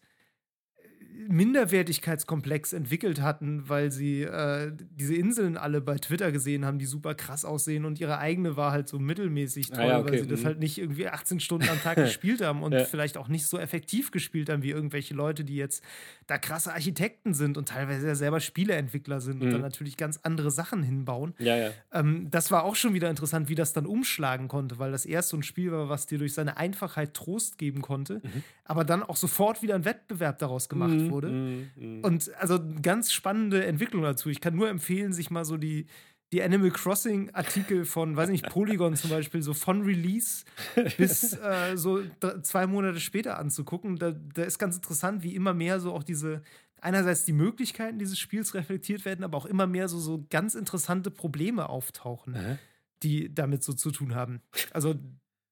Minderwertigkeitskomplex 1.27 2.73
entwickelt 2.73 3.21
hatten, 3.21 3.67
weil 3.69 3.91
sie 3.91 4.23
äh, 4.23 4.71
diese 4.95 5.15
Inseln 5.15 5.57
alle 5.57 5.81
bei 5.81 5.97
Twitter 5.97 6.31
gesehen 6.31 6.65
haben, 6.65 6.79
die 6.79 6.85
super 6.85 7.15
krass 7.15 7.45
aussehen 7.45 7.85
und 7.85 7.99
ihre 7.99 8.17
eigene 8.17 8.57
war 8.57 8.71
halt 8.71 8.87
so 8.87 8.99
mittelmäßig 8.99 9.69
toll, 9.69 9.79
ah, 9.79 9.87
ja, 9.87 9.99
okay. 9.99 10.11
weil 10.11 10.19
sie 10.19 10.27
das 10.27 10.41
mhm. 10.41 10.45
halt 10.45 10.59
nicht 10.59 10.77
irgendwie 10.77 11.07
18 11.07 11.39
Stunden 11.39 11.69
am 11.69 11.81
Tag 11.81 11.95
gespielt 12.03 12.41
haben 12.41 12.63
und 12.63 12.73
ja. 12.73 12.85
vielleicht 12.85 13.17
auch 13.17 13.27
nicht 13.27 13.47
so 13.47 13.57
effektiv 13.57 14.11
gespielt 14.11 14.49
haben 14.49 14.63
wie 14.63 14.71
irgendwelche 14.71 15.13
Leute, 15.13 15.43
die 15.43 15.55
jetzt 15.55 15.83
da 16.27 16.37
krasse 16.37 16.73
Architekten 16.73 17.33
sind 17.33 17.57
und 17.57 17.69
teilweise 17.69 18.07
ja 18.07 18.15
selber 18.15 18.39
Spieleentwickler 18.39 19.21
sind 19.21 19.39
mhm. 19.39 19.47
und 19.47 19.51
dann 19.51 19.61
natürlich 19.61 19.97
ganz 19.97 20.19
andere 20.23 20.51
Sachen 20.51 20.83
hinbauen. 20.83 21.33
Ja, 21.39 21.55
ja. 21.55 21.71
Ähm, 21.91 22.27
das 22.31 22.51
war 22.51 22.63
auch 22.63 22.75
schon 22.75 22.93
wieder 22.93 23.09
interessant, 23.09 23.49
wie 23.49 23.55
das 23.55 23.73
dann 23.73 23.85
umschlagen 23.85 24.47
konnte, 24.47 24.79
weil 24.79 24.91
das 24.91 25.05
erst 25.05 25.29
so 25.29 25.37
ein 25.37 25.43
Spiel 25.43 25.71
war, 25.71 25.89
was 25.89 26.05
dir 26.05 26.17
durch 26.17 26.33
seine 26.33 26.57
Einfachheit 26.57 27.13
Trost 27.13 27.57
geben 27.57 27.81
konnte, 27.81 28.21
mhm. 28.23 28.43
aber 28.65 28.83
dann 28.83 29.03
auch 29.03 29.15
sofort 29.15 29.61
wieder 29.61 29.75
ein 29.75 29.85
Wettbewerb 29.85 30.39
daraus 30.39 30.69
gemacht 30.69 31.02
mhm. 31.07 31.11
wurde. 31.11 31.29
Mhm. 31.29 32.03
Und 32.03 32.33
also 32.35 32.59
ganz 32.81 33.11
spannende 33.11 33.65
Entwicklung 33.65 34.03
dazu. 34.03 34.29
Ich 34.29 34.41
kann 34.41 34.55
nur 34.55 34.69
empfehlen, 34.69 35.13
sich 35.13 35.29
mal 35.29 35.45
so 35.45 35.57
die, 35.57 35.87
die 36.33 36.41
Animal 36.41 36.71
Crossing 36.71 37.29
Artikel 37.33 37.85
von, 37.85 38.15
weiß 38.15 38.29
nicht, 38.29 38.49
Polygon 38.49 38.95
zum 38.95 39.11
Beispiel, 39.11 39.41
so 39.43 39.53
von 39.53 39.83
Release 39.83 40.45
bis 40.97 41.33
äh, 41.37 41.75
so 41.75 42.01
zwei 42.41 42.65
Monate 42.65 42.99
später 42.99 43.37
anzugucken. 43.37 43.97
Da, 43.97 44.11
da 44.11 44.43
ist 44.43 44.57
ganz 44.57 44.75
interessant, 44.75 45.23
wie 45.23 45.35
immer 45.35 45.53
mehr 45.53 45.79
so 45.79 45.93
auch 45.93 46.03
diese, 46.03 46.41
einerseits 46.81 47.23
die 47.23 47.33
Möglichkeiten 47.33 47.99
dieses 47.99 48.19
Spiels 48.19 48.55
reflektiert 48.55 49.05
werden, 49.05 49.23
aber 49.23 49.37
auch 49.37 49.45
immer 49.45 49.67
mehr 49.67 49.87
so, 49.87 49.99
so 49.99 50.25
ganz 50.29 50.55
interessante 50.55 51.11
Probleme 51.11 51.69
auftauchen, 51.69 52.33
mhm. 52.33 52.59
die 53.03 53.33
damit 53.33 53.63
so 53.63 53.73
zu 53.73 53.91
tun 53.91 54.15
haben. 54.15 54.41
Also, 54.71 54.95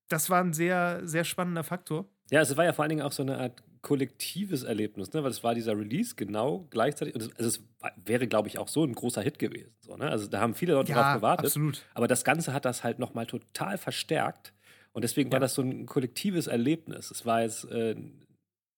das 0.09 0.29
war 0.29 0.43
ein 0.43 0.53
sehr, 0.53 1.07
sehr 1.07 1.23
spannender 1.23 1.63
Faktor. 1.63 2.09
Ja, 2.31 2.39
also 2.39 2.53
es 2.53 2.57
war 2.57 2.65
ja 2.65 2.73
vor 2.73 2.83
allen 2.83 2.89
Dingen 2.89 3.01
auch 3.01 3.11
so 3.11 3.23
eine 3.23 3.37
Art 3.37 3.63
kollektives 3.81 4.63
Erlebnis, 4.63 5.11
ne? 5.13 5.23
weil 5.23 5.31
es 5.31 5.43
war 5.43 5.55
dieser 5.55 5.77
Release 5.77 6.15
genau 6.15 6.67
gleichzeitig. 6.69 7.15
Und 7.15 7.21
es, 7.21 7.35
also 7.37 7.49
es 7.49 7.61
wäre, 8.05 8.27
glaube 8.27 8.47
ich, 8.47 8.59
auch 8.59 8.67
so 8.67 8.83
ein 8.83 8.93
großer 8.93 9.21
Hit 9.21 9.39
gewesen. 9.39 9.73
So, 9.79 9.97
ne? 9.97 10.09
Also 10.09 10.27
da 10.27 10.39
haben 10.39 10.53
viele 10.53 10.73
Leute 10.73 10.91
ja, 10.91 11.01
drauf 11.01 11.15
gewartet. 11.15 11.47
Absolut. 11.47 11.83
Aber 11.93 12.07
das 12.07 12.23
Ganze 12.23 12.53
hat 12.53 12.65
das 12.65 12.83
halt 12.83 12.99
nochmal 12.99 13.25
total 13.25 13.77
verstärkt. 13.77 14.53
Und 14.93 15.03
deswegen 15.03 15.29
ja. 15.29 15.33
war 15.33 15.39
das 15.39 15.55
so 15.55 15.61
ein 15.63 15.85
kollektives 15.85 16.47
Erlebnis. 16.47 17.11
Es 17.11 17.25
war 17.25 17.41
jetzt 17.41 17.65
äh, 17.71 17.95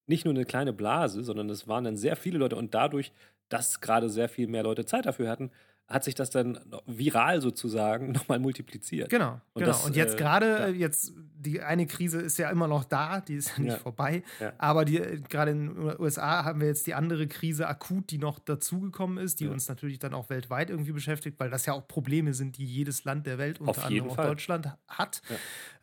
nicht 0.06 0.24
nur 0.24 0.34
eine 0.34 0.44
kleine 0.44 0.72
Blase, 0.72 1.22
sondern 1.22 1.50
es 1.50 1.68
waren 1.68 1.84
dann 1.84 1.96
sehr 1.96 2.16
viele 2.16 2.38
Leute. 2.38 2.56
Und 2.56 2.74
dadurch, 2.74 3.12
dass 3.48 3.80
gerade 3.80 4.08
sehr 4.08 4.28
viel 4.28 4.46
mehr 4.46 4.62
Leute 4.62 4.86
Zeit 4.86 5.06
dafür 5.06 5.28
hatten, 5.28 5.50
hat 5.86 6.04
sich 6.04 6.14
das 6.14 6.30
dann 6.30 6.58
viral 6.86 7.40
sozusagen 7.40 8.12
nochmal 8.12 8.38
multipliziert. 8.38 9.10
Genau, 9.10 9.40
und 9.52 9.62
genau. 9.62 9.66
Das, 9.66 9.84
und 9.84 9.96
jetzt 9.96 10.14
äh, 10.14 10.18
gerade, 10.18 10.46
ja. 10.46 10.68
jetzt 10.68 11.12
die 11.36 11.60
eine 11.60 11.86
Krise 11.86 12.20
ist 12.20 12.38
ja 12.38 12.50
immer 12.50 12.66
noch 12.66 12.84
da, 12.84 13.20
die 13.20 13.34
ist 13.34 13.56
ja 13.56 13.62
nicht 13.62 13.72
ja. 13.72 13.78
vorbei. 13.78 14.22
Ja. 14.40 14.52
Aber 14.58 14.84
die 14.84 14.98
gerade 15.28 15.50
in 15.50 15.74
den 15.74 16.00
USA 16.00 16.44
haben 16.44 16.60
wir 16.60 16.68
jetzt 16.68 16.86
die 16.86 16.94
andere 16.94 17.26
Krise 17.26 17.68
akut, 17.68 18.10
die 18.10 18.18
noch 18.18 18.38
dazugekommen 18.38 19.18
ist, 19.18 19.40
die 19.40 19.48
uns 19.48 19.68
natürlich 19.68 19.98
dann 19.98 20.14
auch 20.14 20.30
weltweit 20.30 20.70
irgendwie 20.70 20.92
beschäftigt, 20.92 21.38
weil 21.38 21.50
das 21.50 21.66
ja 21.66 21.74
auch 21.74 21.86
Probleme 21.86 22.32
sind, 22.32 22.56
die 22.56 22.64
jedes 22.64 23.04
Land 23.04 23.26
der 23.26 23.36
Welt, 23.36 23.60
unter 23.60 23.84
anderem 23.84 24.10
auch 24.10 24.16
Deutschland, 24.16 24.72
hat. 24.88 25.20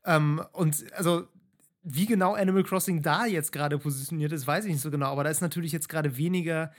Ähm, 0.04 0.42
und 0.54 0.84
also 0.94 1.28
wie 1.84 2.06
genau 2.06 2.34
Animal 2.34 2.64
Crossing 2.64 3.02
da 3.02 3.26
jetzt 3.26 3.52
gerade 3.52 3.78
positioniert 3.80 4.32
ist, 4.32 4.46
weiß 4.46 4.66
ich 4.66 4.74
nicht 4.74 4.82
so 4.82 4.92
genau. 4.92 5.08
Aber 5.08 5.24
da 5.24 5.30
ist 5.30 5.42
natürlich 5.42 5.72
jetzt 5.72 5.90
gerade 5.90 6.18
weniger 6.18 6.72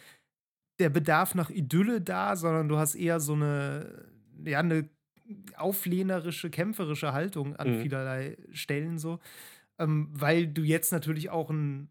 der 0.79 0.91
Bedarf 0.91 1.35
nach 1.35 1.51
Idylle 1.51 2.01
da, 2.01 2.37
sondern 2.37 2.68
du 2.68 2.79
hast 2.79 2.95
eher 2.95 3.20
so 3.20 3.35
eine, 3.35 4.07
ja, 4.45 4.59
eine 4.59 4.89
auflehnerische, 5.57 6.51
kämpferische 6.51 7.12
Haltung 7.12 7.57
an 7.57 7.77
mhm. 7.77 7.83
vielerlei 7.83 8.37
Stellen 8.51 8.99
so. 8.99 9.20
Ähm, 9.79 10.09
weil 10.12 10.47
du 10.47 10.62
jetzt 10.62 10.93
natürlich 10.93 11.31
auch 11.31 11.51
ein, 11.51 11.91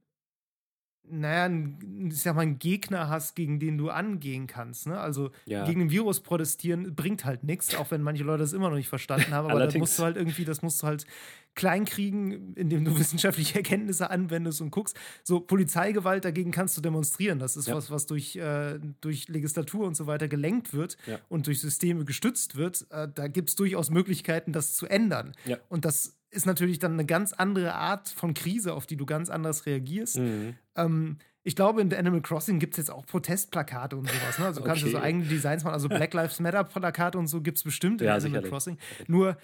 naja, 1.10 1.45
ein, 1.45 2.10
ich 2.12 2.22
sag 2.22 2.36
mal, 2.36 2.41
einen 2.41 2.60
Gegner 2.60 3.10
hast, 3.10 3.36
gegen 3.36 3.60
den 3.60 3.78
du 3.78 3.89
angehen 3.89 4.47
kannst. 4.47 4.88
Ne? 4.88 4.99
Also 4.99 5.32
ja. 5.45 5.66
gegen 5.66 5.80
den 5.80 5.91
Virus 5.91 6.22
protestieren 6.22 6.95
bringt 6.95 7.26
halt 7.26 7.43
nichts, 7.43 7.76
auch 7.76 7.91
wenn 7.91 8.02
manche 8.02 8.24
Leute 8.24 8.43
das 8.43 8.54
immer 8.54 8.70
noch 8.70 8.78
nicht 8.78 8.89
verstanden 8.89 9.32
haben. 9.32 9.47
Aber 9.52 9.60
das 9.60 9.76
musst 9.76 9.99
du 9.99 10.04
halt 10.04 10.16
irgendwie, 10.16 10.45
das 10.45 10.62
musst 10.62 10.82
du 10.82 10.88
halt 10.88 11.06
kleinkriegen, 11.54 12.54
indem 12.56 12.86
du 12.86 12.97
wissenschaftliche 12.99 13.56
Erkenntnisse 13.56 14.10
anwendest 14.10 14.62
und 14.62 14.72
guckst. 14.72 14.97
So 15.24 15.41
Polizeigewalt 15.41 16.24
dagegen 16.24 16.52
kannst 16.52 16.78
du 16.78 16.82
demonstrieren. 16.82 17.39
Das 17.39 17.58
ist 17.58 17.68
ja. 17.68 17.76
was, 17.76 17.91
was 17.91 18.06
durch, 18.06 18.38
äh, 18.38 18.80
durch 19.02 19.28
Legislatur 19.28 19.88
und 19.88 19.95
so 19.95 20.08
weiter 20.08 20.28
gelenkt 20.28 20.74
wird 20.74 20.97
ja. 21.08 21.20
und 21.28 21.47
durch 21.47 21.60
Systeme 21.60 22.06
gestützt 22.06 22.56
wird. 22.56 22.86
Äh, 22.89 23.10
da 23.14 23.28
gibt 23.28 23.49
es 23.49 23.56
durchaus 23.56 23.89
Möglichkeiten, 23.89 24.54
das 24.54 24.76
zu 24.76 24.86
ändern. 24.86 25.34
Und 25.68 25.84
das 25.84 26.16
ist 26.32 26.46
natürlich 26.46 26.80
dann 26.80 26.94
eine 26.94 27.06
ganz 27.06 27.34
andere 27.34 27.76
Art 27.76 28.10
von 28.10 28.34
Krise, 28.34 28.74
auf 28.74 28.88
die 28.88 28.98
du 28.98 29.06
ganz 29.06 29.30
anders 29.30 29.66
reagierst. 29.66 30.18
Mhm. 30.18 30.56
Ähm, 30.76 31.18
ich 31.44 31.56
glaube, 31.56 31.82
in 31.82 31.90
The 31.90 31.98
Animal 31.98 32.22
Crossing 32.22 32.60
gibt 32.60 32.74
es 32.74 32.78
jetzt 32.78 32.92
auch 32.92 33.06
Protestplakate 33.06 33.98
und 33.98 34.08
sowas. 34.08 34.40
Ne? 34.40 34.46
Also 34.46 34.62
okay. 34.62 34.70
kannst 34.70 34.84
du 34.84 34.90
so 34.90 35.00
eigene 35.00 35.26
Designs 35.26 35.64
machen. 35.64 35.74
Also 35.74 35.90
Black 35.90 36.14
Lives 36.14 36.40
Matter 36.40 36.64
Plakate 36.64 37.18
und 37.18 37.28
so 37.28 37.42
gibt 37.42 37.58
es 37.58 37.64
bestimmt 37.64 38.02
in 38.02 38.08
ja, 38.08 38.14
Animal 38.14 38.30
sicherlich. 38.30 38.52
Crossing. 38.52 38.78
Nur 39.08 39.38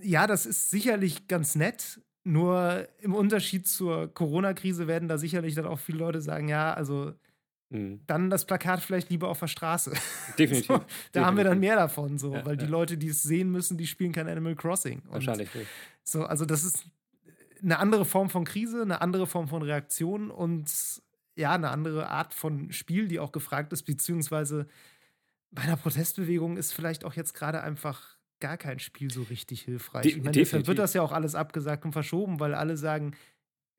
ja, 0.00 0.26
das 0.26 0.46
ist 0.46 0.70
sicherlich 0.70 1.28
ganz 1.28 1.54
nett. 1.54 2.00
Nur 2.24 2.88
im 3.00 3.14
Unterschied 3.14 3.66
zur 3.66 4.12
Corona-Krise 4.12 4.86
werden 4.86 5.08
da 5.08 5.18
sicherlich 5.18 5.54
dann 5.54 5.66
auch 5.66 5.78
viele 5.78 5.98
Leute 5.98 6.20
sagen, 6.20 6.48
ja, 6.48 6.72
also 6.74 7.12
mhm. 7.70 8.00
dann 8.06 8.30
das 8.30 8.46
Plakat 8.46 8.80
vielleicht 8.80 9.10
lieber 9.10 9.28
auf 9.28 9.40
der 9.40 9.46
Straße. 9.46 9.92
Definitiv. 10.38 10.66
so, 10.66 10.74
da 10.74 10.78
Definitiv. 10.78 11.22
haben 11.22 11.36
wir 11.36 11.44
dann 11.44 11.60
mehr 11.60 11.76
davon, 11.76 12.18
so, 12.18 12.34
ja, 12.34 12.44
weil 12.44 12.56
ja. 12.56 12.64
die 12.64 12.70
Leute, 12.70 12.98
die 12.98 13.08
es 13.08 13.22
sehen 13.22 13.50
müssen, 13.50 13.76
die 13.76 13.86
spielen 13.86 14.12
kein 14.12 14.28
Animal 14.28 14.54
Crossing. 14.54 15.00
Und 15.00 15.12
Wahrscheinlich 15.12 15.54
nicht. 15.54 15.68
So, 16.02 16.24
also 16.24 16.44
das 16.44 16.64
ist 16.64 16.84
eine 17.62 17.78
andere 17.78 18.04
Form 18.04 18.30
von 18.30 18.44
Krise, 18.44 18.82
eine 18.82 19.00
andere 19.00 19.26
Form 19.26 19.48
von 19.48 19.62
Reaktion 19.62 20.30
und 20.30 20.70
ja, 21.36 21.52
eine 21.52 21.70
andere 21.70 22.08
Art 22.08 22.34
von 22.34 22.72
Spiel, 22.72 23.08
die 23.08 23.20
auch 23.20 23.32
gefragt 23.32 23.72
ist, 23.72 23.84
beziehungsweise 23.84 24.66
bei 25.50 25.62
einer 25.62 25.76
Protestbewegung 25.76 26.56
ist 26.56 26.72
vielleicht 26.72 27.04
auch 27.04 27.14
jetzt 27.14 27.32
gerade 27.32 27.62
einfach 27.62 28.18
gar 28.40 28.56
kein 28.56 28.78
Spiel 28.78 29.10
so 29.10 29.22
richtig 29.22 29.62
hilfreich. 29.62 30.02
De 30.02 30.16
meine, 30.16 30.32
deshalb 30.32 30.66
wird 30.66 30.78
das 30.78 30.94
ja 30.94 31.02
auch 31.02 31.12
alles 31.12 31.34
abgesagt 31.34 31.84
und 31.84 31.92
verschoben, 31.92 32.40
weil 32.40 32.54
alle 32.54 32.76
sagen, 32.76 33.16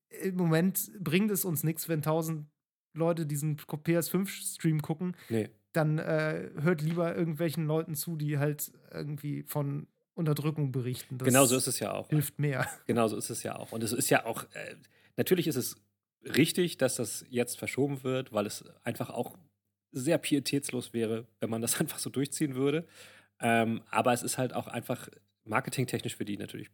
im 0.09 0.35
Moment 0.35 0.91
bringt 0.99 1.31
es 1.31 1.45
uns 1.45 1.63
nichts, 1.63 1.87
wenn 1.87 2.01
tausend 2.01 2.47
Leute 2.93 3.25
diesen 3.25 3.57
PS5-Stream 3.57 4.81
gucken. 4.81 5.15
Nee. 5.29 5.49
Dann 5.73 5.99
äh, 5.99 6.49
hört 6.61 6.81
lieber 6.81 7.15
irgendwelchen 7.15 7.65
Leuten 7.65 7.95
zu, 7.95 8.15
die 8.15 8.39
halt 8.39 8.71
irgendwie 8.91 9.43
von 9.43 9.87
Unterdrückung 10.15 10.71
berichten. 10.71 11.17
Das 11.17 11.27
Genau 11.27 11.45
so 11.45 11.55
ist 11.55 11.67
es 11.67 11.79
ja 11.79 11.93
auch. 11.93 12.09
hilft 12.09 12.39
mehr. 12.39 12.67
Genau 12.87 13.07
so 13.07 13.15
ist 13.17 13.29
es 13.29 13.43
ja 13.43 13.55
auch. 13.55 13.71
Und 13.71 13.83
es 13.83 13.93
ist 13.93 14.09
ja 14.09 14.25
auch, 14.25 14.43
äh, 14.53 14.75
natürlich 15.15 15.47
ist 15.47 15.55
es 15.55 15.77
richtig, 16.23 16.77
dass 16.77 16.95
das 16.95 17.25
jetzt 17.29 17.57
verschoben 17.57 18.03
wird, 18.03 18.33
weil 18.33 18.45
es 18.45 18.65
einfach 18.83 19.09
auch 19.09 19.37
sehr 19.91 20.17
pietätslos 20.17 20.93
wäre, 20.93 21.27
wenn 21.39 21.49
man 21.49 21.61
das 21.61 21.79
einfach 21.79 21.99
so 21.99 22.09
durchziehen 22.09 22.55
würde. 22.55 22.87
Ähm, 23.39 23.81
aber 23.89 24.11
es 24.11 24.23
ist 24.23 24.37
halt 24.37 24.53
auch 24.53 24.67
einfach 24.67 25.07
marketingtechnisch 25.45 26.15
für 26.15 26.25
die 26.25 26.37
natürlich 26.37 26.69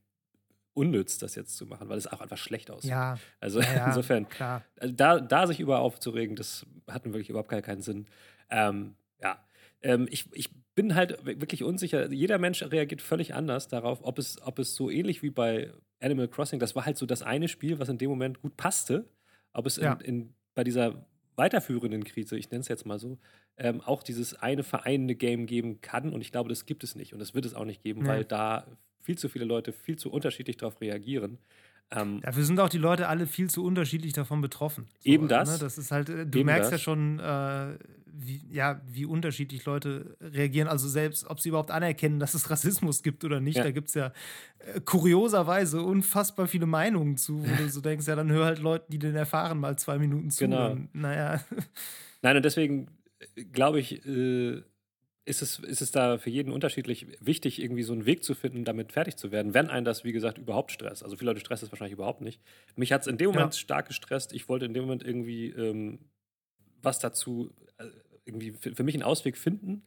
unnütz, 0.75 1.17
das 1.17 1.33
jetzt 1.35 1.57
zu 1.57 1.65
machen, 1.65 1.89
weil 1.89 1.97
es 1.97 2.05
auch 2.07 2.21
einfach 2.21 2.37
schlecht 2.37 2.69
aussieht. 2.69 2.91
Ja, 2.91 3.17
Also 3.39 3.59
ja, 3.61 3.73
ja, 3.73 3.85
insofern, 3.87 4.29
klar. 4.29 4.63
also 4.79 4.93
da, 4.93 5.19
da 5.19 5.47
sich 5.47 5.59
über 5.59 5.79
aufzuregen, 5.79 6.35
das 6.35 6.65
hat 6.87 7.05
nun 7.05 7.13
wirklich 7.13 7.29
überhaupt 7.29 7.49
keinen, 7.49 7.63
keinen 7.63 7.81
Sinn. 7.81 8.05
Ähm, 8.49 8.95
ja, 9.21 9.43
ähm, 9.81 10.07
ich, 10.11 10.25
ich 10.33 10.49
bin 10.75 10.93
halt 10.95 11.25
wirklich 11.25 11.63
unsicher. 11.63 12.11
Jeder 12.11 12.37
Mensch 12.37 12.61
reagiert 12.61 13.01
völlig 13.01 13.33
anders 13.33 13.67
darauf, 13.67 13.99
ob 14.03 14.19
es, 14.19 14.41
ob 14.41 14.59
es 14.59 14.75
so 14.75 14.89
ähnlich 14.89 15.23
wie 15.23 15.29
bei 15.31 15.71
Animal 16.01 16.27
Crossing, 16.27 16.59
das 16.59 16.75
war 16.75 16.85
halt 16.85 16.97
so 16.97 17.05
das 17.05 17.23
eine 17.23 17.47
Spiel, 17.47 17.79
was 17.79 17.87
in 17.89 17.97
dem 17.97 18.09
Moment 18.09 18.41
gut 18.41 18.57
passte, 18.57 19.09
ob 19.53 19.65
es 19.65 19.77
Ja. 19.77 19.93
in, 19.93 20.01
in, 20.01 20.33
bei 20.53 20.63
dieser 20.65 21.05
weiterführenden 21.37 22.03
Krise, 22.03 22.37
ich 22.37 22.49
nenne 22.51 22.61
es 22.61 22.67
jetzt 22.67 22.85
mal 22.85 22.99
so, 22.99 23.17
ähm, 23.57 23.81
auch 23.81 24.03
dieses 24.03 24.33
eine 24.35 24.63
vereinende 24.63 25.15
Game 25.15 25.45
geben 25.45 25.81
kann. 25.81 26.13
Und 26.13 26.21
ich 26.21 26.31
glaube, 26.31 26.49
das 26.49 26.65
gibt 26.65 26.83
es 26.83 26.95
nicht. 26.95 27.13
Und 27.13 27.19
das 27.19 27.33
wird 27.33 27.45
es 27.45 27.53
auch 27.53 27.65
nicht 27.65 27.81
geben, 27.81 28.01
Nee. 28.03 28.07
weil 28.07 28.25
da 28.25 28.65
viel 29.05 29.17
zu 29.17 29.29
viele 29.29 29.45
Leute 29.45 29.71
viel 29.71 29.97
zu 29.97 30.11
unterschiedlich 30.11 30.57
darauf 30.57 30.81
reagieren. 30.81 31.37
Ähm, 31.91 32.19
Dafür 32.21 32.43
sind 32.43 32.59
auch 32.59 32.69
die 32.69 32.79
Leute 32.79 33.07
alle 33.07 33.27
viel 33.27 33.49
zu 33.49 33.63
unterschiedlich 33.63 34.13
davon 34.13 34.41
betroffen. 34.41 34.87
Eben 35.03 35.27
das. 35.27 35.51
Ne? 35.51 35.57
Das 35.59 35.77
ist 35.77 35.91
halt, 35.91 36.09
äh, 36.09 36.25
du 36.25 36.43
merkst 36.43 36.71
ja 36.71 36.77
das. 36.77 36.81
schon, 36.81 37.19
äh, 37.19 37.77
wie, 38.07 38.41
ja, 38.49 38.81
wie 38.87 39.05
unterschiedlich 39.05 39.65
Leute 39.65 40.17
reagieren. 40.19 40.67
Also 40.67 40.87
selbst, 40.87 41.27
ob 41.27 41.39
sie 41.39 41.49
überhaupt 41.49 41.69
anerkennen, 41.69 42.19
dass 42.19 42.33
es 42.33 42.49
Rassismus 42.49 43.03
gibt 43.03 43.23
oder 43.23 43.39
nicht. 43.39 43.57
Ja. 43.57 43.63
Da 43.63 43.71
gibt 43.71 43.89
es 43.89 43.93
ja 43.93 44.11
äh, 44.59 44.79
kurioserweise 44.81 45.83
unfassbar 45.83 46.47
viele 46.47 46.65
Meinungen 46.65 47.17
zu, 47.17 47.43
wo 47.43 47.55
du 47.55 47.69
so 47.69 47.81
denkst, 47.81 48.07
ja, 48.07 48.15
dann 48.15 48.31
hör 48.31 48.45
halt 48.45 48.59
Leuten, 48.59 48.91
die 48.91 48.99
den 48.99 49.15
erfahren, 49.15 49.59
mal 49.59 49.77
zwei 49.77 49.99
Minuten 49.99 50.31
zu. 50.31 50.45
Genau. 50.45 50.71
Und, 50.71 50.95
naja, 50.95 51.43
Nein, 52.23 52.37
und 52.37 52.43
deswegen 52.43 52.87
äh, 53.35 53.43
glaube 53.43 53.79
ich, 53.79 54.03
äh, 54.07 54.63
ist, 55.25 55.41
es, 55.41 55.59
ist 55.59 55.81
es 55.81 55.91
da 55.91 56.17
für 56.17 56.29
jeden 56.29 56.51
unterschiedlich 56.53 57.07
wichtig, 57.19 57.61
irgendwie 57.61 57.83
so 57.83 57.93
einen 57.93 58.05
Weg 58.05 58.23
zu 58.23 58.35
finden, 58.35 58.63
damit 58.63 58.91
fertig 58.91 59.17
zu 59.17 59.31
werden, 59.31 59.53
wenn 59.53 59.69
einen 59.69 59.85
das, 59.85 60.03
wie 60.03 60.11
gesagt, 60.11 60.37
überhaupt 60.37 60.71
stresst. 60.71 61.03
Also 61.03 61.17
viele 61.17 61.31
Leute 61.31 61.39
stresst 61.41 61.63
es 61.63 61.71
wahrscheinlich 61.71 61.93
überhaupt 61.93 62.21
nicht. 62.21 62.41
Mich 62.75 62.91
hat 62.93 63.01
es 63.01 63.07
in 63.07 63.17
dem 63.17 63.31
Ja. 63.31 63.33
Moment 63.33 63.55
stark 63.55 63.87
gestresst. 63.87 64.33
Ich 64.33 64.47
wollte 64.49 64.65
in 64.65 64.73
dem 64.73 64.83
Moment 64.83 65.03
irgendwie 65.03 65.47
ähm, 65.49 65.99
was 66.81 66.99
dazu, 66.99 67.51
äh, 67.77 67.85
irgendwie 68.25 68.51
für, 68.53 68.75
für 68.75 68.83
mich 68.83 68.95
einen 68.95 69.03
Ausweg 69.03 69.37
finden. 69.37 69.85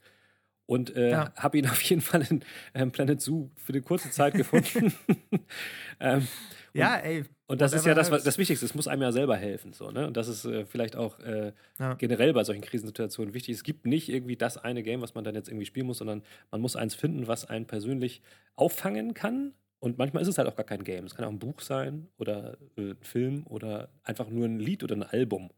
Und 0.65 0.95
äh, 0.95 1.11
Ja. 1.13 1.33
habe 1.35 1.57
ihn 1.59 1.67
auf 1.69 1.81
jeden 1.83 2.01
Fall 2.01 2.23
in 2.29 2.43
ähm, 2.73 2.91
Planet 2.91 3.21
Zoo 3.21 3.51
für 3.57 3.73
eine 3.73 3.81
kurze 3.81 4.11
Zeit 4.11 4.35
gefunden. 4.35 4.93
ähm, 5.99 6.27
ja, 6.73 6.97
ey. 6.97 7.25
Und 7.49 7.61
das 7.61 7.73
ist 7.73 7.85
ja 7.85 7.95
das, 7.95 8.11
was, 8.11 8.23
das 8.23 8.37
Wichtigste. 8.37 8.65
Es 8.65 8.75
muss 8.75 8.87
einem 8.87 9.01
ja 9.01 9.11
selber 9.11 9.35
helfen. 9.35 9.73
So, 9.73 9.91
ne? 9.91 10.07
Und 10.07 10.15
das 10.17 10.27
ist 10.27 10.45
äh, 10.45 10.65
vielleicht 10.65 10.95
auch 10.95 11.19
äh, 11.19 11.51
Ja. 11.79 11.95
generell 11.95 12.31
bei 12.33 12.43
solchen 12.43 12.61
Krisensituationen 12.61 13.33
wichtig. 13.33 13.55
Es 13.55 13.63
gibt 13.63 13.85
nicht 13.85 14.09
irgendwie 14.09 14.37
das 14.37 14.57
eine 14.57 14.83
Game, 14.83 15.01
was 15.01 15.15
man 15.15 15.23
dann 15.23 15.35
jetzt 15.35 15.49
irgendwie 15.49 15.65
spielen 15.65 15.87
muss, 15.87 15.97
sondern 15.97 16.23
man 16.51 16.61
muss 16.61 16.75
eins 16.75 16.95
finden, 16.95 17.27
was 17.27 17.45
einen 17.45 17.65
persönlich 17.65 18.21
auffangen 18.55 19.13
kann. 19.15 19.53
Und 19.79 19.97
manchmal 19.97 20.21
ist 20.23 20.29
es 20.29 20.37
halt 20.37 20.47
auch 20.47 20.55
gar 20.55 20.65
kein 20.65 20.83
Game. 20.83 21.05
Es 21.05 21.15
kann 21.15 21.25
auch 21.25 21.29
ein 21.31 21.39
Buch 21.39 21.59
sein 21.61 22.07
oder 22.17 22.57
äh, 22.77 22.91
ein 22.91 22.97
Film 23.01 23.47
oder 23.47 23.89
einfach 24.03 24.29
nur 24.29 24.45
ein 24.45 24.59
Lied 24.59 24.83
oder 24.83 24.95
ein 24.95 25.03
Album. 25.03 25.49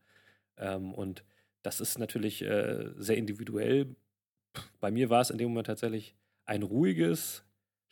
Ähm, 0.57 0.93
und 0.93 1.23
das 1.63 1.81
ist 1.81 1.99
natürlich 1.99 2.41
äh, 2.43 2.89
sehr 2.97 3.17
individuell. 3.17 3.95
Bei 4.79 4.91
mir 4.91 5.09
war 5.09 5.21
es 5.21 5.29
in 5.29 5.37
dem 5.37 5.49
Moment 5.49 5.67
tatsächlich 5.67 6.15
ein 6.45 6.63
ruhiges 6.63 7.43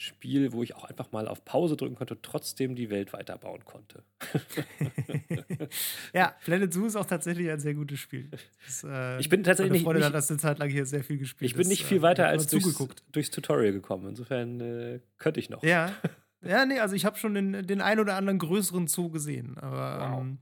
Spiel, 0.01 0.53
wo 0.53 0.63
ich 0.63 0.75
auch 0.77 0.85
einfach 0.85 1.11
mal 1.11 1.27
auf 1.27 1.43
Pause 1.43 1.75
drücken 1.75 1.95
konnte, 1.95 2.17
trotzdem 2.21 2.73
die 2.73 2.89
Welt 2.89 3.11
weiterbauen 3.11 3.65
konnte. 3.65 4.01
ja, 6.13 6.33
Planet 6.45 6.73
Zoo 6.73 6.85
ist 6.85 6.95
auch 6.95 7.05
tatsächlich 7.05 7.49
ein 7.49 7.59
sehr 7.59 7.73
gutes 7.73 7.99
Spiel. 7.99 8.29
Das, 8.65 8.83
äh, 8.85 9.19
Ich 9.19 9.27
bin 9.27 9.43
tatsächlich 9.43 9.73
nicht- 9.73 9.83
Freundin 9.83 9.99
nicht- 10.01 10.07
hat 10.07 10.13
das 10.15 10.29
eine 10.29 10.39
Zeit 10.39 10.57
lang 10.59 10.69
hier 10.69 10.85
sehr 10.85 11.03
viel 11.03 11.17
gespielt. 11.17 11.51
Ich 11.51 11.57
bin 11.57 11.67
nicht 11.67 11.83
äh, 11.83 11.85
viel 11.85 12.01
weiter 12.01 12.23
hab 12.23 12.31
als 12.31 12.47
durchs, 12.47 12.77
durchs 13.11 13.29
Tutorial 13.29 13.73
gekommen. 13.73 14.07
Insofern 14.07 14.61
äh, 14.61 14.99
könnte 15.17 15.39
ich 15.39 15.49
noch. 15.49 15.63
Ja. 15.63 15.91
Ja, 16.41 16.65
nee, 16.65 16.79
also 16.79 16.95
ich 16.95 17.03
habe 17.03 17.17
schon 17.17 17.33
den, 17.33 17.67
den 17.67 17.81
ein 17.81 17.99
oder 17.99 18.15
anderen 18.15 18.39
größeren 18.39 18.87
Zoo 18.87 19.09
gesehen. 19.09 19.57
Aber 19.57 20.09
Wow. 20.13 20.21
ähm, 20.21 20.37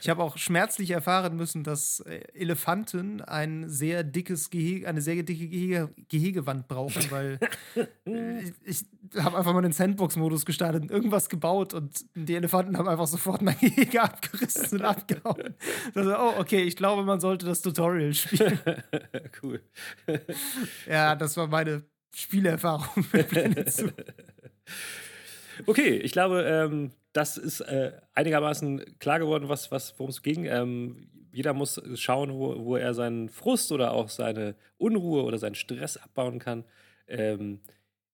ich 0.00 0.08
habe 0.08 0.22
auch 0.22 0.36
schmerzlich 0.36 0.90
erfahren 0.90 1.36
müssen, 1.36 1.64
dass 1.64 2.00
äh, 2.00 2.20
Elefanten 2.34 3.20
ein 3.20 3.68
sehr 3.68 4.04
dickes 4.04 4.50
Gehege, 4.50 4.88
eine 4.88 5.00
sehr 5.00 5.22
dicke 5.22 5.48
Gehege, 5.48 5.90
Gehegewand 6.08 6.68
brauchen, 6.68 7.10
weil 7.10 7.38
ich, 8.64 8.84
ich 9.14 9.22
habe 9.22 9.38
einfach 9.38 9.52
mal 9.52 9.62
den 9.62 9.72
Sandbox-Modus 9.72 10.46
gestartet 10.46 10.82
und 10.82 10.90
irgendwas 10.90 11.28
gebaut 11.28 11.74
und 11.74 12.04
die 12.14 12.34
Elefanten 12.34 12.76
haben 12.76 12.88
einfach 12.88 13.06
sofort 13.06 13.42
mein 13.42 13.58
Gehege 13.58 14.02
abgerissen 14.02 14.78
und 14.78 14.84
abgehauen. 14.84 15.54
Also, 15.94 16.16
oh, 16.16 16.34
okay, 16.38 16.62
ich 16.62 16.76
glaube, 16.76 17.02
man 17.02 17.20
sollte 17.20 17.46
das 17.46 17.62
Tutorial 17.62 18.14
spielen. 18.14 18.58
cool. 19.42 19.60
ja, 20.86 21.16
das 21.16 21.36
war 21.36 21.46
meine 21.46 21.82
Spielerfahrung 22.14 23.04
mit 23.12 23.28
Planet 23.28 23.72
Zoo. 23.72 23.90
Okay, 25.66 25.96
ich 25.96 26.12
glaube, 26.12 26.42
ähm, 26.42 26.92
das 27.12 27.36
ist 27.36 27.60
äh, 27.60 27.92
einigermaßen 28.14 28.98
klar 28.98 29.18
geworden, 29.18 29.48
was, 29.48 29.70
was, 29.70 29.98
worum 29.98 30.10
es 30.10 30.22
ging. 30.22 30.44
Ähm, 30.44 31.08
jeder 31.32 31.52
muss 31.54 31.80
schauen, 31.94 32.32
wo, 32.32 32.64
wo 32.64 32.76
er 32.76 32.94
seinen 32.94 33.28
Frust 33.28 33.72
oder 33.72 33.92
auch 33.92 34.08
seine 34.08 34.54
Unruhe 34.78 35.22
oder 35.24 35.38
seinen 35.38 35.54
Stress 35.54 35.96
abbauen 35.96 36.38
kann. 36.38 36.64
Ähm, 37.06 37.60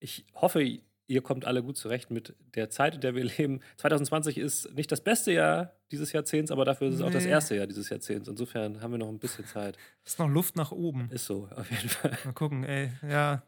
ich 0.00 0.26
hoffe, 0.34 0.62
ihr 1.08 1.22
kommt 1.22 1.44
alle 1.46 1.62
gut 1.62 1.76
zurecht 1.76 2.10
mit 2.10 2.34
der 2.54 2.68
Zeit, 2.68 2.94
in 2.96 3.00
der 3.00 3.14
wir 3.14 3.24
leben. 3.38 3.60
2020 3.78 4.38
ist 4.38 4.74
nicht 4.74 4.90
das 4.92 5.00
beste 5.00 5.32
Jahr 5.32 5.72
dieses 5.92 6.12
Jahrzehnts, 6.12 6.50
aber 6.50 6.64
dafür 6.64 6.88
ist 6.88 6.96
es 6.96 7.00
auch 7.02 7.10
das 7.10 7.24
Nee. 7.24 7.30
erste 7.30 7.56
Jahr 7.56 7.66
dieses 7.66 7.88
Jahrzehnts. 7.90 8.28
Insofern 8.28 8.80
haben 8.80 8.90
wir 8.92 8.98
noch 8.98 9.08
ein 9.08 9.18
bisschen 9.18 9.46
Zeit. 9.46 9.76
Ist 10.04 10.18
noch 10.18 10.28
Luft 10.28 10.56
nach 10.56 10.72
oben. 10.72 11.08
Ist 11.10 11.26
so, 11.26 11.48
auf 11.54 11.70
jeden 11.70 11.88
Fall. 11.88 12.18
Mal 12.24 12.32
gucken, 12.32 12.64
ey. 12.64 12.90
Ja. 13.08 13.42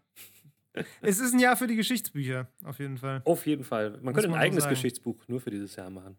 Es 1.01 1.19
ist 1.19 1.33
ein 1.35 1.41
Jahr 1.41 1.57
für 1.57 1.67
die 1.67 1.77
Geschichtsbücher, 1.77 2.47
auf 2.65 2.79
jeden 2.79 2.99
Fall. 2.99 3.23
Auf 3.25 3.47
jeden 3.47 3.65
Fall. 3.65 3.91
Man 3.91 4.03
Muss 4.05 4.15
könnte 4.15 4.29
ein 4.29 4.31
man 4.33 4.41
eigenes 4.41 4.65
sagen. 4.65 4.75
Geschichtsbuch 4.75 5.17
nur 5.27 5.41
für 5.41 5.51
dieses 5.51 5.75
Jahr 5.77 5.91
machen. 5.91 6.17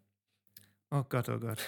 Oh 0.92 1.04
Gott, 1.08 1.30
oh 1.30 1.40
Gott. 1.40 1.60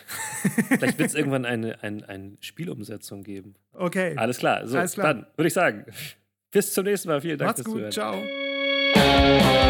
Vielleicht 0.68 0.98
wird 0.98 1.10
es 1.10 1.16
irgendwann 1.16 1.46
eine, 1.46 1.82
eine, 1.84 2.10
eine 2.10 2.38
Spielumsetzung 2.40 3.24
geben. 3.24 3.54
Okay. 3.74 4.16
Alles 4.18 4.40
klar. 4.40 4.68
So, 4.68 4.78
Alles 4.80 4.94
klar. 4.94 5.14
dann 5.14 5.28
würde 5.36 5.48
ich 5.48 5.54
sagen, 5.54 5.86
bis 6.50 6.74
zum 6.74 6.86
nächsten 6.86 7.08
Mal. 7.08 7.22
Vielen 7.22 7.38
Dank 7.38 7.50
Macht's 7.50 7.62
fürs 7.62 7.74
gut. 7.74 7.94
Zuhören. 7.94 8.22
Ciao. 8.94 9.62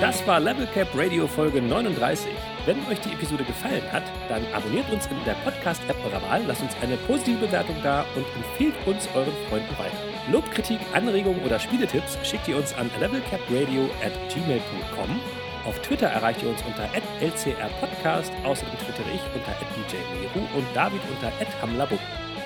Das 0.00 0.26
war 0.26 0.40
Level 0.40 0.66
Cap 0.74 0.88
Radio 0.94 1.26
Folge 1.28 1.62
39. 1.62 2.28
Wenn 2.68 2.86
euch 2.86 3.00
die 3.00 3.14
Episode 3.14 3.44
gefallen 3.44 3.80
hat, 3.90 4.02
dann 4.28 4.42
abonniert 4.52 4.90
uns 4.92 5.06
in 5.06 5.16
der 5.24 5.32
Podcast-App 5.42 5.96
eurer 6.04 6.20
Wahl, 6.20 6.42
lasst 6.46 6.60
uns 6.60 6.76
eine 6.82 6.98
positive 6.98 7.46
Bewertung 7.46 7.76
da 7.82 8.04
und 8.14 8.26
empfehlt 8.36 8.74
uns 8.84 9.08
euren 9.14 9.32
Freunden 9.48 9.72
weiter. 9.78 9.96
Lob, 10.30 10.44
Kritik, 10.50 10.78
Anregungen 10.92 11.42
oder 11.46 11.58
Spieletipps 11.58 12.18
schickt 12.28 12.46
ihr 12.46 12.58
uns 12.58 12.74
an 12.74 12.90
levelcapradio 13.00 13.88
at 14.04 14.12
gmail.com. 14.34 15.18
Auf 15.64 15.80
Twitter 15.80 16.08
erreicht 16.08 16.42
ihr 16.42 16.50
uns 16.50 16.60
unter 16.60 16.86
lcrpodcast, 16.92 18.32
außerdem 18.44 18.78
twittere 18.84 19.14
ich 19.14 19.22
unter 19.34 19.56
djmeru 19.88 20.46
und 20.54 20.66
David 20.74 21.00
unter 21.10 21.32
hamlabo. 21.62 21.98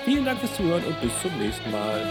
Vielen 0.05 0.23
Dank 0.23 0.39
fürs 0.39 0.55
Zuhören 0.55 0.85
und 0.85 1.01
bis 1.01 1.11
zum 1.21 1.37
nächsten 1.37 1.69
Mal. 1.69 2.01